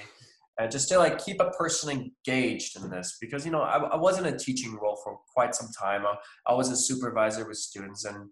and 0.59 0.71
just 0.71 0.89
to 0.89 0.99
like 0.99 1.25
keep 1.25 1.41
a 1.41 1.51
person 1.53 1.91
engaged 1.91 2.77
in 2.77 2.91
this 2.91 3.17
because 3.21 3.47
you 3.47 3.53
know 3.53 3.63
I, 3.63 3.77
I 3.79 3.97
was 3.97 4.19
in 4.19 4.27
a 4.27 4.37
teaching 4.37 4.75
role 4.83 4.99
for 5.03 5.19
quite 5.35 5.55
some 5.55 5.69
time 5.79 6.05
I, 6.05 6.17
I 6.47 6.55
was 6.55 6.71
a 6.71 6.77
supervisor 6.77 7.47
with 7.49 7.57
students 7.57 8.05
and 8.05 8.29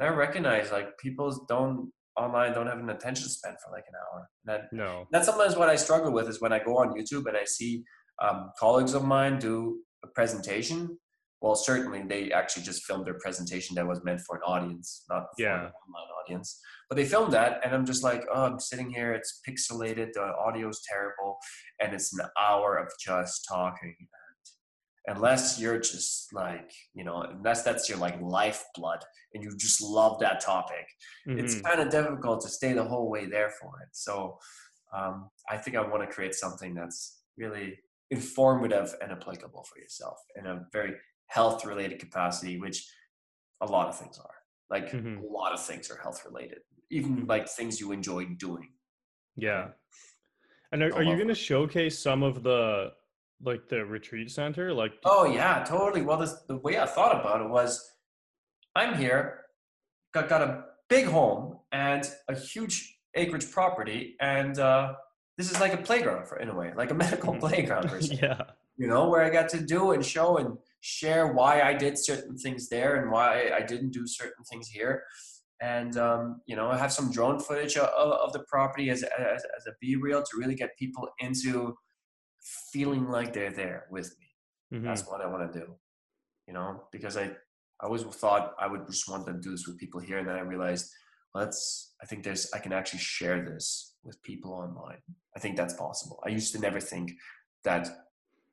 i 0.00 0.08
recognize 0.08 0.72
like 0.72 0.96
people 0.98 1.44
don't 1.48 1.92
online 2.18 2.52
don't 2.52 2.66
have 2.66 2.78
an 2.78 2.90
attention 2.90 3.28
span 3.28 3.54
for 3.64 3.70
like 3.72 3.84
an 3.88 3.94
hour 4.02 4.28
and 4.46 4.48
that, 4.50 4.62
No. 4.72 5.06
that's 5.12 5.26
sometimes 5.26 5.56
what 5.56 5.68
i 5.68 5.76
struggle 5.76 6.12
with 6.12 6.28
is 6.28 6.40
when 6.40 6.52
i 6.52 6.58
go 6.58 6.76
on 6.78 6.86
youtube 6.98 7.26
and 7.26 7.36
i 7.36 7.44
see 7.44 7.82
um, 8.24 8.50
colleagues 8.58 8.94
of 8.94 9.04
mine 9.04 9.38
do 9.38 9.78
a 10.04 10.08
presentation 10.08 10.98
well 11.40 11.54
certainly 11.54 12.02
they 12.02 12.32
actually 12.32 12.64
just 12.64 12.84
filmed 12.84 13.06
their 13.06 13.18
presentation 13.24 13.74
that 13.76 13.86
was 13.86 14.02
meant 14.04 14.20
for 14.26 14.36
an 14.36 14.42
audience 14.54 15.04
not 15.08 15.22
for 15.36 15.42
Yeah. 15.44 15.54
an 15.66 15.72
online 15.86 16.08
audience 16.20 16.60
but 16.88 16.96
they 16.96 17.04
filmed 17.04 17.32
that 17.32 17.60
and 17.64 17.70
i'm 17.74 17.86
just 17.86 18.02
like 18.02 18.22
oh 18.34 18.44
i'm 18.46 18.58
sitting 18.60 18.90
here 18.90 19.12
it's 19.12 19.40
pixelated 19.48 20.08
the 20.14 20.26
audio's 20.46 20.80
terrible 20.92 21.38
and 21.80 21.92
it's 21.94 22.12
an 22.18 22.26
hour 22.40 22.76
of 22.76 22.88
just 23.00 23.46
talking 23.48 23.96
unless 25.08 25.58
you're 25.60 25.80
just 25.80 26.32
like 26.32 26.70
you 26.94 27.04
know 27.04 27.16
unless 27.22 27.62
that's 27.62 27.88
your 27.88 27.98
like 28.06 28.16
lifeblood 28.20 29.02
and 29.32 29.42
you 29.44 29.50
just 29.56 29.80
love 29.82 30.14
that 30.20 30.40
topic 30.40 30.86
it's 31.26 31.56
Mhm. 31.56 31.64
kind 31.68 31.80
of 31.80 31.90
difficult 31.90 32.38
to 32.42 32.48
stay 32.58 32.72
the 32.74 32.88
whole 32.92 33.08
way 33.14 33.24
there 33.26 33.50
for 33.60 33.72
it 33.84 33.88
so 33.92 34.38
um, 34.96 35.14
i 35.48 35.56
think 35.56 35.76
i 35.76 35.80
want 35.92 36.02
to 36.06 36.14
create 36.16 36.34
something 36.34 36.74
that's 36.74 37.00
really 37.36 37.68
informative 38.10 38.88
and 39.02 39.10
applicable 39.12 39.64
for 39.70 39.78
yourself 39.78 40.18
in 40.38 40.46
a 40.46 40.64
very 40.72 40.92
health 41.26 41.64
related 41.64 41.98
capacity 41.98 42.54
which 42.64 42.78
a 43.60 43.66
lot 43.66 43.88
of 43.88 43.98
things 43.98 44.18
are 44.18 44.36
like 44.70 44.88
Mhm. 44.92 45.18
a 45.24 45.26
lot 45.40 45.52
of 45.52 45.60
things 45.68 45.90
are 45.90 46.00
health 46.06 46.20
related 46.24 46.60
even 46.90 47.26
like 47.26 47.46
things 47.48 47.80
you 47.80 47.92
enjoy 47.92 48.24
doing 48.48 48.68
Yeah. 49.36 49.64
And 50.72 50.82
are, 50.82 50.92
are 50.98 51.02
you 51.10 51.16
going 51.16 51.28
to 51.28 51.34
showcase 51.50 51.96
some 52.08 52.22
of 52.30 52.42
the 52.42 52.92
like 53.42 53.68
the 53.68 53.84
retreat 53.84 54.30
center? 54.30 54.72
Like 54.72 54.92
Oh 55.04 55.24
yeah, 55.24 55.64
totally. 55.64 56.02
Well, 56.02 56.18
this, 56.18 56.34
the 56.48 56.56
way 56.56 56.78
I 56.78 56.86
thought 56.86 57.18
about 57.20 57.40
it 57.40 57.48
was, 57.48 57.80
I'm 58.74 58.94
here, 58.96 59.44
got 60.14 60.28
got 60.28 60.42
a 60.42 60.64
big 60.88 61.06
home 61.06 61.58
and 61.72 62.08
a 62.28 62.34
huge 62.38 62.96
acreage 63.14 63.50
property, 63.50 64.16
and 64.20 64.58
uh, 64.58 64.94
this 65.36 65.50
is 65.50 65.60
like 65.60 65.74
a 65.74 65.78
playground 65.78 66.26
for 66.28 66.38
in 66.38 66.48
a 66.48 66.54
way, 66.54 66.72
like 66.76 66.90
a 66.90 66.94
medical 67.04 67.34
Mhm. 67.34 67.40
playground, 67.40 67.90
yeah. 68.22 68.42
you 68.76 68.86
know, 68.86 69.08
where 69.08 69.22
I 69.22 69.30
got 69.30 69.48
to 69.50 69.60
do 69.60 69.92
and 69.92 70.04
show 70.04 70.36
and 70.38 70.56
share 70.80 71.32
why 71.32 71.62
I 71.62 71.74
did 71.74 71.98
certain 71.98 72.36
things 72.36 72.68
there 72.68 72.96
and 73.02 73.10
why 73.10 73.50
I 73.54 73.62
didn't 73.62 73.90
do 73.90 74.06
certain 74.06 74.44
things 74.50 74.68
here. 74.68 75.02
and 75.60 75.96
um, 75.96 76.40
you 76.46 76.54
know 76.56 76.68
I 76.70 76.76
have 76.78 76.92
some 76.92 77.10
drone 77.10 77.40
footage 77.40 77.76
of, 77.76 77.88
of 78.24 78.32
the 78.32 78.44
property 78.52 78.90
as, 78.90 79.02
as, 79.02 79.42
as 79.56 79.66
a 79.66 79.72
b-roll 79.80 80.22
to 80.22 80.36
really 80.40 80.54
get 80.54 80.70
people 80.78 81.08
into 81.18 81.74
feeling 82.72 83.08
like 83.08 83.32
they're 83.32 83.52
there 83.62 83.86
with 83.90 84.08
me. 84.20 84.26
Mhm. 84.78 84.84
that's 84.84 85.06
what 85.06 85.20
i 85.20 85.26
want 85.26 85.52
to 85.52 85.58
do 85.60 85.66
you 86.48 86.54
know? 86.54 86.70
Because 86.90 87.16
i 87.16 87.26
i 87.80 87.84
always 87.86 88.02
thought 88.02 88.54
i 88.58 88.66
would 88.66 88.84
just 88.86 89.08
want 89.10 89.26
to 89.26 89.34
do 89.34 89.50
this 89.50 89.66
with 89.66 89.78
people 89.78 90.00
here 90.00 90.18
and 90.18 90.26
then 90.28 90.34
i 90.36 90.40
realized 90.40 90.86
well, 91.32 91.44
that's 91.44 91.60
i 92.02 92.06
think 92.06 92.24
there's 92.24 92.44
i 92.56 92.58
can 92.58 92.72
actually 92.72 92.98
share 92.98 93.38
this 93.50 93.66
with 94.06 94.22
people 94.22 94.52
online. 94.52 95.02
I 95.36 95.38
think 95.40 95.56
that's 95.56 95.74
possible. 95.74 96.16
I 96.26 96.30
used 96.30 96.52
to 96.54 96.60
never 96.66 96.80
think 96.80 97.06
that 97.68 97.84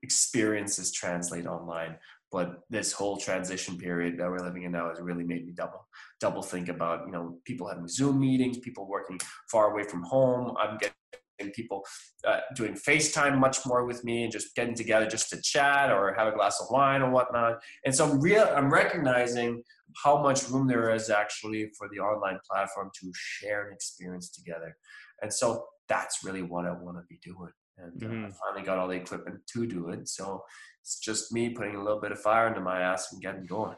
experiences 0.03 0.91
translate 0.91 1.47
online 1.47 1.93
but 2.31 2.49
this 2.69 2.91
whole 2.91 3.17
transition 3.17 3.77
period 3.77 4.17
that 4.17 4.29
we're 4.29 4.45
living 4.49 4.63
in 4.63 4.71
now 4.73 4.89
has 4.89 4.99
really 4.99 5.23
made 5.23 5.43
me 5.47 5.53
double 5.63 5.87
double 6.19 6.43
think 6.43 6.67
about 6.69 6.97
you 7.05 7.13
know 7.15 7.25
people 7.45 7.65
having 7.67 7.87
zoom 7.87 8.19
meetings 8.19 8.57
people 8.57 8.85
working 8.97 9.17
far 9.53 9.71
away 9.71 9.83
from 9.91 10.03
home. 10.03 10.45
I'm 10.61 10.77
getting 10.77 11.04
people 11.53 11.83
uh, 12.27 12.39
doing 12.55 12.73
facetime 12.73 13.37
much 13.37 13.65
more 13.65 13.85
with 13.85 14.03
me 14.03 14.23
and 14.23 14.31
just 14.31 14.55
getting 14.55 14.75
together 14.75 15.05
just 15.07 15.29
to 15.29 15.41
chat 15.41 15.91
or 15.91 16.13
have 16.17 16.27
a 16.27 16.31
glass 16.31 16.59
of 16.61 16.67
wine 16.69 17.01
or 17.01 17.11
whatnot. 17.11 17.59
And 17.85 17.93
so 17.93 18.09
i'm 18.09 18.19
real 18.21 18.47
i'm 18.55 18.71
recognizing 18.71 19.61
how 20.03 20.21
much 20.21 20.49
room 20.49 20.67
there 20.67 20.93
is 20.93 21.09
actually 21.09 21.69
for 21.77 21.87
the 21.93 21.99
online 21.99 22.39
platform 22.49 22.89
to 23.01 23.11
share 23.15 23.67
an 23.67 23.73
experience 23.73 24.29
together. 24.31 24.75
And 25.21 25.31
so 25.33 25.65
that's 25.87 26.23
really 26.23 26.41
what 26.41 26.65
i 26.65 26.71
want 26.71 26.97
to 26.97 27.03
be 27.09 27.19
doing. 27.23 27.51
And 27.77 28.03
uh, 28.03 28.07
I 28.07 28.09
Mhm. 28.09 28.33
finally 28.45 28.65
got 28.65 28.77
all 28.77 28.87
the 28.87 28.95
equipment 28.95 29.41
to 29.53 29.67
do 29.67 29.89
it. 29.89 30.07
So 30.07 30.43
it's 30.81 30.99
just 30.99 31.33
me 31.33 31.49
putting 31.49 31.75
a 31.75 31.83
little 31.83 31.99
bit 31.99 32.11
of 32.11 32.19
fire 32.21 32.47
into 32.47 32.61
my 32.61 32.81
ass 32.81 33.11
and 33.11 33.21
getting 33.21 33.45
going. 33.45 33.77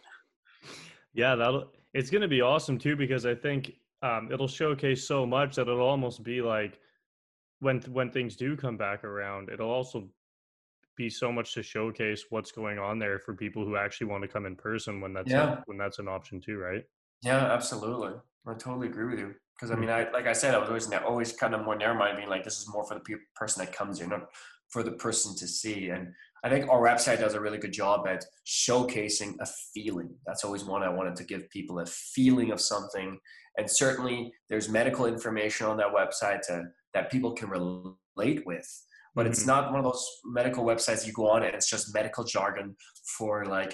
Yeah, 1.14 1.36
that'll 1.36 1.72
it's 1.93 2.10
gonna 2.12 2.28
be 2.28 2.41
awesome 2.41 2.78
too 2.78 2.95
because 2.95 3.26
I 3.26 3.34
think 3.34 3.72
um, 4.03 4.30
it'll 4.32 4.47
showcase 4.47 5.08
so 5.08 5.26
much 5.26 5.55
that 5.55 5.64
it'll 5.64 5.82
almost 5.82 6.22
be 6.24 6.41
like 6.41 6.80
when 7.60 7.82
when 7.82 8.12
things 8.12 8.36
do 8.36 8.55
come 8.55 8.78
back 8.78 9.03
around, 9.03 9.49
it'll 9.49 9.70
also 9.72 10.10
be 10.95 11.10
so 11.10 11.32
much 11.32 11.53
to 11.53 11.62
showcase 11.64 12.26
what's 12.30 12.51
going 12.51 12.80
on 12.80 12.97
there 12.99 13.20
for 13.20 13.36
people 13.36 13.64
who 13.64 13.78
actually 13.78 14.08
want 14.08 14.24
to 14.24 14.28
come 14.28 14.45
in 14.45 14.55
person 14.55 14.99
when 14.99 15.14
that's 15.14 15.32
a- 15.34 15.64
when 15.66 15.78
that's 15.78 15.99
an 15.99 16.08
option 16.08 16.41
too, 16.41 16.58
right? 16.58 16.84
Yeah, 17.22 17.51
absolutely. 17.51 18.20
I 18.47 18.53
totally 18.53 18.88
agree 18.88 19.05
with 19.05 19.20
you. 19.20 19.36
Because 19.55 19.72
I 19.72 19.76
Mm. 19.76 19.80
mean, 19.80 19.89
I 19.89 20.10
like 20.12 20.28
I 20.28 20.34
said, 20.34 20.53
I 20.55 20.60
was 20.60 20.70
always 20.70 20.91
always 20.93 21.34
kind 21.34 21.55
of 21.55 21.64
more 21.66 21.76
narrow-minded, 21.76 22.18
being 22.18 22.30
like, 22.30 22.43
this 22.43 22.60
is 22.60 22.68
more 22.70 22.86
for 22.88 22.93
the 22.93 22.99
pe- 23.01 23.24
person 23.36 23.66
that 23.66 23.74
comes 23.74 23.99
here, 23.99 24.08
not 24.08 24.30
for 24.70 24.84
the 24.84 24.91
person 24.91 25.36
to 25.38 25.47
see. 25.47 25.89
And 25.89 26.14
I 26.43 26.49
think 26.49 26.70
our 26.70 26.82
website 26.82 27.20
does 27.20 27.34
a 27.34 27.41
really 27.41 27.58
good 27.58 27.74
job 27.74 28.08
at 28.08 28.24
showcasing 28.45 29.36
a 29.39 29.47
feeling. 29.74 30.20
That's 30.26 30.43
always 30.43 30.64
one 30.64 30.84
I 30.84 30.89
wanted 30.89 31.16
to 31.18 31.24
give 31.24 31.49
people 31.49 31.80
a 31.80 31.86
feeling 31.86 32.51
of 32.51 32.62
something. 32.62 33.20
And 33.58 33.70
certainly, 33.70 34.32
there's 34.49 34.70
medical 34.70 35.08
information 35.08 35.66
on 35.68 35.78
that 35.78 35.88
website 35.93 36.41
to, 36.47 36.66
that 36.97 37.11
people 37.11 37.31
can 37.39 37.49
relate 37.49 38.41
with. 38.45 38.67
But 39.15 39.25
it's 39.27 39.43
Mhm. 39.43 39.47
not 39.53 39.71
one 39.71 39.79
of 39.79 39.85
those 39.89 40.05
medical 40.25 40.63
websites 40.71 41.05
you 41.07 41.13
go 41.13 41.29
on 41.33 41.43
and 41.43 41.53
it's 41.55 41.69
just 41.75 41.93
medical 41.93 42.23
jargon 42.23 42.75
for 43.17 43.45
like 43.45 43.73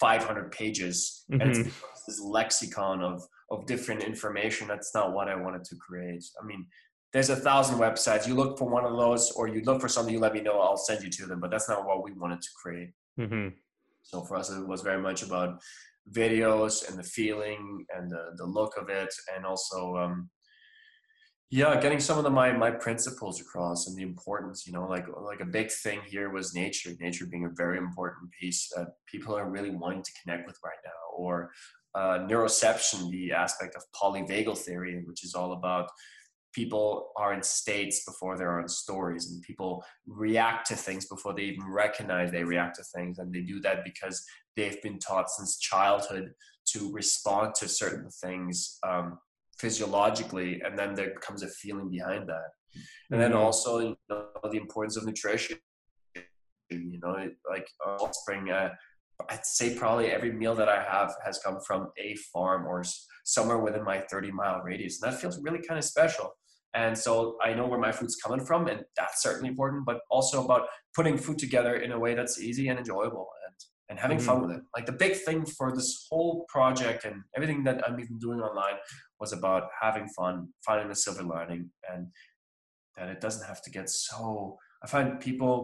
500 0.00 0.50
pages 0.52 1.26
and 1.30 1.42
it's 1.50 1.58
Mhm. 1.58 1.72
this 2.06 2.20
lexicon 2.38 3.02
of 3.10 3.16
of 3.54 3.66
different 3.66 4.02
information 4.12 4.64
that's 4.72 4.92
not 4.98 5.12
what 5.16 5.26
i 5.32 5.36
wanted 5.44 5.62
to 5.70 5.74
create 5.86 6.24
i 6.40 6.42
mean 6.50 6.62
there's 7.12 7.28
a 7.36 7.40
thousand 7.48 7.76
websites 7.86 8.24
you 8.28 8.34
look 8.40 8.52
for 8.58 8.68
one 8.78 8.86
of 8.90 8.94
those 9.02 9.24
or 9.36 9.44
you 9.54 9.60
look 9.68 9.78
for 9.84 9.90
something 9.94 10.14
you 10.16 10.22
let 10.26 10.32
me 10.38 10.42
know 10.46 10.56
i'll 10.66 10.84
send 10.88 11.00
you 11.04 11.10
to 11.18 11.26
them 11.26 11.38
but 11.42 11.50
that's 11.52 11.68
not 11.72 11.84
what 11.88 11.98
we 12.04 12.10
wanted 12.22 12.40
to 12.46 12.50
create 12.62 12.90
Mhm. 13.24 13.46
so 14.10 14.16
for 14.26 14.34
us 14.40 14.48
it 14.50 14.66
was 14.74 14.80
very 14.90 15.02
much 15.08 15.20
about 15.28 15.50
videos 16.20 16.74
and 16.88 16.94
the 17.00 17.08
feeling 17.18 17.62
and 17.94 18.04
the, 18.14 18.22
the 18.40 18.48
look 18.58 18.72
of 18.82 18.86
it 18.88 19.12
and 19.34 19.44
also 19.50 19.78
um, 20.02 20.16
yeah 21.50 21.80
getting 21.80 22.00
some 22.00 22.16
of 22.16 22.24
the 22.24 22.30
my 22.30 22.52
my 22.52 22.70
principles 22.70 23.40
across 23.40 23.86
and 23.86 23.96
the 23.96 24.02
importance 24.02 24.66
you 24.66 24.72
know 24.72 24.86
like 24.86 25.06
like 25.22 25.40
a 25.40 25.44
big 25.44 25.70
thing 25.70 26.00
here 26.06 26.30
was 26.30 26.54
nature 26.54 26.90
nature 27.00 27.26
being 27.26 27.44
a 27.44 27.50
very 27.54 27.76
important 27.76 28.30
piece 28.38 28.70
that 28.74 28.88
people 29.06 29.36
are 29.36 29.50
really 29.50 29.70
wanting 29.70 30.02
to 30.02 30.12
connect 30.22 30.46
with 30.46 30.58
right 30.64 30.78
now 30.84 31.16
or 31.16 31.50
uh, 31.96 32.18
neuroception 32.28 33.10
the 33.10 33.32
aspect 33.32 33.74
of 33.74 33.82
polyvagal 34.00 34.56
theory 34.58 35.02
which 35.06 35.24
is 35.24 35.34
all 35.34 35.52
about 35.52 35.88
people 36.52 37.10
are 37.16 37.32
in 37.32 37.42
states 37.42 38.04
before 38.04 38.36
they're 38.36 38.60
in 38.60 38.68
stories 38.68 39.30
and 39.30 39.42
people 39.42 39.84
react 40.06 40.66
to 40.66 40.74
things 40.74 41.06
before 41.06 41.34
they 41.34 41.42
even 41.42 41.64
recognize 41.68 42.30
they 42.30 42.44
react 42.44 42.76
to 42.76 42.82
things 42.94 43.18
and 43.18 43.32
they 43.32 43.40
do 43.40 43.60
that 43.60 43.84
because 43.84 44.24
they've 44.56 44.82
been 44.82 44.98
taught 44.98 45.30
since 45.30 45.58
childhood 45.58 46.30
to 46.66 46.92
respond 46.92 47.54
to 47.54 47.68
certain 47.68 48.10
things 48.10 48.78
um, 48.86 49.18
physiologically 49.60 50.60
and 50.64 50.78
then 50.78 50.94
there 50.94 51.12
comes 51.26 51.42
a 51.42 51.48
feeling 51.60 51.88
behind 51.90 52.24
that 52.28 52.48
and 53.10 53.20
then 53.22 53.32
Mhm. 53.32 53.42
also 53.44 53.70
you 53.80 53.96
know 54.08 54.28
the 54.54 54.60
importance 54.64 54.96
of 54.96 55.04
nutrition 55.10 55.58
you 56.70 56.98
know 57.02 57.14
it- 57.24 57.38
like 57.54 57.66
uh, 57.84 58.10
spring 58.20 58.44
uh, 58.58 58.70
i'd 59.30 59.44
say 59.58 59.66
probably 59.82 60.06
every 60.16 60.32
meal 60.40 60.54
that 60.60 60.68
i 60.68 60.80
have 60.94 61.10
has 61.26 61.36
come 61.44 61.58
from 61.68 61.80
a 62.06 62.08
farm 62.32 62.62
or 62.70 62.78
somewhere 63.36 63.58
within 63.66 63.84
my 63.92 63.98
30 64.12 64.30
mile 64.40 64.58
radius 64.70 64.94
and 65.02 65.04
that 65.12 65.20
feels 65.20 65.36
really 65.46 65.62
kind 65.68 65.78
of 65.82 65.84
special 65.84 66.28
and 66.82 66.92
so 67.06 67.12
i 67.46 67.50
know 67.56 67.66
where 67.70 67.82
my 67.88 67.92
food's 67.98 68.16
coming 68.24 68.42
from 68.48 68.60
and 68.70 68.80
that's 68.98 69.18
certainly 69.26 69.48
important 69.54 69.84
but 69.90 69.98
also 70.16 70.36
about 70.44 70.62
putting 70.98 71.16
food 71.24 71.38
together 71.46 71.74
in 71.84 71.90
a 71.92 71.98
way 72.04 72.12
that's 72.14 72.36
easy 72.48 72.68
and 72.70 72.78
enjoyable 72.78 73.26
and 73.90 73.98
having 73.98 74.18
Mhm. 74.18 74.26
fun 74.28 74.40
with 74.42 74.52
it. 74.56 74.62
Like 74.74 74.86
the 74.86 74.98
big 75.04 75.14
thing 75.26 75.44
for 75.44 75.74
this 75.76 76.06
whole 76.08 76.46
project 76.54 77.04
and 77.04 77.16
everything 77.36 77.64
that 77.64 77.78
i'm 77.86 77.98
even 78.04 78.18
doing 78.18 78.40
online 78.48 78.78
was 79.18 79.32
about 79.38 79.64
having 79.84 80.06
fun 80.18 80.34
finding 80.64 80.88
the 80.88 80.94
silver 81.04 81.24
lining 81.34 81.62
and 81.90 82.02
that 82.96 83.08
it 83.14 83.20
doesn't 83.20 83.46
have 83.50 83.60
to 83.62 83.70
get 83.76 83.86
so 83.90 84.58
i 84.82 84.86
find 84.86 85.20
people 85.28 85.54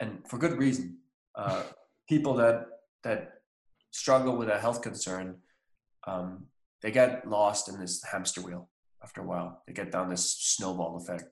and 0.00 0.10
for 0.28 0.38
good 0.38 0.56
reason 0.64 0.98
uh, 1.34 1.62
people 2.08 2.34
that 2.34 2.56
that 3.02 3.20
struggle 3.90 4.34
with 4.36 4.48
a 4.48 4.58
health 4.64 4.80
concern 4.88 5.26
um, 6.06 6.46
they 6.82 6.92
get 6.92 7.28
lost 7.28 7.68
in 7.68 7.80
this 7.80 7.94
hamster 8.04 8.40
wheel 8.40 8.68
after 9.02 9.20
a 9.20 9.24
while. 9.24 9.62
They 9.66 9.72
get 9.72 9.90
down 9.90 10.08
this 10.08 10.30
snowball 10.54 10.96
effect 10.96 11.24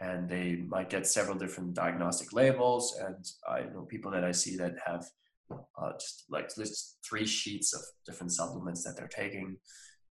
and 0.00 0.28
they 0.28 0.56
might 0.68 0.88
get 0.90 1.06
several 1.06 1.36
different 1.36 1.74
diagnostic 1.74 2.32
labels. 2.32 2.98
And 3.00 3.24
i 3.48 3.60
know 3.72 3.82
people 3.82 4.10
that 4.12 4.24
i 4.24 4.32
see 4.32 4.56
that 4.56 4.74
have 4.84 5.04
uh, 5.52 5.92
just 5.98 6.24
like 6.30 6.54
just 6.54 6.98
three 7.08 7.26
sheets 7.26 7.74
of 7.74 7.80
different 8.06 8.32
supplements 8.32 8.84
that 8.84 8.96
they're 8.96 9.08
taking. 9.08 9.56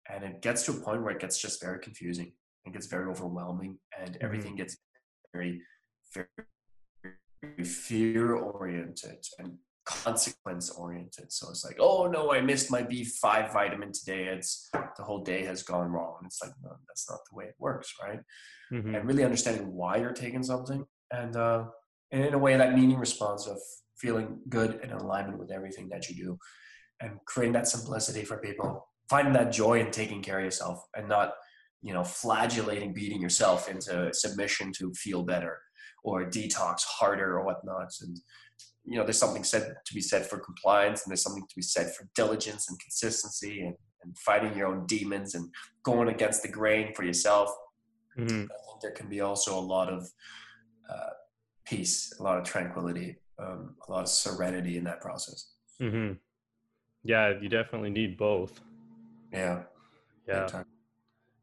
And 0.10 0.24
it 0.24 0.42
gets 0.42 0.64
to 0.66 0.72
a 0.72 0.76
point 0.76 1.04
where 1.04 1.14
it 1.16 1.20
gets 1.20 1.38
just 1.38 1.62
very 1.62 1.80
confusing 1.80 2.32
and 2.66 2.74
gets 2.74 2.88
very 2.88 3.10
overwhelming 3.10 3.78
and 4.00 4.18
everything 4.22 4.56
gets 4.56 4.78
very 5.34 5.62
very 6.14 7.64
fear 7.64 8.36
oriented 8.36 9.24
and 9.40 9.58
consequence 9.88 10.70
oriented 10.70 11.32
so 11.32 11.50
it's 11.50 11.64
like 11.64 11.78
oh 11.80 12.08
no 12.08 12.34
i 12.34 12.42
missed 12.42 12.70
my 12.70 12.84
b5 12.84 13.54
vitamin 13.54 13.92
today. 13.94 14.26
It's 14.26 14.70
the 14.98 15.04
whole 15.08 15.24
day 15.24 15.42
has 15.46 15.64
gone 15.64 15.90
wrong. 15.96 16.18
It's 16.26 16.42
like 16.44 16.52
no 16.64 16.72
that's 16.88 17.10
not 17.10 17.20
the 17.30 17.36
way 17.38 17.46
it 17.46 17.56
works 17.58 17.94
right? 18.04 18.20
Mhm. 18.74 18.96
and 18.96 19.08
really 19.08 19.24
understanding 19.24 19.72
why 19.72 19.94
you're 19.96 20.12
taking 20.26 20.44
something 20.44 20.82
and 21.12 21.34
uh 21.38 21.64
and 22.12 22.26
in 22.26 22.34
a 22.34 22.38
way 22.46 22.54
that 22.58 22.76
meaning 22.76 23.00
response 23.08 23.48
of 23.48 23.58
feeling 23.98 24.40
good 24.50 24.72
and 24.82 24.92
in 24.92 24.98
alignment 24.98 25.40
with 25.40 25.52
everything 25.58 25.88
that 25.90 26.10
you 26.10 26.16
do 26.26 26.38
and 27.02 27.12
creating 27.26 27.54
that 27.54 27.68
simplicity 27.76 28.24
for 28.26 28.38
people 28.48 28.70
finding 29.10 29.34
that 29.34 29.54
joy 29.62 29.80
in 29.80 29.90
taking 29.90 30.22
care 30.22 30.40
of 30.40 30.46
yourself 30.46 30.78
and 30.98 31.08
not 31.08 31.30
you 31.82 31.94
know 31.94 32.04
flagellating 32.04 32.94
beating 32.94 33.22
yourself 33.22 33.70
into 33.70 34.14
submission 34.14 34.74
to 34.78 34.94
feel 34.94 35.24
better 35.24 35.56
or 36.08 36.24
detox 36.24 36.84
harder 36.86 37.38
or 37.38 37.46
whatnot 37.46 37.92
and 38.02 38.18
you 38.86 38.96
know 38.98 39.04
there's 39.04 39.20
something 39.20 39.44
said 39.44 39.76
to 39.86 39.94
be 39.94 40.00
said 40.02 40.26
for 40.26 40.40
compliance 40.40 41.04
and 41.04 41.12
there's 41.12 41.22
something 41.28 41.46
to 41.48 41.56
be 41.56 41.62
said 41.62 41.94
for 41.94 42.08
diligence 42.16 42.70
and 42.70 42.80
consistency 42.80 43.56
and, 43.66 43.76
and 44.04 44.18
fighting 44.18 44.58
your 44.58 44.68
own 44.68 44.86
demons 44.86 45.36
and 45.36 45.46
going 45.84 46.08
against 46.08 46.42
the 46.44 46.52
grain 46.60 46.94
for 46.96 47.04
yourself 47.04 47.50
Mhm. 48.18 48.46
I 48.46 48.58
think 48.66 48.82
there 48.82 48.96
can 49.00 49.10
be 49.10 49.22
also 49.22 49.58
a 49.58 49.66
lot 49.76 49.90
of 49.90 50.10
uh, 50.90 51.14
peace, 51.66 52.14
a 52.20 52.24
lot 52.24 52.38
of 52.40 52.44
tranquility, 52.46 53.18
um, 53.38 53.76
a 53.88 53.92
lot 53.92 54.02
of 54.02 54.10
serenity 54.10 54.78
in 54.78 54.84
that 54.86 55.02
process. 55.02 55.54
Mhm. 55.80 56.18
Yeah, 57.04 57.38
you 57.40 57.48
definitely 57.48 57.92
need 57.92 58.18
both. 58.18 58.60
Yeah, 59.32 59.66
Yeah. 60.28 60.64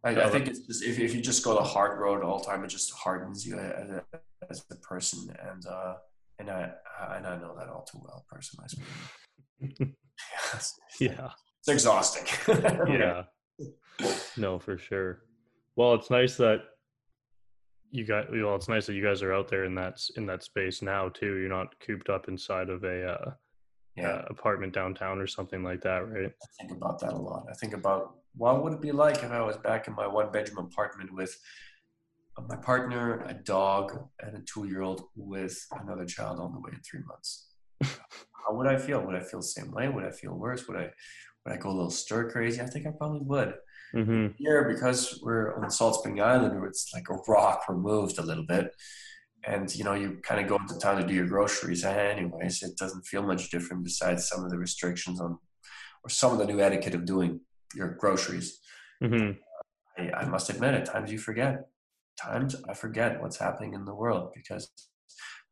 I, 0.05 0.11
I 0.25 0.31
think 0.31 0.49
it's 0.49 0.61
just 0.61 0.85
if, 0.85 0.99
if 0.99 1.15
you 1.15 1.23
just 1.23 1.43
go 1.45 1.55
the 1.55 1.63
hard 1.63 1.99
road 1.99 2.23
all 2.23 2.39
the 2.39 2.45
time, 2.45 2.63
it 2.63 2.69
just 2.69 2.93
hardens 2.93 3.47
you 3.47 3.59
as 3.59 3.89
a, 3.89 4.05
as 4.51 4.65
a 4.71 4.77
person, 4.77 5.35
and 5.43 5.67
uh, 5.67 5.95
and 6.39 6.51
I 6.51 6.71
and 7.17 7.27
I 7.27 7.39
know 7.39 7.55
that 7.57 7.69
all 7.69 7.87
too 7.91 8.01
well, 8.03 8.25
personally. 8.31 8.69
Yes. 9.61 10.75
Yeah. 11.01 11.31
It's 11.61 11.69
exhausting. 11.69 12.27
Yeah. 12.89 13.23
No, 14.37 14.59
for 14.59 14.77
sure. 14.77 15.23
Well, 15.77 15.95
it's 15.95 16.11
nice 16.11 16.37
that 16.37 16.61
you 17.91 18.05
got 18.05 18.31
well, 18.31 18.57
it's 18.57 18.69
nice 18.69 18.87
that 18.87 18.95
you 18.95 19.03
guys 19.03 19.23
are 19.23 19.33
out 19.33 19.49
there 19.49 19.65
in 19.65 19.75
that 19.77 20.01
in 20.17 20.27
that 20.27 20.43
space 20.43 20.83
now 20.83 21.09
too. 21.09 21.37
You're 21.37 21.49
not 21.49 21.75
cooped 21.81 22.11
up 22.11 22.29
inside 22.29 22.69
of 22.69 22.85
a 22.85 23.13
uh 23.13 23.31
Yeah, 23.97 24.09
uh, 24.09 24.23
apartment 24.29 24.75
downtown 24.75 25.21
or 25.21 25.27
something 25.27 25.63
like 25.63 25.81
that, 25.83 26.09
right? 26.11 26.33
I 26.43 26.47
think 26.61 26.73
about 26.73 27.01
that 27.01 27.13
a 27.13 27.17
lot. 27.17 27.47
I 27.51 27.55
think 27.55 27.73
about 27.73 28.17
what 28.37 28.63
would 28.63 28.73
it 28.73 28.81
be 28.81 28.93
like 28.93 29.23
if 29.23 29.31
I 29.31 29.41
was 29.41 29.57
back 29.59 29.89
in 29.89 29.95
my 29.95 30.07
one 30.07 30.31
bedroom 30.33 30.67
apartment 30.67 31.13
with 31.13 31.37
my 32.49 32.57
partner, 32.57 33.25
a 33.29 33.35
dog, 33.35 34.09
and 34.21 34.37
a 34.37 34.41
two 34.41 34.67
year 34.67 34.83
old 34.83 35.05
with 35.17 35.67
another 35.81 36.05
child 36.05 36.41
on 36.41 36.53
the 36.53 36.61
way 36.61 36.71
in 36.73 36.81
three 36.81 37.03
months. 37.07 37.49
How 37.83 38.55
would 38.55 38.67
I 38.67 38.77
feel? 38.77 39.01
Would 39.05 39.15
I 39.15 39.21
feel 39.21 39.41
the 39.41 39.47
same 39.47 39.71
way? 39.71 39.89
Would 39.89 40.05
I 40.05 40.11
feel 40.11 40.35
worse? 40.35 40.67
Would 40.69 40.77
I 40.77 40.91
would 41.45 41.55
I 41.55 41.57
go 41.57 41.71
a 41.71 41.73
little 41.73 41.91
stir 41.91 42.31
crazy? 42.31 42.61
I 42.61 42.67
think 42.67 42.87
I 42.87 42.91
probably 42.91 43.21
would. 43.21 43.55
Mm-hmm. 43.95 44.29
Here, 44.39 44.69
because 44.69 45.21
we're 45.23 45.55
on 45.55 45.71
Salt 45.71 45.97
Spring 45.97 46.21
Island, 46.21 46.59
where 46.59 46.69
it's 46.69 46.93
like 46.93 47.09
a 47.11 47.15
rock 47.29 47.69
removed 47.69 48.19
a 48.19 48.23
little 48.23 48.45
bit, 48.45 48.75
and 49.47 49.75
you 49.75 49.85
know 49.85 49.95
you 49.95 50.19
kind 50.23 50.41
of 50.41 50.49
go 50.49 50.57
into 50.57 50.79
town 50.79 51.01
to 51.01 51.07
do 51.07 51.15
your 51.15 51.27
groceries 51.27 51.85
anyways. 51.85 52.63
It 52.63 52.77
doesn't 52.77 53.07
feel 53.07 53.23
much 53.23 53.51
different 53.51 53.85
besides 53.85 54.29
some 54.29 54.45
of 54.45 54.51
the 54.51 54.59
restrictions 54.59 55.21
on, 55.21 55.39
or 56.03 56.11
some 56.11 56.33
of 56.33 56.39
the 56.39 56.47
new 56.47 56.61
etiquette 56.61 56.95
of 56.95 57.05
doing 57.05 57.41
your 57.75 57.97
groceries. 57.99 58.61
Mm-hmm. 59.03 59.33
I, 60.03 60.11
I 60.23 60.25
must 60.27 60.51
admit, 60.51 60.75
at 60.75 60.87
times 60.87 61.11
you 61.13 61.19
forget. 61.19 61.67
Times 62.21 62.55
I 62.69 62.75
forget 62.75 63.21
what's 63.21 63.39
happening 63.39 63.75
in 63.75 63.85
the 63.85 63.95
world 63.95 64.31
because 64.35 64.71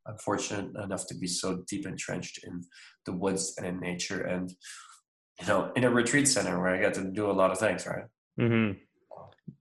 I'm 0.07 0.16
fortunate 0.18 0.70
enough 0.83 1.07
to 1.09 1.14
be 1.16 1.27
so 1.27 1.64
deep 1.68 1.87
entrenched 1.87 2.41
in 2.45 2.62
the 3.07 3.12
woods 3.12 3.55
and 3.59 3.66
in 3.66 3.81
nature, 3.81 4.23
and 4.23 4.53
you 5.41 5.47
know, 5.47 5.73
in 5.77 5.85
a 5.85 5.91
retreat 5.91 6.29
center 6.29 6.59
where 6.61 6.75
I 6.75 6.79
get 6.81 6.95
to 6.95 7.05
do 7.05 7.31
a 7.31 7.33
lot 7.33 7.51
of 7.51 7.59
things. 7.59 7.87
Right? 7.87 8.05
Mm-hmm. 8.41 8.79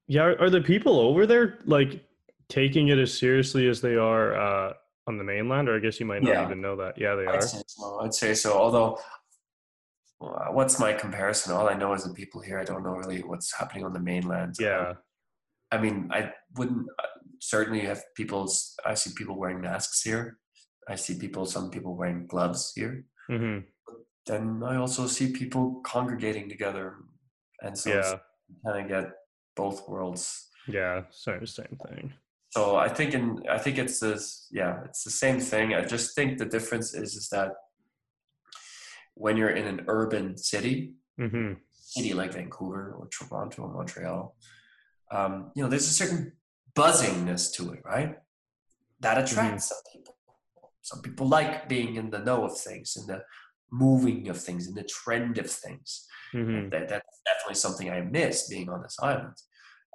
Yeah, 0.08 0.22
are, 0.24 0.42
are 0.42 0.50
the 0.50 0.62
people 0.62 1.00
over 1.00 1.26
there 1.26 1.60
like 1.66 2.04
taking 2.50 2.90
it 2.90 3.00
as 3.00 3.18
seriously 3.18 3.68
as 3.68 3.82
they 3.82 3.96
are 3.96 4.36
uh, 4.36 4.74
on 5.08 5.18
the 5.18 5.24
mainland? 5.24 5.70
Or 5.70 5.76
I 5.78 5.80
guess 5.80 6.00
you 6.00 6.06
might 6.06 6.22
not 6.22 6.32
Yeah. 6.34 6.46
even 6.46 6.62
know 6.62 6.76
that. 6.78 6.98
Yeah, 6.98 7.16
they 7.16 7.26
I'd 7.26 7.36
are. 7.36 7.42
say 7.42 7.62
so. 7.66 8.00
I'd 8.02 8.14
say 8.14 8.34
so. 8.34 8.54
Although, 8.54 9.00
what's 10.52 10.80
my 10.80 10.94
comparison? 10.94 11.54
All 11.54 11.68
I 11.70 11.74
know 11.74 11.94
is 11.94 12.04
the 12.04 12.14
people 12.14 12.42
here. 12.42 12.60
I 12.60 12.64
don't 12.64 12.84
know 12.84 12.92
really 12.96 13.22
what's 13.24 13.54
happening 13.58 13.84
on 13.86 13.94
the 13.94 14.00
mainland. 14.00 14.56
Yeah. 14.60 14.94
I 15.72 15.78
mean, 15.80 16.10
I 16.12 16.32
wouldn't 16.58 16.88
uh, 17.00 17.08
certainly 17.40 17.82
have 17.82 18.04
people. 18.16 18.52
I 18.86 18.94
see 18.94 19.12
people 19.16 19.38
wearing 19.38 19.62
masks 19.62 20.02
here. 20.02 20.38
I 20.88 20.96
see 20.96 21.18
people. 21.18 21.46
Some 21.46 21.70
people 21.72 21.96
wearing 21.96 22.28
gloves 22.28 22.74
here. 22.76 23.06
Mm-hmm. 23.30 23.60
Then 24.28 24.62
I 24.66 24.76
also 24.76 25.08
see 25.08 25.32
people 25.32 25.82
congregating 25.86 26.50
together, 26.50 26.98
and 27.62 27.78
so 27.78 27.90
Yeah. 27.90 28.12
you 28.50 28.56
kind 28.66 28.82
of 28.82 28.88
get 28.90 29.12
both 29.56 29.88
worlds. 29.88 30.50
Yeah. 30.68 31.04
Same 31.12 31.46
same 31.46 31.78
thing. 31.88 32.14
So 32.50 32.76
I 32.76 32.90
think 32.90 33.14
in 33.14 33.42
I 33.50 33.58
think 33.58 33.78
it's 33.78 34.00
this 34.00 34.48
yeah 34.52 34.84
it's 34.86 35.04
the 35.04 35.10
same 35.12 35.40
thing. 35.40 35.74
I 35.74 35.86
just 35.86 36.16
think 36.16 36.38
the 36.38 36.46
difference 36.46 36.94
is 36.94 37.16
is 37.16 37.30
that 37.30 37.52
when 39.24 39.38
you're 39.38 39.56
in 39.62 39.68
an 39.74 39.80
urban 39.88 40.26
city, 40.38 40.94
Mm-hmm. 41.20 41.54
city 41.96 42.14
like 42.22 42.34
Vancouver 42.34 42.96
or 42.98 43.08
Toronto 43.16 43.62
or 43.64 43.72
Montreal, 43.78 44.36
um, 45.12 45.52
you 45.56 45.62
know, 45.62 45.70
there's 45.70 45.88
a 45.88 45.98
certain 46.02 46.32
buzzingness 46.74 47.54
to 47.56 47.74
it, 47.74 47.82
right? 47.86 48.12
That 49.02 49.18
attracts 49.24 49.66
some 49.70 49.84
people. 49.94 50.16
Some 50.82 51.02
people 51.04 51.28
like 51.28 51.70
being 51.70 51.92
in 52.02 52.10
the 52.10 52.20
know 52.20 52.44
of 52.46 52.58
things, 52.58 52.98
in 53.00 53.06
the 53.12 53.20
moving 53.72 54.30
of 54.30 54.38
things, 54.42 54.68
in 54.68 54.74
the 54.74 54.84
trend 54.84 55.38
of 55.38 55.48
things. 55.64 56.08
Mm-hmm. 56.34 56.70
That, 56.72 56.88
that's 56.90 57.22
definitely 57.30 57.56
something 57.66 57.88
I 57.92 58.02
miss 58.02 58.48
being 58.50 58.68
on 58.70 58.82
this 58.82 58.98
island. 59.12 59.38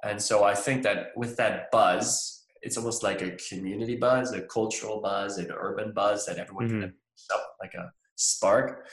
And 0.03 0.21
so 0.21 0.35
I 0.45 0.53
think 0.65 0.83
that 0.83 1.07
with 1.17 1.35
that 1.37 1.69
buzz, 1.71 2.45
it's 2.61 2.77
almost 2.77 3.01
like 3.03 3.21
a 3.21 3.31
community 3.49 3.97
buzz, 3.97 4.31
a 4.31 4.41
cultural 4.43 5.01
buzz, 5.01 5.37
an 5.39 5.49
urban 5.51 5.91
buzz 5.93 6.25
that 6.27 6.37
everyone 6.37 6.69
Mhm. 6.69 6.81
can 6.81 6.93
up 7.33 7.45
like 7.61 7.73
a 7.73 7.91
spark. 8.15 8.87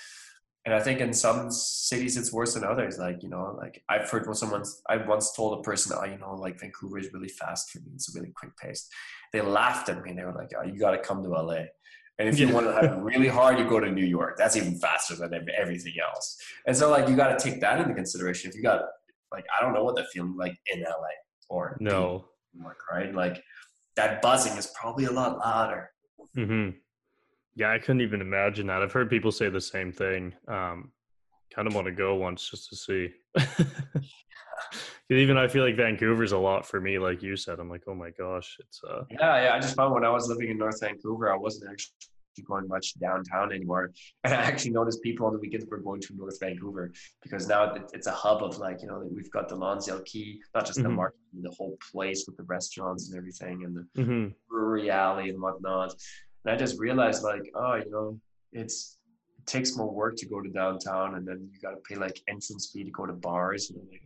And 0.67 0.75
I 0.75 0.81
think 0.81 1.01
in 1.01 1.12
some 1.12 1.51
cities 1.51 2.17
it's 2.17 2.33
worse 2.33 2.55
than 2.55 2.65
others. 2.65 2.99
Like, 2.99 3.23
you 3.23 3.29
know, 3.29 3.55
like 3.59 3.83
I've 3.89 4.09
heard 4.09 4.27
when 4.27 4.35
someone's, 4.35 4.81
I 4.89 4.97
once 4.97 5.33
told 5.33 5.59
a 5.59 5.62
person, 5.62 5.97
oh, 5.99 6.05
you 6.05 6.17
know, 6.19 6.35
like 6.35 6.59
Vancouver 6.59 6.99
is 6.99 7.12
really 7.12 7.29
fast 7.29 7.71
for 7.71 7.81
me. 7.81 7.93
It's 7.95 8.15
a 8.15 8.19
really 8.19 8.33
quick 8.35 8.57
paced. 8.57 8.91
They 9.33 9.43
laughed 9.43 9.91
at 9.91 10.03
me 10.03 10.11
and 10.11 10.19
they 10.19 10.25
were 10.25 10.33
like, 10.33 10.53
oh, 10.59 10.65
you 10.65 10.79
got 10.79 10.93
to 10.93 10.99
come 10.99 11.23
to 11.23 11.29
LA. 11.29 11.65
And 12.19 12.29
if 12.29 12.39
you 12.39 12.49
want 12.49 12.67
to 12.67 12.73
have 12.73 12.85
it 12.85 12.97
really 13.03 13.27
hard, 13.27 13.59
you 13.59 13.69
go 13.69 13.81
to 13.81 13.91
New 13.91 14.05
York. 14.05 14.37
That's 14.39 14.57
even 14.57 14.79
faster 14.79 15.17
than 15.17 15.49
everything 15.59 15.95
else. 16.01 16.39
And 16.67 16.77
so, 16.77 16.89
like, 16.89 17.09
you 17.09 17.17
got 17.17 17.37
to 17.37 17.51
take 17.51 17.61
that 17.61 17.81
into 17.81 17.93
consideration. 17.93 18.49
If 18.49 18.57
you 18.57 18.62
got, 18.62 18.83
like, 19.33 19.45
I 19.59 19.61
don't 19.61 19.75
know 19.75 19.83
what 19.83 19.97
the 19.97 20.05
feeling 20.12 20.37
like 20.37 20.57
in 20.73 20.83
LA 20.83 21.09
or 21.49 21.77
No. 21.81 22.27
New 22.55 22.62
York, 22.62 22.79
right? 22.89 23.12
Like, 23.12 23.43
that 23.97 24.23
buzzing 24.23 24.57
is 24.57 24.73
probably 24.81 25.07
a 25.07 25.11
lot 25.11 25.39
louder. 25.39 25.91
Mm-hmm. 26.37 26.77
Yeah, 27.57 27.71
I 27.73 27.79
couldn't 27.79 28.01
even 28.01 28.21
imagine 28.21 28.67
that. 28.67 28.83
I've 28.83 28.93
heard 28.93 29.09
people 29.09 29.31
say 29.31 29.49
the 29.49 29.61
same 29.61 29.93
thing. 29.93 30.35
Um, 30.49 30.91
kind 31.55 31.69
of 31.69 31.75
want 31.75 31.87
to 31.87 31.93
go 31.93 32.17
once 32.17 32.51
just 32.51 32.69
to 32.71 32.77
see. 32.77 33.11
even 35.11 35.37
I 35.37 35.47
feel 35.47 35.65
like 35.65 35.77
Vancouver's 35.77 36.33
a 36.33 36.39
lot 36.39 36.67
for 36.67 36.81
me, 36.81 36.99
like 36.99 37.23
you 37.23 37.37
said. 37.37 37.61
I'm 37.61 37.69
like, 37.71 37.83
oh 37.87 37.95
my 37.95 38.11
gosh, 38.11 38.57
it's 38.59 38.81
uh, 38.89 39.05
Yeah, 39.11 39.45
yeah. 39.45 39.55
I 39.55 39.61
just 39.61 39.77
found 39.77 39.95
when 39.95 40.05
I 40.05 40.11
was 40.11 40.29
living 40.29 40.51
in 40.51 40.59
North 40.59 40.81
Vancouver, 40.81 41.33
I 41.33 41.37
wasn't 41.37 41.71
actually 41.71 41.93
going 42.45 42.67
much 42.67 42.99
downtown 42.99 43.53
anymore. 43.53 43.93
And 44.25 44.35
I 44.35 44.39
actually 44.39 44.73
noticed 44.73 45.01
people 45.03 45.27
on 45.27 45.33
the 45.35 45.39
weekends 45.39 45.67
were 45.71 45.79
going 45.79 46.01
to 46.01 46.17
North 46.17 46.39
Vancouver 46.41 46.93
because 47.23 47.47
now 47.47 47.75
it's 47.93 48.09
a 48.09 48.13
hub 48.13 48.43
of 48.43 48.59
like, 48.59 48.83
you 48.83 48.89
know, 48.89 49.09
we've 49.15 49.31
got 49.31 49.49
the 49.49 49.55
Lonsdale 49.55 50.01
Quay, 50.03 50.41
not 50.55 50.67
just 50.67 50.83
the 50.83 50.89
Mhm. 50.89 50.97
market, 50.97 51.19
the 51.41 51.55
whole 51.57 51.77
place 51.93 52.25
with 52.27 52.37
the 52.37 52.43
restaurants 52.45 53.09
and 53.11 53.17
everything 53.19 53.63
and 53.65 53.77
the 53.77 54.03
hmm 54.03 54.29
brewery 54.49 54.91
alley 54.91 55.29
and 55.31 55.41
whatnot. 55.41 55.95
And 56.45 56.55
I 56.55 56.57
just 56.57 56.78
realized 56.78 57.22
like, 57.22 57.51
oh, 57.55 57.74
you 57.76 57.90
know, 57.90 58.20
it's 58.53 58.99
it 59.38 59.47
takes 59.47 59.76
more 59.76 59.90
work 59.90 60.16
to 60.16 60.26
go 60.26 60.40
to 60.40 60.49
downtown 60.49 61.16
and 61.16 61.26
then 61.26 61.49
you 61.53 61.61
got 61.61 61.70
to 61.70 61.80
pay 61.88 61.97
like 61.97 62.20
entrance 62.28 62.70
fee 62.72 62.84
to 62.84 62.90
go 62.90 63.07
to 63.07 63.12
bars. 63.12 63.70
And 63.70 63.80
like, 63.90 64.03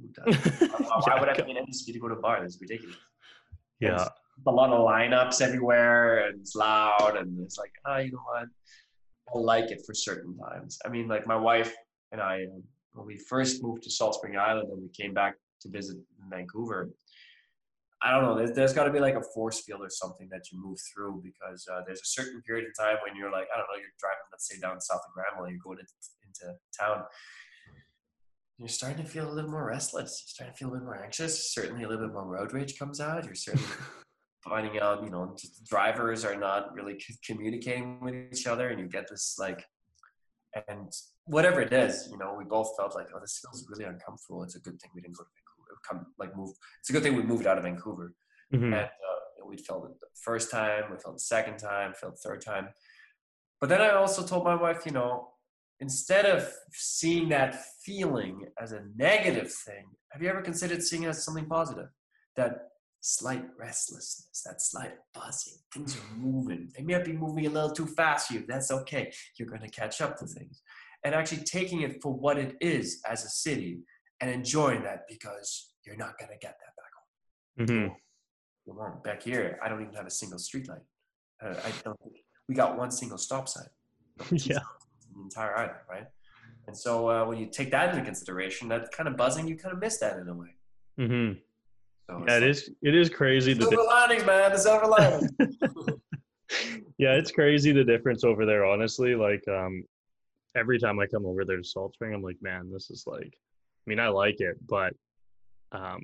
who 0.00 0.32
does? 0.32 0.70
Why 0.70 1.00
why 1.04 1.20
would 1.20 1.28
I 1.28 1.34
pay 1.34 1.50
an 1.50 1.56
entrance 1.56 1.84
fee 1.84 1.92
to 1.92 2.00
go 2.00 2.08
to 2.08 2.16
bars? 2.16 2.54
It's 2.54 2.60
ridiculous 2.60 2.96
yeah, 3.80 4.08
a 4.46 4.50
lot 4.50 4.70
of 4.70 4.80
lineups 4.86 5.40
everywhere 5.40 6.26
and 6.26 6.40
it's 6.40 6.54
loud 6.54 7.16
and 7.16 7.40
it's 7.40 7.58
like 7.58 7.72
ah 7.86 7.98
you 7.98 8.12
know 8.12 8.22
what 8.24 8.44
I 9.34 9.38
like 9.38 9.70
it 9.70 9.82
for 9.86 9.94
certain 9.94 10.36
times. 10.36 10.78
I 10.84 10.88
mean 10.88 11.08
like 11.08 11.26
my 11.26 11.36
wife 11.36 11.74
and 12.12 12.20
I 12.20 12.44
um, 12.44 12.62
when 12.92 13.06
we 13.06 13.18
first 13.18 13.62
moved 13.62 13.82
to 13.84 13.90
Salt 13.90 14.14
Spring 14.14 14.36
Island 14.36 14.68
and 14.70 14.80
we 14.80 14.88
came 14.88 15.12
back 15.12 15.34
to 15.62 15.68
visit 15.68 15.96
Vancouver 16.28 16.90
I 18.04 18.10
don't 18.10 18.22
know 18.22 18.36
there's, 18.36 18.52
there's 18.52 18.72
got 18.74 18.84
to 18.84 18.92
be 18.92 19.00
like 19.00 19.14
a 19.14 19.22
force 19.34 19.62
field 19.62 19.80
or 19.80 19.88
something 19.88 20.28
that 20.30 20.52
you 20.52 20.62
move 20.62 20.78
through 20.92 21.22
because 21.24 21.66
uh, 21.72 21.80
there's 21.86 22.00
a 22.00 22.06
certain 22.06 22.42
period 22.42 22.66
of 22.68 22.76
time 22.78 22.98
when 23.04 23.16
you're 23.16 23.32
like 23.32 23.48
I 23.52 23.56
don't 23.56 23.66
know 23.66 23.80
you're 23.80 23.96
driving 23.98 24.28
let's 24.30 24.46
say 24.46 24.60
down 24.60 24.80
south 24.80 25.00
of 25.08 25.12
Granville 25.14 25.50
you're 25.50 25.64
going 25.64 25.78
into, 25.80 25.94
into 26.28 26.54
town 26.78 27.04
you're 28.58 28.68
starting 28.68 29.02
to 29.02 29.10
feel 29.10 29.28
a 29.28 29.32
little 29.32 29.50
more 29.50 29.66
restless. 29.66 30.22
You're 30.22 30.32
starting 30.32 30.54
to 30.54 30.58
feel 30.58 30.68
a 30.68 30.72
little 30.72 30.86
more 30.86 31.02
anxious. 31.02 31.52
Certainly, 31.52 31.84
a 31.84 31.88
little 31.88 32.06
bit 32.06 32.14
more 32.14 32.26
road 32.26 32.52
rage 32.52 32.78
comes 32.78 33.00
out. 33.00 33.24
You're 33.24 33.34
certainly 33.34 33.66
finding 34.44 34.78
out, 34.78 35.02
you 35.02 35.10
know, 35.10 35.36
drivers 35.68 36.24
are 36.24 36.36
not 36.36 36.72
really 36.74 36.98
c- 37.00 37.16
communicating 37.26 38.00
with 38.00 38.14
each 38.32 38.46
other, 38.46 38.68
and 38.68 38.78
you 38.78 38.86
get 38.86 39.08
this 39.10 39.36
like, 39.40 39.64
and 40.68 40.92
whatever 41.24 41.62
it 41.62 41.72
is, 41.72 42.08
you 42.12 42.18
know, 42.18 42.36
we 42.38 42.44
both 42.44 42.76
felt 42.76 42.94
like, 42.94 43.08
oh, 43.14 43.18
this 43.20 43.40
feels 43.42 43.66
really 43.68 43.84
uncomfortable. 43.84 44.44
It's 44.44 44.54
a 44.54 44.60
good 44.60 44.80
thing 44.80 44.90
we 44.94 45.00
didn't 45.00 45.16
go 45.16 45.24
to. 45.24 45.43
Come, 45.88 46.06
like, 46.18 46.36
move. 46.36 46.50
It's 46.80 46.90
a 46.90 46.92
good 46.92 47.02
thing 47.02 47.16
we 47.16 47.22
moved 47.22 47.46
out 47.46 47.58
of 47.58 47.64
Vancouver. 47.64 48.14
Mhm. 48.52 48.64
And 48.66 48.74
uh, 48.74 49.46
we 49.46 49.56
felt 49.56 49.84
it 49.86 50.00
the 50.00 50.06
first 50.14 50.50
time, 50.50 50.84
we 50.90 50.98
felt 50.98 51.16
the 51.16 51.20
second 51.20 51.58
time, 51.58 51.94
felt 51.94 52.14
the 52.16 52.28
third 52.28 52.40
time. 52.42 52.68
But 53.60 53.68
then 53.68 53.80
I 53.80 53.90
also 53.90 54.26
told 54.26 54.44
my 54.44 54.54
wife, 54.54 54.84
you 54.86 54.92
know, 54.92 55.30
instead 55.80 56.26
of 56.26 56.50
seeing 56.72 57.28
that 57.30 57.64
feeling 57.82 58.46
as 58.60 58.72
a 58.72 58.82
negative 58.96 59.52
thing, 59.52 59.86
have 60.12 60.22
you 60.22 60.28
ever 60.28 60.42
considered 60.42 60.82
seeing 60.82 61.04
it 61.04 61.08
as 61.08 61.24
something 61.24 61.46
positive? 61.46 61.88
That 62.36 62.68
slight 63.00 63.44
restlessness, 63.58 64.42
that 64.46 64.62
slight 64.62 64.94
buzzing, 65.12 65.58
things 65.72 65.96
are 65.96 66.16
moving. 66.16 66.70
They 66.76 66.82
may 66.82 67.02
be 67.02 67.12
moving 67.12 67.46
a 67.46 67.50
little 67.50 67.70
too 67.70 67.86
fast 67.86 68.28
for 68.28 68.34
you. 68.34 68.44
That's 68.46 68.70
okay. 68.70 69.12
You're 69.38 69.48
going 69.48 69.60
to 69.60 69.68
catch 69.68 70.00
up 70.00 70.16
to 70.18 70.26
things. 70.26 70.62
And 71.04 71.14
actually 71.14 71.44
taking 71.44 71.82
it 71.82 72.00
for 72.02 72.12
what 72.14 72.38
it 72.38 72.56
is 72.60 73.02
as 73.06 73.24
a 73.24 73.28
city 73.28 73.80
and 74.20 74.30
enjoying 74.30 74.82
that 74.84 75.02
because 75.08 75.73
you're 75.86 75.96
not 75.96 76.18
going 76.18 76.30
to 76.30 76.38
get 76.38 76.58
that 76.60 76.76
back 76.76 76.92
home. 76.96 77.66
Mm-hmm. 77.66 77.94
You 78.66 78.74
won't. 78.74 79.04
Back 79.04 79.22
here, 79.22 79.58
I 79.62 79.68
don't 79.68 79.82
even 79.82 79.94
have 79.94 80.06
a 80.06 80.10
single 80.10 80.38
street 80.38 80.68
light. 80.68 80.78
Uh, 81.42 81.54
I 81.64 81.72
don't. 81.84 81.98
We 82.48 82.54
got 82.54 82.78
one 82.78 82.90
single 82.90 83.18
stop 83.18 83.48
sign. 83.48 83.66
yeah, 84.30 84.58
the 85.14 85.22
entire 85.22 85.56
island, 85.56 85.78
right? 85.88 86.06
And 86.66 86.76
so 86.76 87.10
uh, 87.10 87.24
when 87.26 87.38
you 87.38 87.46
take 87.46 87.70
that 87.72 87.90
into 87.90 88.04
consideration, 88.04 88.68
that 88.68 88.90
kind 88.92 89.08
of 89.08 89.16
buzzing, 89.16 89.46
you 89.46 89.56
kind 89.56 89.74
of 89.74 89.80
miss 89.80 89.98
that 89.98 90.18
in 90.18 90.28
a 90.28 90.34
way. 90.34 90.56
Mm-hmm. 90.98 91.38
So 92.08 92.24
yeah. 92.26 92.36
It 92.36 92.42
is. 92.42 92.70
It 92.82 92.94
is 92.94 93.10
crazy. 93.10 93.52
The 93.52 93.62
Silver 93.62 93.76
di- 93.76 93.86
linings, 93.86 94.24
man. 94.24 94.52
The 94.52 94.58
silver 94.58 94.86
linings. 94.86 95.30
yeah, 96.98 97.12
it's 97.12 97.30
crazy 97.30 97.72
the 97.72 97.84
difference 97.84 98.24
over 98.24 98.46
there. 98.46 98.64
Honestly, 98.64 99.14
like 99.14 99.46
um, 99.48 99.84
every 100.56 100.78
time 100.78 100.98
I 100.98 101.06
come 101.06 101.26
over 101.26 101.44
there 101.44 101.58
to 101.58 101.64
Salt 101.64 101.94
Spring, 101.94 102.14
I'm 102.14 102.22
like, 102.22 102.38
man, 102.40 102.70
this 102.72 102.90
is 102.90 103.04
like. 103.06 103.34
I 103.86 103.90
mean, 103.90 104.00
I 104.00 104.08
like 104.08 104.40
it, 104.40 104.56
but 104.66 104.94
um, 105.74 106.00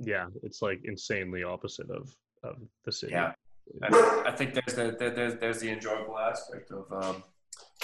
yeah, 0.00 0.26
it's 0.42 0.62
like 0.62 0.80
insanely 0.84 1.42
opposite 1.42 1.90
of 1.90 2.14
of 2.42 2.56
the 2.84 2.92
city. 2.92 3.12
yeah, 3.12 3.32
I, 3.82 4.24
I 4.26 4.30
think 4.32 4.54
there's 4.54 4.74
the 4.76 4.96
there- 4.98 5.10
there's 5.10 5.34
there's 5.40 5.60
the 5.60 5.70
enjoyable 5.70 6.18
aspect 6.18 6.70
of 6.70 6.84
um, 6.92 7.22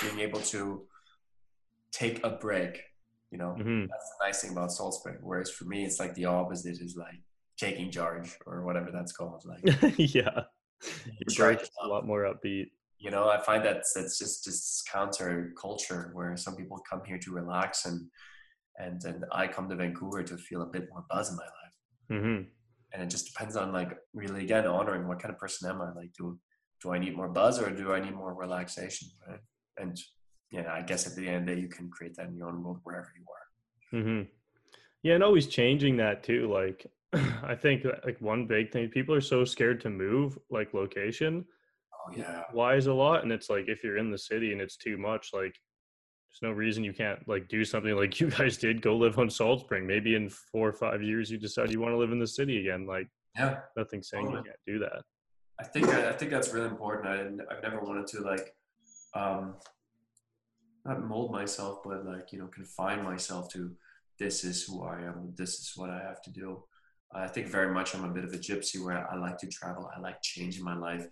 being 0.00 0.20
able 0.20 0.40
to 0.40 0.86
take 1.92 2.24
a 2.24 2.30
break. 2.30 2.82
You 3.30 3.38
know, 3.38 3.52
hmm 3.52 3.86
that's 3.86 4.10
the 4.18 4.26
nice 4.26 4.42
thing 4.42 4.52
about 4.52 4.72
Salt 4.72 4.94
Spring. 4.94 5.16
Whereas 5.22 5.50
for 5.50 5.64
me, 5.64 5.84
it's 5.84 6.00
like 6.00 6.14
the 6.14 6.24
opposite 6.24 6.80
is 6.80 6.96
like 6.96 7.20
taking 7.56 7.90
charge 7.90 8.36
or 8.46 8.64
whatever 8.64 8.90
that's 8.90 9.12
called. 9.12 9.44
Like 9.46 9.62
yeah. 9.98 10.44
Your 11.36 11.58
a 11.82 11.86
lot 11.86 12.06
more 12.06 12.22
upbeat. 12.24 12.70
you 12.98 13.10
know, 13.10 13.28
I 13.28 13.38
find 13.42 13.62
that 13.66 13.84
that's 13.94 14.18
just 14.18 14.44
just 14.44 14.88
counter 14.88 15.52
culture 15.60 16.10
where 16.14 16.36
some 16.36 16.56
people 16.56 16.82
come 16.90 17.02
here 17.06 17.18
to 17.18 17.32
relax 17.32 17.84
and 17.84 18.08
and 18.84 19.02
and 19.04 19.24
I 19.32 19.46
come 19.46 19.68
to 19.68 19.76
Vancouver 19.76 20.22
to 20.22 20.36
feel 20.36 20.62
a 20.62 20.66
bit 20.66 20.88
more 20.90 21.04
buzz 21.10 21.30
in 21.30 21.36
my 21.36 21.44
life. 21.58 21.74
hmm 22.22 22.42
And 22.92 23.02
it 23.02 23.10
just 23.10 23.26
depends 23.30 23.56
on 23.56 23.72
like 23.72 23.92
really 24.12 24.42
again 24.44 24.66
honoring 24.66 25.06
what 25.08 25.20
kind 25.20 25.32
of 25.34 25.38
person 25.40 25.70
am 25.70 25.80
I? 25.80 25.92
Like 26.00 26.12
do 26.18 26.38
do 26.82 26.92
I 26.94 26.98
need 26.98 27.16
more 27.16 27.28
buzz 27.28 27.60
or 27.60 27.70
do 27.70 27.92
I 27.92 28.00
need 28.00 28.14
more 28.14 28.34
relaxation? 28.34 29.08
Right. 29.28 29.40
And 29.78 29.96
yeah, 30.50 30.72
I 30.72 30.82
guess 30.82 31.06
at 31.06 31.14
the 31.14 31.26
end 31.28 31.36
of 31.36 31.46
the 31.46 31.54
day 31.54 31.60
you 31.60 31.68
can 31.68 31.90
create 31.90 32.14
that 32.16 32.28
in 32.28 32.36
your 32.36 32.48
own 32.48 32.62
world 32.62 32.80
wherever 32.82 33.10
you 33.18 33.24
are. 33.36 34.02
hmm 34.02 34.22
Yeah, 35.02 35.14
and 35.14 35.24
always 35.24 35.46
changing 35.46 35.96
that 35.98 36.22
too. 36.22 36.50
Like, 36.52 36.86
I 37.52 37.54
think 37.54 37.84
like 38.06 38.20
one 38.20 38.46
big 38.46 38.72
thing, 38.72 38.88
people 38.88 39.14
are 39.14 39.20
so 39.20 39.44
scared 39.44 39.80
to 39.82 39.90
move, 39.90 40.38
like 40.50 40.74
location 40.74 41.44
Oh 41.94 42.12
yeah. 42.16 42.44
why 42.52 42.76
is 42.76 42.86
a 42.86 42.94
lot, 42.94 43.22
and 43.22 43.32
it's 43.32 43.50
like 43.50 43.66
if 43.68 43.84
you're 43.84 43.98
in 43.98 44.10
the 44.10 44.18
city 44.18 44.52
and 44.52 44.60
it's 44.60 44.76
too 44.76 44.96
much, 44.96 45.30
like 45.32 45.54
there's 46.30 46.48
no 46.50 46.56
reason 46.56 46.84
you 46.84 46.92
can't 46.92 47.26
like 47.28 47.48
do 47.48 47.64
something 47.64 47.94
like 47.96 48.20
you 48.20 48.30
guys 48.30 48.56
did. 48.56 48.82
Go 48.82 48.96
live 48.96 49.18
on 49.18 49.28
Salt 49.28 49.60
Spring. 49.60 49.86
Maybe 49.86 50.14
in 50.14 50.28
four 50.28 50.68
or 50.68 50.72
five 50.72 51.02
years 51.02 51.30
you 51.30 51.38
decide 51.38 51.70
you 51.70 51.80
want 51.80 51.92
to 51.92 51.98
live 51.98 52.12
in 52.12 52.18
the 52.18 52.26
city 52.26 52.60
again. 52.60 52.86
Like 52.86 53.08
Yeah. 53.36 53.60
nothing 53.76 54.02
saying 54.02 54.26
you 54.30 54.34
can't 54.36 54.56
do 54.66 54.78
that. 54.80 55.02
I 55.58 55.64
think 55.64 55.88
I 55.88 56.12
think 56.12 56.30
that's 56.30 56.52
really 56.54 56.68
important. 56.68 57.06
I 57.06 57.54
I've 57.54 57.62
never 57.62 57.80
wanted 57.80 58.06
to 58.08 58.20
like 58.20 58.54
um 59.14 59.56
not 60.84 61.04
mold 61.04 61.32
myself, 61.32 61.80
but 61.84 62.06
like 62.06 62.32
you 62.32 62.38
know 62.38 62.46
confine 62.46 63.02
myself 63.04 63.50
to 63.52 63.74
this 64.18 64.44
is 64.44 64.64
who 64.64 64.82
I 64.82 65.00
am. 65.02 65.32
This 65.36 65.58
is 65.60 65.72
what 65.76 65.90
I 65.90 65.98
have 65.98 66.22
to 66.22 66.30
do. 66.30 66.62
I 67.12 67.26
think 67.26 67.48
very 67.48 67.74
much 67.74 67.94
I'm 67.94 68.04
a 68.04 68.08
bit 68.08 68.24
of 68.24 68.32
a 68.32 68.38
gypsy 68.38 68.82
where 68.82 69.10
I 69.10 69.16
like 69.16 69.36
to 69.38 69.48
travel. 69.48 69.90
I 69.94 69.98
like 70.00 70.22
changing 70.22 70.62
my 70.64 70.76
life. 70.76 71.06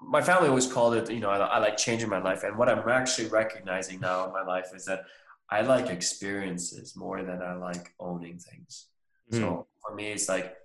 My 0.00 0.22
family 0.22 0.48
always 0.48 0.66
called 0.66 0.94
it, 0.94 1.10
you 1.10 1.20
know, 1.20 1.30
I, 1.30 1.38
I 1.38 1.58
like 1.58 1.76
changing 1.76 2.08
my 2.08 2.20
life. 2.20 2.44
And 2.44 2.56
what 2.56 2.68
I'm 2.68 2.88
actually 2.88 3.28
recognizing 3.28 4.00
now 4.00 4.26
in 4.26 4.32
my 4.32 4.42
life 4.42 4.70
is 4.74 4.84
that 4.84 5.04
I 5.50 5.62
like 5.62 5.88
experiences 5.88 6.94
more 6.96 7.22
than 7.22 7.42
I 7.42 7.54
like 7.54 7.94
owning 7.98 8.38
things. 8.38 8.86
Mm. 9.32 9.38
So 9.38 9.66
for 9.84 9.94
me, 9.94 10.12
it's 10.12 10.28
like 10.28 10.56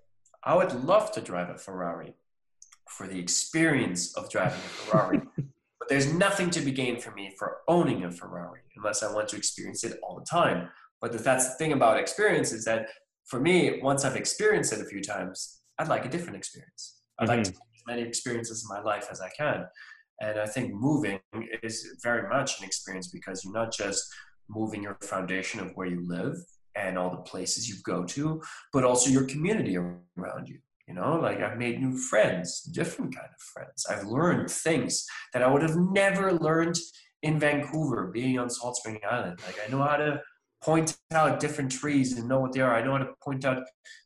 I 0.44 0.56
would 0.56 0.84
love 0.84 1.12
to 1.14 1.22
drive 1.22 1.50
a 1.50 1.58
Ferrari 1.58 2.14
for 2.90 3.08
the 3.08 3.18
experience 3.18 4.14
of 4.16 4.30
driving 4.30 4.60
a 4.60 4.62
Ferrari. 4.62 5.22
but 5.80 5.90
there's 5.90 6.14
nothing 6.14 6.50
to 6.52 6.62
be 6.62 6.72
gained 6.72 7.02
for 7.02 7.12
me 7.12 7.34
for 7.38 7.58
owning 7.68 8.04
a 8.04 8.12
Ferrari 8.12 8.62
unless 8.76 9.04
I 9.04 9.14
want 9.14 9.30
to 9.30 9.38
experience 9.38 9.84
it 9.84 10.00
all 10.04 10.20
the 10.20 10.26
time. 10.26 10.70
But 11.02 11.12
that's 11.24 11.50
the 11.50 11.56
thing 11.56 11.74
about 11.74 12.00
experience 12.00 12.52
is 12.52 12.66
that 12.66 12.88
for 13.26 13.40
me, 13.40 13.80
once 13.82 14.06
I've 14.06 14.16
experienced 14.16 14.74
it 14.74 14.82
a 14.82 14.86
few 14.86 15.02
times, 15.02 15.62
I'd 15.80 15.88
like 15.88 16.06
a 16.06 16.10
different 16.10 16.38
experience. 16.38 17.02
I'd 17.20 17.30
like 17.30 17.44
to 17.44 17.54
many 17.88 18.02
experiences 18.02 18.64
in 18.68 18.76
my 18.76 18.82
life 18.82 19.08
as 19.12 19.22
I 19.22 19.30
can. 19.30 19.66
And 20.22 20.40
I 20.40 20.46
think 20.46 20.74
moving 20.74 21.20
is 21.64 21.98
very 22.02 22.30
much 22.30 22.60
an 22.60 22.66
experience 22.66 23.08
because 23.08 23.44
you're 23.44 23.54
not 23.54 23.74
just 23.74 24.04
moving 24.50 24.84
your 24.84 24.98
foundation 25.02 25.60
of 25.60 25.72
where 25.76 25.88
you 25.88 26.08
live 26.08 26.36
and 26.76 26.98
all 26.98 27.12
the 27.12 27.18
places 27.18 27.70
you 27.70 27.76
go 27.84 28.04
to, 28.04 28.42
but 28.72 28.84
also 28.84 29.10
your 29.10 29.26
community 29.26 29.78
around 29.78 30.48
you. 30.48 30.60
You 30.88 30.96
know, 30.96 31.18
like 31.20 31.40
I've 31.40 31.58
made 31.58 31.82
new 31.82 31.98
friends, 31.98 32.62
different 32.64 33.16
kind 33.16 33.28
of 33.28 33.42
friends. 33.54 33.86
I've 33.90 34.06
learned 34.06 34.52
things 34.52 35.06
that 35.32 35.42
I 35.42 35.48
would 35.48 35.62
have 35.62 35.78
never 35.78 36.34
learned 36.34 36.78
in 37.22 37.40
Vancouver, 37.40 38.12
being 38.14 38.38
on 38.38 38.50
Salt 38.50 38.76
Spring 38.76 39.00
Island. 39.10 39.40
Like 39.46 39.58
I 39.66 39.72
know 39.72 39.82
how 39.82 39.96
to 39.96 40.22
point 40.64 40.98
out 41.12 41.40
different 41.40 41.72
trees 41.72 42.18
and 42.18 42.28
know 42.28 42.40
what 42.40 42.54
they 42.54 42.62
are. 42.62 42.74
I 42.74 42.84
know 42.84 42.94
how 42.94 43.00
to 43.00 43.14
point 43.22 43.46
out 43.46 43.64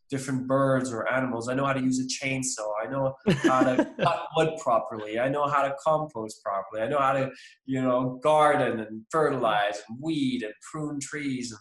different 0.09 0.47
birds 0.47 0.91
or 0.91 1.11
animals. 1.11 1.49
I 1.49 1.53
know 1.53 1.65
how 1.65 1.73
to 1.73 1.81
use 1.81 1.99
a 1.99 2.25
chainsaw. 2.25 2.71
I 2.83 2.89
know 2.89 3.13
how 3.43 3.61
to 3.61 3.85
cut 3.99 4.27
wood 4.35 4.53
properly. 4.61 5.19
I 5.19 5.29
know 5.29 5.47
how 5.47 5.63
to 5.63 5.75
compost 5.85 6.41
properly. 6.43 6.81
I 6.81 6.87
know 6.87 6.99
how 6.99 7.13
to, 7.13 7.29
you 7.65 7.81
know, 7.81 8.19
garden 8.23 8.79
and 8.79 9.03
fertilize 9.11 9.81
and 9.87 9.97
weed 10.01 10.43
and 10.43 10.53
prune 10.71 10.99
trees. 10.99 11.51
And 11.51 11.59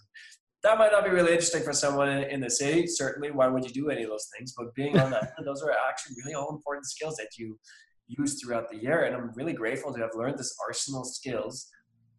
that 0.63 0.79
might 0.79 0.93
not 0.93 1.05
be 1.05 1.11
really 1.11 1.33
interesting 1.33 1.63
for 1.63 1.73
someone 1.73 2.09
in, 2.09 2.31
in 2.31 2.41
the 2.41 2.51
city. 2.51 2.87
Certainly, 2.87 3.33
why 3.33 3.49
would 3.49 3.65
you 3.65 3.73
do 3.73 3.91
any 3.91 4.05
of 4.05 4.11
those 4.11 4.29
things? 4.37 4.55
But 4.57 4.75
being 4.75 4.99
on 4.99 5.11
that, 5.11 5.33
those 5.45 5.63
are 5.63 5.73
actually 5.89 6.17
really 6.25 6.35
all 6.35 6.55
important 6.55 6.87
skills 6.87 7.17
that 7.17 7.37
you 7.37 7.59
use 8.07 8.41
throughout 8.41 8.71
the 8.71 8.77
year. 8.77 9.05
And 9.05 9.17
I'm 9.17 9.33
really 9.35 9.53
grateful 9.53 9.93
to 9.93 10.01
have 10.01 10.11
learned 10.15 10.39
this 10.39 10.57
arsenal 10.67 11.03
of 11.03 11.09
skills, 11.09 11.69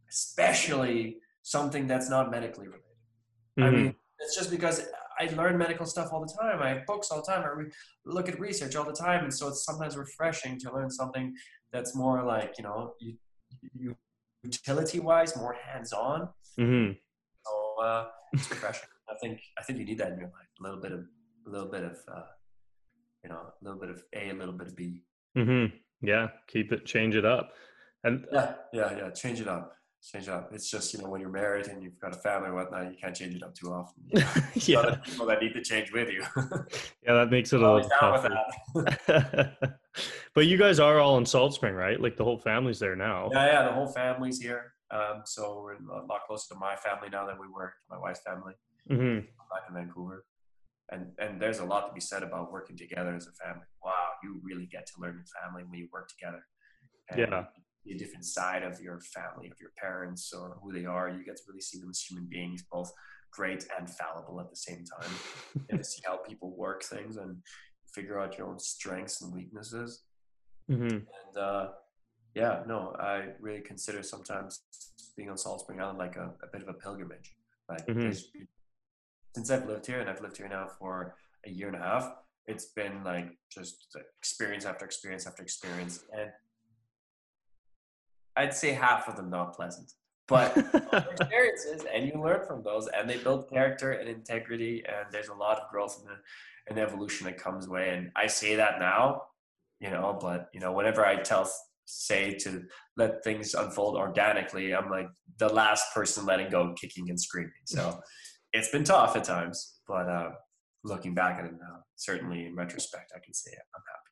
especially 0.09 1.19
something 1.47 1.87
that's 1.87 2.09
not 2.09 2.29
medically 2.29 2.67
related. 2.67 2.97
I 3.57 3.61
Mhm. 3.61 3.73
mean, 3.73 3.95
it's 4.19 4.35
just 4.35 4.51
because 4.51 4.77
I 5.19 5.25
learn 5.39 5.57
medical 5.57 5.85
stuff 5.85 6.11
all 6.11 6.21
the 6.27 6.33
time. 6.41 6.61
I 6.61 6.69
have 6.73 6.85
books 6.85 7.09
all 7.09 7.19
the 7.23 7.27
time. 7.31 7.43
I 7.43 7.47
re- 7.47 7.71
look 8.05 8.27
at 8.29 8.37
research 8.39 8.75
all 8.75 8.83
the 8.83 8.99
time, 9.07 9.23
and 9.23 9.33
so 9.33 9.47
it's 9.47 9.63
sometimes 9.63 9.95
refreshing 9.97 10.59
to 10.59 10.73
learn 10.75 10.89
something 10.91 11.33
that's 11.71 11.95
more 11.95 12.21
like 12.23 12.57
you 12.57 12.63
know, 12.65 12.95
you, 12.99 13.17
you, 13.73 13.95
utility-wise, 14.43 15.35
more 15.37 15.53
hands-on. 15.53 16.19
Mhm. 16.57 16.99
So 17.45 17.53
uh, 17.81 18.11
it's 18.33 18.49
refreshing. 18.51 18.89
I 19.09 19.15
think 19.21 19.39
I 19.57 19.63
think 19.63 19.79
you 19.79 19.85
need 19.85 19.99
that 19.99 20.11
in 20.11 20.19
your 20.19 20.29
life. 20.29 20.49
A 20.59 20.63
little 20.63 20.81
bit 20.81 20.91
of 20.91 21.01
a 21.47 21.49
little 21.49 21.69
bit 21.69 21.83
of 21.83 21.97
uh, 22.15 22.27
you 23.23 23.29
know, 23.29 23.53
a 23.59 23.63
little 23.63 23.79
bit 23.79 23.89
of 23.89 24.03
A, 24.13 24.29
a 24.29 24.33
little 24.33 24.53
bit 24.53 24.67
of 24.67 24.75
B. 24.75 25.03
Mhm. 25.37 25.71
Yeah, 26.01 26.27
keep 26.47 26.71
it, 26.73 26.85
change 26.85 27.15
it 27.15 27.25
up, 27.25 27.53
and 28.03 28.27
Yeah, 28.31 28.55
yeah, 28.73 28.97
yeah. 28.97 29.09
Change 29.11 29.39
it 29.41 29.47
up. 29.47 29.76
Change 30.03 30.27
it 30.27 30.29
up. 30.29 30.51
It's 30.53 30.69
just 30.69 30.93
you 30.93 31.01
know 31.01 31.09
when 31.09 31.19
you're 31.19 31.29
married 31.29 31.67
and 31.67 31.83
you've 31.83 31.99
got 31.99 32.15
a 32.15 32.19
family 32.19 32.47
and 32.47 32.55
whatnot, 32.55 32.91
you 32.91 32.97
can't 33.01 33.15
change 33.15 33.35
it 33.35 33.43
up 33.43 33.53
too 33.55 33.73
often. 33.73 34.03
There's 34.13 34.69
yeah, 34.69 34.79
other 34.79 35.01
people 35.03 35.25
that 35.25 35.41
need 35.41 35.53
to 35.53 35.61
change 35.61 35.91
with 35.91 36.09
you. 36.09 36.23
yeah, 37.03 37.13
that 37.13 37.29
makes 37.29 37.51
it 37.51 37.61
a 37.61 37.63
little 37.63 37.89
down 37.89 38.29
tougher. 38.79 39.69
but 40.33 40.45
you 40.45 40.57
guys 40.57 40.79
are 40.79 40.99
all 40.99 41.17
in 41.17 41.25
Salt 41.25 41.53
Spring, 41.55 41.73
right? 41.73 41.99
Like 41.99 42.15
the 42.15 42.23
whole 42.23 42.37
family's 42.37 42.79
there 42.79 42.95
now. 42.95 43.29
Yeah, 43.33 43.45
yeah, 43.47 43.63
the 43.63 43.73
whole 43.73 43.91
family's 43.91 44.39
here. 44.39 44.73
Um, 44.91 45.23
so 45.25 45.61
we're 45.61 45.75
a 45.75 46.05
lot 46.05 46.21
closer 46.27 46.53
to 46.53 46.59
my 46.59 46.75
family 46.77 47.09
now 47.09 47.25
than 47.27 47.37
we 47.39 47.47
were 47.47 47.67
to 47.67 47.73
my 47.89 47.99
wife's 47.99 48.21
family 48.21 48.53
hmm 48.87 49.19
back 49.51 49.63
in 49.67 49.75
Vancouver. 49.75 50.25
And 50.89 51.11
and 51.19 51.41
there's 51.41 51.59
a 51.59 51.65
lot 51.65 51.87
to 51.87 51.93
be 51.93 51.99
said 51.99 52.23
about 52.23 52.51
working 52.51 52.77
together 52.77 53.13
as 53.15 53.27
a 53.27 53.31
family. 53.43 53.65
Wow, 53.83 54.07
you 54.23 54.39
really 54.43 54.67
get 54.67 54.85
to 54.87 54.93
learn 55.01 55.15
your 55.15 55.25
family 55.41 55.63
when 55.67 55.79
you 55.79 55.89
work 55.91 56.07
together. 56.07 56.45
And 57.09 57.19
Yeah. 57.19 57.45
A 57.95 57.97
different 57.97 58.25
side 58.25 58.63
of 58.63 58.79
your 58.81 58.99
family, 58.99 59.49
of 59.49 59.59
your 59.59 59.71
parents, 59.77 60.33
or 60.33 60.57
who 60.61 60.71
they 60.71 60.85
are. 60.85 61.09
You 61.09 61.23
get 61.23 61.37
to 61.37 61.43
really 61.47 61.61
see 61.61 61.79
them 61.79 61.89
as 61.89 62.01
human 62.01 62.25
beings, 62.29 62.63
both 62.71 62.91
great 63.31 63.67
and 63.77 63.89
fallible 63.89 64.39
at 64.39 64.49
the 64.49 64.55
same 64.55 64.83
time. 64.99 65.11
You 65.55 65.61
get 65.69 65.77
to 65.77 65.83
see 65.83 66.01
how 66.05 66.17
people 66.17 66.55
work 66.55 66.83
things 66.83 67.17
and 67.17 67.37
figure 67.93 68.19
out 68.19 68.37
your 68.37 68.47
own 68.47 68.59
strengths 68.59 69.21
and 69.21 69.33
weaknesses. 69.33 70.03
hmm 70.67 70.87
And 70.87 71.37
uh, 71.37 71.69
yeah, 72.35 72.63
no, 72.67 72.95
I 72.99 73.29
really 73.39 73.61
consider 73.61 74.03
sometimes 74.03 74.61
being 75.15 75.29
on 75.29 75.37
Salt 75.37 75.61
Spring 75.61 75.81
Island 75.81 75.97
like 75.97 76.15
a, 76.15 76.33
a 76.43 76.47
bit 76.51 76.61
of 76.61 76.67
a 76.67 76.73
pilgrimage. 76.73 77.35
Like 77.69 77.85
Mhm. 77.87 78.15
since 79.35 79.51
I've 79.51 79.67
lived 79.67 79.85
here, 79.85 79.99
and 79.99 80.09
I've 80.09 80.21
lived 80.21 80.37
here 80.37 80.47
now 80.47 80.67
for 80.79 81.15
a 81.45 81.49
year 81.49 81.67
and 81.67 81.75
a 81.75 81.79
half, 81.79 82.11
it's 82.47 82.65
been 82.65 83.03
like 83.03 83.29
just 83.51 83.95
experience 84.19 84.65
after 84.65 84.85
experience 84.85 85.27
after 85.27 85.43
experience, 85.43 86.05
and 86.13 86.31
I'd 88.37 88.53
say 88.53 88.71
half 88.71 89.07
of 89.07 89.15
them 89.15 89.29
not 89.29 89.55
pleasant, 89.55 89.91
but 90.27 90.55
experiences, 91.11 91.85
and 91.91 92.07
you 92.07 92.21
learn 92.21 92.45
from 92.45 92.61
those, 92.63 92.87
and 92.87 93.09
they 93.09 93.17
build 93.17 93.49
character 93.49 93.93
and 93.93 94.07
integrity, 94.07 94.83
and 94.87 95.07
there's 95.11 95.29
a 95.29 95.33
lot 95.33 95.59
of 95.59 95.69
growth 95.69 95.99
and, 96.05 96.15
and 96.69 96.77
evolution 96.77 97.25
that 97.25 97.37
comes 97.37 97.67
away. 97.67 97.89
And 97.89 98.11
I 98.15 98.27
say 98.27 98.55
that 98.55 98.79
now, 98.79 99.23
you 99.79 99.89
know, 99.89 100.17
but 100.21 100.49
you 100.53 100.59
know, 100.59 100.71
whenever 100.71 101.05
I 101.05 101.15
tell 101.17 101.49
say 101.85 102.33
to 102.33 102.63
let 102.97 103.23
things 103.23 103.53
unfold 103.53 103.95
organically, 103.95 104.75
I'm 104.75 104.89
like 104.89 105.07
the 105.37 105.49
last 105.49 105.93
person 105.93 106.25
letting 106.25 106.49
go, 106.49 106.73
kicking 106.79 107.09
and 107.09 107.19
screaming. 107.19 107.51
So 107.65 107.99
it's 108.53 108.69
been 108.69 108.83
tough 108.83 109.15
at 109.15 109.23
times, 109.23 109.79
but 109.87 110.09
uh, 110.09 110.29
looking 110.83 111.13
back 111.13 111.39
at 111.39 111.45
it 111.45 111.53
now, 111.53 111.83
certainly 111.95 112.45
in 112.45 112.55
retrospect, 112.55 113.13
I 113.15 113.19
can 113.23 113.33
say 113.33 113.51
I'm 113.51 113.83
happy. 113.87 114.11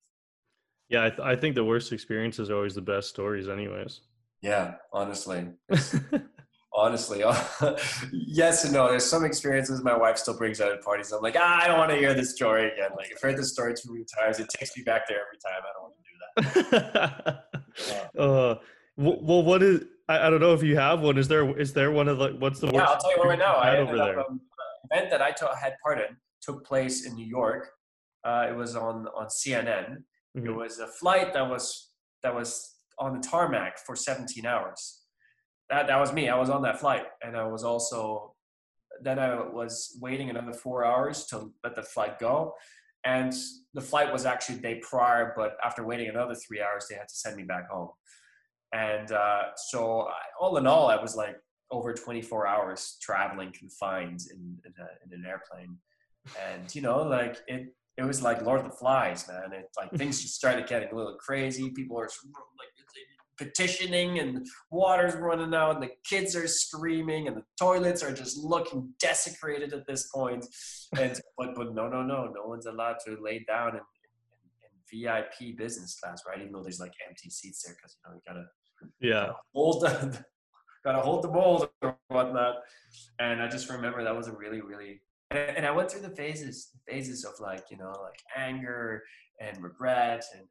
yeah, 0.90 1.06
I, 1.06 1.10
th- 1.10 1.20
I 1.20 1.36
think 1.40 1.56
the 1.56 1.66
worst 1.66 1.92
experiences 1.92 2.50
are 2.50 2.56
always 2.56 2.76
the 2.76 2.82
best 2.82 3.10
stories, 3.10 3.50
anyways. 3.50 4.02
Yeah, 4.42 4.76
honestly, 4.94 5.48
honestly, 6.74 7.24
yes 8.12 8.64
and 8.64 8.74
no. 8.74 8.90
There's 8.90 9.06
some 9.06 9.26
experiences 9.26 9.84
my 9.84 9.98
wife 9.98 10.18
still 10.18 10.38
brings 10.38 10.62
out 10.62 10.72
at 10.72 10.82
parties. 10.84 11.12
I'm 11.12 11.22
like, 11.22 11.36
ah, 11.38 11.62
I 11.64 11.68
don't 11.68 11.78
want 11.80 11.92
to 11.92 11.98
hear 11.98 12.14
this 12.14 12.36
story 12.36 12.72
again. 12.72 12.92
Like 12.96 13.08
I've 13.16 13.22
heard 13.22 13.38
this 13.38 13.52
story 13.54 13.74
too 13.74 13.92
many 13.94 14.06
times. 14.20 14.40
It 14.40 14.50
takes 14.50 14.76
me 14.78 14.84
back 14.84 15.08
there 15.08 15.20
every 15.26 15.40
time. 15.40 15.62
I 15.64 15.72
don't 15.74 15.84
want 15.84 15.96
to 15.96 16.02
do 16.02 17.82
that. 17.82 18.20
uh, 18.20 18.56
well, 18.98 19.44
what 19.44 19.64
is? 19.64 19.86
I, 20.08 20.28
I 20.28 20.30
don't 20.30 20.40
know 20.40 20.54
if 20.54 20.62
you 20.64 20.78
have 20.78 21.02
one. 21.02 21.18
Is 21.18 21.28
there? 21.28 21.58
Is 21.58 21.74
there 21.74 21.92
one 21.92 22.08
of 22.08 22.18
the? 22.20 22.36
What's 22.40 22.60
the? 22.60 22.68
Worst? 22.68 22.76
Yeah, 22.76 22.84
I'll 22.86 23.00
tell 23.00 23.12
you 23.12 23.18
one 23.20 23.28
right 23.30 23.40
now. 23.40 23.56
I 23.58 23.68
had 23.72 23.80
ended 23.80 23.96
over 23.96 24.04
up, 24.04 24.08
there. 24.10 24.20
um, 24.20 24.42
an 24.92 24.98
event 25.00 25.10
that 25.12 25.22
I 25.22 25.34
had 25.60 25.76
part 25.84 25.98
in 26.00 26.16
took 26.42 26.66
place 26.66 27.06
in 27.06 27.16
New 27.16 27.26
York. 27.26 27.70
Uh, 28.24 28.48
it 28.50 28.56
was 28.56 28.76
on 28.76 29.08
on 29.08 29.28
CNN. 29.28 30.04
It 30.36 30.44
Mhm. 30.44 30.56
was 30.56 30.80
a 30.80 30.88
flight 30.88 31.34
that 31.34 31.50
was 31.50 31.92
that 32.22 32.34
was 32.36 32.75
on 33.00 33.14
the 33.14 33.28
tarmac 33.28 33.80
for 33.86 33.96
17 33.96 34.46
hours. 34.46 35.02
That 35.70 35.88
that 35.88 36.00
was 36.00 36.14
me. 36.14 36.30
I 36.30 36.38
was 36.38 36.50
on 36.50 36.62
that 36.64 36.80
flight, 36.80 37.06
and 37.24 37.36
I 37.36 37.48
was 37.48 37.64
also 37.64 38.36
then 39.02 39.20
I 39.20 39.36
was 39.36 39.98
waiting 40.02 40.30
another 40.30 40.54
four 40.54 40.86
hours 40.86 41.26
to 41.28 41.52
let 41.64 41.76
the 41.76 41.84
flight 41.84 42.20
go. 42.20 42.54
And 43.06 43.34
the 43.74 43.82
flight 43.82 44.12
was 44.12 44.26
actually 44.26 44.60
day 44.60 44.82
prior, 44.82 45.34
but 45.36 45.58
after 45.64 45.86
waiting 45.86 46.10
another 46.10 46.34
three 46.36 46.62
hours, 46.62 46.88
they 46.90 46.96
had 46.96 47.08
to 47.08 47.16
send 47.16 47.36
me 47.36 47.44
back 47.44 47.70
home. 47.70 47.90
And 48.74 49.12
uh, 49.12 49.44
so, 49.56 50.02
I, 50.02 50.14
all 50.40 50.58
in 50.58 50.66
all, 50.66 50.90
I 50.90 51.00
was 51.00 51.16
like 51.16 51.36
over 51.72 51.94
24 51.94 52.48
hours 52.48 52.98
traveling 53.02 53.52
confined 53.52 54.22
in, 54.32 54.58
in, 54.66 54.74
a, 54.80 54.88
in 55.06 55.20
an 55.20 55.26
airplane. 55.26 55.78
And, 56.52 56.74
you 56.74 56.82
know, 56.82 57.04
like 57.04 57.38
it, 57.48 57.76
it 57.98 58.04
was 58.04 58.24
like 58.24 58.42
Lord 58.42 58.60
of 58.60 58.66
the 58.66 58.76
Flies, 58.76 59.28
man. 59.28 59.54
It 59.54 59.70
like 59.78 59.92
things 59.92 60.22
just 60.22 60.36
started 60.36 60.68
getting 60.68 60.90
a 60.92 60.96
little 60.96 61.16
crazy. 61.16 61.70
People 61.70 61.98
are 61.98 62.10
like 62.10 62.70
petitioning 63.38 64.20
and 64.20 64.46
water's 64.72 65.16
running 65.16 65.54
out 65.54 65.76
and 65.76 65.84
the 65.84 65.92
kids 66.04 66.36
are 66.36 66.48
screaming 66.48 67.28
and 67.28 67.36
the 67.36 67.44
toilets 67.60 68.04
are 68.04 68.14
just 68.14 68.38
looking 68.38 68.94
desecrated 69.00 69.74
at 69.74 69.86
this 69.88 70.08
point. 70.08 70.46
And 70.98 71.20
but 71.38 71.56
but 71.56 71.74
no 71.74 71.90
no 71.90 72.02
no 72.04 72.32
no 72.34 72.46
one's 72.46 72.66
allowed 72.66 72.98
to 73.06 73.18
lay 73.22 73.46
down 73.48 73.70
in, 73.70 73.82
in, 74.92 75.02
in 75.02 75.10
VIP 75.10 75.58
business 75.58 76.00
class, 76.00 76.24
right? 76.28 76.40
Even 76.40 76.54
though 76.54 76.64
there's 76.64 76.80
like 76.80 76.94
empty 77.08 77.30
seats 77.30 77.64
there 77.64 77.76
because 77.76 77.96
you 77.96 78.10
know 78.10 78.16
you 78.16 78.22
gotta 78.28 78.46
yeah 79.00 79.34
hold 79.54 79.82
the 79.82 80.26
gotta 80.84 81.02
hold 81.02 81.24
the 81.24 81.32
mold 81.32 81.70
or 81.82 81.98
whatnot. 82.08 82.58
And 83.20 83.42
I 83.42 83.48
just 83.48 83.70
remember 83.70 84.04
that 84.04 84.16
was 84.16 84.28
a 84.28 84.34
really 84.34 84.62
really 84.62 85.02
and 85.32 85.66
I 85.66 85.72
went 85.72 85.92
through 85.92 86.02
the 86.02 86.16
phases 86.16 86.70
phases 86.88 87.26
of 87.26 87.34
like 87.40 87.66
you 87.72 87.78
know 87.78 87.94
like 88.02 88.20
anger 88.38 89.04
and 89.42 89.62
regret 89.62 90.24
and 90.34 90.48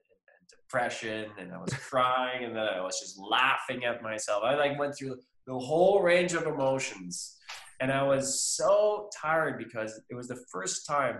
depression 0.49 1.27
and 1.39 1.53
I 1.53 1.59
was 1.59 1.73
crying 1.75 2.45
and 2.45 2.57
then 2.57 2.65
I 2.65 2.81
was 2.81 3.01
just 3.01 3.19
laughing 3.19 3.85
at 3.85 4.03
myself. 4.03 4.43
I 4.45 4.55
like 4.55 4.79
went 4.79 4.97
through 4.97 5.16
the 5.47 5.59
whole 5.59 6.03
range 6.03 6.35
of 6.35 6.47
emotions 6.47 7.37
and 7.81 7.93
I 7.93 8.03
was 8.03 8.41
so 8.41 9.11
tired 9.15 9.59
because 9.59 10.01
it 10.09 10.15
was 10.15 10.29
the 10.29 10.43
first 10.51 10.87
time 10.87 11.19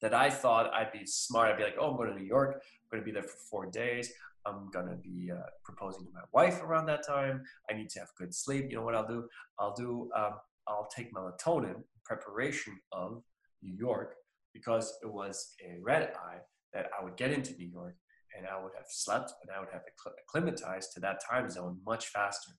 that 0.00 0.14
I 0.14 0.30
thought 0.30 0.72
I'd 0.74 0.92
be 0.92 1.06
smart. 1.06 1.50
I'd 1.50 1.58
be 1.58 1.64
like, 1.64 1.76
oh, 1.80 1.90
I'm 1.90 1.96
going 1.96 2.10
to 2.10 2.14
New 2.14 2.26
York. 2.26 2.62
I'm 2.62 2.88
going 2.90 3.02
to 3.02 3.04
be 3.04 3.12
there 3.12 3.22
for 3.22 3.38
four 3.50 3.66
days. 3.66 4.12
I'm 4.44 4.70
going 4.70 4.86
to 4.86 4.96
be 4.96 5.30
uh, 5.32 5.42
proposing 5.64 6.06
to 6.06 6.12
my 6.12 6.20
wife 6.32 6.62
around 6.62 6.86
that 6.86 7.06
time. 7.06 7.42
I 7.70 7.74
need 7.74 7.88
to 7.90 8.00
have 8.00 8.08
good 8.16 8.34
sleep. 8.34 8.66
You 8.70 8.76
know 8.76 8.82
what 8.82 8.94
I'll 8.94 9.06
do? 9.06 9.28
I'll 9.58 9.74
do, 9.74 10.10
um, 10.14 10.34
I'll 10.68 10.88
take 10.94 11.12
melatonin 11.12 11.74
in 11.74 11.84
preparation 12.04 12.78
of 12.92 13.22
New 13.62 13.74
York 13.74 14.14
because 14.52 14.96
it 15.02 15.12
was 15.12 15.54
a 15.60 15.80
red 15.82 16.12
eye 16.14 16.38
that 16.72 16.90
I 16.98 17.02
would 17.02 17.16
get 17.16 17.32
into 17.32 17.54
New 17.54 17.66
York 17.66 17.96
and 18.36 18.46
I 18.46 18.62
would 18.62 18.72
have 18.76 18.86
slept 18.88 19.32
and 19.42 19.50
I 19.50 19.60
would 19.60 19.68
have 19.72 19.82
acclimatized 20.20 20.92
to 20.94 21.00
that 21.00 21.20
time 21.28 21.48
zone 21.50 21.78
much 21.86 22.08
faster. 22.08 22.52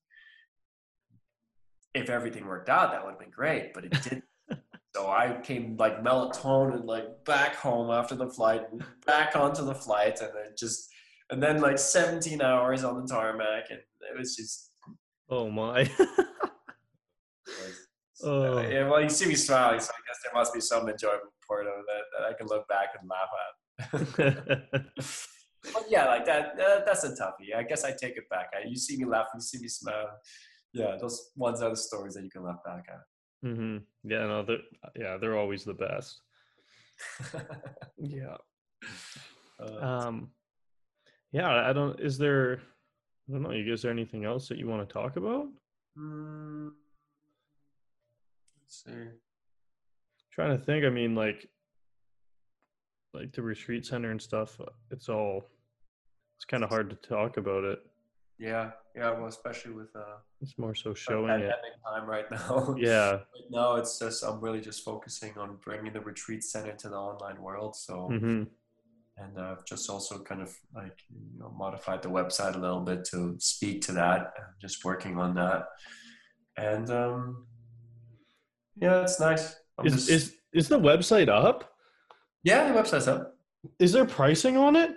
If 1.93 2.09
everything 2.09 2.45
worked 2.45 2.69
out, 2.69 2.91
that 2.91 3.03
would 3.03 3.11
have 3.11 3.19
been 3.19 3.31
great, 3.31 3.73
but 3.73 3.85
it 3.85 3.91
didn't. 4.03 4.23
so 4.95 5.07
I 5.07 5.39
came 5.43 5.77
like 5.77 6.03
melatonin, 6.03 6.85
like 6.85 7.05
back 7.25 7.55
home 7.55 7.91
after 7.91 8.15
the 8.15 8.29
flight, 8.29 8.61
back 9.05 9.35
onto 9.35 9.65
the 9.65 9.75
flight, 9.75 10.19
and 10.21 10.29
then 10.29 10.53
just, 10.57 10.89
and 11.29 11.41
then 11.41 11.61
like 11.61 11.79
17 11.79 12.41
hours 12.41 12.83
on 12.83 13.01
the 13.01 13.07
tarmac, 13.07 13.69
and 13.69 13.79
it 13.79 14.17
was 14.17 14.35
just. 14.35 14.71
Oh 15.29 15.49
my. 15.49 15.89
oh. 18.23 18.59
yeah, 18.61 18.87
well, 18.87 19.01
you 19.01 19.09
see 19.09 19.27
me 19.27 19.35
smiling, 19.35 19.79
so 19.79 19.91
I 19.91 20.01
guess 20.07 20.19
there 20.23 20.33
must 20.33 20.53
be 20.53 20.61
some 20.61 20.87
enjoyment 20.87 21.23
part 21.47 21.65
of 21.67 21.73
that 21.85 22.03
that 22.17 22.25
I 22.29 22.33
can 22.33 22.47
look 22.47 22.67
back 22.67 22.89
and 22.99 23.09
laugh 23.09 23.29
at. 24.97 25.03
But 25.73 25.85
yeah, 25.89 26.05
like 26.05 26.25
that. 26.25 26.59
Uh, 26.59 26.81
that's 26.85 27.03
a 27.03 27.09
toughie. 27.09 27.55
I 27.55 27.63
guess 27.63 27.83
I 27.83 27.91
take 27.91 28.17
it 28.17 28.29
back. 28.29 28.51
I, 28.55 28.67
you 28.67 28.77
see 28.77 28.97
me 28.97 29.05
laugh, 29.05 29.27
you 29.33 29.41
see 29.41 29.59
me 29.59 29.67
smile. 29.67 30.09
Yeah, 30.73 30.97
those 30.99 31.31
ones 31.35 31.61
are 31.61 31.69
the 31.69 31.75
stories 31.75 32.13
that 32.15 32.23
you 32.23 32.29
can 32.29 32.43
laugh 32.43 32.63
back 32.65 32.85
at. 32.89 33.47
Mm-hmm. 33.47 33.77
Yeah, 34.03 34.27
no, 34.27 34.43
they're 34.43 34.57
yeah, 34.95 35.17
they're 35.17 35.37
always 35.37 35.63
the 35.63 35.73
best. 35.73 36.21
yeah. 37.97 38.37
Uh, 39.59 39.85
um. 39.85 40.29
Yeah, 41.31 41.69
I 41.69 41.73
don't. 41.73 41.99
Is 41.99 42.17
there? 42.17 42.61
I 43.29 43.33
don't 43.33 43.43
know. 43.43 43.51
Is 43.51 43.81
there 43.81 43.91
anything 43.91 44.25
else 44.25 44.47
that 44.47 44.57
you 44.57 44.67
want 44.67 44.87
to 44.87 44.93
talk 44.93 45.17
about? 45.17 45.47
Mm, 45.97 46.71
let's 48.61 48.83
see. 48.85 48.91
trying 50.31 50.57
to 50.57 50.63
think. 50.63 50.85
I 50.85 50.89
mean, 50.89 51.15
like, 51.15 51.49
like 53.17 53.33
the 53.33 53.41
retreat 53.41 53.85
center 53.85 54.11
and 54.11 54.21
stuff. 54.21 54.59
It's 54.91 55.09
all 55.09 55.49
it's 56.37 56.45
kind 56.45 56.63
of 56.63 56.69
hard 56.69 56.89
to 56.89 56.95
talk 56.95 57.37
about 57.37 57.63
it. 57.63 57.79
Yeah, 58.39 58.71
yeah. 58.95 59.11
Well, 59.11 59.25
especially 59.25 59.73
with 59.73 59.95
uh, 59.95 60.17
it's 60.41 60.57
more 60.59 60.75
so 60.75 60.93
showing 60.93 61.41
it. 61.41 61.51
time 61.83 62.07
right 62.07 62.29
now. 62.29 62.75
Yeah. 62.79 63.19
no, 63.49 63.75
it's 63.75 63.97
just 63.97 64.23
I'm 64.23 64.39
really 64.39 64.61
just 64.61 64.85
focusing 64.85 65.35
on 65.37 65.57
bringing 65.63 65.93
the 65.93 66.01
retreat 66.01 66.43
center 66.43 66.73
to 66.73 66.89
the 66.89 66.95
online 66.95 67.41
world. 67.41 67.75
So, 67.75 68.09
mm-hmm. 68.11 68.43
and 69.17 69.39
I've 69.39 69.65
just 69.65 69.89
also 69.89 70.19
kind 70.19 70.43
of 70.43 70.55
like 70.75 70.99
you 71.09 71.39
know 71.39 71.51
modified 71.57 72.03
the 72.03 72.09
website 72.09 72.55
a 72.55 72.59
little 72.59 72.81
bit 72.81 73.03
to 73.05 73.35
speak 73.39 73.81
to 73.87 73.93
that. 73.93 74.33
I'm 74.37 74.53
just 74.61 74.85
working 74.85 75.17
on 75.17 75.33
that, 75.33 75.69
and 76.57 76.87
um, 76.91 77.47
yeah, 78.75 79.01
it's 79.01 79.19
nice. 79.19 79.55
I'm 79.79 79.87
is 79.87 79.93
just... 79.93 80.09
is 80.09 80.35
is 80.53 80.67
the 80.67 80.79
website 80.79 81.29
up? 81.29 81.73
Yeah, 82.43 82.71
the 82.71 82.79
website's 82.79 83.07
up. 83.07 83.35
Is 83.79 83.91
there 83.91 84.05
pricing 84.05 84.57
on 84.57 84.75
it? 84.75 84.91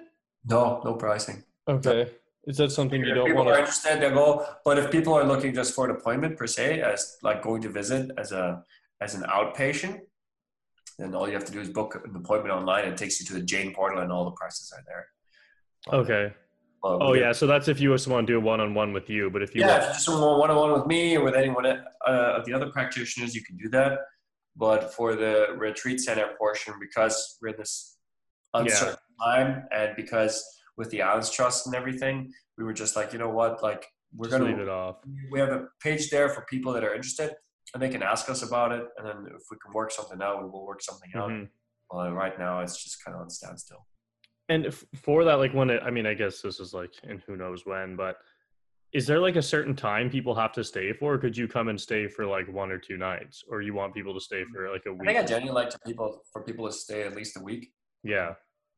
No, 0.45 0.81
no 0.85 0.95
pricing. 0.95 1.43
Okay. 1.69 2.11
Is 2.45 2.57
that 2.57 2.73
something 2.73 3.05
you 3.05 3.15
don't 3.15 3.27
people 3.27 3.45
want 3.45 3.55
to 3.55 3.61
understand 3.61 4.03
their 4.03 4.13
goal? 4.13 4.47
But 4.65 4.79
if 4.79 4.91
people 4.91 5.13
are 5.13 5.25
looking 5.25 5.55
just 5.55 5.75
for 5.75 5.89
an 5.89 5.97
appointment 5.97 6.39
per 6.39 6.47
se, 6.47 6.81
as 6.81 7.17
like 7.23 7.43
going 7.43 7.63
to 7.63 7.69
visit 7.69 8.11
as 8.17 8.33
a 8.33 8.65
as 9.01 9.15
an 9.15 9.23
outpatient, 9.23 10.01
then 10.99 11.15
all 11.15 11.27
you 11.29 11.35
have 11.35 11.45
to 11.45 11.53
do 11.53 11.61
is 11.61 11.69
book 11.69 12.01
an 12.03 12.17
appointment 12.17 12.55
online. 12.55 12.87
It 12.87 12.97
takes 12.97 13.21
you 13.21 13.27
to 13.27 13.35
the 13.35 13.43
Jane 13.43 13.75
portal, 13.75 14.01
and 14.01 14.11
all 14.11 14.25
the 14.25 14.33
prices 14.33 14.73
are 14.77 14.83
there. 14.87 15.07
Okay. 16.01 16.35
Well, 16.83 16.99
oh 17.03 17.13
yeah, 17.13 17.33
so 17.33 17.47
that's 17.47 17.69
if 17.69 17.79
you 17.79 17.93
just 17.93 18.09
want 18.09 18.27
to 18.27 18.33
do 18.33 18.39
a 18.39 18.41
one-on-one 18.41 18.95
with 18.95 19.11
you, 19.11 19.29
but 19.29 19.43
if 19.43 19.55
you 19.55 19.61
yeah, 19.61 19.73
want- 19.73 19.83
if 19.83 19.89
you 19.89 19.95
just 19.95 20.09
want 20.09 20.39
one-on-one 20.39 20.73
with 20.73 20.87
me 20.87 21.17
or 21.17 21.23
with 21.25 21.35
anyone 21.35 21.67
uh, 21.67 21.79
of 22.09 22.47
the 22.47 22.55
other 22.55 22.71
practitioners, 22.71 23.35
you 23.35 23.43
can 23.43 23.57
do 23.59 23.69
that. 23.69 23.99
But 24.57 24.93
for 24.95 25.15
the 25.15 25.49
retreat 25.57 26.01
center 26.01 26.29
portion, 26.39 26.75
because 26.81 27.39
we're 27.41 27.51
in 27.51 27.57
this 27.59 27.97
uncertain 28.55 28.97
yeah. 29.21 29.27
time, 29.27 29.65
and 29.73 29.97
because 29.97 30.45
with 30.77 30.91
the 30.91 31.03
Islands 31.03 31.31
Trust 31.31 31.67
and 31.67 31.75
everything, 31.75 32.33
we 32.59 32.65
were 32.65 32.73
just 32.73 32.97
like, 32.97 33.13
you 33.13 33.19
know 33.19 33.31
what, 33.31 33.63
like 33.63 33.87
we're 34.15 34.27
just 34.29 34.39
gonna 34.39 34.51
leave 34.51 34.61
it 34.61 34.69
off. 34.69 34.97
We 35.31 35.39
have 35.41 35.51
a 35.51 35.67
page 35.83 36.11
there 36.11 36.29
for 36.29 36.45
people 36.51 36.73
that 36.73 36.85
are 36.85 36.95
interested, 36.95 37.33
and 37.75 37.83
they 37.83 37.89
can 37.89 38.03
ask 38.03 38.29
us 38.29 38.43
about 38.43 38.73
it, 38.73 38.85
and 38.99 39.07
then 39.07 39.27
if 39.35 39.43
we 39.51 39.57
can 39.65 39.73
work 39.73 39.93
something 39.93 40.21
out, 40.21 40.43
we 40.43 40.51
will 40.51 40.67
work 40.67 40.83
something 40.83 41.11
out. 41.15 41.31
Mm-hmm. 41.31 41.45
Well, 41.91 42.13
right 42.13 42.39
now 42.39 42.61
it's 42.61 42.83
just 42.83 43.05
kind 43.05 43.15
of 43.15 43.23
on 43.23 43.31
standstill. 43.31 43.87
And 44.49 44.75
for 44.97 45.25
that, 45.25 45.35
like 45.35 45.55
when 45.55 45.71
it, 45.71 45.83
I 45.85 45.91
mean, 45.91 46.07
I 46.07 46.15
guess 46.15 46.41
this 46.41 46.59
is 46.59 46.75
like, 46.75 46.93
and 47.05 47.23
who 47.27 47.37
knows 47.37 47.65
when, 47.65 47.95
but 47.95 48.17
is 48.93 49.07
there 49.07 49.21
like 49.21 49.37
a 49.37 49.43
certain 49.43 49.77
time 49.77 50.11
people 50.11 50.35
have 50.35 50.53
to 50.53 50.65
stay 50.65 50.93
for? 50.93 51.17
could 51.19 51.37
you 51.37 51.47
come 51.47 51.69
and 51.69 51.81
stay 51.81 52.09
for 52.09 52.27
like 52.27 52.53
one 52.53 52.71
or 52.71 52.79
two 52.79 52.97
nights, 52.97 53.45
or 53.49 53.63
you 53.63 53.75
want 53.75 53.95
people 53.95 54.15
to 54.15 54.21
stay 54.21 54.45
for 54.53 54.71
like 54.71 54.87
a 54.87 54.93
week? 54.93 55.09
I 55.09 55.13
think 55.13 55.25
I 55.25 55.27
genuinely 55.27 55.63
like 55.63 55.71
to 55.71 55.79
people 55.81 56.23
for 56.33 56.43
people 56.43 56.67
to 56.67 56.73
stay 56.73 57.03
at 57.03 57.15
least 57.15 57.37
a 57.37 57.43
week. 57.43 57.71
Yeah, 58.03 58.35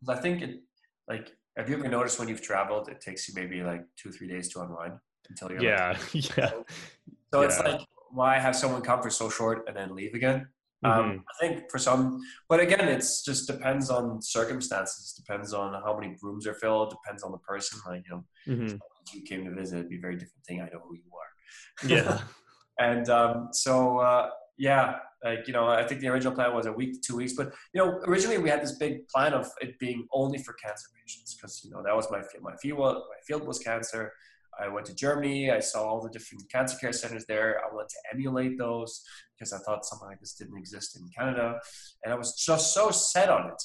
I 0.09 0.17
think 0.17 0.43
it 0.43 0.61
like 1.09 1.33
have 1.57 1.69
you 1.69 1.77
ever 1.77 1.89
noticed 1.89 2.19
when 2.19 2.29
you've 2.29 2.43
traveled, 2.43 2.89
it 2.89 3.01
takes 3.01 3.29
you 3.29 3.35
maybe 3.35 3.63
like 3.63 3.85
two 3.97 4.09
or 4.09 4.13
three 4.13 4.29
days 4.29 4.49
to 4.53 4.61
unwind 4.61 4.95
until 5.29 5.51
you're 5.51 5.63
yeah, 5.63 5.97
like, 6.15 6.37
yeah. 6.37 6.51
So 7.33 7.41
yeah. 7.41 7.47
it's 7.47 7.59
like 7.59 7.81
why 8.11 8.39
have 8.39 8.55
someone 8.55 8.83
come 8.83 9.03
for 9.03 9.11
so 9.11 9.31
short 9.31 9.65
and 9.67 9.77
then 9.77 9.95
leave 9.95 10.15
again? 10.15 10.47
Um, 10.85 10.93
mm-hmm. 10.93 11.11
Um, 11.11 11.25
I 11.29 11.47
think 11.47 11.71
for 11.71 11.79
some, 11.79 12.21
but 12.49 12.61
again, 12.61 12.89
it's 12.89 13.25
just 13.25 13.47
depends 13.47 13.89
on 13.89 14.21
circumstances. 14.21 15.13
Depends 15.13 15.53
on 15.55 15.73
how 15.83 15.99
many 15.99 16.17
rooms 16.23 16.47
are 16.47 16.55
filled. 16.55 16.91
Depends 16.91 17.23
on 17.23 17.33
the 17.33 17.39
person. 17.39 17.79
Like 17.87 18.03
you 18.05 18.11
know, 18.11 18.25
mm-hmm. 18.49 18.77
You 19.13 19.23
came 19.23 19.45
to 19.45 19.51
visit, 19.51 19.79
it'd 19.79 19.91
be 19.91 19.99
a 19.99 20.01
very 20.01 20.15
different 20.15 20.45
thing. 20.47 20.61
I 20.61 20.65
know 20.65 20.81
who 20.87 20.95
you 20.95 21.11
are. 21.21 21.89
Yeah. 21.89 22.21
and 22.79 23.09
um, 23.09 23.49
so 23.53 23.99
uh, 23.99 24.31
yeah, 24.59 24.97
like 25.25 25.47
you 25.47 25.53
know, 25.53 25.67
I 25.67 25.85
think 25.85 26.01
the 26.01 26.09
original 26.09 26.35
plan 26.35 26.55
was 26.55 26.67
a 26.67 26.73
week 26.73 26.95
to 26.95 27.01
two 27.01 27.17
weeks, 27.17 27.35
but 27.35 27.53
you 27.73 27.83
know, 27.83 28.01
originally 28.07 28.39
we 28.39 28.49
had 28.49 28.63
this 28.63 28.73
big 28.73 29.09
plan 29.09 29.35
of 29.35 29.47
it 29.61 29.79
being 29.79 30.07
only 30.13 30.39
for 30.39 30.53
cancer 30.55 30.89
patients 31.01 31.35
because 31.35 31.63
you 31.65 31.71
know 31.71 31.83
that 31.83 31.95
was 31.95 32.11
my 32.11 32.23
my 32.41 32.57
field. 32.57 32.79
My 32.79 33.21
field 33.27 33.47
was 33.47 33.59
cancer. 33.59 34.13
I 34.61 34.69
went 34.69 34.87
to 34.87 34.95
Germany. 34.95 35.51
I 35.51 35.61
saw 35.61 35.85
all 35.85 36.03
the 36.03 36.11
different 36.11 36.51
cancer 36.51 36.77
care 36.77 36.93
centers 36.93 37.25
there. 37.27 37.61
I 37.65 37.75
wanted 37.75 37.89
to 37.89 37.97
emulate 38.13 38.59
those 38.59 39.03
because 39.35 39.53
I 39.53 39.59
thought 39.59 39.85
something 39.87 40.09
like 40.09 40.21
this 40.21 40.35
didn't 40.35 40.59
exist 40.59 40.97
in 40.97 41.09
Canada, 41.17 41.59
and 42.05 42.13
I 42.13 42.17
was 42.17 42.35
just 42.35 42.75
so 42.75 42.91
set 42.91 43.29
on 43.29 43.49
it. 43.49 43.63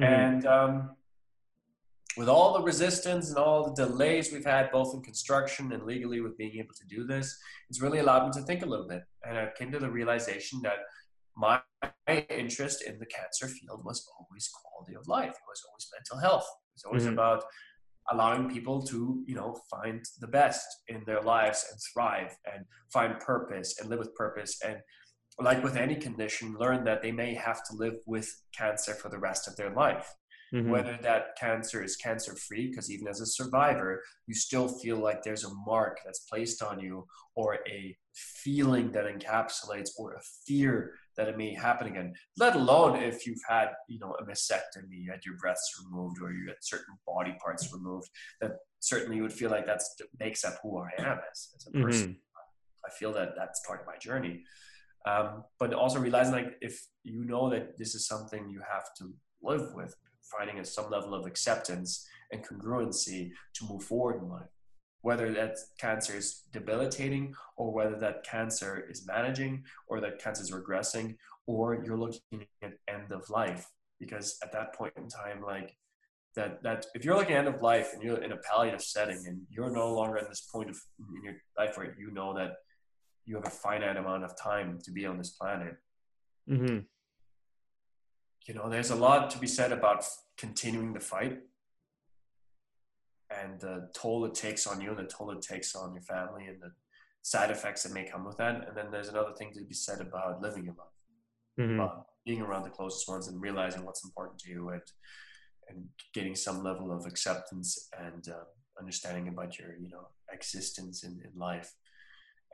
Mm-hmm. 0.00 0.02
And 0.04 0.46
um, 0.46 0.90
with 2.16 2.28
all 2.28 2.52
the 2.52 2.62
resistance 2.62 3.30
and 3.30 3.38
all 3.38 3.64
the 3.64 3.86
delays 3.86 4.32
we've 4.32 4.44
had, 4.44 4.70
both 4.70 4.94
in 4.94 5.02
construction 5.02 5.72
and 5.72 5.84
legally, 5.84 6.20
with 6.20 6.36
being 6.36 6.58
able 6.58 6.74
to 6.74 6.86
do 6.86 7.06
this, 7.06 7.38
it's 7.70 7.80
really 7.80 7.98
allowed 7.98 8.26
me 8.26 8.32
to 8.34 8.46
think 8.46 8.62
a 8.62 8.66
little 8.66 8.86
bit. 8.86 9.02
And 9.26 9.38
I 9.38 9.48
came 9.56 9.72
to 9.72 9.78
the 9.78 9.90
realization 9.90 10.60
that 10.62 10.78
my 11.36 11.60
interest 12.28 12.82
in 12.82 12.98
the 12.98 13.06
cancer 13.06 13.48
field 13.48 13.84
was 13.84 14.06
always 14.18 14.48
quality 14.48 14.94
of 14.94 15.08
life. 15.08 15.30
It 15.30 15.48
was 15.48 15.62
always 15.68 15.88
mental 15.96 16.18
health. 16.18 16.44
It 16.44 16.74
was 16.74 16.84
always 16.84 17.04
mm-hmm. 17.04 17.14
about 17.14 17.44
allowing 18.10 18.50
people 18.50 18.82
to 18.82 19.22
you 19.26 19.34
know 19.34 19.56
find 19.70 20.04
the 20.20 20.26
best 20.26 20.66
in 20.88 21.02
their 21.06 21.20
lives 21.20 21.66
and 21.70 21.78
thrive 21.92 22.36
and 22.52 22.64
find 22.92 23.18
purpose 23.20 23.78
and 23.78 23.88
live 23.88 24.00
with 24.00 24.14
purpose 24.14 24.58
and 24.66 24.78
like 25.40 25.62
with 25.62 25.76
any 25.76 25.94
condition 25.94 26.56
learn 26.58 26.84
that 26.84 27.00
they 27.00 27.12
may 27.12 27.32
have 27.32 27.62
to 27.64 27.76
live 27.76 27.94
with 28.06 28.28
cancer 28.56 28.92
for 28.94 29.08
the 29.08 29.18
rest 29.18 29.46
of 29.46 29.54
their 29.56 29.70
life 29.70 30.12
mm-hmm. 30.52 30.70
whether 30.70 30.98
that 31.02 31.36
cancer 31.38 31.82
is 31.82 31.96
cancer 31.96 32.34
free 32.36 32.68
because 32.68 32.90
even 32.90 33.08
as 33.08 33.20
a 33.20 33.26
survivor 33.26 34.02
you 34.26 34.34
still 34.34 34.68
feel 34.68 34.98
like 34.98 35.22
there's 35.22 35.44
a 35.44 35.54
mark 35.66 35.98
that's 36.04 36.20
placed 36.20 36.62
on 36.62 36.80
you 36.80 37.06
or 37.34 37.58
a 37.68 37.96
feeling 38.14 38.92
that 38.92 39.06
encapsulates 39.06 39.90
or 39.98 40.14
a 40.14 40.20
fear 40.46 40.92
that 41.16 41.28
it 41.28 41.38
may 41.38 41.54
happen 41.54 41.86
again 41.86 42.12
let 42.38 42.54
alone 42.54 42.96
if 42.96 43.26
you've 43.26 43.42
had 43.48 43.68
you 43.88 43.98
know 43.98 44.14
a 44.20 44.24
mastectomy 44.24 45.02
you 45.02 45.10
had 45.10 45.24
your 45.24 45.36
breasts 45.36 45.82
removed 45.84 46.20
or 46.20 46.32
you 46.32 46.46
had 46.48 46.56
certain 46.60 46.94
body 47.06 47.34
parts 47.42 47.72
removed 47.72 48.08
that 48.40 48.52
certainly 48.80 49.16
you 49.16 49.22
would 49.22 49.32
feel 49.32 49.50
like 49.50 49.66
that 49.66 49.80
makes 50.18 50.44
up 50.44 50.54
who 50.62 50.78
i 50.78 50.90
am 50.98 51.18
as, 51.30 51.48
as 51.56 51.66
a 51.66 51.70
person 51.70 52.08
mm-hmm. 52.08 52.86
i 52.86 52.90
feel 52.98 53.12
that 53.12 53.30
that's 53.36 53.64
part 53.66 53.80
of 53.80 53.86
my 53.86 53.96
journey 53.98 54.42
um, 55.04 55.42
but 55.58 55.74
also 55.74 55.98
realizing 55.98 56.32
like 56.32 56.54
if 56.60 56.80
you 57.02 57.24
know 57.24 57.50
that 57.50 57.76
this 57.76 57.96
is 57.96 58.06
something 58.06 58.48
you 58.48 58.60
have 58.70 58.84
to 58.98 59.12
live 59.42 59.74
with 59.74 59.96
finding 60.36 60.58
a, 60.58 60.64
some 60.64 60.90
level 60.90 61.14
of 61.14 61.26
acceptance 61.26 62.06
and 62.30 62.44
congruency 62.44 63.30
to 63.54 63.64
move 63.66 63.82
forward 63.82 64.22
in 64.22 64.28
life 64.28 64.48
whether 65.02 65.32
that 65.32 65.58
cancer 65.78 66.16
is 66.16 66.42
debilitating 66.52 67.34
or 67.56 67.72
whether 67.72 67.98
that 67.98 68.24
cancer 68.24 68.86
is 68.88 69.06
managing 69.06 69.64
or 69.88 70.00
that 70.00 70.18
cancer 70.20 70.42
is 70.42 70.50
regressing 70.52 71.16
or 71.46 71.82
you're 71.84 71.98
looking 71.98 72.46
at 72.62 72.72
end 72.88 73.10
of 73.10 73.28
life 73.28 73.66
because 74.00 74.38
at 74.42 74.52
that 74.52 74.74
point 74.74 74.92
in 74.96 75.08
time 75.08 75.42
like 75.44 75.76
that 76.34 76.62
that 76.62 76.86
if 76.94 77.04
you're 77.04 77.16
looking 77.16 77.34
at 77.34 77.46
end 77.46 77.54
of 77.54 77.60
life 77.62 77.90
and 77.92 78.02
you're 78.02 78.22
in 78.22 78.32
a 78.32 78.36
palliative 78.38 78.82
setting 78.82 79.24
and 79.26 79.42
you're 79.50 79.70
no 79.70 79.92
longer 79.92 80.18
at 80.18 80.28
this 80.28 80.48
point 80.52 80.70
of 80.70 80.76
in 81.16 81.24
your 81.24 81.34
life 81.58 81.76
where 81.76 81.94
you 81.98 82.10
know 82.12 82.32
that 82.32 82.52
you 83.26 83.34
have 83.36 83.46
a 83.46 83.50
finite 83.50 83.96
amount 83.96 84.24
of 84.24 84.36
time 84.40 84.78
to 84.82 84.90
be 84.92 85.04
on 85.04 85.18
this 85.18 85.30
planet 85.30 85.74
mm-hmm. 86.48 86.78
You 88.46 88.54
know 88.54 88.68
there's 88.68 88.90
a 88.90 88.96
lot 88.96 89.30
to 89.30 89.38
be 89.38 89.46
said 89.46 89.72
about 89.72 90.04
continuing 90.36 90.92
the 90.92 91.00
fight 91.00 91.38
and 93.40 93.60
the 93.60 93.88
toll 93.94 94.24
it 94.24 94.34
takes 94.34 94.66
on 94.66 94.80
you 94.80 94.90
and 94.90 94.98
the 94.98 95.04
toll 95.04 95.30
it 95.30 95.42
takes 95.42 95.74
on 95.74 95.92
your 95.94 96.02
family 96.02 96.46
and 96.46 96.60
the 96.60 96.70
side 97.22 97.50
effects 97.50 97.82
that 97.84 97.92
may 97.92 98.04
come 98.04 98.24
with 98.24 98.36
that. 98.36 98.68
And 98.68 98.76
then 98.76 98.90
there's 98.90 99.08
another 99.08 99.32
thing 99.38 99.52
to 99.54 99.64
be 99.64 99.74
said 99.74 100.00
about 100.00 100.42
living 100.42 100.64
your 100.64 100.74
life, 100.74 101.58
mm-hmm. 101.58 101.80
about 101.80 102.06
being 102.26 102.42
around 102.42 102.64
the 102.64 102.70
closest 102.70 103.08
ones 103.08 103.28
and 103.28 103.40
realizing 103.40 103.84
what's 103.84 104.04
important 104.04 104.38
to 104.40 104.50
you 104.50 104.70
and 104.70 104.82
and 105.68 105.84
getting 106.12 106.34
some 106.34 106.62
level 106.64 106.90
of 106.90 107.06
acceptance 107.06 107.88
and 107.96 108.28
uh, 108.28 108.44
understanding 108.78 109.28
about 109.28 109.58
your 109.58 109.76
you 109.80 109.88
know 109.88 110.08
existence 110.32 111.04
in, 111.04 111.20
in 111.24 111.38
life 111.38 111.72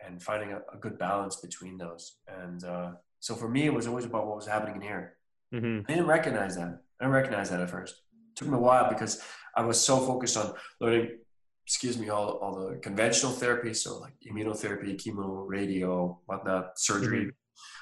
and 0.07 0.23
finding 0.23 0.53
a, 0.53 0.59
a 0.73 0.79
good 0.79 0.99
balance 0.99 1.37
between 1.37 1.79
those. 1.79 2.19
And 2.29 2.63
uh, 2.63 2.93
so 3.19 3.35
for 3.35 3.49
me, 3.49 3.65
it 3.65 3.75
was 3.75 3.87
always 3.89 4.05
about 4.05 4.27
what 4.27 4.37
was 4.37 4.47
happening 4.47 4.77
in 4.77 4.83
here. 4.83 5.18
Mm-hmm. 5.55 5.91
I 5.91 5.95
didn't 5.95 6.07
recognize 6.09 6.57
that. 6.57 6.81
I 7.01 7.05
didn't 7.05 7.15
recognize 7.15 7.51
that 7.51 7.61
at 7.61 7.71
first. 7.71 7.95
It 7.95 8.37
took 8.37 8.49
me 8.49 8.57
a 8.57 8.61
while 8.61 8.89
because 8.89 9.23
I 9.57 9.63
was 9.63 9.81
so 9.81 9.99
focused 9.99 10.37
on 10.37 10.53
learning, 10.81 11.19
excuse 11.67 11.99
me, 11.99 12.09
all, 12.09 12.39
all 12.43 12.69
the 12.69 12.77
conventional 12.77 13.33
therapy, 13.33 13.75
so 13.75 13.99
like 13.99 14.15
immunotherapy, 14.31 14.97
chemo, 14.97 15.45
radio, 15.47 16.19
whatnot, 16.27 16.79
surgery, 16.79 17.21
mm-hmm. 17.21 17.29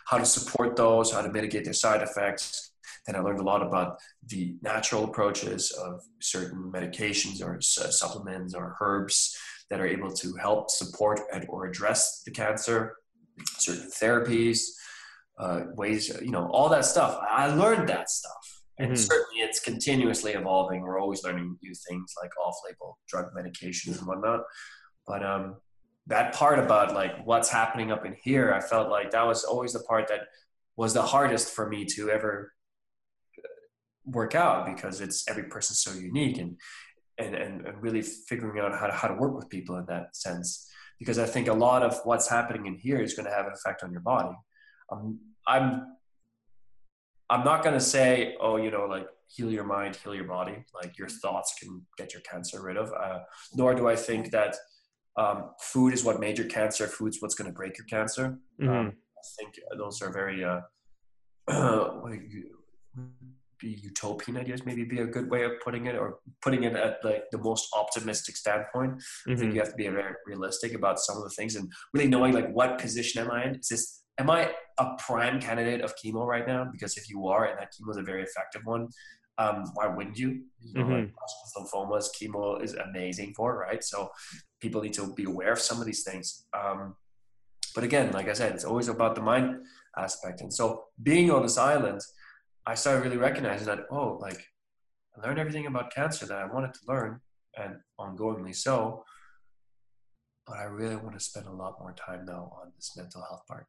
how 0.06 0.18
to 0.18 0.24
support 0.24 0.76
those, 0.76 1.12
how 1.12 1.22
to 1.22 1.32
mitigate 1.32 1.64
their 1.64 1.72
side 1.72 2.02
effects. 2.02 2.72
Then 3.06 3.16
I 3.16 3.20
learned 3.20 3.40
a 3.40 3.44
lot 3.44 3.62
about 3.62 3.98
the 4.26 4.56
natural 4.62 5.04
approaches 5.04 5.70
of 5.72 6.02
certain 6.20 6.72
medications 6.72 7.44
or 7.44 7.60
supplements 7.60 8.54
or 8.54 8.76
herbs 8.80 9.36
that 9.70 9.80
are 9.80 9.86
able 9.86 10.10
to 10.10 10.34
help 10.34 10.70
support 10.70 11.20
and 11.32 11.46
or 11.48 11.66
address 11.66 12.22
the 12.24 12.30
cancer, 12.30 12.96
certain 13.58 13.90
therapies, 13.90 14.60
uh, 15.38 15.62
ways, 15.74 16.08
you 16.22 16.30
know, 16.30 16.48
all 16.50 16.68
that 16.70 16.84
stuff. 16.84 17.18
I 17.28 17.48
learned 17.48 17.88
that 17.88 18.10
stuff 18.10 18.56
and 18.78 18.92
mm-hmm. 18.92 18.96
certainly 18.96 19.40
it's 19.40 19.60
continuously 19.60 20.32
evolving. 20.32 20.82
We're 20.82 21.00
always 21.00 21.24
learning 21.24 21.58
new 21.62 21.74
things 21.88 22.14
like 22.20 22.30
off-label 22.38 22.98
drug 23.08 23.26
medications 23.34 23.98
and 23.98 24.06
whatnot. 24.06 24.40
But 25.06 25.24
um, 25.24 25.56
that 26.08 26.34
part 26.34 26.58
about 26.58 26.94
like 26.94 27.24
what's 27.24 27.48
happening 27.48 27.90
up 27.90 28.04
in 28.04 28.16
here, 28.22 28.52
I 28.52 28.60
felt 28.60 28.90
like 28.90 29.12
that 29.12 29.26
was 29.26 29.44
always 29.44 29.72
the 29.72 29.80
part 29.80 30.08
that 30.08 30.22
was 30.76 30.92
the 30.92 31.02
hardest 31.02 31.54
for 31.54 31.68
me 31.68 31.86
to 31.86 32.10
ever 32.10 32.52
uh, 33.38 33.48
work 34.04 34.34
out 34.34 34.66
because 34.66 35.00
it's 35.00 35.26
every 35.28 35.44
person's 35.44 35.80
so 35.80 35.92
unique 35.92 36.38
and 36.38 36.58
and 37.18 37.34
and, 37.34 37.66
and 37.66 37.82
really 37.82 38.02
figuring 38.02 38.62
out 38.62 38.78
how 38.78 38.86
to, 38.88 38.92
how 38.92 39.08
to 39.08 39.14
work 39.14 39.34
with 39.34 39.48
people 39.48 39.76
in 39.76 39.86
that 39.86 40.14
sense 40.14 40.68
because 40.98 41.18
I 41.18 41.24
think 41.24 41.48
a 41.48 41.54
lot 41.54 41.82
of 41.82 41.98
what's 42.04 42.28
happening 42.28 42.66
in 42.66 42.74
here 42.74 43.00
is 43.00 43.14
going 43.14 43.26
to 43.26 43.32
have 43.32 43.46
an 43.46 43.52
effect 43.52 43.82
on 43.82 43.90
your 43.90 44.00
body. 44.00 44.34
Um, 44.90 45.20
I'm 45.46 45.96
I'm 47.28 47.44
not 47.44 47.62
going 47.62 47.74
to 47.74 47.80
say, 47.80 48.36
oh, 48.40 48.56
you 48.56 48.70
know, 48.70 48.86
like 48.86 49.08
heal 49.28 49.50
your 49.50 49.64
mind, 49.64 49.96
heal 49.96 50.14
your 50.14 50.24
body. 50.24 50.64
Like 50.74 50.96
your 50.98 51.08
thoughts 51.08 51.54
can 51.60 51.84
get 51.98 52.12
your 52.12 52.22
cancer 52.22 52.62
rid 52.62 52.76
of. 52.76 52.92
Uh, 52.92 53.20
nor 53.54 53.74
do 53.74 53.88
I 53.88 53.96
think 53.96 54.30
that 54.30 54.56
um, 55.16 55.50
food 55.60 55.92
is 55.92 56.04
what 56.04 56.20
made 56.20 56.38
your 56.38 56.46
cancer. 56.46 56.86
Food's 56.86 57.18
what's 57.20 57.34
going 57.34 57.50
to 57.50 57.54
break 57.54 57.78
your 57.78 57.86
cancer. 57.86 58.38
Mm-hmm. 58.60 58.68
Um, 58.68 58.92
I 59.18 59.22
think 59.38 59.54
those 59.76 60.02
are 60.02 60.12
very 60.12 60.44
uh, 60.44 60.60
be 63.58 63.68
utopian 63.68 64.36
ideas. 64.36 64.64
Maybe 64.66 64.84
be 64.84 65.00
a 65.00 65.06
good 65.06 65.30
way 65.30 65.44
of 65.44 65.52
putting 65.64 65.86
it, 65.86 65.96
or 65.96 66.18
putting 66.42 66.64
it 66.64 66.74
at 66.74 66.98
like 67.02 67.24
the 67.32 67.38
most 67.38 67.68
optimistic 67.74 68.36
standpoint. 68.36 68.92
Mm-hmm. 68.92 69.32
I 69.32 69.34
think 69.34 69.48
mm-hmm. 69.48 69.54
you 69.54 69.60
have 69.60 69.70
to 69.70 69.76
be 69.76 69.88
very 69.88 70.14
realistic 70.26 70.74
about 70.74 71.00
some 71.00 71.16
of 71.16 71.24
the 71.24 71.30
things 71.30 71.56
and 71.56 71.72
really 71.92 72.08
knowing 72.08 72.32
like 72.32 72.52
what 72.52 72.78
position 72.78 73.22
am 73.22 73.30
I 73.30 73.44
in. 73.44 73.54
Is 73.56 73.68
this 73.68 74.02
am 74.18 74.30
I 74.30 74.52
a 74.78 74.96
prime 74.98 75.40
candidate 75.40 75.80
of 75.80 75.94
chemo 75.96 76.26
right 76.26 76.46
now? 76.46 76.68
Because 76.70 76.96
if 76.96 77.08
you 77.08 77.26
are, 77.28 77.46
and 77.46 77.58
that 77.58 77.72
chemo 77.72 77.90
is 77.90 77.96
a 77.96 78.02
very 78.02 78.22
effective 78.22 78.62
one, 78.64 78.88
um, 79.38 79.64
why 79.74 79.86
wouldn't 79.86 80.18
you? 80.18 80.44
You 80.60 80.74
know, 80.74 80.84
mm-hmm. 80.84 80.92
like 80.92 81.12
lymphomas, 81.56 82.06
chemo 82.18 82.62
is 82.62 82.74
amazing 82.74 83.34
for, 83.34 83.58
right? 83.58 83.84
So 83.84 84.10
people 84.60 84.80
need 84.80 84.94
to 84.94 85.12
be 85.14 85.24
aware 85.24 85.52
of 85.52 85.60
some 85.60 85.78
of 85.78 85.86
these 85.86 86.04
things. 86.04 86.46
Um, 86.56 86.96
but 87.74 87.84
again, 87.84 88.12
like 88.12 88.28
I 88.28 88.32
said, 88.32 88.52
it's 88.52 88.64
always 88.64 88.88
about 88.88 89.14
the 89.14 89.20
mind 89.20 89.56
aspect. 89.98 90.40
And 90.40 90.52
so 90.52 90.84
being 91.02 91.30
on 91.30 91.42
this 91.42 91.58
island, 91.58 92.00
I 92.64 92.74
started 92.74 93.04
really 93.04 93.18
recognizing 93.18 93.66
that, 93.66 93.80
oh, 93.90 94.18
like 94.20 94.42
I 95.14 95.26
learned 95.26 95.38
everything 95.38 95.66
about 95.66 95.94
cancer 95.94 96.24
that 96.26 96.38
I 96.38 96.46
wanted 96.46 96.72
to 96.72 96.80
learn 96.88 97.20
and 97.56 97.76
ongoingly 98.00 98.54
so. 98.54 99.04
But 100.46 100.56
I 100.58 100.64
really 100.64 100.96
want 100.96 101.18
to 101.18 101.20
spend 101.20 101.46
a 101.46 101.52
lot 101.52 101.78
more 101.80 101.92
time 101.92 102.24
now 102.24 102.52
on 102.62 102.72
this 102.76 102.94
mental 102.96 103.22
health 103.28 103.42
part 103.46 103.66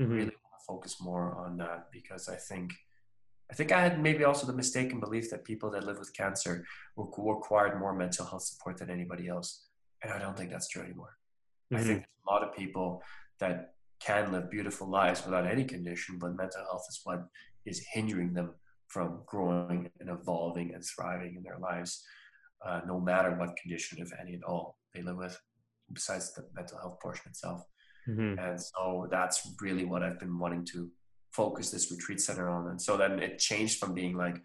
mm-hmm. 0.00 0.12
really 0.12 0.24
want 0.24 0.54
to 0.58 0.64
focus 0.66 0.96
more 1.00 1.34
on 1.36 1.56
that 1.58 1.88
because 1.92 2.28
I 2.28 2.36
think 2.36 2.72
I 3.50 3.54
think 3.54 3.72
I 3.72 3.80
had 3.82 4.02
maybe 4.02 4.24
also 4.24 4.46
the 4.46 4.54
mistaken 4.54 5.00
belief 5.00 5.30
that 5.30 5.44
people 5.44 5.70
that 5.72 5.84
live 5.84 5.98
with 5.98 6.14
cancer 6.14 6.64
required 6.96 7.78
more 7.78 7.94
mental 7.94 8.24
health 8.24 8.42
support 8.42 8.78
than 8.78 8.90
anybody 8.90 9.28
else, 9.28 9.66
and 10.02 10.12
I 10.12 10.18
don't 10.18 10.36
think 10.36 10.50
that's 10.50 10.68
true 10.68 10.82
anymore. 10.82 11.18
Mm-hmm. 11.72 11.82
I 11.82 11.86
think 11.86 12.04
a 12.26 12.32
lot 12.32 12.42
of 12.42 12.56
people 12.56 13.02
that 13.40 13.74
can 14.00 14.32
live 14.32 14.50
beautiful 14.50 14.88
lives 14.88 15.24
without 15.24 15.46
any 15.46 15.64
condition, 15.64 16.18
but 16.18 16.36
mental 16.36 16.62
health 16.62 16.86
is 16.88 17.00
what 17.04 17.26
is 17.66 17.84
hindering 17.92 18.32
them 18.32 18.54
from 18.88 19.22
growing 19.26 19.90
and 20.00 20.10
evolving 20.10 20.74
and 20.74 20.84
thriving 20.84 21.34
in 21.36 21.42
their 21.42 21.58
lives, 21.58 22.04
uh, 22.64 22.80
no 22.86 23.00
matter 23.00 23.34
what 23.36 23.56
condition, 23.56 23.98
if 24.00 24.10
any 24.20 24.34
at 24.34 24.44
all, 24.44 24.78
they 24.94 25.02
live 25.02 25.16
with, 25.16 25.40
besides 25.92 26.32
the 26.34 26.46
mental 26.54 26.78
health 26.78 26.98
portion 27.00 27.28
itself. 27.28 27.64
Mm-hmm. 28.08 28.38
And 28.38 28.60
so 28.60 29.08
that's 29.10 29.54
really 29.60 29.84
what 29.84 30.02
I've 30.02 30.18
been 30.18 30.38
wanting 30.38 30.64
to 30.72 30.90
focus 31.32 31.70
this 31.70 31.90
retreat 31.90 32.20
center 32.20 32.48
on. 32.48 32.68
And 32.68 32.80
so 32.80 32.96
then 32.96 33.18
it 33.18 33.38
changed 33.38 33.78
from 33.78 33.94
being 33.94 34.16
like, 34.16 34.36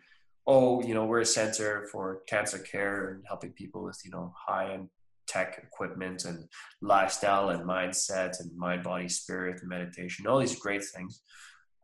oh, 0.48 0.82
you 0.82 0.94
know, 0.94 1.06
we're 1.06 1.22
a 1.22 1.26
center 1.26 1.88
for 1.92 2.22
cancer 2.28 2.58
care 2.58 3.12
and 3.12 3.24
helping 3.28 3.52
people 3.52 3.84
with, 3.84 4.00
you 4.04 4.12
know, 4.12 4.34
high 4.36 4.74
end 4.74 4.90
tech 5.28 5.62
equipment 5.64 6.26
and 6.26 6.48
lifestyle 6.82 7.50
and 7.50 7.64
mindset 7.64 8.40
and 8.40 8.52
mind, 8.58 8.84
body, 8.84 9.08
spirit 9.08 9.62
and 9.62 9.70
meditation, 9.70 10.26
all 10.26 10.40
these 10.40 10.60
great 10.60 10.84
things, 10.84 11.22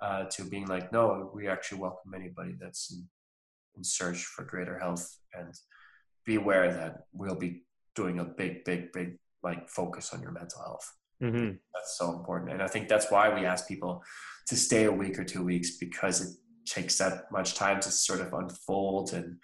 uh, 0.01 0.23
to 0.31 0.43
being 0.43 0.65
like, 0.65 0.91
no, 0.91 1.31
we 1.33 1.47
actually 1.47 1.79
welcome 1.79 2.13
anybody 2.15 2.55
that's 2.59 2.91
in, 2.91 3.07
in 3.77 3.83
search 3.83 4.25
for 4.25 4.43
greater 4.43 4.79
health 4.79 5.17
and 5.33 5.53
be 6.25 6.35
aware 6.35 6.73
that 6.73 7.03
we'll 7.13 7.35
be 7.35 7.63
doing 7.93 8.19
a 8.19 8.25
big, 8.25 8.63
big, 8.65 8.91
big 8.91 9.19
like 9.43 9.69
focus 9.69 10.11
on 10.11 10.21
your 10.21 10.31
mental 10.31 10.61
health. 10.61 10.91
Mm-hmm. 11.21 11.51
That's 11.73 11.97
so 11.97 12.11
important. 12.11 12.51
And 12.51 12.61
I 12.61 12.67
think 12.67 12.87
that's 12.87 13.09
why 13.09 13.33
we 13.33 13.45
ask 13.45 13.67
people 13.67 14.03
to 14.47 14.55
stay 14.55 14.85
a 14.85 14.91
week 14.91 15.17
or 15.17 15.23
two 15.23 15.43
weeks 15.43 15.77
because 15.77 16.21
it 16.21 16.37
takes 16.65 16.97
that 16.97 17.31
much 17.31 17.55
time 17.55 17.79
to 17.81 17.91
sort 17.91 18.21
of 18.21 18.33
unfold 18.33 19.13
and 19.13 19.37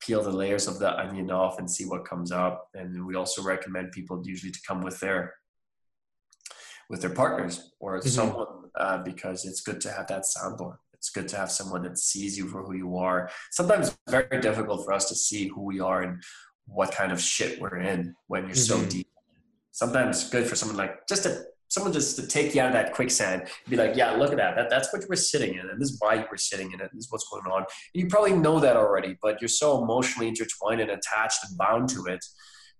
peel 0.00 0.22
the 0.22 0.30
layers 0.30 0.66
of 0.66 0.78
the 0.78 0.98
onion 0.98 1.30
off 1.30 1.58
and 1.58 1.70
see 1.70 1.84
what 1.84 2.08
comes 2.08 2.32
up. 2.32 2.68
And 2.74 3.06
we 3.06 3.14
also 3.14 3.42
recommend 3.42 3.92
people 3.92 4.22
usually 4.24 4.52
to 4.52 4.60
come 4.66 4.80
with 4.80 4.98
their 5.00 5.34
with 6.88 7.00
their 7.02 7.10
partners 7.10 7.70
or 7.78 7.98
mm-hmm. 7.98 8.08
someone 8.08 8.46
uh, 8.74 8.98
because 8.98 9.44
it's 9.44 9.60
good 9.60 9.80
to 9.80 9.92
have 9.92 10.08
that 10.08 10.24
soundboard. 10.36 10.76
It's 10.94 11.10
good 11.10 11.28
to 11.28 11.36
have 11.36 11.50
someone 11.50 11.82
that 11.84 11.98
sees 11.98 12.36
you 12.36 12.48
for 12.48 12.62
who 12.64 12.74
you 12.74 12.96
are. 12.96 13.30
Sometimes 13.52 13.88
it's 13.88 13.98
very 14.08 14.40
difficult 14.40 14.84
for 14.84 14.92
us 14.92 15.08
to 15.08 15.14
see 15.14 15.46
who 15.46 15.62
we 15.62 15.80
are 15.80 16.02
and 16.02 16.22
what 16.66 16.92
kind 16.92 17.12
of 17.12 17.20
shit 17.20 17.60
we're 17.60 17.78
in 17.78 18.14
when 18.26 18.46
you're 18.46 18.54
so 18.54 18.78
Mhm. 18.78 18.90
deep. 18.90 19.09
Sometimes 19.80 20.28
good 20.28 20.46
for 20.46 20.56
someone 20.56 20.76
like 20.76 21.06
just 21.08 21.22
to 21.22 21.32
someone 21.68 21.92
just 21.92 22.16
to 22.16 22.26
take 22.26 22.54
you 22.54 22.60
out 22.60 22.66
of 22.66 22.72
that 22.74 22.92
quicksand, 22.92 23.38
be 23.68 23.76
like, 23.76 23.94
yeah, 23.96 24.10
look 24.12 24.30
at 24.30 24.36
that. 24.36 24.56
that 24.56 24.68
that's 24.68 24.92
what 24.92 25.02
we're 25.08 25.16
sitting 25.16 25.54
in, 25.54 25.64
and 25.70 25.80
this 25.80 25.90
is 25.92 25.96
why 26.00 26.12
you 26.16 26.24
were 26.30 26.36
sitting 26.36 26.70
in 26.72 26.80
it. 26.80 26.90
This 26.92 27.04
is 27.06 27.12
what's 27.12 27.26
going 27.32 27.46
on. 27.46 27.64
You 27.94 28.06
probably 28.08 28.34
know 28.46 28.60
that 28.60 28.76
already, 28.76 29.16
but 29.22 29.40
you're 29.40 29.48
so 29.64 29.82
emotionally 29.82 30.28
intertwined 30.28 30.80
and 30.82 30.90
attached 30.90 31.40
and 31.48 31.56
bound 31.56 31.88
to 31.94 32.04
it, 32.06 32.22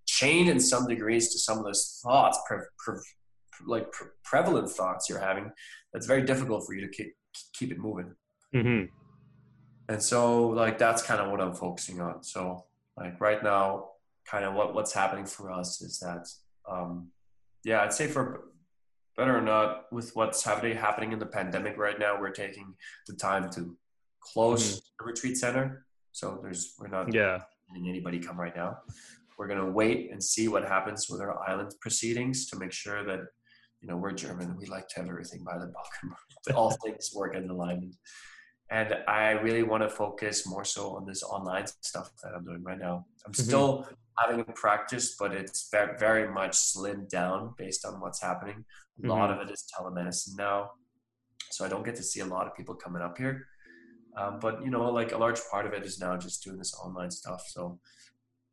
chained 0.06 0.50
in 0.50 0.60
some 0.60 0.86
degrees 0.88 1.32
to 1.32 1.38
some 1.38 1.56
of 1.56 1.64
those 1.64 2.00
thoughts, 2.04 2.38
pre- 2.46 2.58
pre- 2.78 2.98
like 3.66 3.90
pre- 3.92 4.08
prevalent 4.22 4.68
thoughts 4.68 5.08
you're 5.08 5.20
having. 5.20 5.50
That's 5.94 6.06
very 6.06 6.22
difficult 6.22 6.66
for 6.66 6.74
you 6.74 6.82
to 6.86 6.88
keep 6.88 7.14
keep 7.54 7.72
it 7.72 7.78
moving. 7.78 8.14
hmm 8.52 8.82
And 9.88 10.02
so, 10.02 10.48
like, 10.48 10.76
that's 10.76 11.02
kind 11.02 11.20
of 11.22 11.30
what 11.30 11.40
I'm 11.40 11.54
focusing 11.54 11.98
on. 12.02 12.24
So, 12.24 12.66
like, 13.00 13.18
right 13.20 13.42
now, 13.42 13.64
kind 14.32 14.44
of 14.44 14.52
what 14.52 14.74
what's 14.74 14.92
happening 14.92 15.24
for 15.24 15.50
us 15.50 15.80
is 15.80 15.98
that, 16.00 16.24
um, 16.70 17.08
yeah, 17.64 17.82
I'd 17.82 17.92
say 17.92 18.06
for 18.06 18.44
better 19.16 19.36
or 19.36 19.42
not, 19.42 19.86
with 19.92 20.14
what's 20.14 20.42
happening 20.42 20.76
happening 20.76 21.12
in 21.12 21.18
the 21.18 21.26
pandemic 21.26 21.76
right 21.76 21.98
now, 21.98 22.18
we're 22.20 22.30
taking 22.30 22.74
the 23.06 23.14
time 23.14 23.50
to 23.50 23.76
close 24.20 24.80
the 24.98 25.04
retreat 25.04 25.36
center. 25.36 25.84
So 26.12 26.38
there's 26.42 26.74
we're 26.78 26.88
not 26.88 27.12
Yeah. 27.12 27.38
letting 27.68 27.88
anybody 27.88 28.18
come 28.18 28.38
right 28.40 28.54
now. 28.54 28.78
We're 29.38 29.48
gonna 29.48 29.70
wait 29.70 30.10
and 30.12 30.22
see 30.22 30.48
what 30.48 30.64
happens 30.66 31.08
with 31.10 31.20
our 31.20 31.38
island 31.48 31.72
proceedings 31.80 32.46
to 32.50 32.58
make 32.58 32.72
sure 32.72 33.04
that 33.04 33.20
you 33.80 33.88
know 33.88 33.96
we're 33.96 34.12
German. 34.12 34.56
We 34.56 34.66
like 34.66 34.88
to 34.88 35.00
have 35.00 35.08
everything 35.08 35.42
by 35.44 35.58
the 35.58 35.66
book. 35.66 35.92
All 36.54 36.70
things 36.84 37.10
work 37.14 37.34
in 37.34 37.48
alignment. 37.48 37.96
And 38.70 38.94
I 39.08 39.30
really 39.32 39.64
want 39.64 39.82
to 39.82 39.88
focus 39.88 40.46
more 40.46 40.64
so 40.64 40.94
on 40.96 41.04
this 41.04 41.22
online 41.24 41.66
stuff 41.80 42.12
that 42.22 42.34
I'm 42.36 42.44
doing 42.44 42.62
right 42.62 42.78
now. 42.78 43.06
I'm 43.26 43.32
Mhm. 43.32 43.42
still 43.48 43.88
having 44.18 44.40
a 44.40 44.44
practice, 44.44 45.16
but 45.18 45.32
it's 45.32 45.68
ve- 45.72 45.96
very 45.98 46.30
much 46.30 46.52
slimmed 46.52 47.08
down 47.08 47.54
based 47.56 47.84
on 47.84 48.00
what's 48.00 48.20
happening. 48.20 48.64
A 49.02 49.06
lot 49.06 49.30
of 49.30 49.40
it 49.40 49.50
is 49.50 49.64
telemedicine 49.74 50.36
now, 50.36 50.72
so 51.50 51.64
I 51.64 51.68
don't 51.68 51.84
get 51.84 51.96
to 51.96 52.02
see 52.02 52.20
a 52.20 52.26
lot 52.26 52.46
of 52.46 52.54
people 52.54 52.74
coming 52.74 53.00
up 53.00 53.16
here. 53.16 53.46
Um, 54.16 54.38
but 54.40 54.62
you 54.62 54.70
know, 54.70 54.90
like 54.90 55.12
a 55.12 55.18
large 55.18 55.40
part 55.50 55.64
of 55.66 55.72
it 55.72 55.84
is 55.84 55.98
now 55.98 56.16
just 56.16 56.42
doing 56.44 56.58
this 56.58 56.74
online 56.74 57.10
stuff. 57.10 57.44
So 57.48 57.80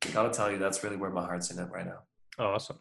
I 0.05 0.11
gotta 0.11 0.29
tell 0.29 0.49
you, 0.49 0.57
that's 0.57 0.83
really 0.83 0.95
where 0.95 1.09
my 1.09 1.23
heart's 1.23 1.51
in 1.51 1.59
it 1.59 1.69
right 1.69 1.85
now. 1.85 1.99
Oh, 2.39 2.53
awesome. 2.53 2.79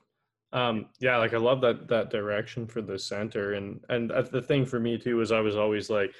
Um, 0.52 0.86
yeah, 1.00 1.16
like 1.16 1.34
I 1.34 1.38
love 1.38 1.60
that 1.62 1.88
that 1.88 2.10
direction 2.10 2.66
for 2.66 2.82
the 2.82 2.98
center, 2.98 3.54
and 3.54 3.80
and 3.88 4.10
the 4.30 4.42
thing 4.42 4.64
for 4.64 4.78
me 4.78 4.96
too 4.96 5.20
is 5.20 5.32
I 5.32 5.40
was 5.40 5.56
always 5.56 5.90
like, 5.90 6.14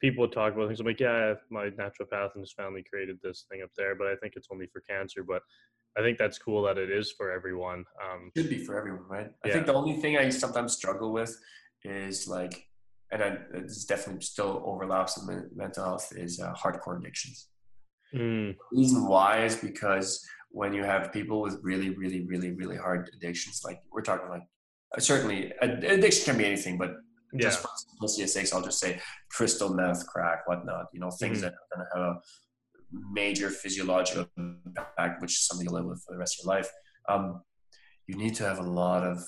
people 0.00 0.22
would 0.22 0.32
talk 0.32 0.54
about 0.54 0.68
things. 0.68 0.80
I'm 0.80 0.86
like, 0.86 1.00
yeah, 1.00 1.34
my 1.50 1.70
naturopath 1.70 2.34
and 2.34 2.42
his 2.42 2.52
family 2.52 2.84
created 2.88 3.18
this 3.22 3.46
thing 3.50 3.62
up 3.62 3.70
there, 3.76 3.94
but 3.94 4.06
I 4.06 4.16
think 4.16 4.34
it's 4.36 4.48
only 4.52 4.66
for 4.66 4.80
cancer. 4.88 5.24
But 5.24 5.42
I 5.96 6.02
think 6.02 6.18
that's 6.18 6.38
cool 6.38 6.62
that 6.64 6.76
it 6.78 6.90
is 6.90 7.12
for 7.12 7.30
everyone. 7.30 7.84
Um, 8.02 8.30
Should 8.36 8.50
be 8.50 8.58
for 8.58 8.76
everyone, 8.78 9.04
right? 9.08 9.30
I 9.44 9.50
think 9.50 9.66
the 9.66 9.74
only 9.74 9.96
thing 10.00 10.16
I 10.16 10.28
sometimes 10.30 10.72
struggle 10.74 11.12
with 11.12 11.38
is 11.84 12.26
like, 12.26 12.66
and 13.12 13.22
I, 13.22 13.38
this 13.52 13.84
definitely 13.84 14.22
still 14.22 14.62
overlaps 14.66 15.16
in 15.20 15.26
men- 15.26 15.50
mental 15.54 15.84
health 15.84 16.12
is 16.16 16.40
uh, 16.40 16.52
hardcore 16.54 16.98
addictions. 16.98 17.48
mm, 18.12 18.56
reason 18.72 19.06
why 19.06 19.44
is 19.44 19.56
because 19.56 20.26
when 20.50 20.72
you 20.72 20.82
have 20.84 21.12
people 21.12 21.40
with 21.40 21.58
really, 21.62 21.90
really, 21.90 22.24
really, 22.26 22.52
really 22.52 22.76
hard 22.76 23.10
addictions, 23.16 23.62
like 23.64 23.80
we're 23.92 24.02
talking 24.02 24.28
like 24.28 24.42
uh, 24.96 25.00
certainly 25.00 25.52
ad- 25.62 25.84
addiction 25.84 26.24
can 26.24 26.38
be 26.38 26.44
anything, 26.46 26.76
but 26.78 26.90
yeah, 27.32 27.42
just 27.42 27.60
for 27.62 27.68
simplicity's 27.76 28.32
sake, 28.32 28.48
I'll 28.52 28.62
just 28.62 28.78
say 28.80 29.00
crystal 29.30 29.72
meth, 29.74 30.06
crack, 30.06 30.46
whatnot. 30.48 30.86
You 30.92 31.00
know, 31.00 31.10
things 31.10 31.38
Mhm. 31.38 31.42
that 31.42 31.52
are 31.54 31.76
going 31.76 31.86
to 31.86 31.98
have 31.98 32.16
a 32.16 32.20
major 33.12 33.50
physiological 33.50 34.26
impact, 34.36 35.20
which 35.22 35.32
is 35.32 35.46
something 35.46 35.66
you 35.66 35.72
live 35.72 35.84
with 35.86 36.02
for 36.04 36.12
the 36.14 36.18
rest 36.18 36.38
of 36.40 36.44
your 36.46 36.54
life. 36.56 36.70
Um, 37.08 37.42
you 38.06 38.16
need 38.16 38.34
to 38.36 38.44
have 38.44 38.58
a 38.58 38.62
lot 38.62 39.02
of 39.04 39.18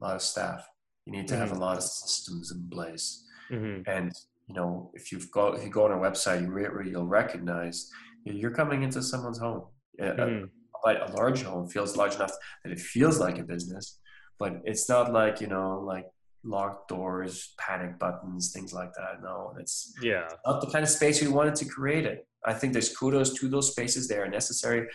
lot 0.00 0.16
of 0.16 0.22
staff. 0.22 0.66
You 1.06 1.12
need 1.12 1.28
to 1.28 1.36
have 1.36 1.52
a 1.52 1.54
lot 1.54 1.76
of 1.76 1.82
systems 1.82 2.50
in 2.52 2.68
place. 2.70 3.24
hmm 3.48 3.80
And 3.86 4.12
you 4.48 4.54
know, 4.54 4.90
if 4.94 5.10
you've 5.10 5.30
got 5.30 5.56
if 5.56 5.64
you 5.64 5.70
go 5.70 5.84
on 5.84 5.92
our 5.92 6.00
website, 6.00 6.42
you 6.42 6.50
re- 6.50 6.90
you'll 6.90 7.06
recognize 7.06 7.90
you're 8.24 8.50
coming 8.50 8.82
into 8.82 9.02
someone's 9.02 9.38
home. 9.38 9.64
A- 10.00 10.16
a-. 10.22 10.46
But 10.82 11.08
a 11.08 11.12
large 11.14 11.42
home 11.42 11.66
feels 11.68 11.96
large 11.96 12.14
enough 12.16 12.32
that 12.62 12.70
it 12.72 12.78
feels 12.78 13.18
like 13.18 13.38
a 13.38 13.42
business, 13.42 14.00
but 14.38 14.52
it's 14.64 14.86
not 14.86 15.12
like 15.12 15.40
you 15.40 15.46
know, 15.46 15.80
like 15.80 16.06
locked 16.44 16.88
doors, 16.88 17.54
panic 17.58 17.98
buttons, 17.98 18.52
things 18.52 18.72
like 18.72 18.92
that. 18.94 19.22
No, 19.22 19.54
it's 19.58 19.94
yeah, 20.02 20.28
not 20.46 20.60
the 20.60 20.68
kind 20.68 20.82
of 20.82 20.90
space 20.90 21.20
we 21.22 21.28
wanted 21.28 21.54
to 21.56 21.64
create 21.64 22.04
it. 22.04 22.26
I 22.44 22.52
think 22.52 22.72
there's 22.72 22.94
kudos 22.94 23.34
to 23.34 23.48
those 23.48 23.72
spaces; 23.72 24.08
they 24.08 24.18
are 24.18 24.28
necessary, 24.28 24.88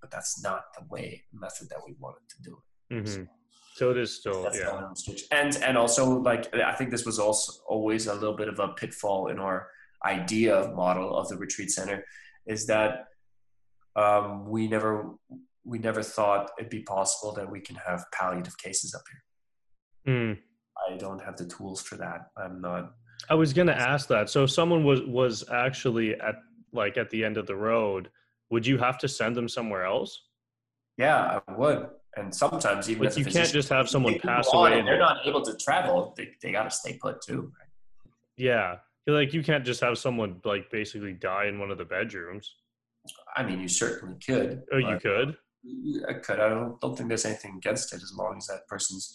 but 0.00 0.10
that's 0.10 0.42
not 0.42 0.64
the 0.78 0.84
way 0.88 1.24
method 1.32 1.68
that 1.70 1.78
we 1.86 1.94
wanted 1.98 2.28
to 2.30 2.42
do 2.42 2.58
it. 2.90 3.08
hmm 3.08 3.24
So 3.74 3.90
it 3.90 3.98
is 3.98 4.18
still 4.18 4.48
yeah. 4.54 4.88
And 5.30 5.56
and 5.56 5.76
also 5.76 6.18
like 6.18 6.54
I 6.54 6.72
think 6.72 6.90
this 6.90 7.04
was 7.04 7.18
also 7.18 7.52
always 7.68 8.06
a 8.06 8.14
little 8.14 8.36
bit 8.36 8.48
of 8.48 8.58
a 8.58 8.68
pitfall 8.68 9.28
in 9.28 9.38
our 9.38 9.68
idea 10.04 10.54
of 10.54 10.74
model 10.74 11.16
of 11.16 11.28
the 11.28 11.36
retreat 11.36 11.70
center 11.70 12.04
is 12.46 12.66
that 12.66 13.06
um, 13.96 14.48
we 14.48 14.68
never 14.68 15.14
we 15.64 15.78
never 15.78 16.02
thought 16.02 16.50
it'd 16.58 16.70
be 16.70 16.82
possible 16.82 17.32
that 17.32 17.50
we 17.50 17.60
can 17.60 17.76
have 17.76 18.04
palliative 18.12 18.58
cases 18.58 18.94
up 18.94 19.02
here. 19.10 20.14
Mm. 20.14 20.38
I 20.88 20.96
don't 20.96 21.22
have 21.22 21.36
the 21.36 21.46
tools 21.46 21.80
for 21.82 21.96
that. 21.96 22.30
I'm 22.36 22.60
not. 22.60 22.94
I 23.30 23.34
was 23.34 23.52
gonna 23.52 23.72
ask 23.72 24.08
that. 24.08 24.28
So 24.28 24.44
if 24.44 24.50
someone 24.50 24.84
was 24.84 25.02
was 25.02 25.44
actually 25.50 26.14
at 26.20 26.36
like 26.72 26.96
at 26.96 27.10
the 27.10 27.24
end 27.24 27.36
of 27.36 27.46
the 27.46 27.56
road, 27.56 28.10
would 28.50 28.66
you 28.66 28.78
have 28.78 28.98
to 28.98 29.08
send 29.08 29.36
them 29.36 29.48
somewhere 29.48 29.84
else? 29.84 30.28
Yeah, 30.96 31.40
I 31.48 31.52
would. 31.52 31.88
And 32.16 32.32
sometimes 32.34 32.88
even 32.88 33.02
Like 33.04 33.10
as 33.10 33.18
you 33.18 33.24
can't 33.24 33.48
just 33.48 33.68
have 33.70 33.88
someone 33.88 34.18
pass 34.20 34.48
away. 34.52 34.70
and 34.72 34.80
and- 34.80 34.88
they're 34.88 34.98
not 34.98 35.26
able 35.26 35.42
to 35.42 35.56
travel. 35.56 36.14
They, 36.16 36.30
they 36.42 36.52
got 36.52 36.64
to 36.64 36.70
stay 36.70 36.96
put 37.00 37.20
too. 37.22 37.52
Yeah. 38.36 38.76
Like 39.06 39.34
you 39.34 39.42
can't 39.42 39.64
just 39.64 39.80
have 39.80 39.98
someone 39.98 40.40
like 40.44 40.70
basically 40.70 41.12
die 41.12 41.46
in 41.46 41.58
one 41.58 41.70
of 41.70 41.78
the 41.78 41.84
bedrooms. 41.84 42.54
I 43.36 43.42
mean, 43.42 43.60
you 43.60 43.68
certainly 43.68 44.16
could. 44.24 44.62
Oh, 44.72 44.78
you 44.78 44.98
could? 44.98 45.36
I 46.08 46.14
could. 46.14 46.40
I 46.40 46.48
don't, 46.48 46.80
don't 46.80 46.96
think 46.96 47.08
there's 47.08 47.24
anything 47.26 47.56
against 47.56 47.92
it 47.92 47.96
as 48.02 48.12
long 48.16 48.36
as 48.38 48.46
that 48.46 48.66
person's 48.68 49.14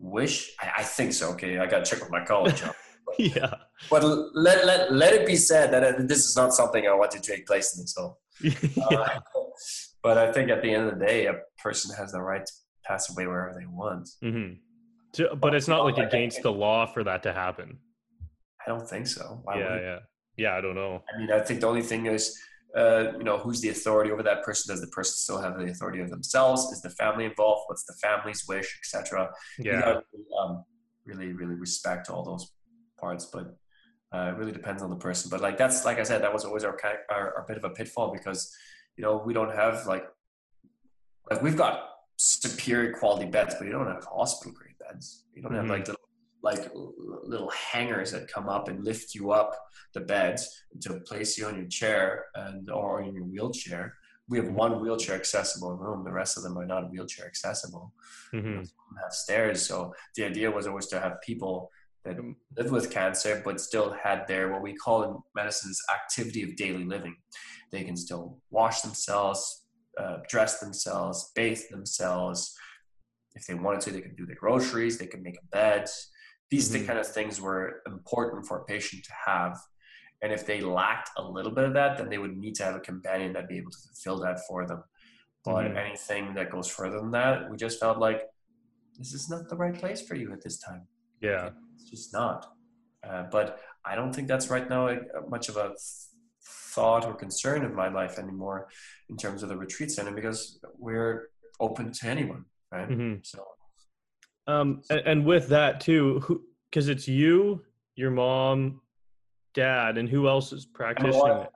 wish. 0.00 0.52
I, 0.60 0.70
I 0.78 0.82
think 0.82 1.12
so. 1.12 1.30
Okay, 1.30 1.58
I 1.58 1.66
got 1.66 1.84
to 1.84 1.90
check 1.90 2.00
with 2.00 2.10
my 2.10 2.24
college. 2.24 2.60
huh? 2.60 2.72
yeah. 3.18 3.54
but 3.90 4.04
let, 4.34 4.66
let, 4.66 4.92
let 4.92 5.14
it 5.14 5.26
be 5.26 5.36
said 5.36 5.72
that 5.72 5.82
uh, 5.82 5.92
this 5.98 6.26
is 6.26 6.36
not 6.36 6.52
something 6.52 6.86
I 6.86 6.94
want 6.94 7.10
to 7.12 7.20
take 7.20 7.46
place 7.46 7.78
in. 7.78 7.86
So, 7.86 8.16
uh, 8.90 9.08
but 10.02 10.18
I 10.18 10.32
think 10.32 10.50
at 10.50 10.62
the 10.62 10.72
end 10.72 10.88
of 10.88 10.98
the 10.98 11.06
day, 11.06 11.26
a 11.26 11.34
person 11.62 11.94
has 11.96 12.12
the 12.12 12.20
right 12.20 12.44
to 12.44 12.52
pass 12.84 13.10
away 13.10 13.26
wherever 13.26 13.58
they 13.58 13.66
want. 13.66 14.08
hmm 14.22 14.54
So, 15.14 15.34
but 15.34 15.54
it's 15.54 15.68
not 15.68 15.84
like 15.84 15.98
against 15.98 16.42
the 16.42 16.52
law 16.52 16.86
for 16.86 17.02
that 17.04 17.22
to 17.24 17.32
happen. 17.32 17.78
I 18.64 18.70
don't 18.70 18.88
think 18.88 19.06
so. 19.06 19.40
Why 19.44 19.58
yeah, 19.58 19.80
yeah. 19.80 19.98
Yeah, 20.36 20.56
I 20.56 20.60
don't 20.60 20.76
know. 20.76 21.02
I 21.12 21.18
mean, 21.18 21.32
I 21.32 21.40
think 21.40 21.60
the 21.60 21.66
only 21.66 21.82
thing 21.82 22.06
is, 22.06 22.38
uh, 22.76 23.12
you 23.16 23.24
know, 23.24 23.38
who's 23.38 23.60
the 23.60 23.70
authority 23.70 24.10
over 24.10 24.22
that 24.22 24.42
person? 24.42 24.72
Does 24.72 24.80
the 24.80 24.88
person 24.88 25.14
still 25.14 25.40
have 25.40 25.58
the 25.58 25.64
authority 25.64 26.00
of 26.00 26.10
themselves? 26.10 26.70
Is 26.72 26.82
the 26.82 26.90
family 26.90 27.24
involved? 27.24 27.62
What's 27.66 27.84
the 27.84 27.94
family's 28.02 28.46
wish, 28.46 28.78
etc. 28.80 29.30
you 29.58 29.72
Yeah. 29.72 29.80
gotta 29.80 30.02
um, 30.40 30.64
really, 31.06 31.32
really 31.32 31.54
respect 31.54 32.10
all 32.10 32.22
those 32.24 32.52
parts, 33.00 33.26
but 33.26 33.56
uh, 34.12 34.32
it 34.32 34.36
really 34.38 34.52
depends 34.52 34.82
on 34.82 34.90
the 34.90 34.96
person. 34.96 35.30
But 35.30 35.40
like 35.40 35.56
that's 35.58 35.84
like 35.84 35.98
I 35.98 36.02
said, 36.02 36.22
that 36.22 36.32
was 36.32 36.44
always 36.44 36.64
our, 36.64 36.78
our 37.10 37.34
our 37.36 37.44
bit 37.48 37.56
of 37.56 37.64
a 37.64 37.70
pitfall 37.70 38.12
because 38.12 38.54
you 38.96 39.02
know 39.02 39.22
we 39.24 39.32
don't 39.32 39.54
have 39.54 39.86
like 39.86 40.04
like 41.30 41.42
we've 41.42 41.56
got 41.56 41.88
superior 42.16 42.92
quality 42.92 43.26
beds, 43.26 43.54
but 43.58 43.66
you 43.66 43.72
don't 43.72 43.86
have 43.86 44.04
hospital 44.04 44.52
grade 44.52 44.74
beds. 44.78 45.24
You 45.34 45.42
don't 45.42 45.54
have 45.54 45.66
Mhm. 45.66 45.70
like 45.70 45.86
little 45.86 46.07
like 46.42 46.70
little 46.74 47.50
hangers 47.50 48.12
that 48.12 48.28
come 48.28 48.48
up 48.48 48.68
and 48.68 48.84
lift 48.84 49.14
you 49.14 49.32
up 49.32 49.56
the 49.94 50.00
beds 50.00 50.48
to 50.80 51.00
place 51.00 51.36
you 51.36 51.46
on 51.46 51.56
your 51.56 51.66
chair 51.66 52.26
and 52.34 52.70
or 52.70 53.02
in 53.02 53.14
your 53.14 53.24
wheelchair. 53.24 53.94
We 54.28 54.38
have 54.38 54.50
one 54.50 54.80
wheelchair 54.80 55.16
accessible 55.16 55.74
room. 55.74 56.04
The 56.04 56.12
rest 56.12 56.36
of 56.36 56.42
them 56.42 56.58
are 56.58 56.66
not 56.66 56.90
wheelchair 56.90 57.26
accessible 57.26 57.92
hmm 58.30 58.62
have 59.02 59.12
stairs. 59.12 59.66
So 59.66 59.94
the 60.16 60.24
idea 60.24 60.50
was 60.50 60.66
always 60.66 60.86
to 60.88 61.00
have 61.00 61.20
people 61.20 61.70
that 62.04 62.16
Mm. 62.16 62.36
live 62.56 62.70
with 62.70 62.90
cancer 62.90 63.42
but 63.44 63.60
still 63.60 63.92
had 63.92 64.26
their 64.26 64.50
what 64.50 64.62
we 64.62 64.74
call 64.74 65.02
in 65.04 65.22
medicine's 65.34 65.80
activity 65.92 66.42
of 66.42 66.56
daily 66.56 66.84
living. 66.84 67.16
They 67.70 67.84
can 67.84 67.96
still 67.96 68.40
wash 68.50 68.80
themselves, 68.80 69.66
uh, 69.98 70.18
dress 70.28 70.58
themselves, 70.58 71.32
bathe 71.34 71.68
themselves. 71.70 72.56
If 73.34 73.46
they 73.46 73.54
wanted 73.54 73.80
to, 73.82 73.90
they 73.92 74.00
could 74.00 74.16
do 74.16 74.26
their 74.26 74.36
groceries. 74.36 74.96
They 74.96 75.06
could 75.06 75.22
make 75.22 75.38
a 75.38 75.46
bed. 75.46 75.88
These 76.50 76.70
the 76.70 76.80
Mhm. 76.80 76.86
kind 76.86 76.98
of 76.98 77.06
things 77.06 77.40
were 77.40 77.82
important 77.86 78.46
for 78.46 78.58
a 78.60 78.64
patient 78.64 79.04
to 79.04 79.12
have. 79.26 79.58
And 80.22 80.32
if 80.32 80.46
they 80.46 80.60
lacked 80.60 81.10
a 81.16 81.22
little 81.22 81.52
bit 81.52 81.64
of 81.64 81.74
that, 81.74 81.96
then 81.98 82.08
they 82.08 82.18
would 82.18 82.36
need 82.36 82.54
to 82.56 82.64
have 82.64 82.74
a 82.74 82.80
companion 82.80 83.32
that'd 83.32 83.48
be 83.48 83.58
able 83.58 83.70
to 83.70 83.78
fulfill 83.78 84.18
that 84.20 84.40
for 84.46 84.66
them. 84.66 84.82
But 85.44 85.70
Mhm. 85.72 85.76
anything 85.76 86.34
that 86.34 86.50
goes 86.50 86.68
further 86.68 86.98
than 86.98 87.12
that, 87.12 87.48
we 87.50 87.56
just 87.56 87.78
felt 87.78 87.98
like 87.98 88.22
this 88.98 89.12
is 89.14 89.28
not 89.30 89.48
the 89.48 89.56
right 89.56 89.74
place 89.74 90.00
for 90.06 90.16
you 90.16 90.32
at 90.32 90.40
this 90.42 90.58
time. 90.58 90.88
Yeah. 91.20 91.50
It's 91.74 91.88
just 91.88 92.12
not. 92.12 92.52
Uh, 93.04 93.24
but 93.24 93.60
I 93.84 93.94
don't 93.94 94.12
think 94.12 94.26
that's 94.26 94.48
right 94.50 94.68
now 94.68 94.88
a, 94.88 94.98
much 95.28 95.48
of 95.48 95.56
a 95.56 95.74
thought 96.42 97.04
or 97.04 97.14
concern 97.14 97.64
of 97.64 97.72
my 97.72 97.88
life 97.88 98.18
anymore 98.18 98.68
in 99.08 99.16
terms 99.16 99.42
of 99.42 99.48
the 99.48 99.56
retreat 99.56 99.90
center 99.90 100.12
because 100.12 100.60
we're 100.78 101.30
open 101.60 101.92
to 101.92 102.06
anyone, 102.08 102.44
right? 102.72 102.88
Mhm. 102.88 103.24
So 103.24 103.46
Um, 104.48 104.82
and, 104.90 105.00
and 105.00 105.24
with 105.26 105.48
that 105.50 105.80
too, 105.80 106.20
who 106.20 106.42
because 106.70 106.88
it's 106.88 107.06
you, 107.06 107.62
your 107.96 108.10
mom, 108.10 108.80
dad, 109.54 109.98
and 109.98 110.08
who 110.08 110.26
else 110.26 110.52
is 110.52 110.64
practicing 110.64 111.12
it? 111.26 111.48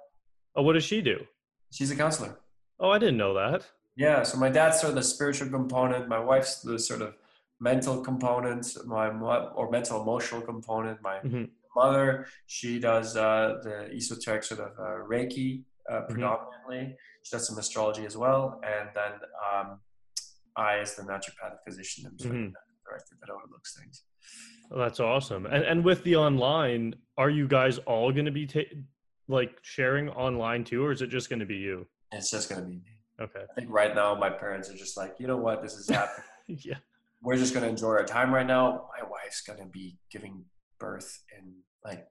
Oh, 0.54 0.62
what 0.62 0.74
does 0.74 0.84
she 0.84 1.00
do? 1.00 1.18
she's 1.70 1.90
a 1.90 1.96
counselor. 1.96 2.38
Oh, 2.78 2.90
I 2.90 2.98
didn't 2.98 3.16
know 3.16 3.32
that. 3.34 3.66
Yeah, 3.96 4.22
so 4.24 4.36
my 4.38 4.50
dad's 4.50 4.78
sort 4.80 4.90
of 4.90 4.96
the 4.96 5.02
spiritual 5.02 5.48
component. 5.48 6.06
My 6.08 6.18
wife's 6.18 6.60
the 6.60 6.78
sort 6.78 7.00
of 7.00 7.14
mental 7.60 8.02
component. 8.02 8.66
My 8.86 9.10
mo- 9.10 9.52
or 9.54 9.70
mental 9.70 10.02
emotional 10.02 10.42
component. 10.42 11.00
My 11.02 11.20
Mhm. 11.24 11.48
mother, 11.74 12.26
she 12.46 12.78
does 12.78 13.16
uh, 13.16 13.60
the 13.62 13.88
esoteric 13.94 14.44
sort 14.44 14.60
of 14.60 14.72
uh, 14.78 15.06
Reiki 15.08 15.64
uh, 15.90 15.92
Mm-hmm. 16.02 16.12
predominantly. 16.12 16.96
She 17.22 17.30
does 17.34 17.46
some 17.46 17.56
astrology 17.58 18.04
as 18.04 18.16
well, 18.16 18.60
and 18.64 18.90
then 18.94 19.12
um, 19.46 19.80
I, 20.56 20.78
as 20.80 20.94
the 20.96 21.02
naturopathic 21.02 21.58
physician, 21.66 22.06
am 22.06 22.18
sort 22.18 22.34
Mhm. 22.34 22.52
Director 22.92 23.16
that 23.20 23.30
overlooks 23.32 23.76
things. 23.78 24.02
Oh, 24.70 24.78
that's 24.78 25.00
awesome. 25.00 25.46
And 25.46 25.64
and 25.64 25.84
with 25.84 26.02
the 26.04 26.16
online, 26.16 26.94
are 27.18 27.30
you 27.30 27.46
guys 27.48 27.78
all 27.78 28.12
going 28.12 28.24
to 28.26 28.30
be 28.32 28.46
ta- 28.46 28.60
like 29.28 29.58
sharing 29.62 30.08
online 30.10 30.64
too, 30.64 30.84
or 30.84 30.92
is 30.92 31.02
it 31.02 31.08
just 31.08 31.28
going 31.28 31.40
to 31.40 31.46
be 31.46 31.56
you? 31.56 31.86
It's 32.12 32.30
just 32.30 32.50
gonna 32.50 32.62
be 32.62 32.72
me. 32.76 32.82
Okay. 33.20 33.40
I 33.50 33.54
think 33.54 33.70
right 33.70 33.94
now 33.94 34.14
my 34.14 34.28
parents 34.30 34.68
are 34.70 34.74
just 34.76 34.96
like, 34.98 35.14
you 35.18 35.26
know 35.26 35.36
what, 35.38 35.62
this 35.62 35.74
is 35.74 35.88
happening. 35.98 36.26
yeah. 36.48 36.74
We're 37.22 37.36
just 37.36 37.54
gonna 37.54 37.68
enjoy 37.68 37.88
our 37.88 38.04
time 38.04 38.34
right 38.34 38.46
now. 38.46 38.88
My 39.00 39.08
wife's 39.08 39.40
gonna 39.42 39.66
be 39.66 39.96
giving 40.10 40.44
birth 40.78 41.20
in 41.38 41.54
like 41.84 42.06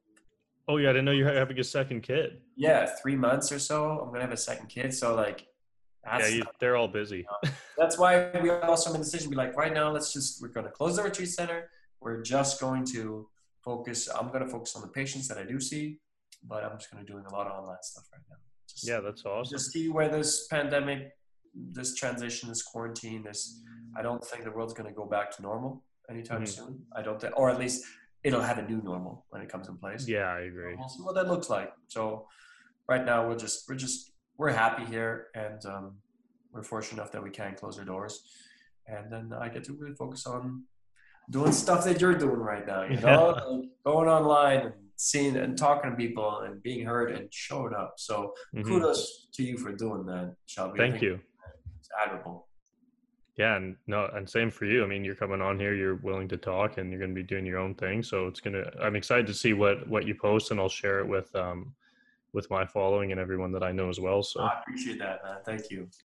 Oh 0.67 0.77
yeah, 0.77 0.89
I 0.89 0.93
didn't 0.93 1.05
know 1.05 1.11
you're 1.11 1.31
having 1.33 1.59
a 1.59 1.63
second 1.63 2.01
kid. 2.01 2.41
yeah, 2.55 2.87
three 3.01 3.15
months 3.15 3.51
or 3.51 3.59
so. 3.59 3.99
I'm 3.99 4.07
gonna 4.11 4.21
have 4.21 4.31
a 4.31 4.37
second 4.37 4.67
kid. 4.69 4.93
So 4.93 5.15
like 5.15 5.45
that's 6.03 6.29
yeah, 6.29 6.35
you, 6.37 6.43
they're 6.59 6.75
all 6.75 6.87
busy. 6.87 7.25
that's 7.77 7.97
why 7.97 8.31
we 8.41 8.49
also 8.49 8.91
made 8.91 8.99
the 8.99 9.03
decision 9.05 9.25
to 9.25 9.29
be 9.29 9.35
like, 9.35 9.55
right 9.55 9.73
now, 9.73 9.91
let's 9.91 10.11
just 10.13 10.41
we're 10.41 10.47
gonna 10.49 10.69
close 10.71 10.95
the 10.95 11.03
retreat 11.03 11.29
center. 11.29 11.69
We're 11.99 12.21
just 12.21 12.59
going 12.59 12.85
to 12.93 13.27
focus. 13.63 14.09
I'm 14.09 14.31
gonna 14.31 14.47
focus 14.47 14.75
on 14.75 14.81
the 14.81 14.87
patients 14.87 15.27
that 15.27 15.37
I 15.37 15.43
do 15.43 15.59
see, 15.59 15.99
but 16.47 16.63
I'm 16.63 16.77
just 16.77 16.91
gonna 16.91 17.03
doing 17.05 17.25
a 17.25 17.33
lot 17.33 17.47
of 17.47 17.53
online 17.59 17.77
stuff 17.81 18.05
right 18.13 18.21
now. 18.29 18.37
Just, 18.67 18.87
Yeah, 18.87 18.99
that's 19.01 19.25
awesome. 19.25 19.55
just 19.55 19.71
see 19.71 19.89
where 19.89 20.09
this 20.09 20.47
pandemic, 20.47 21.11
this 21.53 21.93
transition, 21.95 22.49
this 22.49 22.63
quarantine, 22.63 23.23
this 23.23 23.61
I 23.95 24.01
don't 24.01 24.23
think 24.25 24.43
the 24.45 24.51
world's 24.51 24.73
gonna 24.73 24.93
go 24.93 25.05
back 25.05 25.29
to 25.35 25.41
normal 25.41 25.83
anytime 26.09 26.43
Mhm. 26.43 26.47
soon. 26.47 26.85
I 26.95 27.01
don't 27.03 27.19
think, 27.21 27.37
or 27.37 27.49
at 27.49 27.59
least 27.59 27.85
it'll 28.23 28.41
have 28.41 28.57
a 28.57 28.63
new 28.63 28.81
normal 28.81 29.25
when 29.29 29.41
it 29.41 29.49
comes 29.49 29.67
in 29.67 29.77
place. 29.77 30.07
Yeah, 30.07 30.27
I 30.33 30.41
agree. 30.41 30.75
We'll 30.75 30.87
see 30.89 31.03
what 31.03 31.15
that 31.15 31.27
looks 31.27 31.49
like. 31.49 31.73
So 31.89 32.27
right 32.87 33.03
now 33.05 33.27
we're 33.27 33.37
just 33.37 33.67
we're 33.69 33.75
just 33.75 34.10
we're 34.41 34.49
happy 34.51 34.83
here 34.85 35.27
and 35.35 35.63
um, 35.67 35.93
we're 36.51 36.63
fortunate 36.63 36.99
enough 36.99 37.11
that 37.11 37.21
we 37.21 37.29
can 37.29 37.53
close 37.53 37.77
our 37.77 37.85
doors. 37.85 38.23
And 38.87 39.13
then 39.13 39.31
I 39.39 39.49
get 39.49 39.63
to 39.65 39.73
really 39.73 39.93
focus 39.93 40.25
on 40.25 40.63
doing 41.29 41.51
stuff 41.51 41.83
that 41.85 42.01
you're 42.01 42.15
doing 42.15 42.39
right 42.39 42.65
now, 42.65 42.81
you 42.85 42.97
know, 42.97 43.35
Yeah. 43.37 43.43
like 43.43 43.69
going 43.85 44.09
online 44.09 44.59
and 44.65 44.73
seeing 44.95 45.37
and 45.37 45.55
talking 45.55 45.91
to 45.91 45.95
people 45.95 46.39
and 46.39 46.61
being 46.63 46.83
heard 46.87 47.11
and 47.11 47.31
showing 47.31 47.75
up. 47.75 47.93
So 47.97 48.33
Mhm. 48.55 48.65
kudos 48.65 49.27
to 49.35 49.43
you 49.43 49.59
for 49.59 49.71
doing 49.73 50.07
that, 50.07 50.35
Shelby. 50.47 50.79
Thank 50.79 51.03
you. 51.03 51.19
It's 51.79 51.89
admirable. 52.03 52.47
Yeah, 53.35 53.57
and 53.57 53.77
no, 53.85 54.07
and 54.07 54.27
same 54.27 54.49
for 54.49 54.65
you. 54.65 54.83
I 54.83 54.87
mean, 54.87 55.05
you're 55.05 55.21
coming 55.23 55.41
on 55.41 55.59
here, 55.59 55.75
you're 55.75 55.99
willing 56.09 56.27
to 56.29 56.37
talk, 56.37 56.79
and 56.79 56.89
you're 56.89 56.99
going 56.99 57.15
to 57.15 57.21
be 57.23 57.27
doing 57.33 57.45
your 57.45 57.59
own 57.59 57.75
thing. 57.75 58.01
So 58.01 58.27
it's 58.27 58.39
gonna. 58.39 58.65
I'm 58.79 58.95
excited 58.95 59.27
to 59.27 59.33
see 59.35 59.53
what 59.53 59.87
what 59.87 60.05
you 60.07 60.15
post, 60.15 60.49
and 60.51 60.59
I'll 60.59 60.75
share 60.83 60.99
it 60.99 61.07
with 61.07 61.33
um 61.35 61.75
with 62.33 62.49
my 62.49 62.65
following 62.65 63.11
and 63.11 63.19
everyone 63.19 63.51
that 63.51 63.63
I 63.63 63.71
know 63.71 63.89
as 63.89 63.99
well. 63.99 64.23
So 64.23 64.41
I 64.41 64.59
appreciate 64.61 64.99
that, 64.99 65.23
man. 65.23 65.37
Thank 65.45 65.69
you. 65.69 65.87